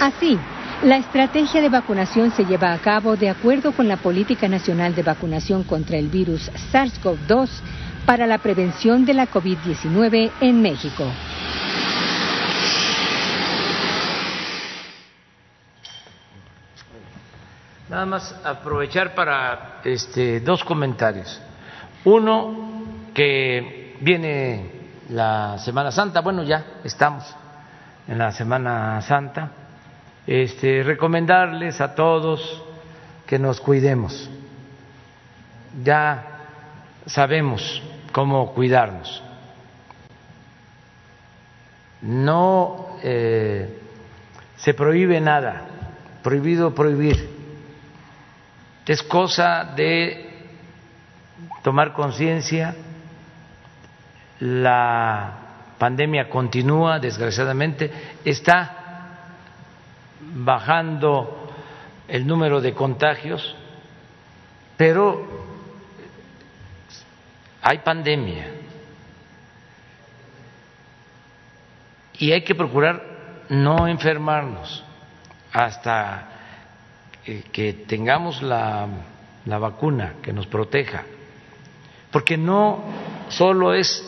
Así, 0.00 0.36
la 0.82 0.98
estrategia 0.98 1.62
de 1.62 1.68
vacunación 1.68 2.30
se 2.32 2.44
lleva 2.44 2.72
a 2.72 2.78
cabo 2.78 3.16
de 3.16 3.30
acuerdo 3.30 3.72
con 3.72 3.88
la 3.88 3.96
Política 3.96 4.46
Nacional 4.46 4.94
de 4.94 5.02
Vacunación 5.02 5.64
contra 5.64 5.96
el 5.96 6.08
virus 6.08 6.50
SARS-CoV-2 6.70 7.48
para 8.04 8.26
la 8.26 8.38
prevención 8.38 9.04
de 9.06 9.14
la 9.14 9.26
COVID-19 9.26 10.30
en 10.40 10.62
México. 10.62 11.04
Nada 17.88 18.04
más 18.04 18.34
aprovechar 18.44 19.14
para 19.14 19.80
este, 19.82 20.40
dos 20.40 20.62
comentarios. 20.62 21.40
Uno, 22.04 22.84
que 23.14 23.96
viene 24.00 24.70
la 25.08 25.56
Semana 25.58 25.90
Santa, 25.90 26.20
bueno, 26.20 26.42
ya 26.42 26.64
estamos 26.84 27.24
en 28.06 28.18
la 28.18 28.30
Semana 28.32 29.00
Santa, 29.00 29.50
este, 30.26 30.82
recomendarles 30.82 31.80
a 31.80 31.94
todos 31.94 32.62
que 33.26 33.38
nos 33.38 33.60
cuidemos. 33.60 34.30
Ya 35.82 36.24
sabemos 37.06 37.82
cómo 38.12 38.52
cuidarnos. 38.54 39.22
No 42.02 42.98
eh, 43.02 43.78
se 44.56 44.74
prohíbe 44.74 45.20
nada, 45.20 45.62
prohibido 46.22 46.74
prohibir 46.74 47.36
es 48.86 49.02
cosa 49.02 49.64
de 49.74 50.30
tomar 51.62 51.92
conciencia, 51.92 52.74
la 54.38 55.32
pandemia 55.76 56.30
continúa, 56.30 57.00
desgraciadamente, 57.00 57.90
está 58.24 58.85
bajando 60.36 61.48
el 62.08 62.26
número 62.26 62.60
de 62.60 62.74
contagios, 62.74 63.56
pero 64.76 65.26
hay 67.62 67.78
pandemia. 67.78 68.46
Y 72.18 72.32
hay 72.32 72.42
que 72.42 72.54
procurar 72.54 73.02
no 73.48 73.88
enfermarnos 73.88 74.84
hasta 75.52 76.28
eh, 77.24 77.44
que 77.52 77.72
tengamos 77.72 78.42
la, 78.42 78.86
la 79.44 79.58
vacuna 79.58 80.14
que 80.22 80.32
nos 80.32 80.46
proteja, 80.46 81.04
porque 82.10 82.36
no 82.36 82.84
solo 83.28 83.74
es 83.74 84.04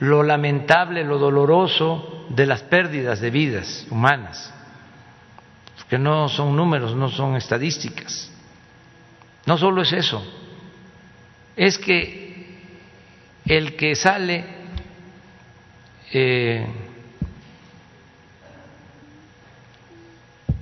lo 0.00 0.22
lamentable, 0.22 1.04
lo 1.04 1.18
doloroso 1.18 2.26
de 2.30 2.46
las 2.46 2.62
pérdidas 2.62 3.20
de 3.20 3.30
vidas 3.30 3.86
humanas, 3.90 4.54
que 5.90 5.98
no 5.98 6.28
son 6.28 6.54
números, 6.54 6.94
no 6.94 7.08
son 7.08 7.34
estadísticas. 7.34 8.30
No 9.44 9.58
solo 9.58 9.82
es 9.82 9.92
eso, 9.92 10.24
es 11.56 11.76
que 11.78 12.60
el 13.44 13.74
que 13.74 13.96
sale 13.96 14.44
eh, 16.12 16.64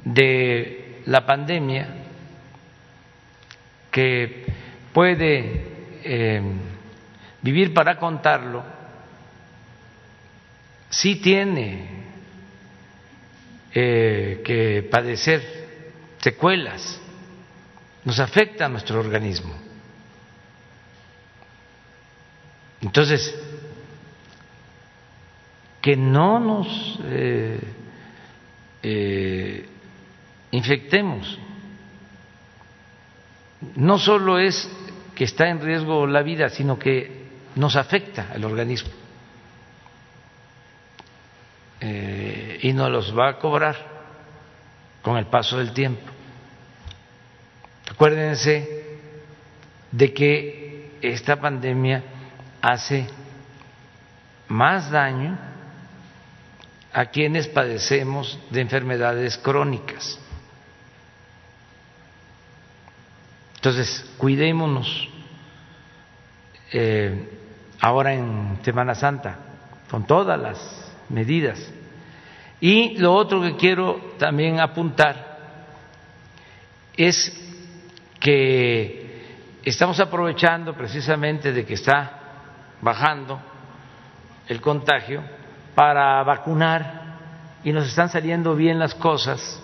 de 0.03 1.03
la 1.05 1.27
pandemia 1.27 1.89
que 3.91 4.47
puede 4.95 5.67
eh, 6.05 6.43
vivir 7.43 7.75
para 7.75 7.99
contarlo, 7.99 8.65
sí 10.89 11.17
tiene 11.17 11.98
eh, 13.75 14.41
que 14.45 14.83
padecer 14.91 15.43
secuelas, 16.19 17.01
nos 18.05 18.19
afecta 18.19 18.67
a 18.67 18.69
nuestro 18.69 18.99
organismo. 18.99 19.55
Entonces, 22.81 23.35
que 25.83 25.97
no 25.97 26.41
nos 26.41 26.99
eh, 27.05 27.61
infectemos. 30.51 31.39
No 33.75 33.99
solo 33.99 34.39
es 34.39 34.71
que 35.15 35.25
está 35.25 35.49
en 35.49 35.61
riesgo 35.61 36.07
la 36.07 36.23
vida, 36.23 36.49
sino 36.49 36.79
que 36.79 37.27
nos 37.57 37.77
afecta 37.77 38.29
al 38.33 38.45
organismo 38.45 39.08
eh, 41.81 42.59
y 42.63 42.73
nos 42.73 42.91
los 42.91 43.17
va 43.17 43.29
a 43.29 43.39
cobrar 43.39 43.77
con 45.03 45.17
el 45.17 45.27
paso 45.27 45.59
del 45.59 45.73
tiempo. 45.73 46.03
Acuérdense 47.91 48.99
de 49.91 50.13
que 50.13 50.99
esta 51.01 51.41
pandemia 51.41 52.03
hace 52.61 53.07
más 54.49 54.91
daño 54.91 55.39
a 56.93 57.07
quienes 57.07 57.49
padecemos 57.49 58.39
de 58.51 58.61
enfermedades 58.61 59.39
crónicas. 59.39 60.19
Entonces, 63.57 64.05
cuidémonos 64.19 65.09
eh, 66.73 67.29
ahora 67.81 68.15
en 68.15 68.59
Semana 68.63 68.95
Santa 68.95 69.39
con 69.91 70.07
todas 70.07 70.39
las 70.41 70.88
medidas. 71.09 71.59
Y 72.61 72.97
lo 72.99 73.15
otro 73.15 73.41
que 73.41 73.57
quiero 73.57 74.15
también 74.19 74.61
apuntar 74.61 75.39
es 76.97 77.33
que 78.19 79.37
estamos 79.65 80.01
aprovechando 80.01 80.75
precisamente 80.75 81.53
de 81.53 81.65
que 81.65 81.75
está 81.75 82.19
bajando 82.81 83.41
el 84.49 84.61
contagio 84.61 85.23
para 85.75 86.23
vacunar 86.25 87.19
y 87.63 87.73
nos 87.73 87.87
están 87.87 88.09
saliendo 88.09 88.57
bien 88.57 88.79
las 88.79 88.95
cosas 88.95 89.63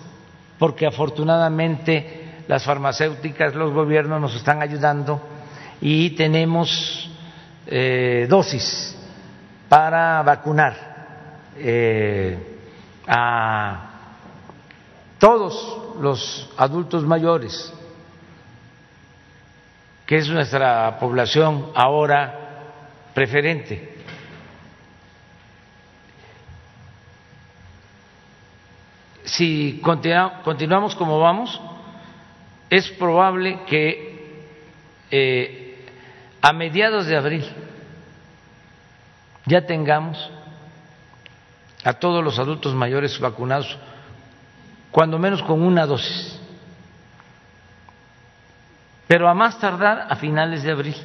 porque 0.57 0.85
afortunadamente 0.85 2.43
las 2.47 2.63
farmacéuticas, 2.63 3.55
los 3.55 3.73
gobiernos 3.73 4.21
nos 4.21 4.35
están 4.35 4.61
ayudando 4.61 5.21
y 5.81 6.11
tenemos 6.11 7.09
eh, 7.67 8.25
dosis 8.29 8.95
para 9.67 10.21
vacunar 10.23 10.94
eh, 11.57 12.37
a 13.07 13.89
todos 15.19 15.97
los 15.99 16.53
adultos 16.57 17.03
mayores, 17.03 17.73
que 20.05 20.17
es 20.17 20.29
nuestra 20.29 20.99
población 20.99 21.71
ahora 21.73 22.45
preferente. 23.13 23.95
Si 29.23 29.81
continuamos 29.81 30.95
como 30.95 31.19
vamos, 31.19 31.59
es 32.69 32.89
probable 32.91 33.59
que 33.67 34.15
eh, 35.11 35.85
a 36.41 36.53
mediados 36.53 37.07
de 37.07 37.17
abril 37.17 37.45
ya 39.45 39.65
tengamos 39.65 40.31
a 41.85 41.93
todos 41.93 42.23
los 42.23 42.39
adultos 42.39 42.73
mayores 42.73 43.17
vacunados, 43.19 43.77
cuando 44.89 45.19
menos 45.19 45.43
con 45.43 45.61
una 45.61 45.85
dosis, 45.85 46.39
pero 49.07 49.29
a 49.29 49.35
más 49.35 49.59
tardar 49.59 50.07
a 50.09 50.15
finales 50.15 50.63
de 50.63 50.71
abril. 50.71 50.95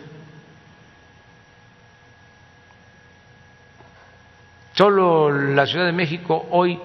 Solo 4.72 5.30
la 5.30 5.66
Ciudad 5.66 5.84
de 5.84 5.92
México 5.92 6.46
hoy 6.50 6.80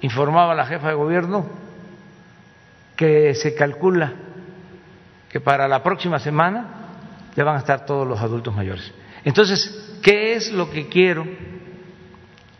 informaba 0.00 0.52
la 0.52 0.66
jefa 0.66 0.88
de 0.88 0.94
gobierno 0.94 1.46
que 2.96 3.32
se 3.36 3.54
calcula 3.54 4.12
que 5.28 5.38
para 5.38 5.68
la 5.68 5.84
próxima 5.84 6.18
semana 6.18 6.66
ya 7.36 7.44
van 7.44 7.54
a 7.54 7.60
estar 7.60 7.86
todos 7.86 8.08
los 8.08 8.20
adultos 8.20 8.52
mayores. 8.52 8.92
Entonces, 9.22 9.98
¿qué 10.02 10.34
es 10.34 10.50
lo 10.50 10.68
que 10.68 10.88
quiero 10.88 11.24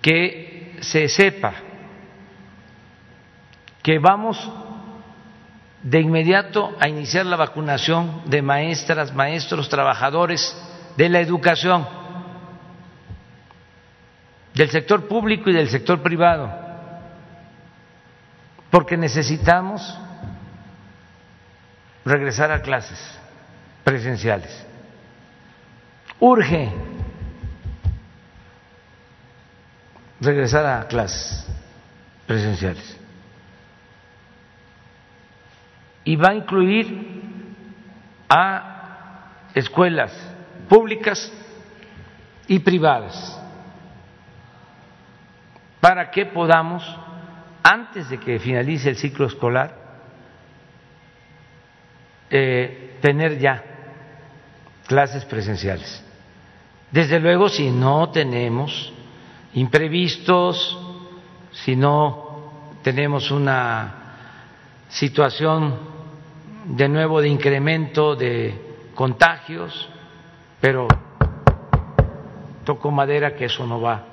que 0.00 0.45
se 0.80 1.08
sepa 1.08 1.54
que 3.82 3.98
vamos 3.98 4.50
de 5.82 6.00
inmediato 6.00 6.76
a 6.80 6.88
iniciar 6.88 7.26
la 7.26 7.36
vacunación 7.36 8.22
de 8.26 8.42
maestras, 8.42 9.14
maestros, 9.14 9.68
trabajadores 9.68 10.56
de 10.96 11.08
la 11.08 11.20
educación, 11.20 11.86
del 14.54 14.70
sector 14.70 15.06
público 15.06 15.50
y 15.50 15.52
del 15.52 15.68
sector 15.68 16.02
privado, 16.02 16.52
porque 18.70 18.96
necesitamos 18.96 19.96
regresar 22.04 22.50
a 22.50 22.62
clases 22.62 22.98
presenciales. 23.84 24.66
Urge 26.18 26.72
regresar 30.20 30.66
a 30.66 30.86
clases 30.86 31.46
presenciales. 32.26 32.96
Y 36.04 36.16
va 36.16 36.30
a 36.30 36.34
incluir 36.34 37.22
a 38.28 39.48
escuelas 39.54 40.12
públicas 40.68 41.32
y 42.48 42.58
privadas 42.60 43.40
para 45.80 46.10
que 46.10 46.26
podamos, 46.26 46.82
antes 47.62 48.08
de 48.08 48.18
que 48.18 48.38
finalice 48.38 48.88
el 48.88 48.96
ciclo 48.96 49.26
escolar, 49.26 49.74
eh, 52.30 52.98
tener 53.00 53.38
ya 53.38 53.62
clases 54.86 55.24
presenciales. 55.24 56.02
Desde 56.90 57.20
luego, 57.20 57.48
si 57.48 57.70
no 57.70 58.10
tenemos 58.10 58.92
imprevistos, 59.56 60.78
si 61.50 61.76
no 61.76 62.50
tenemos 62.82 63.30
una 63.30 63.94
situación 64.88 65.78
de 66.66 66.88
nuevo 66.88 67.20
de 67.20 67.28
incremento 67.28 68.14
de 68.14 68.90
contagios, 68.94 69.88
pero 70.60 70.86
toco 72.64 72.90
madera 72.90 73.34
que 73.34 73.46
eso 73.46 73.66
no 73.66 73.80
va 73.80 74.04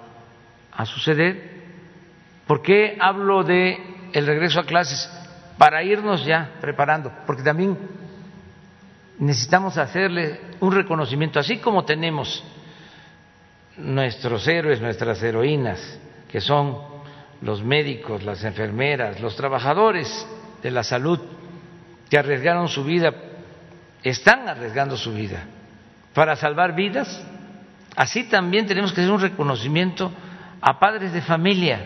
a 0.71 0.85
suceder. 0.85 1.63
¿Por 2.47 2.61
qué 2.61 2.97
hablo 2.99 3.43
de 3.43 4.09
el 4.13 4.25
regreso 4.25 4.61
a 4.61 4.65
clases? 4.65 5.11
Para 5.57 5.83
irnos 5.83 6.25
ya 6.25 6.53
preparando, 6.61 7.11
porque 7.27 7.43
también 7.43 7.77
necesitamos 9.19 9.77
hacerle 9.77 10.39
un 10.61 10.71
reconocimiento, 10.71 11.37
así 11.37 11.57
como 11.57 11.83
tenemos 11.83 12.43
nuestros 13.77 14.47
héroes, 14.47 14.81
nuestras 14.81 15.21
heroínas, 15.23 15.99
que 16.29 16.41
son 16.41 16.77
los 17.41 17.63
médicos, 17.63 18.23
las 18.23 18.43
enfermeras, 18.43 19.19
los 19.19 19.35
trabajadores 19.35 20.27
de 20.61 20.71
la 20.71 20.83
salud 20.83 21.19
que 22.09 22.17
arriesgaron 22.17 22.67
su 22.67 22.83
vida, 22.83 23.13
están 24.03 24.47
arriesgando 24.47 24.95
su 24.97 25.13
vida 25.13 25.45
para 26.13 26.35
salvar 26.35 26.75
vidas, 26.75 27.25
así 27.95 28.25
también 28.25 28.65
tenemos 28.65 28.93
que 28.93 29.01
hacer 29.01 29.11
un 29.11 29.21
reconocimiento 29.21 30.11
a 30.61 30.79
padres 30.79 31.11
de 31.11 31.21
familia 31.21 31.85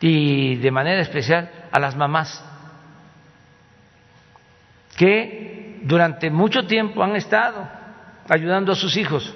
y 0.00 0.56
de 0.56 0.70
manera 0.70 1.00
especial 1.00 1.50
a 1.70 1.78
las 1.78 1.94
mamás 1.96 2.44
que 4.96 5.80
durante 5.82 6.30
mucho 6.30 6.66
tiempo 6.66 7.02
han 7.02 7.16
estado 7.16 7.68
ayudando 8.28 8.72
a 8.72 8.76
sus 8.76 8.96
hijos. 8.96 9.34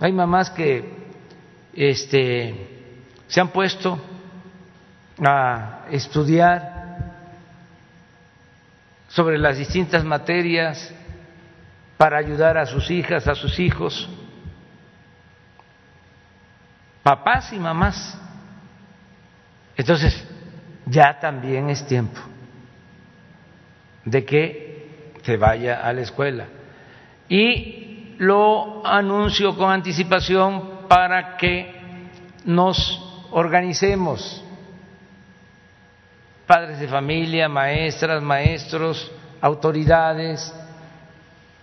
Hay 0.00 0.12
mamás 0.12 0.50
que 0.50 1.08
este, 1.74 2.94
se 3.26 3.40
han 3.40 3.48
puesto 3.48 4.00
a 5.24 5.86
estudiar 5.90 6.78
sobre 9.08 9.38
las 9.38 9.58
distintas 9.58 10.04
materias 10.04 10.92
para 11.96 12.18
ayudar 12.18 12.56
a 12.56 12.66
sus 12.66 12.90
hijas, 12.90 13.26
a 13.26 13.34
sus 13.34 13.58
hijos, 13.58 14.08
papás 17.02 17.52
y 17.52 17.58
mamás. 17.58 18.16
Entonces, 19.76 20.24
ya 20.86 21.18
también 21.18 21.70
es 21.70 21.84
tiempo 21.86 22.20
de 24.04 24.24
que 24.24 25.12
se 25.22 25.36
vaya 25.36 25.84
a 25.84 25.92
la 25.92 26.02
escuela 26.02 26.46
y 27.28 28.14
lo 28.18 28.86
anuncio 28.86 29.56
con 29.56 29.70
anticipación 29.70 30.86
para 30.88 31.36
que 31.36 31.72
nos 32.44 33.26
organicemos, 33.30 34.42
padres 36.46 36.80
de 36.80 36.88
familia, 36.88 37.48
maestras, 37.48 38.22
maestros, 38.22 39.10
autoridades, 39.40 40.54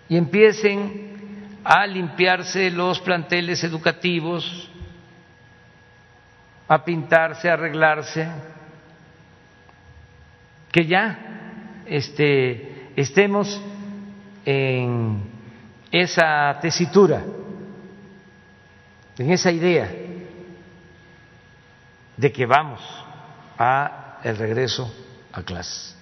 y 0.08 0.18
empiecen 0.18 1.58
a 1.64 1.88
limpiarse 1.88 2.70
los 2.70 3.00
planteles 3.00 3.64
educativos, 3.64 4.70
a 6.68 6.86
pintarse, 6.86 7.50
a 7.50 7.54
arreglarse, 7.54 8.28
que 10.72 10.86
ya 10.86 11.84
este, 11.88 12.92
estemos 12.96 13.60
en 14.46 15.35
esa 16.02 16.60
tesitura, 16.60 17.24
en 19.18 19.32
esa 19.32 19.52
idea 19.52 19.90
de 22.18 22.32
que 22.32 22.46
vamos 22.46 22.82
a 23.58 24.20
el 24.24 24.38
regreso 24.38 24.94
a. 25.32 25.96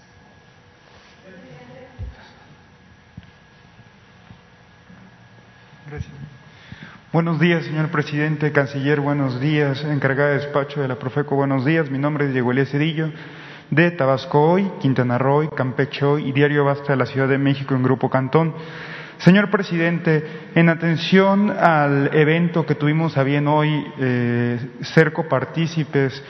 Gracias. 5.88 6.11
Buenos 7.11 7.40
días, 7.40 7.64
señor 7.65 7.90
presidente, 7.90 8.52
canciller, 8.52 8.99
buenos 8.99 9.40
días, 9.40 9.84
encargada 9.84 10.30
de 10.30 10.40
despacho 10.40 10.82
de 10.82 10.88
la 10.88 10.98
Profeco, 10.98 11.36
buenos 11.36 11.65
días. 11.65 11.91
Mi 11.91 11.99
nombre 11.99 12.26
es 12.26 12.34
Diego 12.34 12.52
Elías 12.52 12.70
Cedillo, 12.70 13.11
de 13.70 13.91
Tabasco 13.91 14.53
Hoy, 14.53 14.72
Quintana 14.82 15.20
Roo, 15.20 15.52
Campeche 15.52 16.03
Hoy 16.03 16.30
y 16.30 16.32
Diario 16.32 16.65
Basta 16.65 16.94
de 16.94 16.98
la 16.98 17.06
Ciudad 17.06 17.28
de 17.28 17.38
México 17.38 17.76
en 17.76 17.84
Grupo 17.84 18.10
Cantón. 18.10 18.56
Señor 19.24 19.50
presidente, 19.50 20.50
en 20.54 20.68
atención 20.68 21.50
al 21.50 22.14
evento 22.14 22.66
que 22.66 22.76
tuvimos 22.76 23.18
a 23.18 23.24
bien 23.24 23.48
hoy, 23.48 23.86
eh, 23.98 24.60
ser 24.82 25.14
copartícipes 25.14 26.22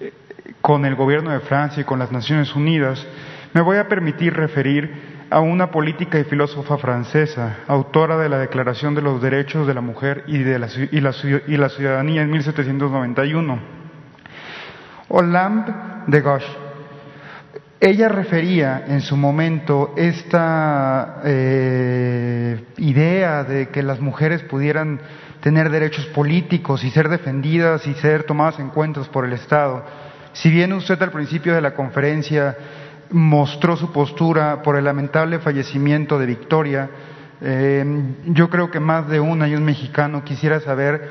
eh, 0.00 0.12
con 0.60 0.84
el 0.84 0.96
gobierno 0.96 1.30
de 1.30 1.38
Francia 1.38 1.82
y 1.82 1.84
con 1.84 2.00
las 2.00 2.10
Naciones 2.10 2.56
Unidas, 2.56 3.06
me 3.52 3.60
voy 3.60 3.76
a 3.76 3.86
permitir 3.86 4.34
referir 4.34 5.28
a 5.30 5.38
una 5.38 5.70
política 5.70 6.18
y 6.18 6.24
filósofa 6.24 6.78
francesa, 6.78 7.58
autora 7.68 8.18
de 8.18 8.28
la 8.28 8.38
Declaración 8.38 8.96
de 8.96 9.02
los 9.02 9.22
Derechos 9.22 9.68
de 9.68 9.74
la 9.74 9.80
Mujer 9.80 10.24
y, 10.26 10.38
de 10.38 10.58
la, 10.58 10.66
y, 10.90 11.00
la, 11.00 11.14
y 11.46 11.56
la 11.56 11.68
Ciudadanía 11.68 12.22
en 12.22 12.30
1791. 12.32 13.58
Olympe 15.10 15.72
de 16.08 16.20
Gauche 16.20 16.71
ella 17.82 18.08
refería 18.08 18.84
en 18.86 19.00
su 19.00 19.16
momento 19.16 19.92
esta 19.96 21.20
eh, 21.24 22.64
idea 22.76 23.42
de 23.42 23.70
que 23.70 23.82
las 23.82 23.98
mujeres 23.98 24.44
pudieran 24.44 25.00
tener 25.40 25.68
derechos 25.68 26.06
políticos 26.06 26.84
y 26.84 26.92
ser 26.92 27.08
defendidas 27.08 27.84
y 27.88 27.94
ser 27.94 28.22
tomadas 28.22 28.60
en 28.60 28.68
cuenta 28.68 29.02
por 29.10 29.24
el 29.24 29.32
Estado. 29.32 29.84
Si 30.32 30.48
bien 30.48 30.72
usted 30.72 31.02
al 31.02 31.10
principio 31.10 31.56
de 31.56 31.60
la 31.60 31.74
conferencia 31.74 32.56
mostró 33.10 33.76
su 33.76 33.90
postura 33.90 34.62
por 34.62 34.76
el 34.76 34.84
lamentable 34.84 35.40
fallecimiento 35.40 36.20
de 36.20 36.26
Victoria, 36.26 36.88
eh, 37.40 37.84
yo 38.26 38.48
creo 38.48 38.70
que 38.70 38.78
más 38.78 39.08
de 39.08 39.18
una 39.18 39.48
y 39.48 39.56
un 39.56 39.64
mexicano 39.64 40.22
quisiera 40.22 40.60
saber 40.60 41.10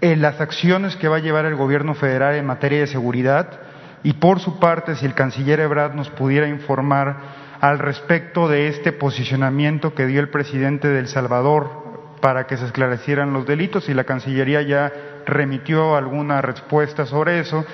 eh, 0.00 0.16
las 0.16 0.40
acciones 0.40 0.96
que 0.96 1.08
va 1.08 1.16
a 1.16 1.20
llevar 1.20 1.44
el 1.44 1.54
gobierno 1.54 1.94
federal 1.94 2.34
en 2.36 2.46
materia 2.46 2.80
de 2.80 2.86
seguridad 2.86 3.67
y 4.02 4.14
por 4.14 4.40
su 4.40 4.58
parte 4.58 4.94
si 4.94 5.06
el 5.06 5.14
canciller 5.14 5.60
Ebrard 5.60 5.94
nos 5.94 6.10
pudiera 6.10 6.48
informar 6.48 7.16
al 7.60 7.78
respecto 7.78 8.48
de 8.48 8.68
este 8.68 8.92
posicionamiento 8.92 9.94
que 9.94 10.06
dio 10.06 10.20
el 10.20 10.28
presidente 10.28 10.88
de 10.88 11.00
El 11.00 11.08
Salvador 11.08 11.88
para 12.20 12.46
que 12.46 12.56
se 12.56 12.66
esclarecieran 12.66 13.32
los 13.32 13.46
delitos 13.46 13.88
y 13.88 13.94
la 13.94 14.04
Cancillería 14.04 14.62
ya 14.62 14.92
remitió 15.26 15.96
alguna 15.96 16.40
respuesta 16.40 17.06
sobre 17.06 17.40
eso. 17.40 17.64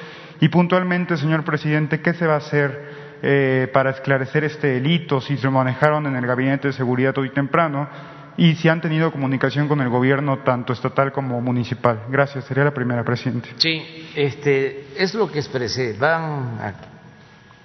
Y 0.41 0.49
puntualmente, 0.49 1.17
señor 1.17 1.45
presidente, 1.45 2.01
¿qué 2.01 2.13
se 2.15 2.27
va 2.27 2.35
a 2.35 2.39
hacer 2.39 3.05
eh, 3.23 3.69
para 3.73 3.91
esclarecer 3.91 4.45
este 4.45 4.67
delito, 4.67 5.21
si 5.21 5.39
se 5.39 5.49
manejaron 5.49 6.07
en 6.07 6.17
el 6.17 6.27
Gabinete 6.27 6.69
de 6.69 6.75
Seguridad 6.75 7.17
hoy 7.17 7.31
temprano 7.31 7.89
y 8.37 8.55
si 8.57 8.69
han 8.69 8.81
tenido 8.81 9.13
comunicación 9.13 9.69
con 9.69 9.81
el 9.81 9.89
gobierno 9.89 10.39
tanto 10.41 10.73
estatal 10.73 11.13
como 11.13 11.41
municipal. 11.41 12.05
Gracias, 12.09 12.45
sería 12.45 12.65
la 12.65 12.75
primera, 12.75 13.05
presidente. 13.05 13.51
Sí, 13.57 14.09
este, 14.15 14.87
es 14.97 15.15
lo 15.15 15.31
que 15.31 15.39
expresé. 15.39 15.93
Van 15.93 16.59
a 16.61 16.75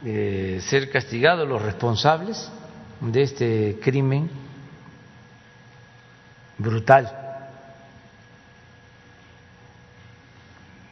eh, 0.05 0.59
ser 0.61 0.89
castigados 0.89 1.47
los 1.47 1.61
responsables 1.61 2.51
de 3.01 3.21
este 3.21 3.79
crimen 3.81 4.29
brutal, 6.57 7.09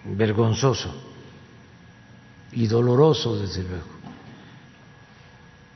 vergonzoso 0.05 0.93
y 2.53 2.65
doloroso, 2.67 3.37
desde 3.37 3.63
luego. 3.63 3.97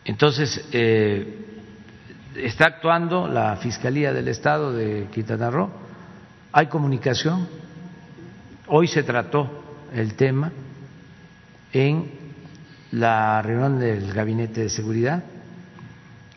Entonces, 0.06 0.68
eh, 0.72 1.51
está 2.36 2.66
actuando 2.66 3.28
la 3.28 3.56
Fiscalía 3.58 4.14
del 4.14 4.28
Estado 4.28 4.74
de 4.74 5.08
Quintana 5.12 5.49
Roo, 5.49 5.70
hay 6.52 6.68
comunicación, 6.68 7.48
hoy 8.68 8.88
se 8.88 9.03
trató 9.03 9.64
el 9.94 10.16
tema 10.16 10.52
en 11.74 12.12
la 12.91 13.41
reunión 13.41 13.80
del 13.80 14.14
Gabinete 14.14 14.62
de 14.62 14.70
Seguridad 14.70 15.24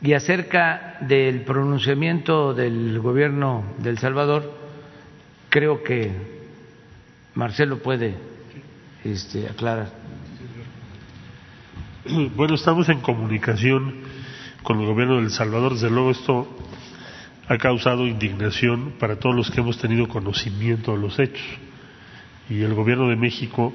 y 0.01 0.13
acerca 0.13 0.97
del 1.01 1.43
pronunciamiento 1.43 2.55
del 2.55 3.01
gobierno 3.01 3.65
de 3.79 3.91
El 3.91 3.99
Salvador, 3.99 4.53
creo 5.49 5.83
que 5.83 6.13
Marcelo 7.35 7.79
puede 7.79 8.15
este, 9.03 9.49
aclarar. 9.49 9.89
Bueno, 12.37 12.55
estamos 12.55 12.89
en 12.91 13.01
comunicación 13.01 14.04
con 14.65 14.81
el 14.81 14.87
gobierno 14.87 15.17
de 15.17 15.25
El 15.25 15.31
Salvador. 15.31 15.75
Desde 15.75 15.91
luego 15.91 16.11
esto 16.11 16.49
ha 17.47 17.59
causado 17.59 18.07
indignación 18.07 18.95
para 18.99 19.17
todos 19.17 19.37
los 19.37 19.51
que 19.51 19.61
hemos 19.61 19.79
tenido 19.79 20.09
conocimiento 20.09 20.93
de 20.93 20.99
los 20.99 21.19
hechos. 21.21 21.47
Y 22.49 22.63
el 22.63 22.75
gobierno 22.75 23.09
de 23.09 23.17
México 23.17 23.73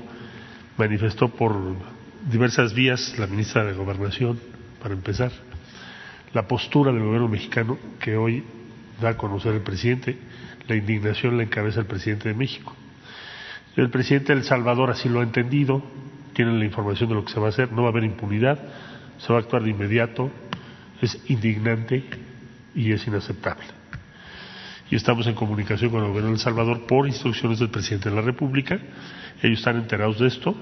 manifestó 0.77 1.29
por 1.29 1.55
diversas 2.29 2.73
vías, 2.73 3.17
la 3.17 3.27
ministra 3.27 3.63
de 3.63 3.73
Gobernación, 3.73 4.39
para 4.81 4.93
empezar, 4.93 5.31
la 6.33 6.47
postura 6.47 6.91
del 6.91 7.03
gobierno 7.03 7.27
mexicano 7.27 7.77
que 7.99 8.17
hoy 8.17 8.43
da 8.99 9.09
a 9.09 9.17
conocer 9.17 9.53
el 9.53 9.61
presidente. 9.61 10.17
La 10.67 10.75
indignación 10.75 11.37
la 11.37 11.43
encabeza 11.43 11.79
el 11.79 11.85
presidente 11.85 12.29
de 12.29 12.35
México. 12.35 12.75
El 13.75 13.89
presidente 13.89 14.33
de 14.33 14.39
El 14.39 14.45
Salvador 14.45 14.89
así 14.89 15.07
lo 15.07 15.19
ha 15.19 15.23
entendido, 15.23 15.83
tiene 16.33 16.57
la 16.57 16.65
información 16.65 17.09
de 17.09 17.15
lo 17.15 17.23
que 17.23 17.31
se 17.31 17.39
va 17.39 17.45
a 17.45 17.49
hacer, 17.49 17.71
no 17.71 17.83
va 17.83 17.89
a 17.89 17.91
haber 17.91 18.03
impunidad, 18.03 18.59
se 19.19 19.31
va 19.31 19.39
a 19.39 19.41
actuar 19.41 19.63
de 19.63 19.69
inmediato, 19.69 20.31
es 21.01 21.19
indignante 21.27 22.03
y 22.75 22.91
es 22.91 23.05
inaceptable. 23.07 23.65
Y 24.91 24.95
estamos 24.95 25.27
en 25.27 25.35
comunicación 25.35 25.91
con 25.91 26.01
el 26.01 26.07
gobierno 26.07 26.29
de 26.29 26.35
El 26.35 26.39
Salvador 26.39 26.87
por 26.87 27.07
instrucciones 27.07 27.59
del 27.59 27.69
presidente 27.69 28.09
de 28.09 28.15
la 28.15 28.21
República. 28.21 28.79
Ellos 29.41 29.59
están 29.59 29.77
enterados 29.77 30.19
de 30.19 30.27
esto 30.27 30.55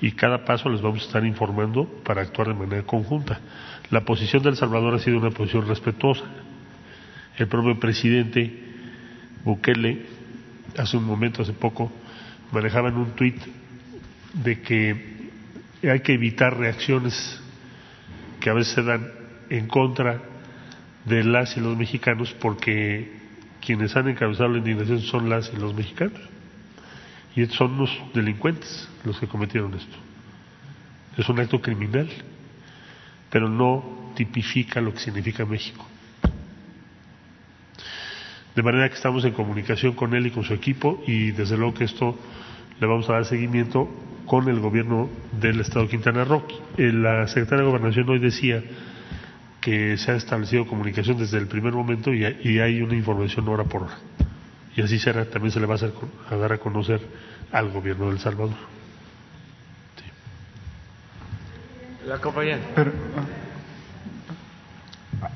y 0.00 0.12
cada 0.12 0.44
paso 0.44 0.68
les 0.68 0.80
vamos 0.80 1.02
a 1.02 1.06
estar 1.06 1.24
informando 1.24 1.84
para 2.04 2.22
actuar 2.22 2.48
de 2.48 2.54
manera 2.54 2.82
conjunta. 2.84 3.40
La 3.90 4.02
posición 4.02 4.42
de 4.42 4.50
El 4.50 4.56
Salvador 4.56 4.94
ha 4.94 4.98
sido 4.98 5.18
una 5.18 5.30
posición 5.30 5.66
respetuosa. 5.66 6.24
El 7.36 7.48
propio 7.48 7.78
presidente 7.78 8.62
Bukele, 9.44 10.06
hace 10.78 10.96
un 10.96 11.04
momento, 11.04 11.42
hace 11.42 11.52
poco, 11.52 11.90
manejaba 12.52 12.88
en 12.88 12.96
un 12.96 13.10
tuit 13.12 13.36
de 14.32 14.60
que 14.60 15.16
hay 15.82 16.00
que 16.00 16.14
evitar 16.14 16.56
reacciones 16.56 17.40
que 18.40 18.50
a 18.50 18.54
veces 18.54 18.74
se 18.74 18.82
dan 18.82 19.15
en 19.50 19.68
contra 19.68 20.22
de 21.04 21.24
las 21.24 21.56
y 21.56 21.60
los 21.60 21.76
mexicanos 21.76 22.34
porque 22.40 23.12
quienes 23.64 23.96
han 23.96 24.08
encabezado 24.08 24.48
la 24.50 24.58
indignación 24.58 25.00
son 25.00 25.28
las 25.28 25.52
y 25.52 25.56
los 25.56 25.74
mexicanos. 25.74 26.20
Y 27.34 27.44
son 27.46 27.76
los 27.76 27.90
delincuentes 28.14 28.88
los 29.04 29.18
que 29.20 29.26
cometieron 29.26 29.74
esto. 29.74 29.96
Es 31.16 31.28
un 31.28 31.38
acto 31.38 31.60
criminal 31.60 32.08
pero 33.30 33.48
no 33.48 34.12
tipifica 34.14 34.80
lo 34.80 34.92
que 34.92 35.00
significa 35.00 35.44
México. 35.44 35.84
De 38.54 38.62
manera 38.62 38.88
que 38.88 38.94
estamos 38.94 39.24
en 39.24 39.32
comunicación 39.32 39.92
con 39.92 40.14
él 40.14 40.26
y 40.26 40.30
con 40.30 40.44
su 40.44 40.54
equipo 40.54 41.02
y 41.06 41.32
desde 41.32 41.56
luego 41.56 41.74
que 41.74 41.84
esto 41.84 42.16
le 42.80 42.86
vamos 42.86 43.08
a 43.10 43.14
dar 43.14 43.26
seguimiento 43.26 43.88
con 44.24 44.48
el 44.48 44.60
gobierno 44.60 45.10
del 45.38 45.60
Estado 45.60 45.82
de 45.82 45.90
Quintana 45.90 46.24
Roo. 46.24 46.42
Eh, 46.78 46.90
la 46.92 47.28
secretaria 47.28 47.64
de 47.64 47.70
Gobernación 47.70 48.08
hoy 48.08 48.18
decía 48.18 48.62
que 49.66 49.96
se 49.96 50.12
ha 50.12 50.14
establecido 50.14 50.64
comunicación 50.64 51.18
desde 51.18 51.38
el 51.38 51.48
primer 51.48 51.72
momento 51.72 52.14
y 52.14 52.24
hay 52.24 52.82
una 52.82 52.94
información 52.94 53.48
hora 53.48 53.64
por 53.64 53.82
hora. 53.82 53.96
Y 54.76 54.80
así 54.80 54.96
será, 54.96 55.24
también 55.24 55.50
se 55.50 55.58
le 55.58 55.66
va 55.66 55.74
a, 55.74 56.32
a 56.32 56.36
dar 56.36 56.52
a 56.52 56.58
conocer 56.58 57.00
al 57.50 57.72
gobierno 57.72 58.06
de 58.06 58.12
El 58.12 58.20
Salvador. 58.20 58.54
La 62.06 62.18
compañera. 62.18 62.60
Pero, 62.76 62.92
ah, 65.20 65.28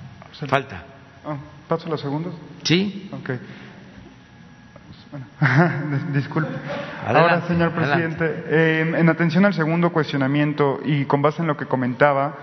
Falta. 0.47 0.85
Ah, 1.27 1.37
¿Paso 1.67 1.89
la 1.89 1.99
segunda? 1.99 2.31
Sí. 2.63 3.11
Ok. 3.11 3.31
disculpe. 6.15 6.53
Ahora, 7.05 7.49
señor 7.49 7.73
presidente, 7.73 8.45
eh, 8.47 8.95
en 8.97 9.09
atención 9.09 9.45
al 9.45 9.55
segundo 9.55 9.91
cuestionamiento 9.91 10.79
y 10.85 11.05
con 11.07 11.21
base 11.21 11.43
en 11.43 11.49
lo 11.49 11.57
que 11.57 11.67
comentaba 11.67 12.37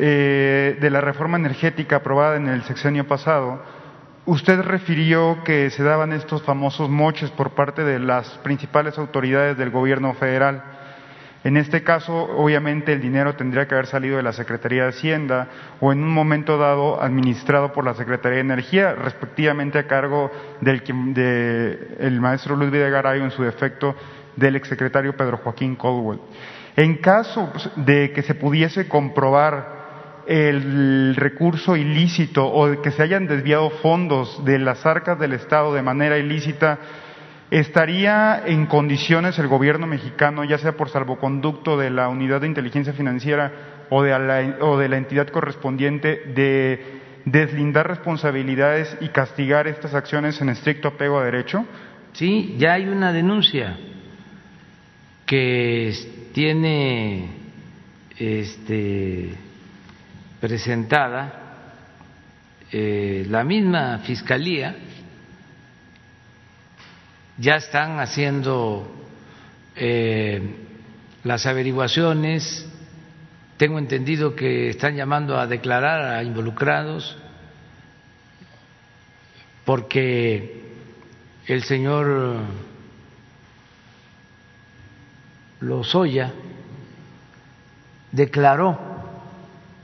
eh, 0.00 0.78
de 0.80 0.90
la 0.90 1.00
reforma 1.00 1.38
energética 1.38 1.96
aprobada 1.96 2.36
en 2.36 2.46
el 2.46 2.62
sexenio 2.62 3.08
pasado, 3.08 3.60
usted 4.26 4.60
refirió 4.60 5.42
que 5.42 5.70
se 5.70 5.82
daban 5.82 6.12
estos 6.12 6.42
famosos 6.42 6.88
moches 6.88 7.30
por 7.30 7.50
parte 7.56 7.82
de 7.82 7.98
las 7.98 8.28
principales 8.44 8.96
autoridades 8.96 9.58
del 9.58 9.70
gobierno 9.70 10.14
federal. 10.14 10.62
En 11.42 11.56
este 11.56 11.82
caso, 11.82 12.14
obviamente, 12.14 12.92
el 12.92 13.00
dinero 13.00 13.34
tendría 13.34 13.66
que 13.66 13.74
haber 13.74 13.86
salido 13.86 14.18
de 14.18 14.22
la 14.22 14.32
Secretaría 14.32 14.84
de 14.84 14.90
Hacienda 14.90 15.48
o 15.80 15.92
en 15.92 16.00
un 16.04 16.12
momento 16.12 16.58
dado 16.58 17.02
administrado 17.02 17.72
por 17.72 17.84
la 17.84 17.94
Secretaría 17.94 18.36
de 18.36 18.42
Energía, 18.42 18.94
respectivamente 18.94 19.80
a 19.80 19.88
cargo 19.88 20.30
del 20.60 20.82
de, 21.14 22.18
maestro 22.20 22.54
Luis 22.54 22.70
Videgaray 22.70 23.20
en 23.20 23.32
su 23.32 23.42
defecto 23.42 23.96
del 24.36 24.54
exsecretario 24.54 25.16
Pedro 25.16 25.38
Joaquín 25.38 25.74
Caldwell. 25.74 26.20
En 26.76 26.98
caso 26.98 27.50
pues, 27.50 27.68
de 27.74 28.12
que 28.12 28.22
se 28.22 28.36
pudiese 28.36 28.86
comprobar 28.86 29.77
el 30.28 31.16
recurso 31.16 31.74
ilícito 31.74 32.46
o 32.46 32.82
que 32.82 32.90
se 32.90 33.02
hayan 33.02 33.26
desviado 33.26 33.70
fondos 33.70 34.44
de 34.44 34.58
las 34.58 34.84
arcas 34.84 35.18
del 35.18 35.32
Estado 35.32 35.72
de 35.74 35.82
manera 35.82 36.18
ilícita, 36.18 36.78
¿Estaría 37.50 38.42
en 38.44 38.66
condiciones 38.66 39.38
el 39.38 39.48
gobierno 39.48 39.86
mexicano, 39.86 40.44
ya 40.44 40.58
sea 40.58 40.72
por 40.72 40.90
salvoconducto 40.90 41.78
de 41.78 41.88
la 41.88 42.08
unidad 42.08 42.42
de 42.42 42.46
inteligencia 42.46 42.92
financiera 42.92 43.86
o 43.88 44.02
de 44.02 44.10
la, 44.10 44.56
o 44.60 44.76
de 44.76 44.88
la 44.90 44.98
entidad 44.98 45.28
correspondiente, 45.28 46.24
de 46.34 47.00
deslindar 47.24 47.88
responsabilidades 47.88 48.94
y 49.00 49.08
castigar 49.08 49.66
estas 49.66 49.94
acciones 49.94 50.38
en 50.42 50.50
estricto 50.50 50.88
apego 50.88 51.18
a 51.18 51.24
derecho? 51.24 51.64
Sí, 52.12 52.54
ya 52.58 52.74
hay 52.74 52.86
una 52.86 53.14
denuncia 53.14 53.78
que 55.24 55.94
tiene 56.34 57.30
este, 58.18 59.30
presentada 60.40 61.48
eh, 62.70 63.26
la 63.28 63.44
misma 63.44 63.98
fiscalía 64.00 64.76
ya 67.38 67.56
están 67.56 67.98
haciendo 68.00 68.86
eh, 69.74 70.42
las 71.24 71.46
averiguaciones, 71.46 72.68
tengo 73.56 73.78
entendido 73.78 74.34
que 74.34 74.68
están 74.70 74.96
llamando 74.96 75.38
a 75.38 75.46
declarar 75.46 76.16
a 76.16 76.22
involucrados 76.22 77.16
porque 79.64 80.62
el 81.46 81.62
señor 81.62 82.40
Lozoya 85.60 86.32
declaró 88.12 88.97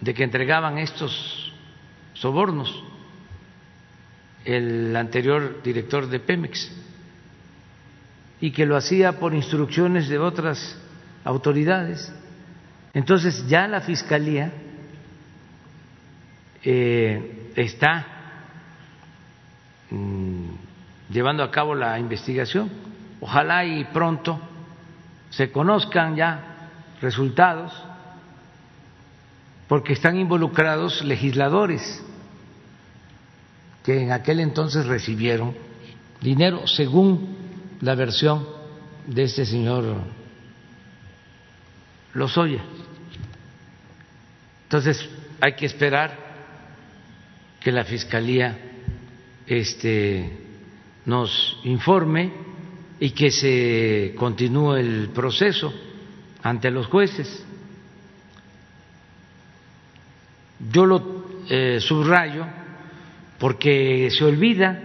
de 0.04 0.12
que 0.12 0.22
entregaban 0.22 0.76
estos 0.76 1.50
sobornos 2.12 2.84
el 4.44 4.94
anterior 4.94 5.62
director 5.62 6.06
de 6.06 6.20
Pemex 6.20 6.70
y 8.38 8.50
que 8.50 8.66
lo 8.66 8.76
hacía 8.76 9.18
por 9.18 9.32
instrucciones 9.32 10.10
de 10.10 10.18
otras 10.18 10.78
autoridades. 11.24 12.12
Entonces 12.92 13.48
ya 13.48 13.66
la 13.66 13.80
Fiscalía 13.80 14.52
eh, 16.62 17.50
está 17.56 18.06
mm, 19.88 20.48
llevando 21.08 21.42
a 21.42 21.50
cabo 21.50 21.74
la 21.74 21.98
investigación. 21.98 22.70
Ojalá 23.22 23.64
y 23.64 23.84
pronto 23.86 24.38
se 25.30 25.50
conozcan 25.50 26.14
ya 26.14 26.68
resultados, 27.00 27.72
porque 29.74 29.94
están 29.94 30.16
involucrados 30.20 31.02
legisladores 31.02 32.00
que 33.82 34.02
en 34.02 34.12
aquel 34.12 34.38
entonces 34.38 34.86
recibieron 34.86 35.52
dinero 36.20 36.64
según 36.68 37.36
la 37.80 37.96
versión 37.96 38.46
de 39.04 39.24
este 39.24 39.44
señor 39.44 39.96
Lozoya. 42.12 42.62
Entonces 44.62 45.10
hay 45.40 45.54
que 45.54 45.66
esperar 45.66 46.20
que 47.58 47.72
la 47.72 47.82
Fiscalía 47.82 48.56
este, 49.44 50.38
nos 51.04 51.58
informe 51.64 52.32
y 53.00 53.10
que 53.10 53.32
se 53.32 54.14
continúe 54.16 54.76
el 54.76 55.08
proceso 55.08 55.74
ante 56.44 56.70
los 56.70 56.86
jueces. 56.86 57.44
Yo 60.58 60.86
lo 60.86 61.24
eh, 61.48 61.78
subrayo 61.80 62.46
porque 63.38 64.08
se 64.10 64.24
olvida 64.24 64.80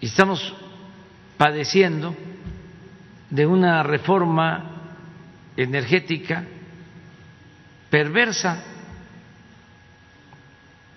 y 0.00 0.06
estamos 0.06 0.54
padeciendo 1.36 2.14
de 3.30 3.46
una 3.46 3.82
reforma 3.82 4.70
energética 5.56 6.44
perversa, 7.90 8.62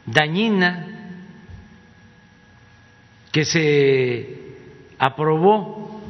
dañina, 0.06 0.88
que 3.31 3.43
se 3.43 4.56
aprobó 4.97 6.02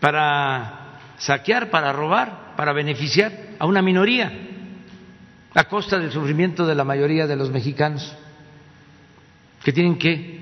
para 0.00 0.98
saquear, 1.18 1.70
para 1.70 1.92
robar, 1.92 2.54
para 2.56 2.72
beneficiar 2.72 3.32
a 3.60 3.66
una 3.66 3.82
minoría 3.82 4.51
a 5.54 5.64
costa 5.64 5.98
del 5.98 6.10
sufrimiento 6.10 6.66
de 6.66 6.74
la 6.74 6.84
mayoría 6.84 7.26
de 7.26 7.36
los 7.36 7.50
mexicanos 7.50 8.14
que 9.62 9.72
tienen 9.72 9.98
que 9.98 10.40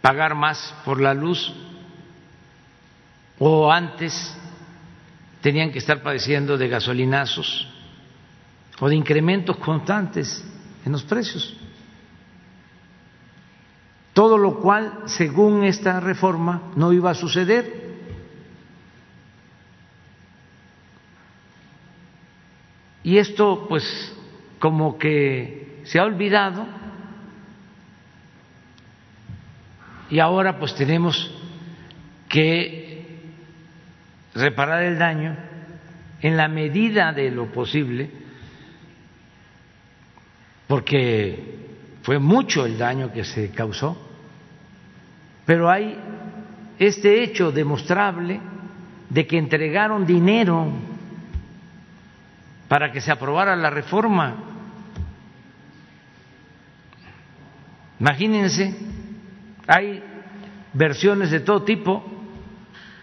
pagar 0.00 0.34
más 0.34 0.74
por 0.84 1.00
la 1.00 1.14
luz 1.14 1.52
o 3.38 3.70
antes 3.72 4.36
tenían 5.40 5.72
que 5.72 5.78
estar 5.78 6.02
padeciendo 6.02 6.56
de 6.58 6.68
gasolinazos 6.68 7.68
o 8.80 8.88
de 8.88 8.96
incrementos 8.96 9.56
constantes 9.56 10.44
en 10.84 10.92
los 10.92 11.02
precios. 11.02 11.56
Todo 14.12 14.36
lo 14.36 14.58
cual, 14.60 15.04
según 15.06 15.64
esta 15.64 16.00
reforma, 16.00 16.72
no 16.76 16.92
iba 16.92 17.10
a 17.10 17.14
suceder. 17.14 17.79
Y 23.02 23.18
esto, 23.18 23.66
pues, 23.68 24.14
como 24.58 24.98
que 24.98 25.80
se 25.84 25.98
ha 25.98 26.04
olvidado. 26.04 26.66
Y 30.10 30.18
ahora 30.18 30.58
pues 30.58 30.74
tenemos 30.74 31.32
que 32.28 33.06
reparar 34.34 34.82
el 34.84 34.98
daño 34.98 35.36
en 36.20 36.36
la 36.36 36.48
medida 36.48 37.12
de 37.12 37.30
lo 37.30 37.46
posible, 37.50 38.10
porque 40.66 41.58
fue 42.02 42.18
mucho 42.18 42.66
el 42.66 42.76
daño 42.76 43.12
que 43.12 43.24
se 43.24 43.50
causó, 43.50 43.96
pero 45.46 45.70
hay 45.70 45.96
este 46.78 47.22
hecho 47.22 47.50
demostrable 47.50 48.40
de 49.08 49.26
que 49.26 49.38
entregaron 49.38 50.06
dinero 50.06 50.68
para 52.70 52.92
que 52.92 53.00
se 53.00 53.10
aprobara 53.10 53.56
la 53.56 53.68
reforma. 53.68 54.36
Imagínense, 57.98 58.78
hay 59.66 60.00
versiones 60.72 61.32
de 61.32 61.40
todo 61.40 61.64
tipo 61.64 62.04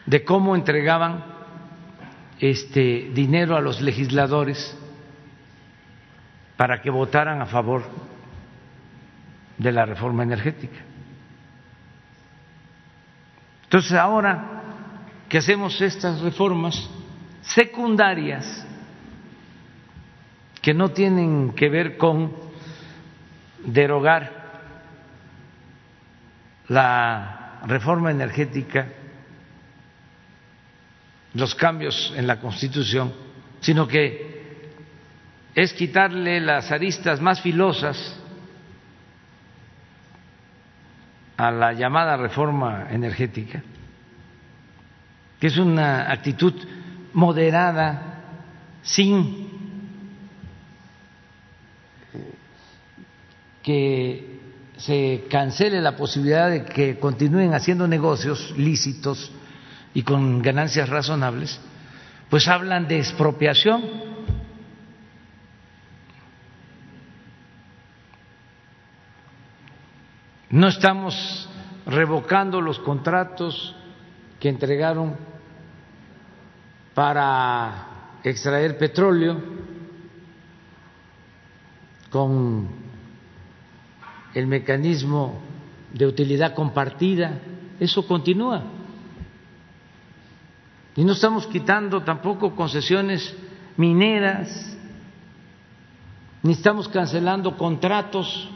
de 0.06 0.24
cómo 0.24 0.56
entregaban 0.56 1.22
este 2.40 3.12
dinero 3.14 3.58
a 3.58 3.60
los 3.60 3.82
legisladores 3.82 4.78
para 6.56 6.82
que 6.82 6.90
votaran 6.90 7.42
a 7.42 7.46
favor 7.46 7.84
de 9.58 9.72
la 9.74 9.86
reforma 9.86 10.24
energética. 10.24 10.80
Entonces, 13.64 13.92
ahora 13.92 14.64
que 15.28 15.40
hacemos 15.40 15.82
estas 15.82 16.22
reformas 16.22 16.90
secundarias 17.42 18.66
que 20.68 20.74
no 20.74 20.90
tienen 20.90 21.54
que 21.54 21.70
ver 21.70 21.96
con 21.96 22.34
derogar 23.64 24.34
la 26.68 27.62
reforma 27.66 28.12
energética, 28.12 28.86
los 31.36 31.56
cambios 31.56 32.14
en 32.18 32.28
la 32.28 32.42
Constitución, 32.42 33.14
sino 33.62 33.88
que 33.88 34.66
es 35.56 35.72
quitarle 35.72 36.42
las 36.42 36.70
aristas 36.70 37.22
más 37.22 37.40
filosas 37.40 38.20
a 41.38 41.50
la 41.50 41.72
llamada 41.72 42.18
reforma 42.18 42.88
energética, 42.92 43.64
que 45.40 45.48
es 45.48 45.58
una 45.58 46.12
actitud 46.12 46.54
moderada, 47.14 48.16
sin 48.82 49.47
que 53.68 54.40
se 54.78 55.26
cancele 55.30 55.82
la 55.82 55.98
posibilidad 55.98 56.50
de 56.50 56.64
que 56.64 56.98
continúen 57.00 57.54
haciendo 57.54 57.86
negocios 57.86 58.54
lícitos 58.56 59.30
y 59.94 60.04
con 60.04 60.42
ganancias 60.42 60.88
razonables, 60.88 61.60
pues 62.30 62.48
hablan 62.48 62.88
de 62.88 63.00
expropiación. 63.00 63.84
No 70.50 70.70
estamos 70.70 71.50
revocando 71.88 72.62
los 72.62 72.80
contratos 72.80 73.76
que 74.40 74.48
entregaron 74.48 75.18
para 76.94 78.20
extraer 78.24 78.78
petróleo 78.78 79.44
con 82.10 82.87
el 84.38 84.46
mecanismo 84.46 85.42
de 85.92 86.06
utilidad 86.06 86.54
compartida, 86.54 87.40
eso 87.80 88.06
continúa. 88.06 88.62
Y 90.96 91.04
no 91.04 91.14
estamos 91.14 91.48
quitando 91.48 92.04
tampoco 92.04 92.56
concesiones 92.56 93.36
mineras, 93.78 94.78
ni 96.44 96.54
estamos 96.54 96.88
cancelando 96.88 97.58
contratos 97.58 98.48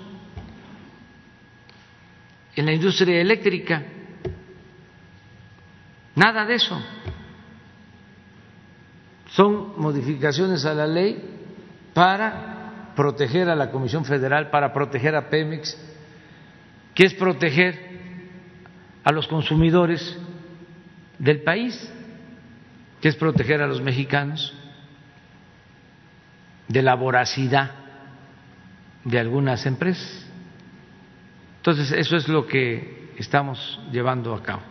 en 2.56 2.66
la 2.68 2.74
industria 2.74 3.20
eléctrica, 3.20 3.84
nada 6.14 6.46
de 6.46 6.54
eso. 6.54 6.80
Son 9.32 9.82
modificaciones 9.82 10.64
a 10.64 10.76
la 10.76 10.86
ley 10.86 11.24
para 11.96 12.51
proteger 12.96 13.50
a 13.50 13.56
la 13.56 13.72
Comisión 13.72 14.06
Federal, 14.06 14.50
para 14.50 14.74
proteger 14.74 15.16
a 15.16 15.30
Pemex, 15.30 15.78
que 16.94 17.06
es 17.06 17.14
proteger 17.14 17.80
a 19.04 19.12
los 19.12 19.28
consumidores 19.28 20.18
del 21.18 21.42
país, 21.42 21.92
que 23.02 23.10
es 23.10 23.16
proteger 23.16 23.62
a 23.62 23.68
los 23.68 23.82
mexicanos 23.82 24.54
de 26.68 26.82
la 26.82 26.96
voracidad 26.96 27.72
de 29.04 29.20
algunas 29.20 29.66
empresas. 29.66 30.28
Entonces, 31.58 31.92
eso 31.92 32.16
es 32.16 32.28
lo 32.28 32.48
que 32.48 33.14
estamos 33.18 33.80
llevando 33.92 34.34
a 34.34 34.42
cabo. 34.42 34.62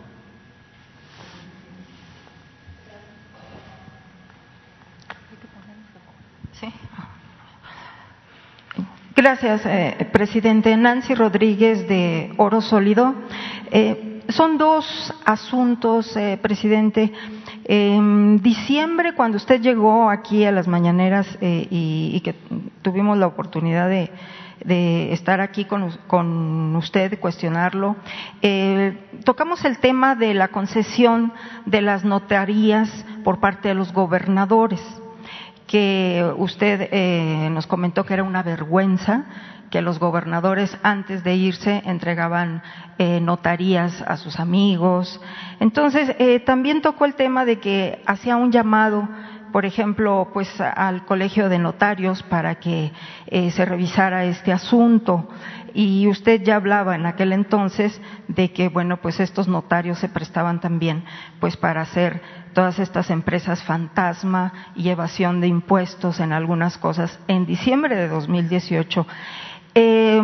Gracias, 9.20 9.60
eh, 9.66 10.08
presidente. 10.12 10.74
Nancy 10.78 11.14
Rodríguez 11.14 11.86
de 11.86 12.32
Oro 12.38 12.62
Sólido. 12.62 13.14
Eh, 13.70 14.22
son 14.30 14.56
dos 14.56 15.12
asuntos, 15.26 16.16
eh, 16.16 16.38
presidente. 16.40 17.12
En 17.64 18.40
diciembre, 18.40 19.12
cuando 19.14 19.36
usted 19.36 19.60
llegó 19.60 20.08
aquí 20.08 20.46
a 20.46 20.52
las 20.52 20.66
mañaneras 20.66 21.26
eh, 21.42 21.68
y, 21.68 22.18
que 22.20 22.34
tuvimos 22.80 23.18
la 23.18 23.26
oportunidad 23.26 23.90
de, 23.90 24.10
de 24.64 25.12
estar 25.12 25.42
aquí 25.42 25.66
con, 25.66 25.90
con 26.06 26.74
usted, 26.76 27.18
cuestionarlo, 27.18 27.96
eh, 28.40 28.96
tocamos 29.24 29.64
el 29.66 29.78
tema 29.78 30.14
de 30.14 30.32
la 30.32 30.48
concesión 30.48 31.34
de 31.66 31.82
las 31.82 32.04
notarías 32.06 33.04
por 33.22 33.38
parte 33.38 33.68
de 33.68 33.74
los 33.74 33.92
gobernadores, 33.92 34.80
que 35.70 36.28
usted 36.36 36.88
eh, 36.90 37.48
nos 37.52 37.68
comentó 37.68 38.04
que 38.04 38.14
era 38.14 38.24
una 38.24 38.42
vergüenza 38.42 39.26
que 39.70 39.82
los 39.82 40.00
gobernadores 40.00 40.76
antes 40.82 41.22
de 41.22 41.36
irse 41.36 41.80
entregaban 41.86 42.60
eh, 42.98 43.20
notarías 43.20 44.02
a 44.02 44.16
sus 44.16 44.40
amigos. 44.40 45.20
Entonces, 45.60 46.16
eh, 46.18 46.40
también 46.40 46.82
tocó 46.82 47.04
el 47.04 47.14
tema 47.14 47.44
de 47.44 47.60
que 47.60 48.02
hacía 48.04 48.36
un 48.36 48.50
llamado 48.50 49.08
por 49.52 49.66
ejemplo, 49.66 50.30
pues 50.32 50.48
al 50.60 51.04
Colegio 51.04 51.48
de 51.48 51.58
Notarios 51.58 52.22
para 52.22 52.56
que 52.56 52.92
eh, 53.26 53.50
se 53.50 53.64
revisara 53.64 54.24
este 54.24 54.52
asunto. 54.52 55.28
Y 55.72 56.08
usted 56.08 56.42
ya 56.42 56.56
hablaba 56.56 56.96
en 56.96 57.06
aquel 57.06 57.32
entonces 57.32 58.00
de 58.28 58.52
que, 58.52 58.68
bueno, 58.68 58.98
pues 58.98 59.20
estos 59.20 59.48
notarios 59.48 59.98
se 59.98 60.08
prestaban 60.08 60.60
también, 60.60 61.04
pues 61.38 61.56
para 61.56 61.82
hacer 61.82 62.22
todas 62.52 62.78
estas 62.78 63.10
empresas 63.10 63.62
fantasma 63.62 64.52
y 64.74 64.88
evasión 64.88 65.40
de 65.40 65.48
impuestos 65.48 66.20
en 66.20 66.32
algunas 66.32 66.78
cosas. 66.78 67.18
En 67.28 67.46
diciembre 67.46 67.96
de 67.96 68.08
2018 68.08 69.06
eh, 69.74 70.20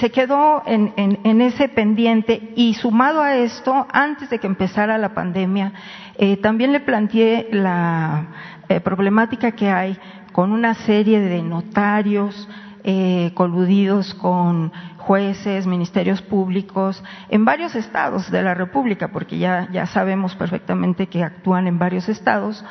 se 0.00 0.10
quedó 0.10 0.62
en, 0.66 1.40
ese 1.40 1.68
pendiente 1.68 2.52
y 2.56 2.74
sumado 2.74 3.22
a 3.22 3.36
esto, 3.36 3.86
antes 3.92 4.28
de 4.30 4.38
que 4.38 4.48
empezara 4.48 4.98
la 4.98 5.14
pandemia, 5.14 5.72
eh, 6.18 6.36
también 6.38 6.72
le 6.72 6.80
planteé 6.80 7.48
la 7.52 8.26
eh, 8.68 8.80
problemática 8.80 9.52
que 9.52 9.70
hay 9.70 9.96
con 10.32 10.50
una 10.50 10.74
serie 10.74 11.20
de 11.20 11.42
notarios 11.42 12.48
eh, 12.84 13.32
coludidos 13.34 14.14
con 14.14 14.72
jueces, 14.98 15.66
ministerios 15.66 16.22
públicos 16.22 17.02
en 17.28 17.44
varios 17.44 17.74
estados 17.74 18.30
de 18.30 18.42
la 18.42 18.54
República, 18.54 19.08
porque 19.08 19.38
ya, 19.38 19.68
ya 19.72 19.86
sabemos 19.86 20.34
perfectamente 20.34 21.08
que 21.08 21.24
actúan 21.24 21.66
en 21.66 21.78
varios 21.78 22.08
estados 22.08 22.64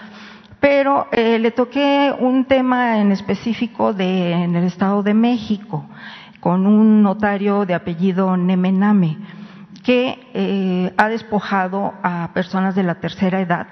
pero 0.62 1.08
eh, 1.12 1.40
le 1.40 1.50
toqué 1.50 2.14
un 2.18 2.46
tema 2.46 3.00
en 3.00 3.12
específico 3.12 3.94
de, 3.94 4.32
en 4.32 4.56
el 4.56 4.64
Estado 4.66 5.02
de 5.02 5.16
México, 5.16 5.88
con 6.40 6.68
un 6.68 7.02
notario 7.02 7.66
de 7.66 7.74
apellido 7.74 8.38
Nemename, 8.38 9.18
que 9.84 10.30
eh, 10.36 10.94
ha 10.98 11.10
despojado 11.10 11.94
a 12.04 12.30
personas 12.36 12.76
de 12.76 12.84
la 12.84 12.96
tercera 12.96 13.42
edad 13.42 13.68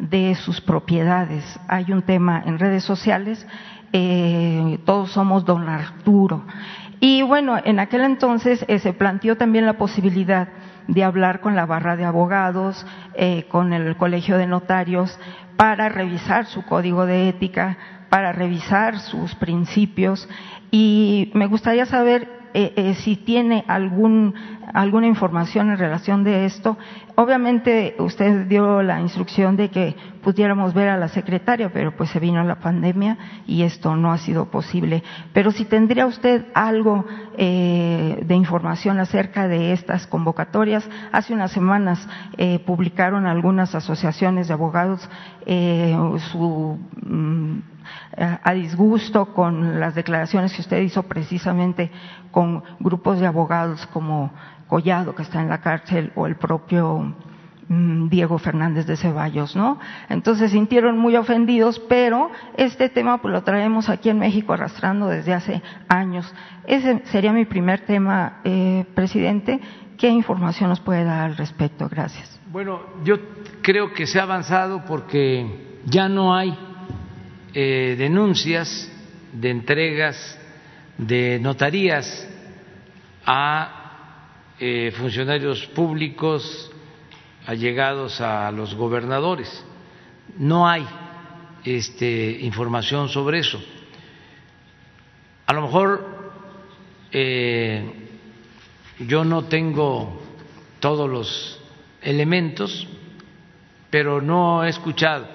de 0.00 0.34
sus 0.34 0.60
propiedades. 0.60 1.44
Hay 1.68 1.92
un 1.92 2.02
tema 2.02 2.42
en 2.44 2.58
redes 2.58 2.82
sociales, 2.82 3.46
eh, 3.92 4.78
todos 4.84 5.12
somos 5.12 5.44
don 5.44 5.68
Arturo. 5.68 6.44
Y 7.00 7.22
bueno, 7.22 7.56
en 7.62 7.78
aquel 7.78 8.02
entonces 8.02 8.64
eh, 8.68 8.78
se 8.78 8.92
planteó 8.92 9.36
también 9.36 9.66
la 9.66 9.78
posibilidad 9.78 10.48
de 10.88 11.04
hablar 11.04 11.40
con 11.40 11.56
la 11.56 11.66
barra 11.66 11.96
de 11.96 12.04
abogados, 12.04 12.86
eh, 13.14 13.46
con 13.48 13.72
el 13.72 13.96
colegio 13.96 14.38
de 14.38 14.46
notarios, 14.46 15.18
para 15.56 15.88
revisar 15.88 16.46
su 16.46 16.64
código 16.64 17.06
de 17.06 17.28
ética, 17.28 17.76
para 18.08 18.32
revisar 18.32 18.98
sus 18.98 19.34
principios 19.34 20.28
y 20.70 21.30
me 21.34 21.46
gustaría 21.46 21.86
saber 21.86 22.28
eh, 22.54 22.72
eh, 22.76 22.94
si 22.94 23.16
tiene 23.16 23.64
algún, 23.68 24.34
alguna 24.72 25.06
información 25.06 25.70
en 25.70 25.78
relación 25.78 26.24
de 26.24 26.46
esto. 26.46 26.76
Obviamente 27.14 27.94
usted 27.98 28.46
dio 28.46 28.82
la 28.82 29.00
instrucción 29.00 29.56
de 29.56 29.70
que 29.70 29.96
pudiéramos 30.22 30.74
ver 30.74 30.88
a 30.88 30.96
la 30.96 31.08
secretaria, 31.08 31.70
pero 31.72 31.96
pues 31.96 32.10
se 32.10 32.18
vino 32.18 32.42
la 32.44 32.56
pandemia 32.56 33.16
y 33.46 33.62
esto 33.62 33.96
no 33.96 34.12
ha 34.12 34.18
sido 34.18 34.46
posible. 34.46 35.02
Pero 35.32 35.50
si 35.50 35.64
tendría 35.64 36.06
usted 36.06 36.46
algo 36.54 37.06
eh, 37.38 38.22
de 38.24 38.34
información 38.34 38.98
acerca 38.98 39.48
de 39.48 39.72
estas 39.72 40.06
convocatorias, 40.06 40.88
hace 41.12 41.32
unas 41.32 41.52
semanas 41.52 42.06
eh, 42.36 42.58
publicaron 42.60 43.26
algunas 43.26 43.74
asociaciones 43.74 44.48
de 44.48 44.54
abogados 44.54 45.08
eh, 45.46 45.96
su 46.32 46.78
mm, 47.06 47.58
a 48.16 48.52
disgusto 48.52 49.32
con 49.32 49.78
las 49.78 49.94
declaraciones 49.94 50.52
que 50.52 50.62
usted 50.62 50.80
hizo 50.80 51.04
precisamente 51.04 51.90
con 52.30 52.62
grupos 52.80 53.20
de 53.20 53.26
abogados 53.26 53.86
como 53.92 54.32
Collado, 54.66 55.14
que 55.14 55.22
está 55.22 55.40
en 55.40 55.48
la 55.48 55.60
cárcel, 55.60 56.12
o 56.14 56.26
el 56.26 56.36
propio 56.36 57.14
mm, 57.68 58.08
Diego 58.08 58.38
Fernández 58.38 58.86
de 58.86 58.96
Ceballos, 58.96 59.54
¿no? 59.56 59.78
Entonces 60.08 60.50
sintieron 60.50 60.98
muy 60.98 61.16
ofendidos, 61.16 61.78
pero 61.88 62.30
este 62.56 62.88
tema 62.88 63.20
pues 63.22 63.32
lo 63.32 63.42
traemos 63.42 63.88
aquí 63.88 64.08
en 64.08 64.18
México 64.18 64.52
arrastrando 64.52 65.06
desde 65.08 65.34
hace 65.34 65.62
años. 65.88 66.32
Ese 66.66 67.02
sería 67.06 67.32
mi 67.32 67.44
primer 67.44 67.80
tema, 67.80 68.40
eh, 68.44 68.84
presidente. 68.94 69.60
¿Qué 69.98 70.08
información 70.08 70.68
nos 70.68 70.80
puede 70.80 71.04
dar 71.04 71.30
al 71.30 71.36
respecto? 71.36 71.88
Gracias. 71.88 72.40
Bueno, 72.50 72.80
yo 73.04 73.16
creo 73.62 73.92
que 73.92 74.06
se 74.06 74.20
ha 74.20 74.24
avanzado 74.24 74.84
porque 74.84 75.80
ya 75.86 76.08
no 76.08 76.34
hay 76.34 76.56
eh, 77.54 77.94
denuncias 77.96 78.92
de 79.32 79.50
entregas 79.50 80.38
de 80.98 81.38
notarías 81.40 82.28
a 83.24 83.75
eh, 84.58 84.90
funcionarios 84.96 85.66
públicos 85.66 86.70
allegados 87.46 88.20
a 88.20 88.50
los 88.50 88.74
gobernadores. 88.74 89.64
No 90.38 90.68
hay 90.68 90.86
este, 91.64 92.38
información 92.40 93.08
sobre 93.08 93.40
eso. 93.40 93.62
A 95.46 95.52
lo 95.52 95.62
mejor 95.62 96.32
eh, 97.12 97.84
yo 99.00 99.24
no 99.24 99.44
tengo 99.44 100.22
todos 100.80 101.08
los 101.08 101.60
elementos, 102.00 102.88
pero 103.90 104.20
no 104.20 104.64
he 104.64 104.70
escuchado 104.70 105.26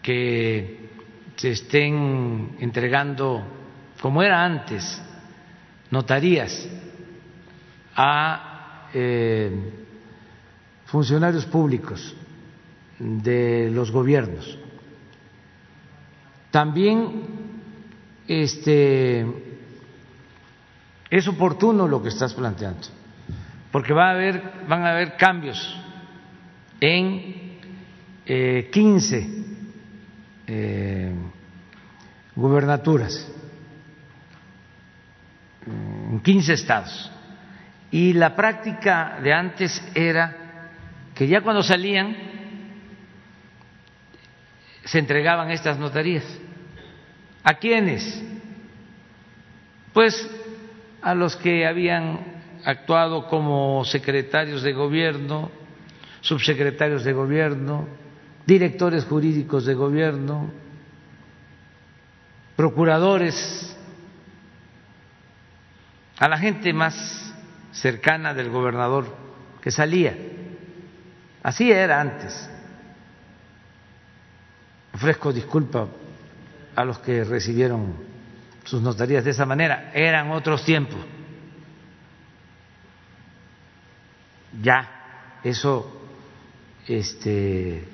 que 0.00 0.90
se 1.36 1.50
estén 1.50 2.56
entregando, 2.60 3.42
como 4.00 4.22
era 4.22 4.44
antes, 4.44 5.02
notarías 5.90 6.68
a 7.96 8.88
eh, 8.94 9.50
funcionarios 10.86 11.44
públicos 11.46 12.14
de 12.98 13.70
los 13.70 13.90
gobiernos. 13.90 14.58
También 16.50 17.22
este, 18.28 19.26
es 21.10 21.28
oportuno 21.28 21.88
lo 21.88 22.02
que 22.02 22.10
estás 22.10 22.34
planteando, 22.34 22.88
porque 23.70 23.92
van 23.92 24.82
a 24.82 24.90
haber 24.90 25.16
cambios 25.16 25.78
en 26.80 27.58
eh, 28.26 28.68
15 28.72 29.44
eh, 30.46 31.14
gubernaturas 32.34 33.32
en 35.66 36.20
15 36.20 36.52
estados. 36.52 37.11
Y 37.92 38.14
la 38.14 38.34
práctica 38.34 39.18
de 39.22 39.34
antes 39.34 39.82
era 39.94 40.70
que 41.14 41.28
ya 41.28 41.42
cuando 41.42 41.62
salían 41.62 42.16
se 44.84 44.98
entregaban 44.98 45.50
estas 45.50 45.78
notarías. 45.78 46.24
¿A 47.44 47.54
quiénes? 47.54 48.24
Pues 49.92 50.28
a 51.02 51.14
los 51.14 51.36
que 51.36 51.66
habían 51.66 52.20
actuado 52.64 53.26
como 53.28 53.84
secretarios 53.84 54.62
de 54.62 54.72
gobierno, 54.72 55.50
subsecretarios 56.22 57.04
de 57.04 57.12
gobierno, 57.12 57.86
directores 58.46 59.04
jurídicos 59.04 59.66
de 59.66 59.74
gobierno, 59.74 60.50
procuradores, 62.56 63.76
a 66.18 66.28
la 66.28 66.38
gente 66.38 66.72
más 66.72 67.31
cercana 67.72 68.34
del 68.34 68.50
gobernador 68.50 69.06
que 69.60 69.70
salía. 69.70 70.16
Así 71.42 71.70
era 71.70 72.00
antes. 72.00 72.48
Ofrezco 74.94 75.32
disculpa 75.32 75.88
a 76.76 76.84
los 76.84 76.98
que 76.98 77.24
recibieron 77.24 77.94
sus 78.64 78.80
notarías 78.80 79.24
de 79.24 79.30
esa 79.30 79.46
manera. 79.46 79.90
Eran 79.94 80.30
otros 80.30 80.64
tiempos. 80.64 81.00
Ya, 84.60 85.38
eso 85.42 86.02
este, 86.86 87.88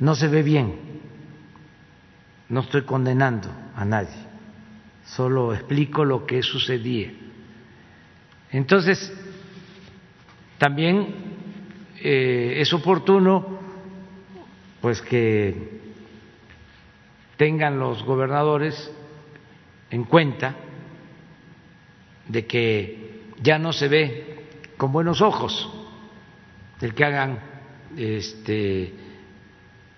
no 0.00 0.14
se 0.14 0.28
ve 0.28 0.42
bien. 0.42 1.00
No 2.48 2.60
estoy 2.60 2.82
condenando 2.82 3.48
a 3.76 3.84
nadie, 3.84 4.16
solo 5.06 5.54
explico 5.54 6.04
lo 6.04 6.26
que 6.26 6.42
sucedía. 6.42 7.12
Entonces, 8.50 9.12
también 10.60 11.14
eh, 12.02 12.56
es 12.58 12.70
oportuno 12.74 13.58
pues 14.82 15.00
que 15.00 15.80
tengan 17.38 17.78
los 17.78 18.02
gobernadores 18.02 18.92
en 19.90 20.04
cuenta 20.04 20.54
de 22.28 22.46
que 22.46 23.22
ya 23.42 23.58
no 23.58 23.72
se 23.72 23.88
ve 23.88 24.48
con 24.76 24.92
buenos 24.92 25.22
ojos 25.22 25.66
el 26.82 26.94
que 26.94 27.04
hagan 27.06 27.40
este, 27.96 28.92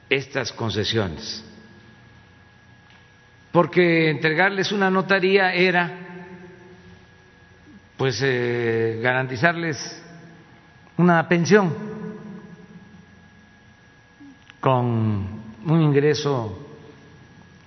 estas 0.09 0.52
concesiones. 0.52 1.44
Porque 3.51 4.10
entregarles 4.10 4.70
una 4.70 4.90
notaría 4.90 5.52
era 5.55 5.90
pues 7.97 8.20
eh, 8.22 9.01
garantizarles 9.02 10.01
una 10.97 11.28
pensión 11.28 11.73
con 14.60 15.27
un 15.66 15.81
ingreso 15.81 16.59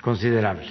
considerable. 0.02 0.68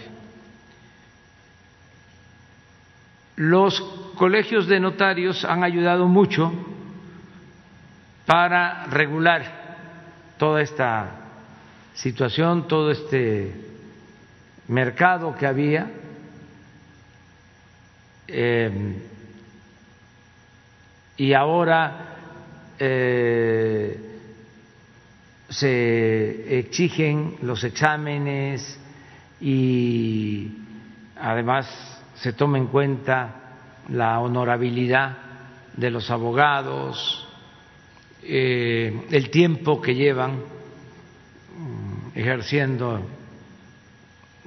Los 3.37 3.81
colegios 4.17 4.67
de 4.67 4.81
notarios 4.81 5.45
han 5.45 5.65
ayudado 5.65 6.07
mucho 6.07 6.53
para 8.27 8.85
regular 8.87 9.65
toda 10.39 10.63
esta 10.63 11.11
situación, 11.95 12.69
todo 12.69 12.91
este 12.91 13.53
mercado 14.69 15.35
que 15.35 15.47
había. 15.47 15.91
Eh, 18.29 19.03
y 21.17 21.33
ahora 21.35 22.14
eh, 22.79 24.15
se 25.49 26.59
exigen 26.59 27.37
los 27.43 27.63
exámenes 27.65 28.79
y 29.41 30.51
además 31.17 31.69
se 32.15 32.33
toma 32.33 32.59
en 32.59 32.67
cuenta 32.67 33.35
la 33.89 34.19
honorabilidad 34.21 35.19
de 35.77 35.91
los 35.91 36.11
abogados, 36.11 37.29
eh, 38.23 39.07
el 39.11 39.31
tiempo 39.31 39.81
que 39.81 39.95
llevan 39.95 40.37
mm, 40.37 42.19
ejerciendo 42.19 43.01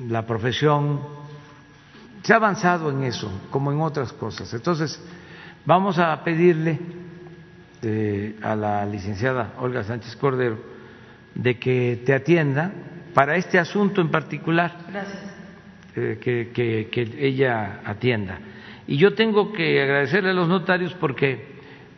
la 0.08 0.26
profesión. 0.26 0.99
Se 2.24 2.34
ha 2.34 2.38
avanzado 2.38 2.90
en 2.90 3.04
eso, 3.04 3.32
como 3.52 3.72
en 3.72 3.80
otras 3.82 4.12
cosas. 4.14 4.54
Entonces, 4.54 5.02
vamos 5.66 5.99
a 5.99 6.24
pedirle 6.24 6.80
eh, 7.82 8.36
a 8.41 8.56
la 8.56 8.86
licenciada 8.86 9.54
Olga 9.60 9.84
Sánchez 9.84 10.16
Cordero 10.16 10.58
de 11.36 11.60
que 11.60 12.02
te 12.06 12.14
atienda 12.14 12.72
para 13.14 13.36
este 13.36 13.60
asunto 13.60 14.02
en 14.02 14.10
particular. 14.10 14.76
Eh, 15.99 16.20
que, 16.22 17.18
ella 17.18 17.82
atienda. 17.84 18.38
Y 18.86 18.98
yo 18.98 19.16
tengo 19.16 19.52
que 19.52 19.82
agradecerle 19.82 20.30
a 20.30 20.34
los 20.34 20.48
notarios 20.48 20.94
porque 20.99 21.32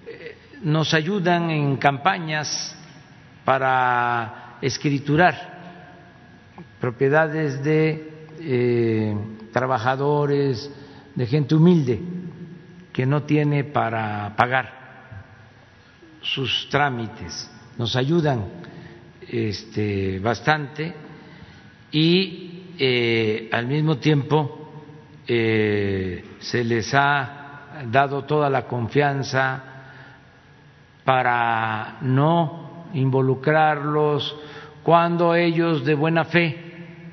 eh, 0.07 0.37
nos 0.61 0.93
ayudan 0.93 1.49
en 1.49 1.75
campañas 1.75 2.77
para 3.43 4.57
escriturar 4.61 5.35
propiedades 6.79 7.61
de 7.61 8.09
eh, 8.39 9.17
trabajadores, 9.51 10.71
de 11.13 11.25
gente 11.25 11.55
humilde 11.55 11.99
que 12.93 13.05
no 13.05 13.23
tiene 13.23 13.65
para 13.65 14.33
pagar 14.37 14.78
sus 16.21 16.67
trámites. 16.69 17.49
Nos 17.77 17.95
ayudan 17.95 18.45
este, 19.27 20.19
bastante 20.19 20.93
y 21.91 22.73
eh, 22.77 23.49
al 23.51 23.67
mismo 23.67 23.97
tiempo 23.97 24.71
eh, 25.27 26.23
se 26.39 26.63
les 26.63 26.93
ha 26.93 27.83
dado 27.85 28.23
toda 28.25 28.49
la 28.49 28.65
confianza 28.65 29.63
para 31.03 31.97
no 32.01 32.87
involucrarlos 32.93 34.35
cuando 34.83 35.35
ellos 35.35 35.85
de 35.85 35.95
buena 35.95 36.25
fe 36.25 36.57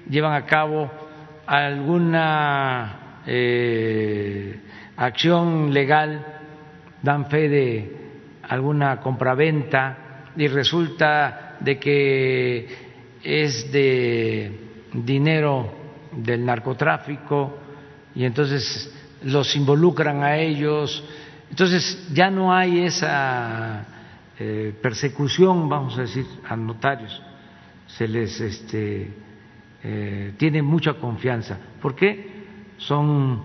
llevan 0.08 0.34
a 0.34 0.46
cabo 0.46 0.90
alguna 1.46 3.22
eh, 3.26 4.60
acción 4.96 5.72
legal, 5.72 6.24
dan 7.02 7.26
fe 7.26 7.48
de 7.48 7.95
alguna 8.48 9.00
compraventa 9.00 10.24
y 10.36 10.48
resulta 10.48 11.56
de 11.60 11.78
que 11.78 12.68
es 13.22 13.72
de 13.72 14.52
dinero 14.92 15.72
del 16.12 16.44
narcotráfico 16.44 17.58
y 18.14 18.24
entonces 18.24 18.92
los 19.22 19.54
involucran 19.56 20.22
a 20.22 20.36
ellos. 20.36 21.04
Entonces 21.50 22.08
ya 22.12 22.30
no 22.30 22.54
hay 22.54 22.84
esa 22.84 23.84
eh, 24.38 24.74
persecución, 24.80 25.68
vamos 25.68 25.98
a 25.98 26.02
decir, 26.02 26.26
a 26.48 26.56
notarios. 26.56 27.22
Se 27.86 28.06
les 28.06 28.40
este, 28.40 29.10
eh, 29.82 30.34
tiene 30.36 30.62
mucha 30.62 30.94
confianza. 30.94 31.58
porque 31.80 32.34
Son 32.78 33.42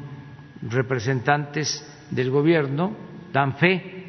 representantes 0.64 1.88
del 2.10 2.30
gobierno, 2.30 2.96
dan 3.32 3.56
fe 3.56 4.01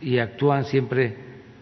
y 0.00 0.18
actúan 0.18 0.64
siempre 0.64 1.16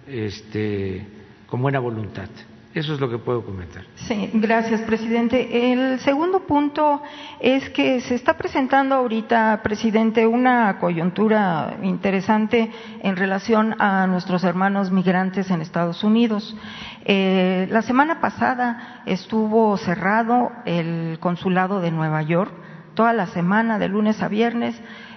este, 0.07 1.07
con 1.47 1.63
buena 1.63 1.79
voluntad. 1.79 2.29
Eso 2.75 2.93
es 2.93 2.99
lo 2.99 3.09
que 3.09 3.19
puedo 3.19 3.45
comentar. 3.45 3.85
Sí, 3.95 4.31
gracias, 4.35 4.81
presidente. 4.81 5.73
El 5.73 6.01
segundo 6.01 6.41
punto 6.41 7.01
es 7.39 7.71
que 7.71 8.01
se 8.01 8.17
está 8.17 8.37
presentando 8.37 8.97
ahorita, 8.97 9.61
presidente, 9.63 10.27
una 10.27 10.81
coyuntura 10.81 11.77
interesante 11.83 12.73
en 13.01 13.15
relación 13.15 13.81
a 13.81 14.09
nuestros 14.09 14.43
hermanos 14.43 14.91
migrantes 14.91 15.53
en 15.53 15.61
Estados 15.61 16.03
Unidos. 16.03 16.57
Eh, 17.05 17.69
la 17.71 17.83
semana 17.83 18.21
pasada 18.21 19.03
estuvo 19.07 19.77
cerrado 19.77 20.51
el 20.65 21.19
consulado 21.21 21.81
de 21.81 21.93
Nueva 21.93 22.23
York, 22.23 22.53
toda 22.95 23.13
la 23.13 23.29
semana, 23.29 23.79
de 23.79 23.87
lunes 23.87 24.21
a 24.21 24.27
viernes. 24.27 24.75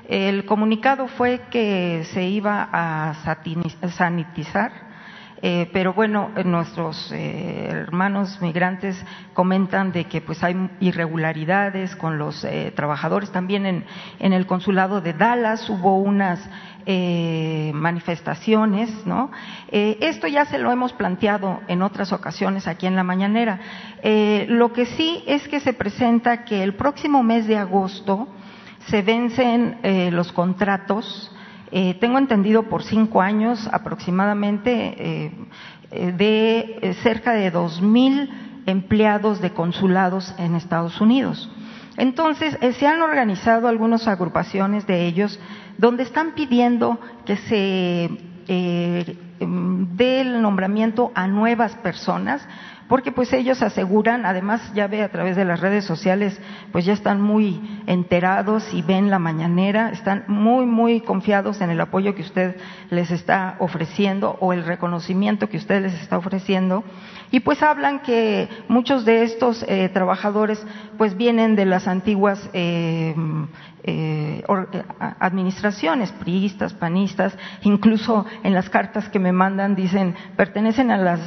El 0.07 0.45
comunicado 0.45 1.07
fue 1.07 1.41
que 1.51 2.03
se 2.13 2.23
iba 2.23 2.69
a 2.71 3.13
sanitizar 3.89 4.87
eh, 5.41 5.69
pero 5.71 5.93
bueno, 5.93 6.31
nuestros 6.45 7.11
eh, 7.11 7.67
hermanos 7.69 8.41
migrantes 8.41 8.97
comentan 9.33 9.91
de 9.91 10.05
que 10.05 10.19
pues 10.19 10.43
hay 10.43 10.55
irregularidades 10.79 11.95
con 11.95 12.17
los 12.17 12.43
eh, 12.43 12.73
trabajadores. 12.75 13.31
También 13.31 13.67
en, 13.67 13.85
en, 14.19 14.33
el 14.33 14.47
consulado 14.47 14.99
de 15.01 15.13
Dallas 15.13 15.69
hubo 15.69 15.97
unas 15.97 16.39
manifestaciones, 17.73 19.05
¿no? 19.05 19.29
esto 19.69 20.25
ya 20.25 20.45
se 20.45 20.57
lo 20.57 20.71
hemos 20.71 20.93
planteado 20.93 21.59
en 21.67 21.81
otras 21.81 22.13
ocasiones 22.13 22.65
aquí 22.65 22.87
en 22.87 22.95
la 22.95 23.03
mañanera. 23.03 23.59
lo 24.47 24.71
que 24.71 24.85
sí 24.85 25.21
es 25.27 25.45
que 25.49 25.59
se 25.59 25.73
presenta 25.73 26.45
que 26.45 26.63
el 26.63 26.75
próximo 26.75 27.23
mes 27.23 27.45
de 27.45 27.57
agosto 27.57 28.29
se 28.87 29.01
vencen 29.01 29.77
los 30.11 30.31
contratos 30.31 31.31
eh, 31.71 31.95
tengo 31.99 32.17
entendido 32.17 32.63
por 32.63 32.83
cinco 32.83 33.21
años 33.21 33.67
aproximadamente 33.73 34.71
eh, 34.71 35.31
eh, 35.91 36.11
de 36.13 36.95
cerca 37.03 37.33
de 37.33 37.51
dos 37.51 37.81
mil 37.81 38.29
empleados 38.65 39.41
de 39.41 39.51
consulados 39.51 40.33
en 40.37 40.55
Estados 40.55 41.01
Unidos. 41.01 41.49
Entonces, 41.97 42.57
se 42.77 42.87
han 42.87 43.01
organizado 43.01 43.67
algunas 43.67 44.07
agrupaciones 44.07 44.85
de 44.85 45.07
ellos 45.07 45.39
donde 45.77 46.03
están 46.03 46.33
pidiendo 46.35 46.99
que 47.25 47.37
se 47.37 48.09
dé 48.47 50.21
el 50.21 50.41
nombramiento 50.41 51.11
a 51.15 51.27
nuevas 51.27 51.75
personas 51.77 52.47
porque 52.87 53.11
pues 53.11 53.33
ellos 53.33 53.61
aseguran, 53.61 54.25
además 54.25 54.61
ya 54.73 54.87
ve 54.87 55.03
a 55.03 55.09
través 55.09 55.35
de 55.35 55.45
las 55.45 55.59
redes 55.59 55.85
sociales, 55.85 56.39
pues 56.71 56.85
ya 56.85 56.93
están 56.93 57.21
muy 57.21 57.81
enterados 57.85 58.73
y 58.73 58.81
ven 58.81 59.09
la 59.09 59.19
mañanera, 59.19 59.89
están 59.89 60.23
muy, 60.27 60.65
muy 60.65 61.01
confiados 61.01 61.59
en 61.61 61.69
el 61.69 61.81
apoyo 61.81 62.15
que 62.15 62.21
usted 62.21 62.55
les 62.89 63.11
está 63.11 63.57
ofreciendo 63.59 64.37
o 64.39 64.53
el 64.53 64.63
reconocimiento 64.63 65.49
que 65.49 65.57
usted 65.57 65.81
les 65.81 65.93
está 66.01 66.17
ofreciendo. 66.17 66.83
Y 67.29 67.41
pues 67.41 67.61
hablan 67.61 67.99
que 67.99 68.47
muchos 68.69 69.03
de 69.03 69.23
estos 69.23 69.63
eh, 69.67 69.89
trabajadores 69.89 70.65
pues 70.97 71.17
vienen 71.17 71.57
de 71.57 71.65
las 71.65 71.87
antiguas 71.87 72.49
eh, 72.53 73.13
eh, 73.83 74.43
administraciones, 75.19 76.11
priistas, 76.13 76.73
panistas, 76.73 77.37
incluso 77.63 78.25
en 78.43 78.53
las 78.53 78.69
cartas 78.69 79.09
que 79.09 79.19
me 79.19 79.33
mandan 79.33 79.75
dicen 79.75 80.15
pertenecen 80.37 80.91
a 80.91 80.97
las 80.97 81.19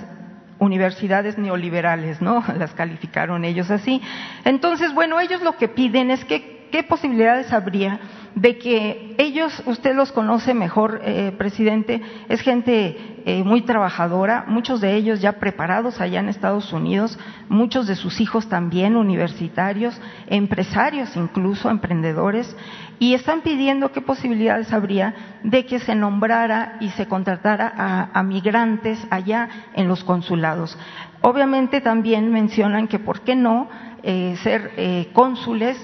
universidades 0.61 1.37
neoliberales, 1.39 2.23
¿no? 2.23 2.45
Las 2.59 2.73
calificaron 2.75 3.45
ellos 3.45 3.71
así. 3.71 4.01
Entonces, 4.45 4.95
bueno, 4.95 5.19
ellos 5.19 5.43
lo 5.43 5.57
que 5.57 5.67
piden 5.67 6.11
es 6.11 6.25
que 6.25 6.61
qué 6.71 6.85
posibilidades 6.85 7.53
habría 7.53 7.99
de 8.35 8.59
que 8.59 9.17
ellos, 9.19 9.61
usted 9.67 9.95
los 9.95 10.13
conoce 10.13 10.55
mejor, 10.55 11.01
eh, 11.03 11.33
presidente, 11.37 12.01
es 12.29 12.41
gente 12.41 12.97
eh, 13.27 13.43
muy 13.43 13.63
trabajadora, 13.63 14.45
muchos 14.47 14.81
de 14.81 14.95
ellos 14.95 15.21
ya 15.21 15.33
preparados 15.33 16.01
allá 16.01 16.21
en 16.21 16.29
Estados 16.29 16.73
Unidos, 16.73 17.19
muchos 17.49 17.89
de 17.89 17.97
sus 17.97 18.21
hijos 18.21 18.49
también 18.49 18.97
universitarios, 18.97 20.01
empresarios 20.29 21.17
incluso, 21.17 21.71
emprendedores, 21.71 22.57
y 23.01 23.15
están 23.15 23.41
pidiendo 23.41 23.91
qué 23.91 24.03
posibilidades 24.03 24.73
habría 24.73 25.41
de 25.43 25.65
que 25.67 25.81
se 25.81 25.97
nombrara 25.97 26.77
y 26.81 26.91
se 26.91 27.07
contratara 27.07 27.73
a, 27.75 28.11
a 28.13 28.23
migrantes 28.23 29.05
allá 29.11 29.49
en 29.75 29.89
los 29.89 30.05
consulados. 30.05 30.79
Obviamente 31.23 31.81
también 31.81 32.31
mencionan 32.31 32.87
que 32.89 32.99
por 32.99 33.23
qué 33.23 33.35
no 33.35 33.69
eh, 34.03 34.37
ser 34.43 34.73
eh, 34.77 35.09
cónsules 35.15 35.77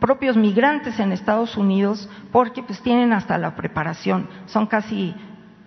propios 0.00 0.36
migrantes 0.36 0.98
en 0.98 1.12
Estados 1.12 1.56
Unidos 1.56 2.10
porque 2.30 2.62
pues 2.62 2.82
tienen 2.82 3.12
hasta 3.12 3.38
la 3.38 3.54
preparación, 3.54 4.28
son 4.46 4.66
casi 4.66 5.14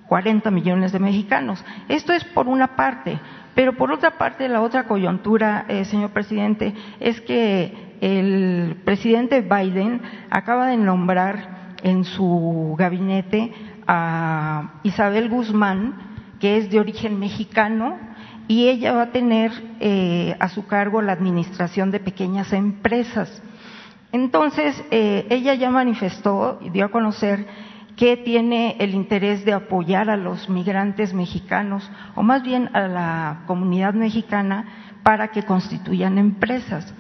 40 0.08 0.52
millones 0.52 0.92
de 0.92 1.00
mexicanos. 1.00 1.64
Esto 1.88 2.14
es 2.14 2.24
por 2.26 2.48
una 2.48 2.76
parte, 2.76 3.20
pero 3.56 3.78
por 3.78 3.92
otra 3.92 4.12
parte 4.12 4.48
la 4.48 4.62
otra 4.62 4.84
coyuntura, 4.84 5.66
eh, 5.70 5.86
señor 5.86 6.12
presidente, 6.12 6.74
es 7.00 7.20
que 7.22 7.87
el 8.02 8.78
presidente 8.86 9.42
Biden 9.42 10.02
acaba 10.30 10.68
de 10.68 10.78
nombrar 10.78 11.76
en 11.84 12.04
su 12.04 12.76
gabinete 12.78 13.54
a 13.88 14.80
Isabel 14.84 15.30
Guzmán, 15.30 15.96
que 16.40 16.58
es 16.58 16.70
de 16.70 16.80
origen 16.80 17.20
mexicano, 17.20 17.98
y 18.48 18.68
ella 18.68 18.94
va 18.94 19.04
a 19.04 19.12
tener 19.12 19.52
eh, 19.80 20.36
a 20.40 20.50
su 20.50 20.66
cargo 20.66 21.02
la 21.02 21.14
administración 21.14 21.92
de 21.92 22.00
pequeñas 22.00 22.54
empresas. 22.54 23.42
Entonces, 24.12 24.82
eh, 24.90 25.28
ella 25.30 25.54
ya 25.56 25.70
manifestó 25.70 26.60
y 26.62 26.70
dio 26.70 26.86
a 26.86 26.92
conocer 26.92 27.46
que 27.98 28.16
tiene 28.16 28.76
el 28.80 28.94
interés 28.94 29.44
de 29.44 29.54
apoyar 29.54 30.10
a 30.10 30.18
los 30.18 30.50
migrantes 30.50 31.14
mexicanos, 31.14 31.90
o 32.16 32.22
más 32.24 32.44
bien 32.44 32.70
a 32.74 32.88
la 32.88 33.44
comunidad 33.48 33.96
mexicana, 33.96 34.94
para 35.04 35.30
que 35.30 35.44
constituyan 35.44 36.18
empresas. 36.18 36.94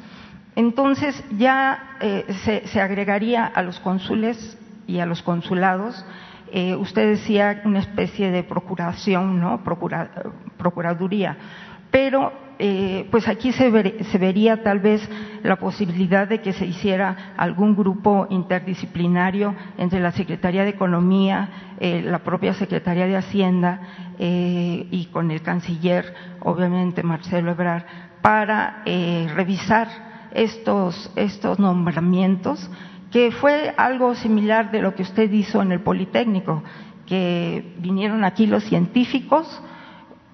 Entonces, 0.58 1.24
ya 1.38 1.98
eh, 2.02 2.26
se, 2.44 2.68
se 2.68 2.82
agregaría 2.82 3.46
a 3.46 3.62
los 3.62 3.80
cónsules 3.80 4.58
y 4.88 5.00
a 5.00 5.06
los 5.06 5.22
consulados 5.22 6.04
eh, 6.52 6.76
usted 6.76 7.10
decía 7.10 7.62
una 7.66 7.80
especie 7.80 8.32
de 8.32 8.44
procuración, 8.44 9.40
¿no? 9.40 9.62
procuraduría. 10.58 11.38
Pero, 11.92 12.32
eh, 12.60 13.08
pues 13.12 13.28
aquí 13.28 13.52
se, 13.52 13.70
vería 13.70 14.64
tal 14.64 14.80
vez 14.80 15.08
la 15.44 15.58
posibilidad 15.58 16.28
de 16.28 16.42
que 16.42 16.54
se 16.54 16.66
hiciera 16.66 17.34
algún 17.38 17.76
grupo 17.76 18.28
interdisciplinario 18.30 19.56
entre 19.78 20.00
la 20.00 20.12
Secretaría 20.12 20.64
de 20.64 20.70
Economía, 20.70 21.76
eh, 21.80 22.02
la 22.04 22.20
propia 22.20 22.54
Secretaría 22.54 23.08
de 23.08 23.18
Hacienda 23.18 23.82
y 24.20 25.10
con 25.12 25.30
el 25.30 25.44
canciller, 25.44 26.12
obviamente 26.40 27.04
Marcelo 27.04 27.52
Ebrard, 27.52 27.84
para 28.24 28.82
revisar 29.36 29.88
estos, 30.34 31.12
estos 31.16 31.60
nombramientos 31.60 32.70
que 33.12 33.32
fue 33.32 33.74
algo 33.78 34.16
similar 34.16 34.72
de 34.72 34.82
lo 34.82 34.96
que 34.96 35.04
usted 35.04 35.32
hizo 35.32 35.62
en 35.62 35.72
el 35.72 35.80
Politécnico, 35.80 36.64
que 37.06 37.76
vinieron 37.80 38.24
aquí 38.24 38.48
los 38.48 38.64
científicos, 38.66 39.62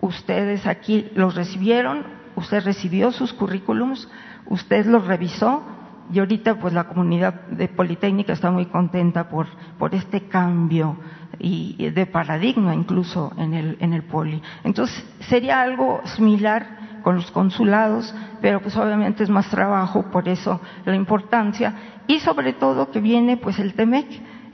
ustedes 0.02 0.66
aquí 0.66 1.08
los 1.16 1.36
recibieron, 1.36 2.04
usted 2.36 2.64
recibió 2.64 3.12
sus 3.12 3.32
currículums, 3.34 4.10
usted 4.48 4.86
los 4.88 5.06
revisó 5.06 5.64
y 6.12 6.20
ahorita 6.20 6.56
pues 6.60 6.74
la 6.74 6.86
comunidad 6.86 7.48
de 7.48 7.68
Politécnica 7.68 8.34
está 8.34 8.52
muy 8.52 8.66
contenta 8.66 9.30
por, 9.30 9.48
por 9.78 9.94
este 9.96 10.28
cambio 10.28 10.98
y 11.40 11.90
de 11.90 12.06
paradigma 12.06 12.76
incluso 12.76 13.32
en 13.38 13.54
el, 13.54 13.78
en 13.80 13.94
el 13.94 14.04
poli. 14.04 14.42
Entonces 14.64 15.06
sería 15.30 15.62
algo 15.62 16.02
similar 16.06 16.83
con 17.04 17.16
los 17.16 17.30
consulados, 17.30 18.14
pero 18.42 18.62
pues 18.62 18.76
obviamente 18.78 19.24
es 19.24 19.30
más 19.30 19.50
trabajo, 19.50 20.10
por 20.12 20.28
eso 20.28 20.60
la 20.86 20.96
importancia 20.96 21.76
y 22.08 22.20
sobre 22.20 22.54
todo 22.54 22.90
que 22.90 23.00
viene 23.00 23.38
pues 23.38 23.60
el 23.60 23.74
TEMEC, 23.74 24.08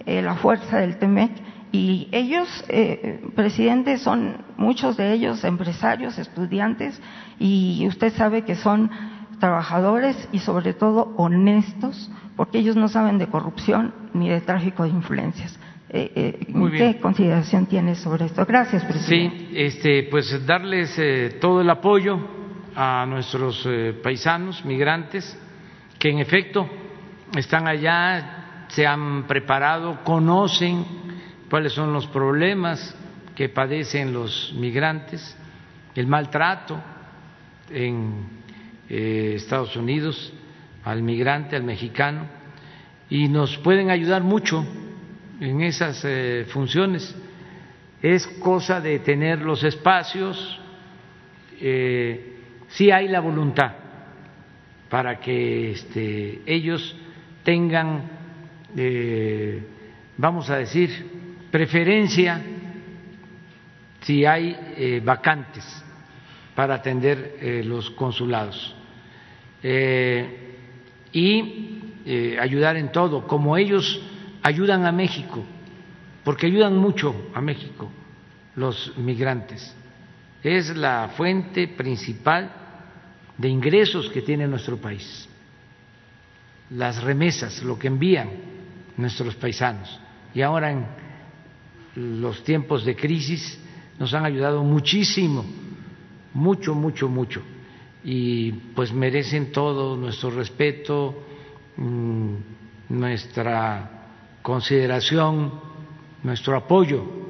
eh, 0.06 0.22
la 0.22 0.36
fuerza 0.36 0.80
del 0.80 0.98
TEMEC 0.98 1.32
y 1.72 2.08
ellos, 2.12 2.66
eh, 2.68 3.22
presidente, 3.36 3.98
son 4.00 4.38
muchos 4.58 4.98
de 4.98 5.14
ellos 5.14 5.44
empresarios, 5.44 6.18
estudiantes 6.18 7.00
y 7.38 7.86
usted 7.88 8.12
sabe 8.14 8.42
que 8.42 8.56
son 8.56 8.90
trabajadores 9.40 10.28
y 10.32 10.40
sobre 10.40 10.74
todo 10.74 11.14
honestos, 11.16 12.12
porque 12.36 12.58
ellos 12.58 12.76
no 12.76 12.88
saben 12.88 13.20
de 13.20 13.28
corrupción 13.28 13.94
ni 14.14 14.30
de 14.30 14.42
tráfico 14.42 14.84
de 14.84 14.90
influencias. 14.90 15.58
Eh, 15.92 16.12
eh 16.16 16.48
¿Qué 16.78 17.00
consideración 17.00 17.66
tiene 17.68 17.96
sobre 17.96 18.26
esto? 18.26 18.46
Gracias, 18.46 18.84
presidente. 18.86 19.38
Sí, 19.38 19.50
este, 19.56 20.04
pues 20.04 20.46
darles 20.46 20.94
eh, 20.98 21.38
todo 21.40 21.62
el 21.62 21.70
apoyo 21.70 22.39
a 22.81 23.06
nuestros 23.06 23.65
eh, 23.65 23.93
paisanos 24.01 24.64
migrantes 24.64 25.38
que 25.99 26.10
en 26.10 26.19
efecto 26.19 26.65
están 27.35 27.68
allá, 27.68 28.68
se 28.69 28.88
han 28.88 29.27
preparado, 29.27 30.01
conocen 30.06 30.85
cuáles 31.49 31.73
son 31.73 31.91
los 31.91 32.07
problemas 32.07 32.95
que 33.35 33.49
padecen 33.49 34.14
los 34.14 34.53
migrantes, 34.58 35.38
el 35.93 36.08
maltrato 36.08 36.82
en 37.69 38.30
eh, 38.88 39.33
Estados 39.35 39.75
Unidos 39.75 40.32
al 40.85 41.03
migrante, 41.03 41.58
al 41.58 41.64
mexicano, 41.64 42.27
y 43.09 43.27
nos 43.27 43.58
pueden 43.58 43.90
ayudar 43.90 44.24
mucho 44.24 44.66
en 45.41 45.59
esas 45.64 46.01
eh, 46.06 46.45
funciones. 46.48 47.14
Es 48.01 48.25
cosa 48.25 48.80
de 48.80 48.99
tener 48.99 49.41
los 49.41 49.66
espacios, 49.66 50.61
si 52.69 52.91
hay 52.91 53.07
la 53.07 53.19
voluntad 53.19 53.72
para 54.89 55.19
que 55.19 55.72
este, 55.72 56.41
ellos 56.45 56.95
tengan, 57.43 58.03
eh, 58.75 59.64
vamos 60.17 60.49
a 60.49 60.57
decir, 60.57 60.89
preferencia 61.51 62.41
si 64.01 64.25
hay 64.25 64.56
eh, 64.77 65.01
vacantes 65.03 65.64
para 66.56 66.75
atender 66.75 67.38
eh, 67.39 67.64
los 67.64 67.89
consulados 67.91 68.75
y 71.11 71.81
ayudar 72.39 72.77
en 72.77 72.93
todo, 72.93 73.27
como 73.27 73.57
ellos 73.57 74.01
ayudan 74.41 74.85
a 74.85 74.91
México, 74.93 75.43
porque 76.23 76.45
ayudan 76.45 76.77
mucho 76.77 77.30
a 77.33 77.41
México 77.41 77.91
los 78.56 78.98
migrantes. 78.98 79.75
Es 80.43 80.76
la 80.76 81.09
fuente 81.16 81.68
principal 81.68 82.51
de 83.38 83.50
ingresos 83.50 84.09
que 84.09 84.22
tiene 84.22 84.48
nuestro 84.48 84.77
país, 84.77 85.27
las 86.72 87.01
remesas, 87.03 87.64
lo 87.64 87.80
que 87.80 87.88
envían 87.88 88.30
nuestros 88.98 89.35
paisanos. 89.35 90.00
Y 90.34 90.42
ahora 90.42 90.72
en 90.72 90.85
los 91.95 92.43
tiempos 92.43 92.85
de 92.85 92.95
crisis 92.95 93.59
nos 93.98 94.14
han 94.14 94.26
ayudado 94.26 94.64
muchísimo, 94.64 95.45
mucho, 96.34 96.76
mucho, 96.76 97.09
mucho. 97.09 97.42
Y 98.03 98.51
pues 98.51 98.93
merecen 98.93 99.51
todo 99.51 99.98
nuestro 99.98 100.30
respeto, 100.32 101.24
mm, 101.76 102.34
nuestra 102.90 104.00
consideración, 104.42 105.51
nuestro 106.24 106.56
apoyo. 106.56 107.28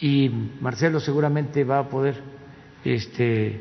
Y 0.00 0.30
Marcelo 0.60 1.00
seguramente 1.00 1.64
va 1.64 1.80
a 1.80 1.88
poder 1.88 2.22
este, 2.84 3.60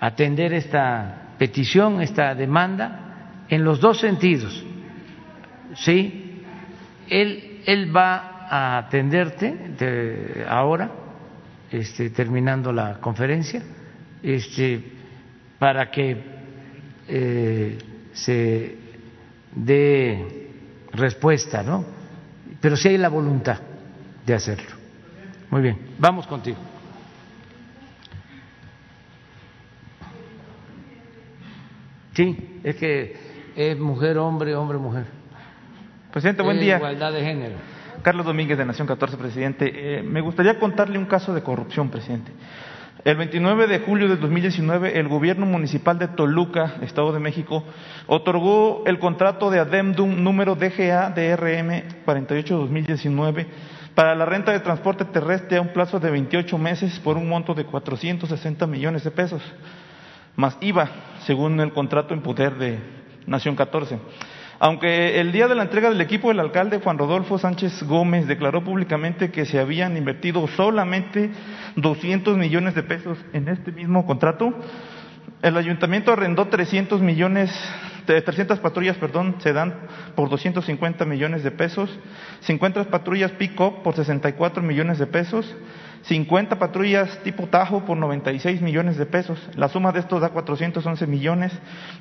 atender 0.00 0.52
esta 0.52 1.34
petición, 1.38 2.00
esta 2.00 2.34
demanda, 2.34 3.44
en 3.48 3.64
los 3.64 3.80
dos 3.80 4.00
sentidos. 4.00 4.64
¿Sí? 5.74 6.42
Él, 7.08 7.62
él 7.66 7.94
va 7.94 8.48
a 8.48 8.78
atenderte 8.78 10.44
ahora, 10.48 10.90
este, 11.70 12.10
terminando 12.10 12.72
la 12.72 13.00
conferencia, 13.00 13.62
este, 14.22 14.82
para 15.58 15.90
que 15.90 16.16
eh, 17.08 17.78
se 18.12 18.76
dé 19.54 20.48
respuesta, 20.92 21.62
¿no? 21.62 21.84
Pero 22.60 22.76
si 22.76 22.88
hay 22.88 22.98
la 22.98 23.08
voluntad 23.08 23.58
de 24.24 24.34
hacerlo. 24.34 24.75
Muy 25.50 25.62
bien, 25.62 25.78
vamos 25.98 26.26
contigo. 26.26 26.58
Sí, 32.14 32.60
es 32.64 32.76
que 32.76 33.14
es 33.54 33.78
mujer, 33.78 34.16
hombre, 34.18 34.54
hombre, 34.54 34.78
mujer. 34.78 35.04
Presidente, 36.12 36.42
buen 36.42 36.58
día. 36.58 36.76
Igualdad 36.78 37.12
de 37.12 37.22
género. 37.22 37.54
Carlos 38.02 38.24
Domínguez 38.24 38.56
de 38.56 38.64
Nación 38.64 38.86
14, 38.86 39.16
presidente. 39.16 39.70
Eh, 39.74 40.02
me 40.02 40.20
gustaría 40.20 40.58
contarle 40.58 40.98
un 40.98 41.04
caso 41.04 41.34
de 41.34 41.42
corrupción, 41.42 41.90
presidente. 41.90 42.32
El 43.04 43.16
29 43.16 43.66
de 43.66 43.80
julio 43.80 44.08
de 44.08 44.16
2019, 44.16 44.98
el 44.98 45.08
gobierno 45.08 45.44
municipal 45.44 45.98
de 45.98 46.08
Toluca, 46.08 46.76
Estado 46.82 47.12
de 47.12 47.20
México, 47.20 47.62
otorgó 48.06 48.82
el 48.86 48.98
contrato 48.98 49.50
de 49.50 49.58
adendum 49.58 50.24
número 50.24 50.54
DGA 50.54 51.10
DRM 51.10 52.04
48-2019 52.06 53.46
para 53.96 54.14
la 54.14 54.26
renta 54.26 54.52
de 54.52 54.60
transporte 54.60 55.06
terrestre 55.06 55.56
a 55.56 55.62
un 55.62 55.72
plazo 55.72 55.98
de 55.98 56.10
28 56.10 56.58
meses 56.58 57.00
por 57.00 57.16
un 57.16 57.30
monto 57.30 57.54
de 57.54 57.64
460 57.64 58.66
millones 58.66 59.02
de 59.02 59.10
pesos, 59.10 59.42
más 60.36 60.58
IVA, 60.60 60.90
según 61.24 61.58
el 61.60 61.72
contrato 61.72 62.12
en 62.12 62.20
poder 62.20 62.56
de 62.56 62.78
Nación 63.26 63.56
14. 63.56 63.98
Aunque 64.58 65.18
el 65.18 65.32
día 65.32 65.48
de 65.48 65.54
la 65.54 65.62
entrega 65.62 65.88
del 65.88 66.00
equipo 66.02 66.30
el 66.30 66.40
alcalde 66.40 66.78
Juan 66.78 66.98
Rodolfo 66.98 67.38
Sánchez 67.38 67.84
Gómez 67.84 68.26
declaró 68.26 68.62
públicamente 68.62 69.30
que 69.30 69.46
se 69.46 69.58
habían 69.58 69.96
invertido 69.96 70.46
solamente 70.46 71.30
200 71.76 72.36
millones 72.36 72.74
de 72.74 72.82
pesos 72.82 73.16
en 73.32 73.48
este 73.48 73.72
mismo 73.72 74.04
contrato, 74.04 74.52
el 75.40 75.56
ayuntamiento 75.56 76.12
arrendó 76.12 76.48
300 76.48 77.00
millones, 77.00 77.50
300 78.06 78.60
patrullas, 78.60 78.96
perdón, 78.96 79.36
se 79.38 79.52
dan 79.52 79.74
por 80.14 80.30
250 80.30 81.04
millones 81.04 81.42
de 81.42 81.50
pesos, 81.50 81.98
50 82.40 82.84
patrullas 82.84 83.32
pick-up 83.32 83.82
por 83.82 83.94
64 83.94 84.62
millones 84.62 84.98
de 84.98 85.06
pesos, 85.06 85.54
50 86.02 86.58
patrullas 86.58 87.18
tipo 87.24 87.48
Tajo 87.48 87.84
por 87.84 87.96
96 87.96 88.62
millones 88.62 88.96
de 88.96 89.06
pesos. 89.06 89.38
La 89.56 89.68
suma 89.68 89.92
de 89.92 90.00
estos 90.00 90.20
da 90.20 90.28
411 90.28 91.06
millones 91.06 91.52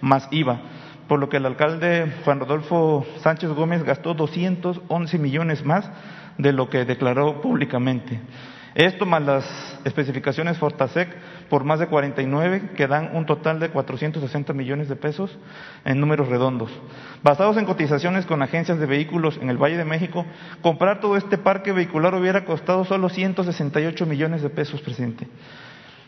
más 0.01 0.27
IVA 0.31 0.61
por 1.07 1.19
lo 1.19 1.29
que 1.29 1.37
el 1.37 1.45
alcalde 1.45 2.11
Juan 2.23 2.39
Rodolfo 2.39 3.05
Sánchez 3.21 3.49
Gómez 3.51 3.83
gastó 3.83 4.13
211 4.13 5.17
millones 5.19 5.63
más 5.63 5.89
de 6.37 6.51
lo 6.51 6.69
que 6.69 6.85
declaró 6.85 7.41
públicamente. 7.41 8.19
Esto 8.73 9.05
más 9.05 9.21
las 9.21 9.79
especificaciones 9.85 10.57
Fortasec 10.57 11.07
por 11.49 11.63
más 11.63 11.79
de 11.79 11.87
49, 11.87 12.71
que 12.75 12.87
dan 12.87 13.15
un 13.15 13.25
total 13.25 13.59
de 13.59 13.69
460 13.69 14.53
millones 14.53 14.89
de 14.89 14.95
pesos 14.95 15.37
en 15.83 15.99
números 15.99 16.27
redondos. 16.27 16.71
Basados 17.23 17.57
en 17.57 17.65
cotizaciones 17.65 18.25
con 18.25 18.41
agencias 18.41 18.79
de 18.79 18.85
vehículos 18.85 19.37
en 19.41 19.49
el 19.49 19.57
Valle 19.57 19.77
de 19.77 19.85
México, 19.85 20.25
comprar 20.61 20.99
todo 20.99 21.17
este 21.17 21.37
parque 21.37 21.71
vehicular 21.71 22.15
hubiera 22.15 22.45
costado 22.45 22.85
solo 22.85 23.09
168 23.09 24.05
millones 24.05 24.41
de 24.41 24.49
pesos, 24.49 24.81
presidente 24.81 25.27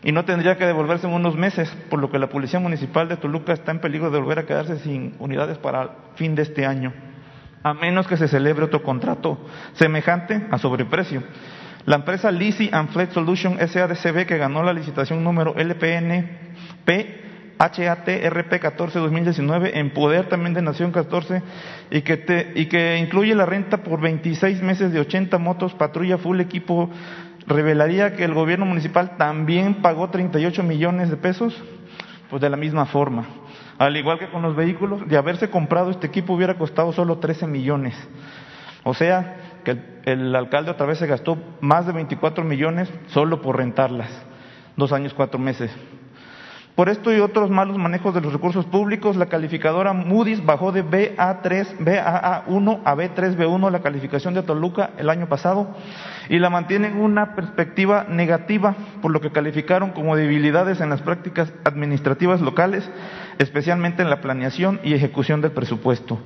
y 0.02 0.12
no 0.12 0.24
tendría 0.24 0.56
que 0.56 0.66
devolverse 0.66 1.06
en 1.06 1.12
unos 1.12 1.34
meses, 1.34 1.70
por 1.90 1.98
lo 1.98 2.10
que 2.10 2.18
la 2.18 2.28
Policía 2.28 2.60
Municipal 2.60 3.08
de 3.08 3.16
Toluca 3.16 3.52
está 3.52 3.72
en 3.72 3.80
peligro 3.80 4.10
de 4.10 4.18
volver 4.18 4.38
a 4.38 4.46
quedarse 4.46 4.78
sin 4.78 5.14
unidades 5.18 5.58
para 5.58 5.82
el 5.82 5.88
fin 6.14 6.34
de 6.34 6.42
este 6.42 6.64
año, 6.64 6.92
a 7.62 7.74
menos 7.74 8.06
que 8.06 8.16
se 8.16 8.28
celebre 8.28 8.64
otro 8.64 8.82
contrato 8.82 9.38
semejante 9.72 10.46
a 10.50 10.58
sobreprecio. 10.58 11.22
La 11.88 11.96
empresa 11.96 12.30
Lisi 12.30 12.68
and 12.70 12.90
Flex 12.90 13.14
Solution 13.14 13.56
SADCB, 13.66 14.26
que 14.26 14.36
ganó 14.36 14.62
la 14.62 14.74
licitación 14.74 15.24
número 15.24 15.54
LPNP 15.56 16.86
HATRP 17.58 18.60
14 18.60 18.98
2019 18.98 19.78
en 19.78 19.94
poder 19.94 20.28
también 20.28 20.52
de 20.52 20.60
Nación 20.60 20.92
14 20.92 21.42
y 21.90 22.02
que, 22.02 22.52
y 22.56 22.66
que 22.66 22.98
incluye 22.98 23.34
la 23.34 23.46
renta 23.46 23.78
por 23.78 24.02
26 24.02 24.60
meses 24.60 24.92
de 24.92 25.00
80 25.00 25.38
motos 25.38 25.72
patrulla 25.72 26.18
full 26.18 26.40
equipo 26.40 26.90
revelaría 27.46 28.14
que 28.14 28.24
el 28.24 28.34
gobierno 28.34 28.66
municipal 28.66 29.16
también 29.16 29.76
pagó 29.76 30.10
38 30.10 30.62
millones 30.64 31.08
de 31.08 31.16
pesos, 31.16 31.56
pues 32.28 32.42
de 32.42 32.50
la 32.50 32.58
misma 32.58 32.84
forma. 32.84 33.24
Al 33.78 33.96
igual 33.96 34.18
que 34.18 34.28
con 34.28 34.42
los 34.42 34.54
vehículos, 34.54 35.08
de 35.08 35.16
haberse 35.16 35.48
comprado 35.48 35.90
este 35.90 36.08
equipo 36.08 36.34
hubiera 36.34 36.58
costado 36.58 36.92
solo 36.92 37.16
13 37.16 37.46
millones. 37.46 37.94
O 38.84 38.92
sea, 38.92 39.37
que 39.68 40.10
el, 40.10 40.34
alcalde 40.34 40.70
otra 40.70 40.86
vez 40.86 40.98
se 40.98 41.06
gastó 41.06 41.36
más 41.60 41.86
de 41.86 41.92
24 41.92 42.42
millones 42.42 42.90
solo 43.08 43.42
por 43.42 43.56
rentarlas. 43.56 44.10
Dos 44.76 44.92
años, 44.92 45.12
cuatro 45.12 45.38
meses. 45.38 45.70
Por 46.74 46.88
esto 46.88 47.12
y 47.12 47.18
otros 47.18 47.50
malos 47.50 47.76
manejos 47.76 48.14
de 48.14 48.20
los 48.20 48.32
recursos 48.32 48.64
públicos, 48.64 49.16
la 49.16 49.26
calificadora 49.26 49.92
Moody's 49.92 50.46
bajó 50.46 50.70
de 50.70 50.84
BA3, 50.84 51.78
BAA1 51.78 52.80
a 52.84 52.94
B3B1 52.94 53.70
la 53.72 53.82
calificación 53.82 54.34
de 54.34 54.44
Toluca 54.44 54.90
el 54.96 55.10
año 55.10 55.28
pasado 55.28 55.74
y 56.28 56.38
la 56.38 56.50
mantiene 56.50 56.86
en 56.86 57.00
una 57.00 57.34
perspectiva 57.34 58.06
negativa, 58.08 58.76
por 59.02 59.10
lo 59.10 59.20
que 59.20 59.32
calificaron 59.32 59.90
como 59.90 60.14
debilidades 60.14 60.80
en 60.80 60.88
las 60.88 61.02
prácticas 61.02 61.52
administrativas 61.64 62.40
locales, 62.40 62.88
especialmente 63.38 64.02
en 64.02 64.10
la 64.10 64.20
planeación 64.20 64.80
y 64.84 64.94
ejecución 64.94 65.40
del 65.40 65.50
presupuesto. 65.50 66.20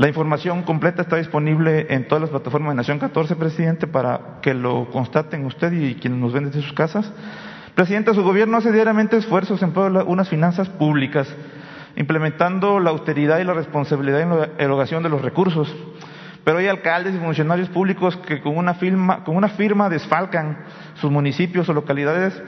La 0.00 0.08
información 0.08 0.62
completa 0.62 1.02
está 1.02 1.16
disponible 1.16 1.88
en 1.90 2.08
todas 2.08 2.22
las 2.22 2.30
plataformas 2.30 2.72
de 2.72 2.76
Nación 2.76 2.98
14, 2.98 3.36
presidente, 3.36 3.86
para 3.86 4.38
que 4.40 4.54
lo 4.54 4.88
constaten 4.90 5.44
usted 5.44 5.70
y 5.72 5.96
quienes 5.96 6.18
nos 6.18 6.32
ven 6.32 6.46
desde 6.46 6.62
sus 6.62 6.72
casas. 6.72 7.12
Presidenta, 7.74 8.14
su 8.14 8.22
gobierno 8.22 8.56
hace 8.56 8.72
diariamente 8.72 9.18
esfuerzos 9.18 9.62
en 9.62 9.72
pro 9.72 9.92
de 9.92 10.02
unas 10.02 10.26
finanzas 10.30 10.70
públicas, 10.70 11.28
implementando 11.96 12.80
la 12.80 12.88
austeridad 12.88 13.40
y 13.40 13.44
la 13.44 13.52
responsabilidad 13.52 14.22
en 14.22 14.30
la 14.30 14.48
erogación 14.56 15.02
de 15.02 15.10
los 15.10 15.20
recursos. 15.20 15.70
Pero 16.44 16.56
hay 16.56 16.68
alcaldes 16.68 17.14
y 17.14 17.18
funcionarios 17.18 17.68
públicos 17.68 18.16
que 18.26 18.40
con 18.40 18.56
una, 18.56 18.72
firma, 18.72 19.22
con 19.22 19.36
una 19.36 19.48
firma 19.48 19.90
desfalcan 19.90 20.60
sus 20.94 21.10
municipios 21.10 21.68
o 21.68 21.74
localidades, 21.74 22.42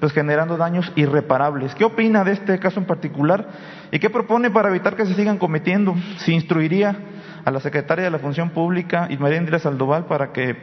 pues 0.00 0.12
generando 0.12 0.56
daños 0.56 0.92
irreparables. 0.96 1.72
¿Qué 1.76 1.84
opina 1.84 2.24
de 2.24 2.32
este 2.32 2.58
caso 2.58 2.80
en 2.80 2.86
particular 2.86 3.46
y 3.90 3.98
qué 3.98 4.10
propone 4.10 4.50
para 4.50 4.68
evitar 4.68 4.96
que 4.96 5.06
se 5.06 5.14
sigan 5.14 5.38
cometiendo? 5.38 5.94
¿Se 6.18 6.32
instruiría 6.32 6.96
a 7.44 7.50
la 7.50 7.60
secretaria 7.60 8.04
de 8.04 8.10
la 8.10 8.18
Función 8.18 8.50
Pública, 8.50 9.06
Ismaría 9.08 9.58
Saldoval, 9.58 10.06
para 10.06 10.32
que 10.32 10.56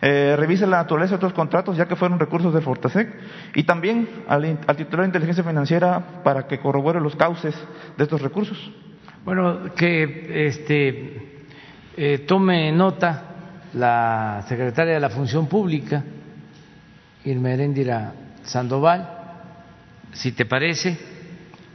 eh, 0.00 0.34
revise 0.36 0.66
la 0.66 0.78
naturaleza 0.78 1.10
de 1.10 1.16
otros 1.16 1.32
contratos, 1.32 1.76
ya 1.76 1.86
que 1.86 1.96
fueron 1.96 2.18
recursos 2.18 2.52
de 2.52 2.60
Fortasec, 2.60 3.08
y 3.54 3.64
también 3.64 4.08
al, 4.26 4.58
titular 4.76 5.00
de 5.00 5.06
inteligencia 5.06 5.44
financiera 5.44 6.22
para 6.22 6.46
que 6.46 6.58
corrobore 6.58 7.00
los 7.00 7.14
cauces 7.16 7.54
de 7.96 8.04
estos 8.04 8.22
recursos. 8.22 8.58
Bueno, 9.24 9.74
que 9.74 10.46
este, 10.46 11.46
eh, 11.96 12.18
tome 12.26 12.72
nota 12.72 13.22
la 13.74 14.44
secretaria 14.48 14.94
de 14.94 15.00
la 15.00 15.10
Función 15.10 15.46
Pública, 15.46 16.04
Irma 17.24 17.50
Heréndira 17.50 18.12
Sandoval, 18.42 19.08
si 20.12 20.32
te 20.32 20.44
parece, 20.44 21.13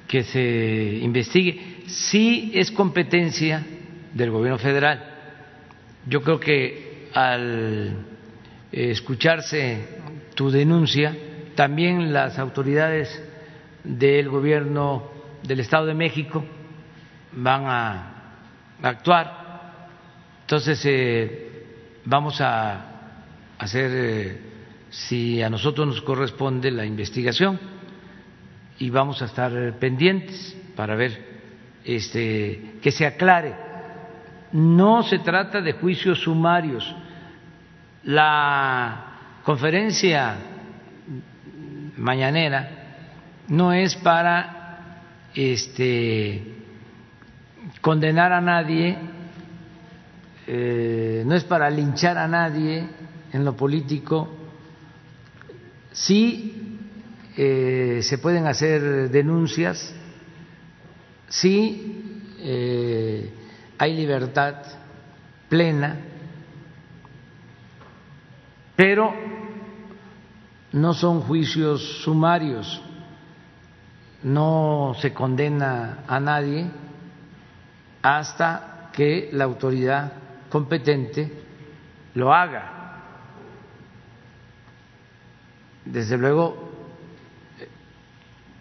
que 0.09 0.23
se 0.23 0.99
investigue. 1.03 1.83
Sí 1.85 2.51
es 2.55 2.71
competencia 2.71 3.63
del 4.11 4.31
gobierno 4.31 4.57
federal. 4.57 5.05
Yo 6.07 6.23
creo 6.23 6.39
que 6.39 7.09
al 7.13 7.95
escucharse 8.71 9.87
tu 10.33 10.49
denuncia, 10.49 11.15
también 11.53 12.11
las 12.11 12.39
autoridades 12.39 13.23
del 13.83 14.29
gobierno 14.29 15.11
del 15.43 15.59
Estado 15.59 15.85
de 15.85 15.93
México 15.93 16.43
van 17.33 17.65
a 17.67 18.13
actuar. 18.81 19.85
Entonces, 20.41 20.81
eh, 20.85 21.65
vamos 22.05 22.41
a 22.41 23.11
hacer, 23.59 23.91
eh, 23.93 24.41
si 24.89 25.43
a 25.43 25.51
nosotros 25.51 25.85
nos 25.85 26.01
corresponde, 26.01 26.71
la 26.71 26.83
investigación 26.83 27.78
y 28.79 28.89
vamos 28.89 29.21
a 29.21 29.25
estar 29.25 29.73
pendientes 29.79 30.55
para 30.75 30.95
ver 30.95 31.39
este, 31.83 32.75
que 32.81 32.91
se 32.91 33.05
aclare. 33.05 33.53
No 34.53 35.03
se 35.03 35.19
trata 35.19 35.61
de 35.61 35.73
juicios 35.73 36.19
sumarios 36.19 36.95
la 38.03 39.05
conferencia 39.43 40.37
mañanera 41.97 42.79
no 43.49 43.73
es 43.73 43.95
para 43.95 45.01
este, 45.33 46.43
condenar 47.81 48.31
a 48.31 48.41
nadie, 48.41 48.97
eh, 50.47 51.23
no 51.25 51.35
es 51.35 51.43
para 51.43 51.69
linchar 51.69 52.17
a 52.17 52.27
nadie 52.27 52.87
en 53.33 53.43
lo 53.43 53.55
político, 53.55 54.29
sí 55.91 56.58
eh, 57.37 57.99
se 58.03 58.17
pueden 58.17 58.47
hacer 58.47 59.09
denuncias, 59.09 59.93
sí 61.27 62.25
eh, 62.39 63.33
hay 63.77 63.95
libertad 63.95 64.55
plena 65.47 66.09
pero 68.79 69.13
no 70.71 70.93
son 70.93 71.19
juicios 71.19 72.01
sumarios, 72.01 72.81
no 74.23 74.95
se 75.01 75.13
condena 75.13 76.05
a 76.07 76.17
nadie 76.21 76.65
hasta 78.01 78.89
que 78.93 79.31
la 79.33 79.43
autoridad 79.43 80.13
competente 80.47 81.29
lo 82.13 82.33
haga. 82.33 83.01
Desde 85.83 86.17
luego, 86.17 86.68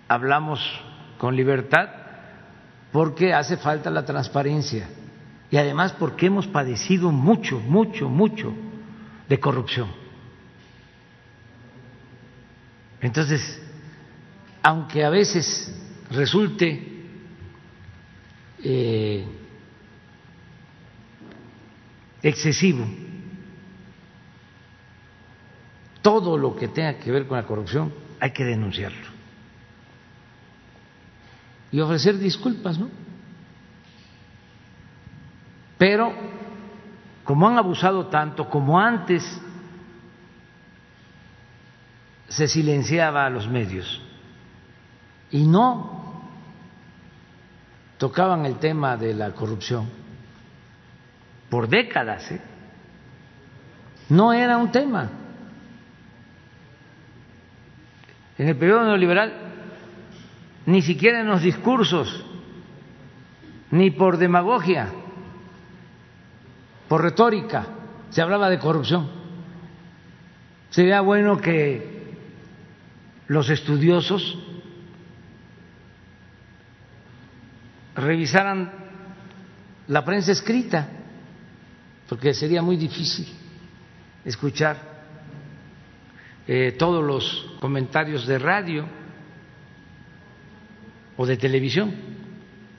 hablamos 0.09 0.61
con 1.19 1.37
libertad 1.37 1.91
porque 2.91 3.35
hace 3.35 3.59
falta 3.59 3.91
la 3.91 4.05
transparencia 4.05 4.89
y 5.51 5.57
además 5.59 5.93
porque 5.93 6.27
hemos 6.27 6.47
padecido 6.47 7.13
mucho, 7.13 7.61
mucho, 7.61 8.09
mucho 8.09 8.55
de 9.29 9.39
corrupción. 9.39 9.89
Entonces, 13.01 13.63
aunque 14.63 15.05
a 15.05 15.11
veces 15.11 15.75
resulte 16.11 17.05
eh, 18.65 19.25
excesivo 22.23 22.87
todo 26.03 26.37
lo 26.37 26.57
que 26.57 26.69
tenga 26.69 26.99
que 26.99 27.11
ver 27.11 27.27
con 27.27 27.37
la 27.37 27.47
corrupción, 27.47 27.93
hay 28.19 28.33
que 28.33 28.45
denunciarlo 28.45 29.18
y 31.71 31.81
ofrecer 31.81 32.19
disculpas, 32.19 32.79
¿no? 32.79 32.89
Pero 35.77 36.13
como 37.25 37.47
han 37.47 37.59
abusado 37.59 38.07
tanto, 38.07 38.49
como 38.49 38.81
antes 38.81 39.23
se 42.29 42.49
silenciaba 42.49 43.27
a 43.27 43.31
los 43.31 43.49
medios 43.49 44.01
y 45.31 45.47
no 45.47 46.23
tocaban 47.99 48.47
el 48.47 48.57
tema 48.57 48.97
de 48.97 49.15
la 49.15 49.33
corrupción 49.33 49.89
por 51.51 51.69
décadas, 51.69 52.31
¿eh? 52.33 52.41
no 54.09 54.33
era 54.33 54.57
un 54.57 54.71
tema. 54.71 55.11
En 58.39 58.49
el 58.49 58.57
periodo 58.57 58.85
neoliberal, 58.85 59.33
ni 60.69 60.83
siquiera 60.83 61.21
en 61.21 61.29
los 61.29 61.41
discursos, 61.41 62.27
ni 63.71 63.91
por 63.91 64.19
demagogia, 64.19 64.91
por 66.87 67.03
retórica, 67.03 67.67
se 68.11 68.21
hablaba 68.21 68.51
de 68.51 68.59
corrupción. 68.59 69.09
Sería 70.69 71.01
bueno 71.01 71.39
que 71.39 72.15
los 73.29 73.49
estudiosos 73.49 74.39
revisaran 77.95 78.71
la 79.87 80.05
prensa 80.05 80.33
escrita, 80.33 80.87
porque 82.11 82.35
sería 82.35 82.61
muy 82.61 82.77
difícil 82.77 83.27
escuchar 84.23 84.77
eh, 86.47 86.77
todos 86.79 87.03
los 87.03 87.57
comentarios 87.59 88.27
de 88.27 88.39
radio 88.39 89.08
o 91.19 91.27
de 91.27 91.37
televisión, 91.37 91.95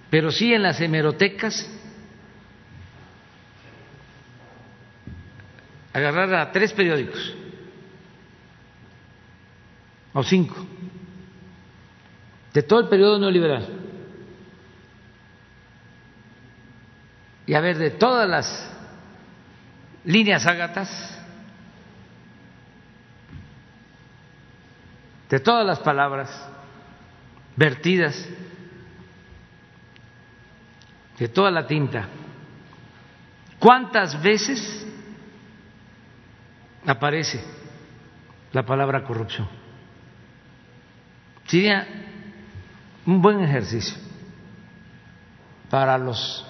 pero 0.10 0.32
sí 0.32 0.54
en 0.54 0.64
las 0.64 0.80
hemerotecas 0.80 1.70
agarrar 5.92 6.34
a 6.34 6.52
tres 6.52 6.72
periódicos 6.72 7.36
o 10.14 10.24
cinco 10.24 10.56
de 12.54 12.64
todo 12.64 12.80
el 12.80 12.88
periodo 12.88 13.20
neoliberal 13.20 13.68
y 17.46 17.54
a 17.54 17.60
ver 17.60 17.78
de 17.78 17.92
todas 17.92 18.30
las 18.30 18.72
líneas 20.06 20.46
ágatas, 20.46 21.20
de 25.30 25.40
todas 25.42 25.66
las 25.66 25.80
palabras 25.80 26.30
vertidas, 27.60 28.28
de 31.20 31.28
toda 31.28 31.52
la 31.52 31.68
tinta, 31.68 32.08
¿cuántas 33.60 34.22
veces 34.24 34.88
aparece 36.86 37.42
la 38.52 38.66
palabra 38.66 39.04
corrupción. 39.04 39.48
Sería 41.46 41.88
un 43.06 43.22
buen 43.22 43.40
ejercicio 43.42 43.96
para 45.70 45.98
los 45.98 46.46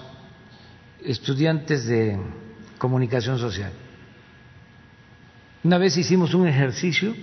estudiantes 1.04 1.86
de 1.86 2.18
comunicación 2.78 3.38
social. 3.38 3.72
Una 5.62 5.78
vez 5.78 5.96
hicimos 5.96 6.34
un 6.34 6.48
ejercicio, 6.48 7.14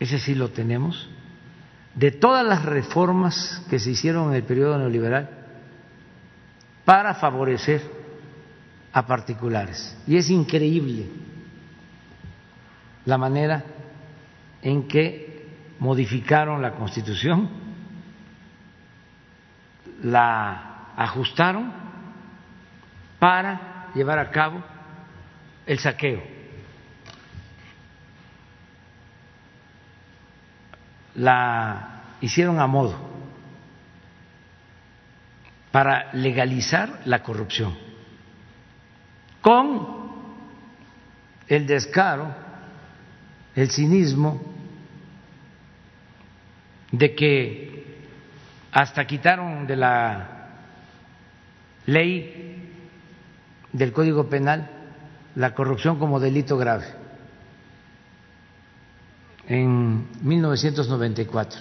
ese 0.00 0.18
sí 0.18 0.34
lo 0.34 0.50
tenemos, 0.50 1.08
de 1.96 2.10
todas 2.10 2.46
las 2.46 2.64
reformas 2.64 3.64
que 3.70 3.78
se 3.78 3.90
hicieron 3.90 4.28
en 4.28 4.34
el 4.34 4.44
periodo 4.44 4.78
neoliberal 4.78 5.30
para 6.84 7.14
favorecer 7.14 7.82
a 8.92 9.06
particulares. 9.06 9.96
Y 10.06 10.16
es 10.16 10.30
increíble 10.30 11.06
la 13.06 13.16
manera 13.16 13.64
en 14.62 14.86
que 14.86 15.46
modificaron 15.78 16.60
la 16.60 16.72
Constitución, 16.72 17.48
la 20.02 20.92
ajustaron 20.96 21.72
para 23.18 23.90
llevar 23.94 24.18
a 24.18 24.30
cabo 24.30 24.62
el 25.64 25.78
saqueo. 25.78 26.35
La 31.16 32.16
hicieron 32.20 32.60
a 32.60 32.66
modo 32.66 32.94
para 35.70 36.12
legalizar 36.14 37.00
la 37.04 37.22
corrupción, 37.22 37.76
con 39.42 40.06
el 41.48 41.66
descaro 41.66 42.34
el 43.54 43.70
cinismo 43.70 44.40
de 46.92 47.14
que 47.14 48.06
hasta 48.72 49.06
quitaron 49.06 49.66
de 49.66 49.76
la 49.76 50.28
ley 51.86 52.72
del 53.72 53.92
Código 53.92 54.28
Penal 54.28 54.70
la 55.34 55.54
corrupción 55.54 55.98
como 55.98 56.20
delito 56.20 56.56
grave 56.56 56.86
en 59.48 60.06
1994. 60.22 61.60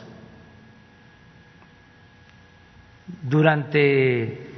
Durante 3.21 4.49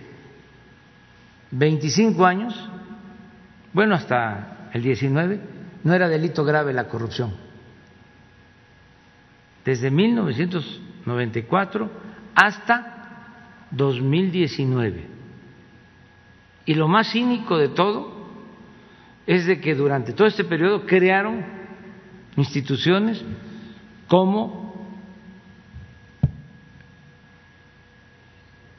25 1.52 2.26
años, 2.26 2.70
bueno, 3.74 3.96
hasta 3.96 4.70
el 4.74 4.82
19, 4.82 5.42
no 5.84 5.94
era 5.94 6.08
delito 6.08 6.46
grave 6.46 6.72
la 6.74 6.88
corrupción. 6.88 7.36
Desde 9.66 9.92
1994 9.92 11.92
hasta 12.36 12.94
2019. 13.72 15.18
Y 16.66 16.74
lo 16.74 16.88
más 16.88 17.12
cínico 17.12 17.58
de 17.58 17.68
todo 17.70 18.16
es 19.26 19.46
de 19.46 19.60
que 19.60 19.76
durante 19.76 20.14
todo 20.14 20.28
este 20.28 20.46
periodo 20.46 20.86
crearon 20.86 21.57
instituciones 22.38 23.24
como 24.08 24.88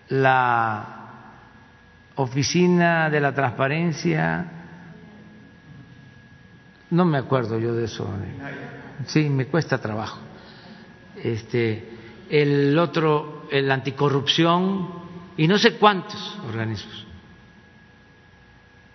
la 0.08 0.94
Oficina 2.16 3.10
de 3.10 3.20
la 3.20 3.34
Transparencia 3.34 4.52
no 6.90 7.04
me 7.04 7.18
acuerdo 7.18 7.58
yo 7.58 7.74
de 7.74 7.84
eso. 7.84 8.08
Sí, 9.06 9.28
me 9.28 9.46
cuesta 9.46 9.78
trabajo. 9.78 10.18
Este, 11.16 11.90
el 12.30 12.78
otro, 12.78 13.46
el 13.50 13.70
anticorrupción 13.70 14.88
y 15.36 15.46
no 15.46 15.58
sé 15.58 15.76
cuántos 15.76 16.38
organismos. 16.46 17.06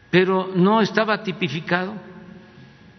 Pero 0.09 0.49
no 0.55 0.81
estaba 0.81 1.23
tipificado 1.23 1.93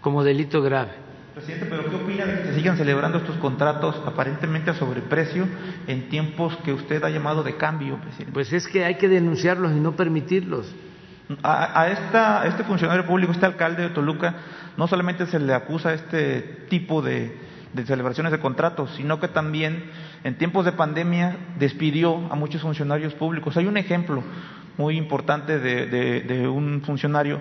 como 0.00 0.22
delito 0.22 0.62
grave. 0.62 1.03
Presidente, 1.34 1.66
pero 1.68 1.90
¿qué 1.90 1.96
opina 1.96 2.24
de 2.26 2.42
que 2.42 2.44
se 2.44 2.54
sigan 2.54 2.76
celebrando 2.76 3.18
estos 3.18 3.36
contratos 3.38 4.00
aparentemente 4.06 4.70
a 4.70 4.74
sobreprecio 4.74 5.48
en 5.88 6.08
tiempos 6.08 6.56
que 6.58 6.72
usted 6.72 7.02
ha 7.02 7.10
llamado 7.10 7.42
de 7.42 7.56
cambio, 7.56 7.96
presidente? 7.96 8.32
Pues 8.32 8.52
es 8.52 8.68
que 8.68 8.84
hay 8.84 8.94
que 8.94 9.08
denunciarlos 9.08 9.72
y 9.72 9.80
no 9.80 9.96
permitirlos. 9.96 10.72
A, 11.42 11.88
esta, 11.88 12.46
este 12.46 12.62
funcionario 12.62 13.04
público, 13.04 13.32
este 13.32 13.46
alcalde 13.46 13.82
de 13.82 13.88
Toluca, 13.88 14.36
no 14.76 14.86
solamente 14.86 15.26
se 15.26 15.40
le 15.40 15.54
acusa 15.54 15.92
este 15.92 16.42
tipo 16.68 17.02
de, 17.02 17.36
celebraciones 17.84 18.30
de 18.30 18.38
contratos, 18.38 18.94
sino 18.94 19.18
que 19.18 19.26
también 19.26 19.90
en 20.22 20.38
tiempos 20.38 20.64
de 20.64 20.70
pandemia 20.72 21.36
despidió 21.58 22.14
a 22.30 22.36
muchos 22.36 22.62
funcionarios 22.62 23.12
públicos. 23.14 23.56
Hay 23.56 23.66
un 23.66 23.76
ejemplo 23.76 24.22
muy 24.76 24.96
importante 24.96 25.58
de, 25.58 26.46
un 26.46 26.82
funcionario 26.82 27.40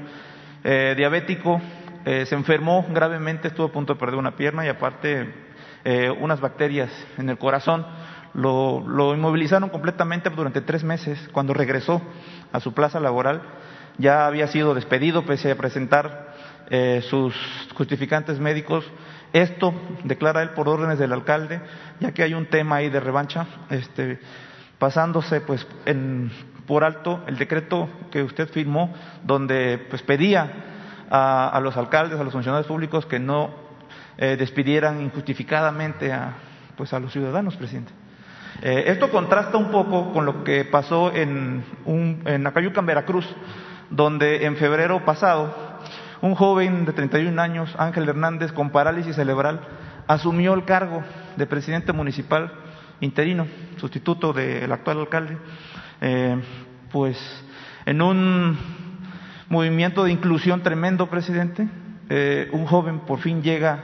eh, 0.63 0.95
diabético, 0.97 1.61
eh, 2.05 2.25
se 2.25 2.35
enfermó 2.35 2.85
gravemente, 2.89 3.47
estuvo 3.47 3.67
a 3.67 3.71
punto 3.71 3.93
de 3.93 3.99
perder 3.99 4.17
una 4.17 4.35
pierna 4.35 4.65
y 4.65 4.69
aparte 4.69 5.33
eh, 5.83 6.09
unas 6.09 6.39
bacterias 6.39 6.91
en 7.17 7.29
el 7.29 7.37
corazón. 7.37 7.85
Lo, 8.33 8.83
lo 8.87 9.13
inmovilizaron 9.13 9.69
completamente 9.69 10.29
durante 10.29 10.61
tres 10.61 10.83
meses. 10.83 11.29
Cuando 11.31 11.53
regresó 11.53 12.01
a 12.51 12.59
su 12.59 12.73
plaza 12.73 12.99
laboral, 12.99 13.41
ya 13.97 14.25
había 14.25 14.47
sido 14.47 14.73
despedido 14.73 15.23
pese 15.25 15.51
a 15.51 15.55
presentar 15.55 16.33
eh, 16.69 17.01
sus 17.09 17.35
justificantes 17.75 18.39
médicos 18.39 18.89
Esto 19.33 19.73
declara 20.03 20.43
él 20.43 20.51
por 20.51 20.69
órdenes 20.69 20.99
del 20.99 21.11
alcalde, 21.11 21.59
ya 21.99 22.11
que 22.11 22.21
hay 22.21 22.35
un 22.35 22.45
tema 22.45 22.77
ahí 22.77 22.89
de 22.89 22.99
revancha, 22.99 23.47
este, 23.71 24.19
pasándose 24.77 25.41
pues 25.41 25.65
en, 25.85 26.31
por 26.67 26.83
alto 26.83 27.23
el 27.25 27.37
decreto 27.37 27.89
que 28.11 28.21
usted 28.21 28.47
firmó, 28.49 28.93
donde 29.23 29.83
pues 29.89 30.03
pedía 30.03 30.72
a, 31.15 31.59
los 31.61 31.77
alcaldes, 31.77 32.19
a 32.19 32.23
los 32.23 32.33
funcionarios 32.33 32.65
públicos 32.65 33.05
que 33.05 33.19
no 33.19 33.51
eh, 34.17 34.35
despidieran 34.35 34.99
injustificadamente 34.99 36.11
a, 36.11 36.33
pues 36.75 36.91
a 36.91 36.99
los 36.99 37.11
ciudadanos, 37.11 37.55
presidente. 37.55 37.91
Eh, 38.63 38.85
esto 38.87 39.11
contrasta 39.11 39.57
un 39.57 39.69
poco 39.69 40.11
con 40.11 40.25
lo 40.25 40.43
que 40.43 40.65
pasó 40.65 41.13
en, 41.13 41.63
un, 41.85 42.23
en 42.25 42.47
Acayuca, 42.47 42.79
en 42.79 42.87
Veracruz, 42.87 43.27
donde 43.91 44.45
en 44.45 44.55
febrero 44.55 45.05
pasado 45.05 45.53
un 46.21 46.33
joven 46.33 46.85
de 46.85 46.93
31 46.93 47.39
años, 47.39 47.75
Ángel 47.77 48.09
Hernández, 48.09 48.51
con 48.51 48.71
parálisis 48.71 49.15
cerebral, 49.15 49.61
asumió 50.07 50.55
el 50.55 50.65
cargo 50.65 51.03
de 51.35 51.45
presidente 51.45 51.93
municipal 51.93 52.51
interino, 53.01 53.45
sustituto 53.77 54.33
del 54.33 54.71
actual 54.71 55.01
alcalde, 55.01 55.37
eh, 56.01 56.41
pues 56.91 57.17
en 57.85 58.01
un 58.01 58.82
movimiento 59.53 60.03
de 60.03 60.11
inclusión 60.11 60.61
tremendo, 60.63 61.09
presidente, 61.09 61.67
eh, 62.09 62.49
un 62.51 62.65
joven 62.65 62.99
por 63.01 63.19
fin 63.19 63.41
llega, 63.41 63.79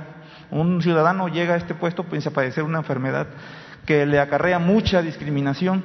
un 0.52 0.82
ciudadano 0.82 1.28
llega 1.30 1.54
a 1.54 1.58
este 1.58 1.76
puesto 1.76 2.04
pues 2.04 2.26
a 2.28 2.32
padecer 2.32 2.64
una 2.64 2.80
enfermedad 2.80 3.28
que 3.86 4.06
le 4.06 4.20
acarrea 4.20 4.60
mucha 4.60 5.02
discriminación. 5.02 5.84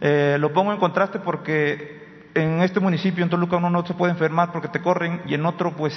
Eh, 0.00 0.36
lo 0.40 0.52
pongo 0.52 0.72
en 0.72 0.78
contraste 0.78 1.20
porque 1.20 2.28
en 2.34 2.62
este 2.62 2.80
municipio, 2.80 3.22
en 3.22 3.30
Toluca, 3.30 3.56
uno 3.56 3.70
no 3.70 3.86
se 3.86 3.94
puede 3.94 4.12
enfermar 4.12 4.52
porque 4.52 4.68
te 4.68 4.80
corren 4.80 5.22
y 5.26 5.34
en 5.34 5.44
otro, 5.44 5.76
pues, 5.76 5.94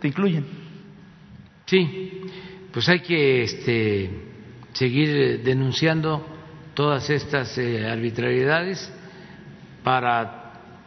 te 0.00 0.08
incluyen. 0.08 0.46
Sí, 1.64 2.22
pues 2.72 2.88
hay 2.88 3.00
que 3.00 3.42
este, 3.42 4.10
seguir 4.72 5.42
denunciando 5.42 6.24
todas 6.74 7.08
estas 7.10 7.56
eh, 7.58 7.88
arbitrariedades 7.88 8.92
para 9.82 10.35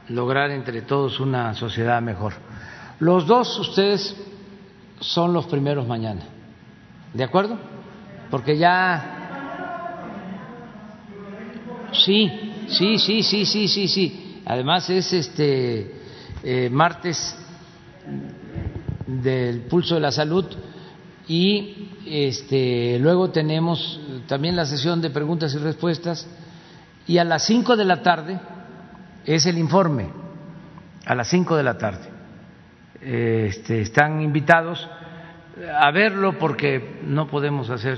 lograr 0.10 0.52
entre 0.52 0.82
todos 0.82 1.20
una 1.20 1.54
sociedad 1.54 2.02
mejor. 2.02 2.34
Los 3.00 3.26
dos, 3.28 3.58
ustedes 3.60 4.16
son 5.00 5.34
los 5.34 5.46
primeros 5.46 5.88
mañana, 5.88 6.22
¿de 7.14 7.24
acuerdo? 7.24 7.58
Porque 8.30 8.58
ya... 8.58 9.16
Sí, 11.92 12.30
sí, 12.68 13.00
sí, 13.00 13.24
sí, 13.24 13.46
sí, 13.46 13.68
sí, 13.68 13.88
sí. 13.88 14.42
Además 14.46 14.90
es 14.90 15.12
este 15.14 15.96
eh, 16.44 16.70
martes 16.72 17.36
del 19.08 19.62
pulso 19.62 19.96
de 19.96 20.02
la 20.02 20.12
salud 20.12 20.46
y 21.28 21.90
este, 22.06 23.00
luego 23.00 23.32
tenemos 23.32 24.00
también 24.28 24.56
la 24.56 24.66
sesión 24.66 25.02
de 25.02 25.10
preguntas 25.10 25.54
y 25.56 25.58
respuestas 25.58 26.28
y 27.08 27.18
a 27.18 27.24
las 27.24 27.46
cinco 27.46 27.76
de 27.76 27.86
la 27.86 28.04
tarde 28.04 28.40
es 29.26 29.46
el 29.46 29.58
informe, 29.58 30.10
a 31.06 31.16
las 31.16 31.30
cinco 31.30 31.56
de 31.56 31.64
la 31.64 31.78
tarde. 31.78 32.10
Este, 33.02 33.82
están 33.82 34.22
invitados 34.22 34.88
a 35.80 35.92
verlo 35.92 36.38
porque 36.38 37.00
no 37.04 37.28
podemos 37.28 37.70
hacer 37.70 37.98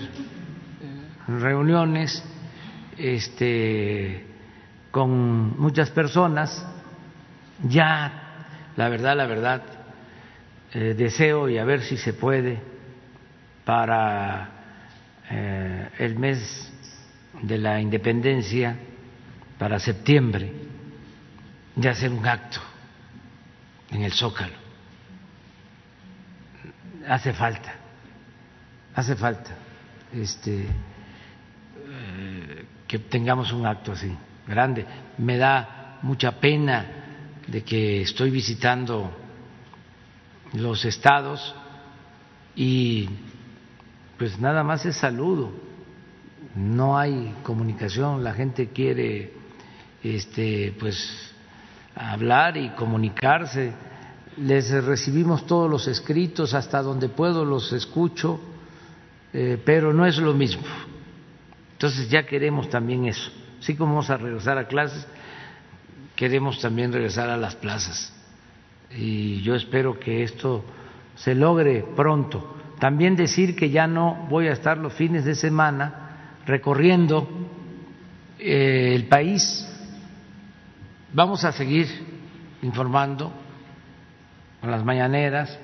reuniones 1.27 2.23
este, 2.97 4.25
con 4.91 5.59
muchas 5.59 5.89
personas, 5.89 6.65
ya, 7.63 8.45
la 8.75 8.89
verdad, 8.89 9.15
la 9.15 9.25
verdad, 9.25 9.61
eh, 10.73 10.93
deseo 10.97 11.49
y 11.49 11.57
a 11.57 11.65
ver 11.65 11.81
si 11.81 11.97
se 11.97 12.13
puede 12.13 12.59
para 13.65 14.49
eh, 15.29 15.89
el 15.99 16.17
mes 16.17 16.71
de 17.41 17.57
la 17.57 17.79
independencia, 17.79 18.77
para 19.57 19.79
septiembre, 19.79 20.51
ya 21.75 21.91
hacer 21.91 22.11
un 22.11 22.25
acto 22.25 22.59
en 23.91 24.03
el 24.03 24.13
Zócalo. 24.13 24.55
Hace 27.07 27.33
falta, 27.33 27.73
hace 28.93 29.15
falta 29.15 29.51
este, 30.13 30.65
eh, 31.87 32.65
que 32.87 32.99
tengamos 32.99 33.51
un 33.51 33.65
acto 33.65 33.93
así 33.93 34.15
grande. 34.47 34.85
Me 35.17 35.37
da 35.37 35.99
mucha 36.01 36.39
pena 36.39 36.85
de 37.47 37.63
que 37.63 38.01
estoy 38.01 38.29
visitando 38.29 39.11
los 40.53 40.85
estados 40.85 41.55
y 42.55 43.09
pues 44.17 44.39
nada 44.39 44.63
más 44.63 44.85
es 44.85 44.97
saludo, 44.97 45.51
no 46.55 46.97
hay 46.97 47.33
comunicación, 47.43 48.23
la 48.23 48.33
gente 48.33 48.69
quiere 48.69 49.33
este 50.03 50.75
pues 50.79 51.30
hablar 51.95 52.57
y 52.57 52.69
comunicarse, 52.69 53.73
les 54.37 54.71
recibimos 54.83 55.45
todos 55.45 55.69
los 55.69 55.87
escritos, 55.87 56.53
hasta 56.53 56.81
donde 56.81 57.09
puedo 57.09 57.45
los 57.45 57.73
escucho, 57.73 58.39
eh, 59.33 59.61
pero 59.63 59.93
no 59.93 60.05
es 60.05 60.17
lo 60.17 60.33
mismo. 60.33 60.63
Entonces 61.73 62.09
ya 62.09 62.25
queremos 62.25 62.69
también 62.69 63.05
eso. 63.05 63.31
Así 63.59 63.75
como 63.75 63.93
vamos 63.93 64.09
a 64.09 64.17
regresar 64.17 64.57
a 64.57 64.67
clases, 64.67 65.07
queremos 66.15 66.59
también 66.59 66.93
regresar 66.93 67.29
a 67.29 67.37
las 67.37 67.55
plazas. 67.55 68.13
Y 68.95 69.41
yo 69.41 69.55
espero 69.55 69.99
que 69.99 70.23
esto 70.23 70.63
se 71.15 71.35
logre 71.35 71.85
pronto. 71.95 72.57
También 72.79 73.15
decir 73.15 73.55
que 73.55 73.69
ya 73.69 73.87
no 73.87 74.27
voy 74.29 74.47
a 74.47 74.53
estar 74.53 74.77
los 74.77 74.93
fines 74.93 75.23
de 75.25 75.35
semana 75.35 76.37
recorriendo 76.45 77.27
eh, 78.39 78.93
el 78.95 79.05
país. 79.05 79.67
Vamos 81.13 81.43
a 81.43 81.51
seguir 81.51 81.87
informando 82.61 83.33
con 84.61 84.71
las 84.71 84.85
mañaneras. 84.85 85.59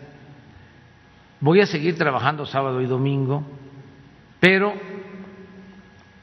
Voy 1.40 1.61
a 1.61 1.66
seguir 1.66 1.98
trabajando 1.98 2.45
sábado 2.45 2.82
y 2.82 2.85
domingo, 2.85 3.43
pero 4.42 4.74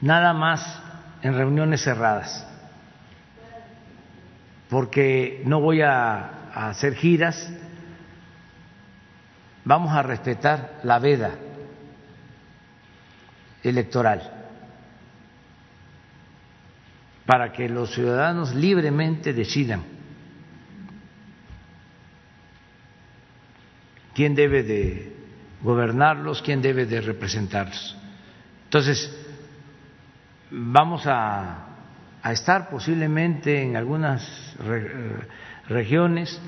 nada 0.01 0.33
más 0.33 0.83
en 1.23 1.33
reuniones 1.33 1.83
cerradas, 1.83 2.47
porque 4.69 5.41
no 5.45 5.59
voy 5.59 5.81
a, 5.81 6.43
hacer 6.53 6.93
giras, 6.95 7.51
vamos 9.63 9.91
a 9.91 10.03
respetar 10.03 10.79
la 10.83 10.99
veda 10.99 11.31
electoral 13.63 14.44
para 17.25 17.51
que 17.51 17.67
los 17.67 17.93
ciudadanos 17.93 18.53
libremente 18.53 19.33
decidan 19.33 19.83
quién 24.13 24.35
debe 24.35 24.63
de 24.63 25.13
gobernarlos, 25.61 26.41
quién 26.41 26.61
debe 26.61 26.85
de 26.85 27.01
representarlos. 27.01 27.97
Entonces, 28.65 29.13
vamos 30.51 31.03
a, 31.05 31.61
estar 32.31 32.69
posiblemente 32.69 33.61
en 33.61 33.75
algunas 33.75 34.55
regiones, 35.67 36.41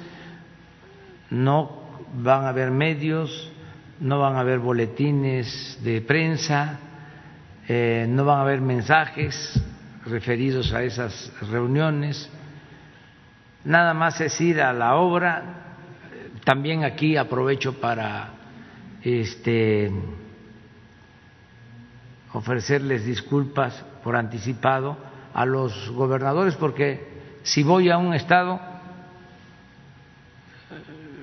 no 1.29 2.01
van 2.15 2.45
a 2.45 2.49
haber 2.49 2.71
medios, 2.71 3.51
no 3.99 4.17
van 4.19 4.37
a 4.37 4.39
haber 4.39 4.57
boletines 4.57 5.77
de 5.83 6.01
prensa, 6.01 6.79
eh, 7.67 8.07
no 8.09 8.25
van 8.25 8.39
a 8.39 8.41
haber 8.41 8.61
mensajes 8.61 9.61
referidos 10.09 10.73
a 10.73 10.83
esas 10.83 11.31
reuniones, 11.49 12.29
nada 13.63 13.93
más 13.93 14.19
es 14.21 14.39
ir 14.41 14.61
a 14.61 14.73
la 14.73 14.95
obra. 14.95 15.63
También 16.43 16.83
aquí 16.83 17.17
aprovecho 17.17 17.79
para 17.79 18.29
este 19.03 19.91
ofrecerles 22.33 23.05
disculpas 23.05 23.73
por 24.03 24.15
anticipado 24.15 24.97
a 25.33 25.45
los 25.45 25.89
gobernadores 25.91 26.55
porque 26.55 27.07
si 27.43 27.63
voy 27.63 27.89
a 27.89 27.97
un 27.97 28.13
estado 28.13 28.59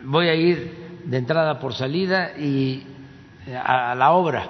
voy 0.05 0.29
a 0.29 0.35
ir 0.35 1.03
de 1.05 1.17
entrada 1.17 1.59
por 1.59 1.75
salida 1.75 2.37
y 2.39 2.87
a 3.55 3.95
la 3.95 4.13
obra 4.13 4.49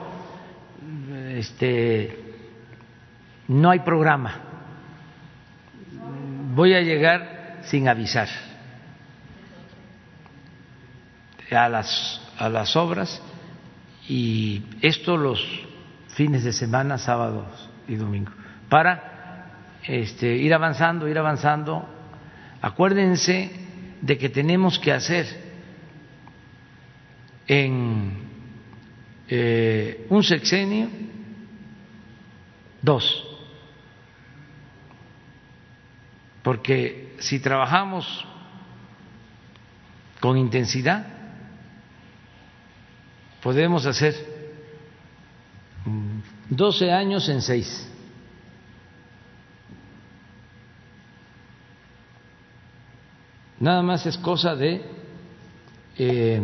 este 1.35 2.24
no 3.49 3.71
hay 3.71 3.81
programa 3.81 4.41
voy 6.55 6.75
a 6.75 6.81
llegar 6.81 7.61
sin 7.65 7.89
avisar 7.89 8.29
a 11.51 11.69
las 11.69 12.21
a 12.39 12.49
las 12.49 12.75
obras 12.77 13.23
y 14.09 14.63
esto 14.83 15.17
los 15.17 15.41
fines 16.09 16.45
de 16.45 16.53
semana, 16.53 16.99
sábados 16.99 17.71
y 17.89 17.97
domingos, 17.97 18.35
para 18.69 19.51
este, 19.87 20.37
ir 20.37 20.55
avanzando, 20.55 21.09
ir 21.09 21.19
avanzando. 21.19 21.89
Acuérdense 22.61 23.51
de 24.01 24.19
que 24.19 24.29
tenemos 24.29 24.79
que 24.79 24.93
hacer 24.93 25.27
en 27.47 28.13
eh, 29.29 30.07
un 30.09 30.23
sexenio, 30.23 30.89
dos. 32.81 33.34
Porque 36.45 37.17
si 37.21 37.41
trabajamos 37.41 38.27
con 40.21 40.37
intensidad, 40.37 41.07
podemos 43.43 43.87
hacer 43.87 44.15
12 46.51 46.93
años 46.93 47.27
en 47.31 47.41
seis. 47.41 47.91
Nada 53.59 53.83
más 53.83 54.05
es 54.05 54.19
cosa 54.19 54.55
de 54.55 54.85
eh, 55.97 56.43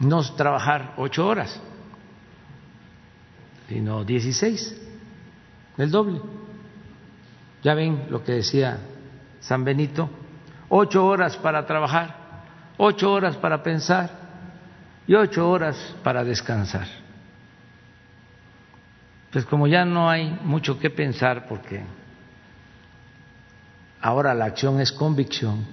no 0.00 0.22
trabajar 0.34 0.92
ocho 0.98 1.26
horas, 1.26 1.58
sino 3.70 4.04
dieciséis, 4.04 4.78
el 5.78 5.90
doble. 5.90 6.20
Ya 7.62 7.72
ven 7.72 8.08
lo 8.10 8.22
que 8.22 8.32
decía 8.32 8.78
San 9.44 9.62
Benito, 9.62 10.08
ocho 10.70 11.04
horas 11.04 11.36
para 11.36 11.66
trabajar, 11.66 12.16
ocho 12.78 13.12
horas 13.12 13.36
para 13.36 13.62
pensar 13.62 14.10
y 15.06 15.14
ocho 15.14 15.48
horas 15.50 15.76
para 16.02 16.24
descansar. 16.24 16.86
Pues 19.30 19.44
como 19.44 19.66
ya 19.66 19.84
no 19.84 20.08
hay 20.08 20.38
mucho 20.44 20.78
que 20.78 20.88
pensar 20.88 21.46
porque 21.46 21.82
ahora 24.00 24.32
la 24.32 24.46
acción 24.46 24.80
es 24.80 24.90
convicción, 24.92 25.66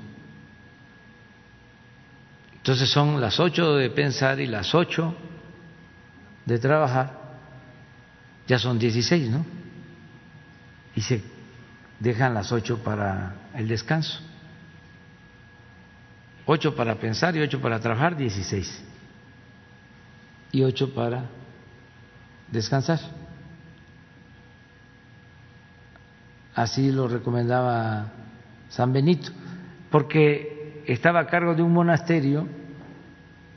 entonces 2.56 2.90
son 2.90 3.22
las 3.22 3.40
ocho 3.40 3.76
de 3.76 3.90
pensar 3.90 4.42
y 4.42 4.48
las 4.48 4.76
ocho 4.76 5.16
de 6.46 6.60
trabajar, 6.60 7.22
ya 8.48 8.60
son 8.60 8.78
dieciséis, 8.78 9.30
¿no? 9.30 9.46
Y 10.94 11.02
se 11.02 11.24
dejan 12.02 12.34
las 12.34 12.52
ocho 12.52 12.84
para 12.84 13.41
el 13.56 13.68
descanso. 13.68 14.20
Ocho 16.46 16.76
para 16.76 16.96
pensar 16.96 17.36
y 17.36 17.42
ocho 17.42 17.62
para 17.62 17.80
trabajar, 17.80 18.16
dieciséis. 18.18 18.84
Y 20.52 20.64
ocho 20.64 20.94
para 20.94 21.26
descansar. 22.52 23.00
Así 26.54 26.92
lo 26.92 27.08
recomendaba 27.08 28.12
San 28.70 28.92
Benito, 28.92 29.32
porque 29.90 30.84
estaba 30.86 31.22
a 31.22 31.28
cargo 31.28 31.56
de 31.56 31.62
un 31.62 31.72
monasterio 31.72 32.48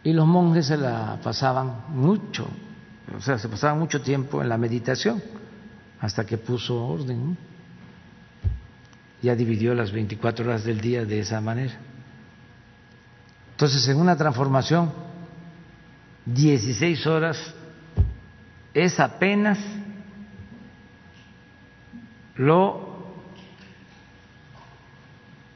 y 0.05 0.13
los 0.13 0.27
monjes 0.27 0.67
se 0.67 0.77
la 0.77 1.19
pasaban 1.23 1.85
mucho, 1.89 2.49
o 3.17 3.21
sea, 3.21 3.39
se 3.39 3.49
pasaban 3.49 3.79
mucho 3.79 4.01
tiempo 4.01 4.43
en 4.43 4.49
la 4.49 4.59
meditación 4.59 5.23
hasta 6.01 6.25
que 6.25 6.37
puso 6.39 6.87
orden. 6.87 7.37
Ya 9.25 9.35
dividió 9.35 9.75
las 9.75 9.91
24 9.91 10.45
horas 10.45 10.65
del 10.65 10.81
día 10.81 11.07
de 11.07 11.21
esa 11.21 11.41
manera. 11.41 11.75
Entonces, 13.53 13.89
en 13.89 13.97
una 13.97 14.17
transformación, 14.17 14.93
16 16.27 17.07
horas 17.07 17.55
es 18.75 19.01
apenas 19.01 19.59
lo 22.37 23.15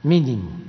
mínimo. 0.02 0.68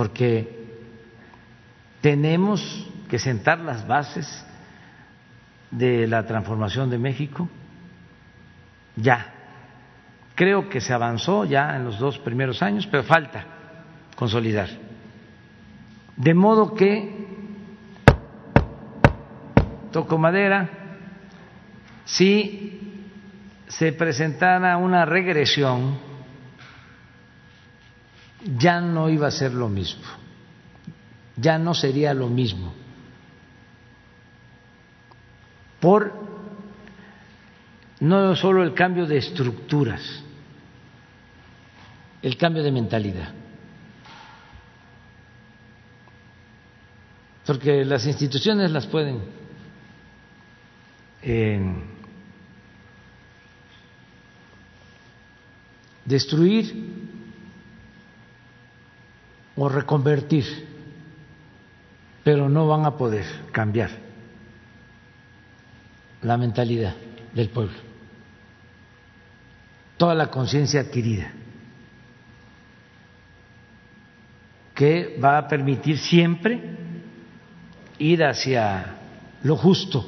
porque 0.00 0.66
tenemos 2.00 2.88
que 3.10 3.18
sentar 3.18 3.58
las 3.58 3.86
bases 3.86 4.26
de 5.70 6.06
la 6.06 6.24
transformación 6.24 6.88
de 6.88 6.96
México 6.96 7.50
ya. 8.96 9.34
Creo 10.34 10.68
que 10.68 10.80
se 10.80 10.92
avanzó 10.92 11.44
ya 11.44 11.76
en 11.76 11.84
los 11.84 11.98
dos 11.98 12.18
primeros 12.18 12.62
años, 12.62 12.86
pero 12.86 13.02
falta 13.02 13.44
consolidar. 14.16 14.68
De 16.16 16.34
modo 16.34 16.74
que, 16.74 17.26
toco 19.92 20.18
madera, 20.18 20.68
si 22.04 23.06
se 23.68 23.92
presentara 23.92 24.76
una 24.76 25.04
regresión 25.04 25.98
ya 28.56 28.80
no 28.80 29.08
iba 29.08 29.28
a 29.28 29.30
ser 29.30 29.52
lo 29.52 29.68
mismo, 29.68 30.04
ya 31.36 31.58
no 31.58 31.74
sería 31.74 32.14
lo 32.14 32.28
mismo. 32.28 32.74
Por 35.80 36.29
no 38.00 38.34
solo 38.34 38.62
el 38.62 38.74
cambio 38.74 39.06
de 39.06 39.18
estructuras, 39.18 40.02
el 42.22 42.36
cambio 42.36 42.62
de 42.62 42.72
mentalidad. 42.72 43.32
Porque 47.46 47.84
las 47.84 48.06
instituciones 48.06 48.70
las 48.70 48.86
pueden 48.86 49.20
eh, 51.22 51.60
destruir 56.04 56.74
o 59.56 59.68
reconvertir, 59.68 60.44
pero 62.24 62.48
no 62.48 62.66
van 62.66 62.84
a 62.86 62.96
poder 62.96 63.26
cambiar 63.52 63.90
la 66.22 66.36
mentalidad 66.36 66.94
del 67.34 67.48
pueblo, 67.48 67.76
toda 70.00 70.14
la 70.14 70.28
conciencia 70.28 70.80
adquirida, 70.80 71.30
que 74.74 75.18
va 75.22 75.36
a 75.36 75.46
permitir 75.46 75.98
siempre 75.98 76.58
ir 77.98 78.24
hacia 78.24 78.96
lo 79.42 79.58
justo, 79.58 80.06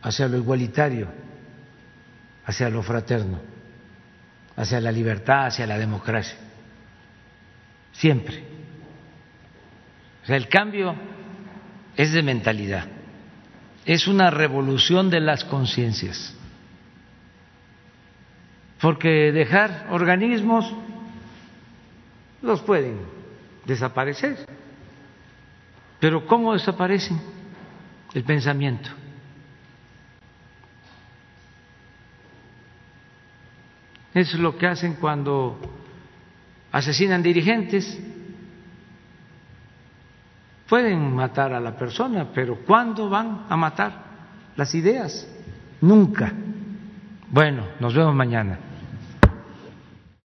hacia 0.00 0.28
lo 0.28 0.38
igualitario, 0.38 1.08
hacia 2.46 2.70
lo 2.70 2.82
fraterno, 2.82 3.38
hacia 4.56 4.80
la 4.80 4.90
libertad, 4.90 5.48
hacia 5.48 5.66
la 5.66 5.76
democracia 5.76 6.38
siempre. 7.98 8.42
O 10.22 10.26
sea, 10.26 10.36
el 10.36 10.48
cambio 10.48 10.94
es 11.96 12.12
de 12.12 12.22
mentalidad, 12.22 12.86
es 13.84 14.06
una 14.06 14.30
revolución 14.30 15.10
de 15.10 15.20
las 15.20 15.44
conciencias. 15.44 16.37
Porque 18.80 19.32
dejar 19.32 19.88
organismos 19.90 20.72
los 22.42 22.60
pueden 22.62 23.00
desaparecer. 23.64 24.46
Pero 26.00 26.26
¿cómo 26.26 26.52
desaparecen? 26.52 27.20
El 28.14 28.24
pensamiento. 28.24 28.88
Eso 34.14 34.36
es 34.36 34.42
lo 34.42 34.56
que 34.56 34.66
hacen 34.66 34.94
cuando 34.94 35.58
asesinan 36.72 37.22
dirigentes, 37.22 37.98
pueden 40.68 41.14
matar 41.14 41.52
a 41.52 41.60
la 41.60 41.76
persona, 41.76 42.28
pero 42.34 42.58
¿cuándo 42.66 43.08
van 43.08 43.46
a 43.48 43.56
matar 43.56 44.04
las 44.56 44.74
ideas? 44.74 45.26
Nunca. 45.80 46.32
Bueno, 47.30 47.64
nos 47.80 47.94
vemos 47.94 48.14
mañana. 48.14 48.58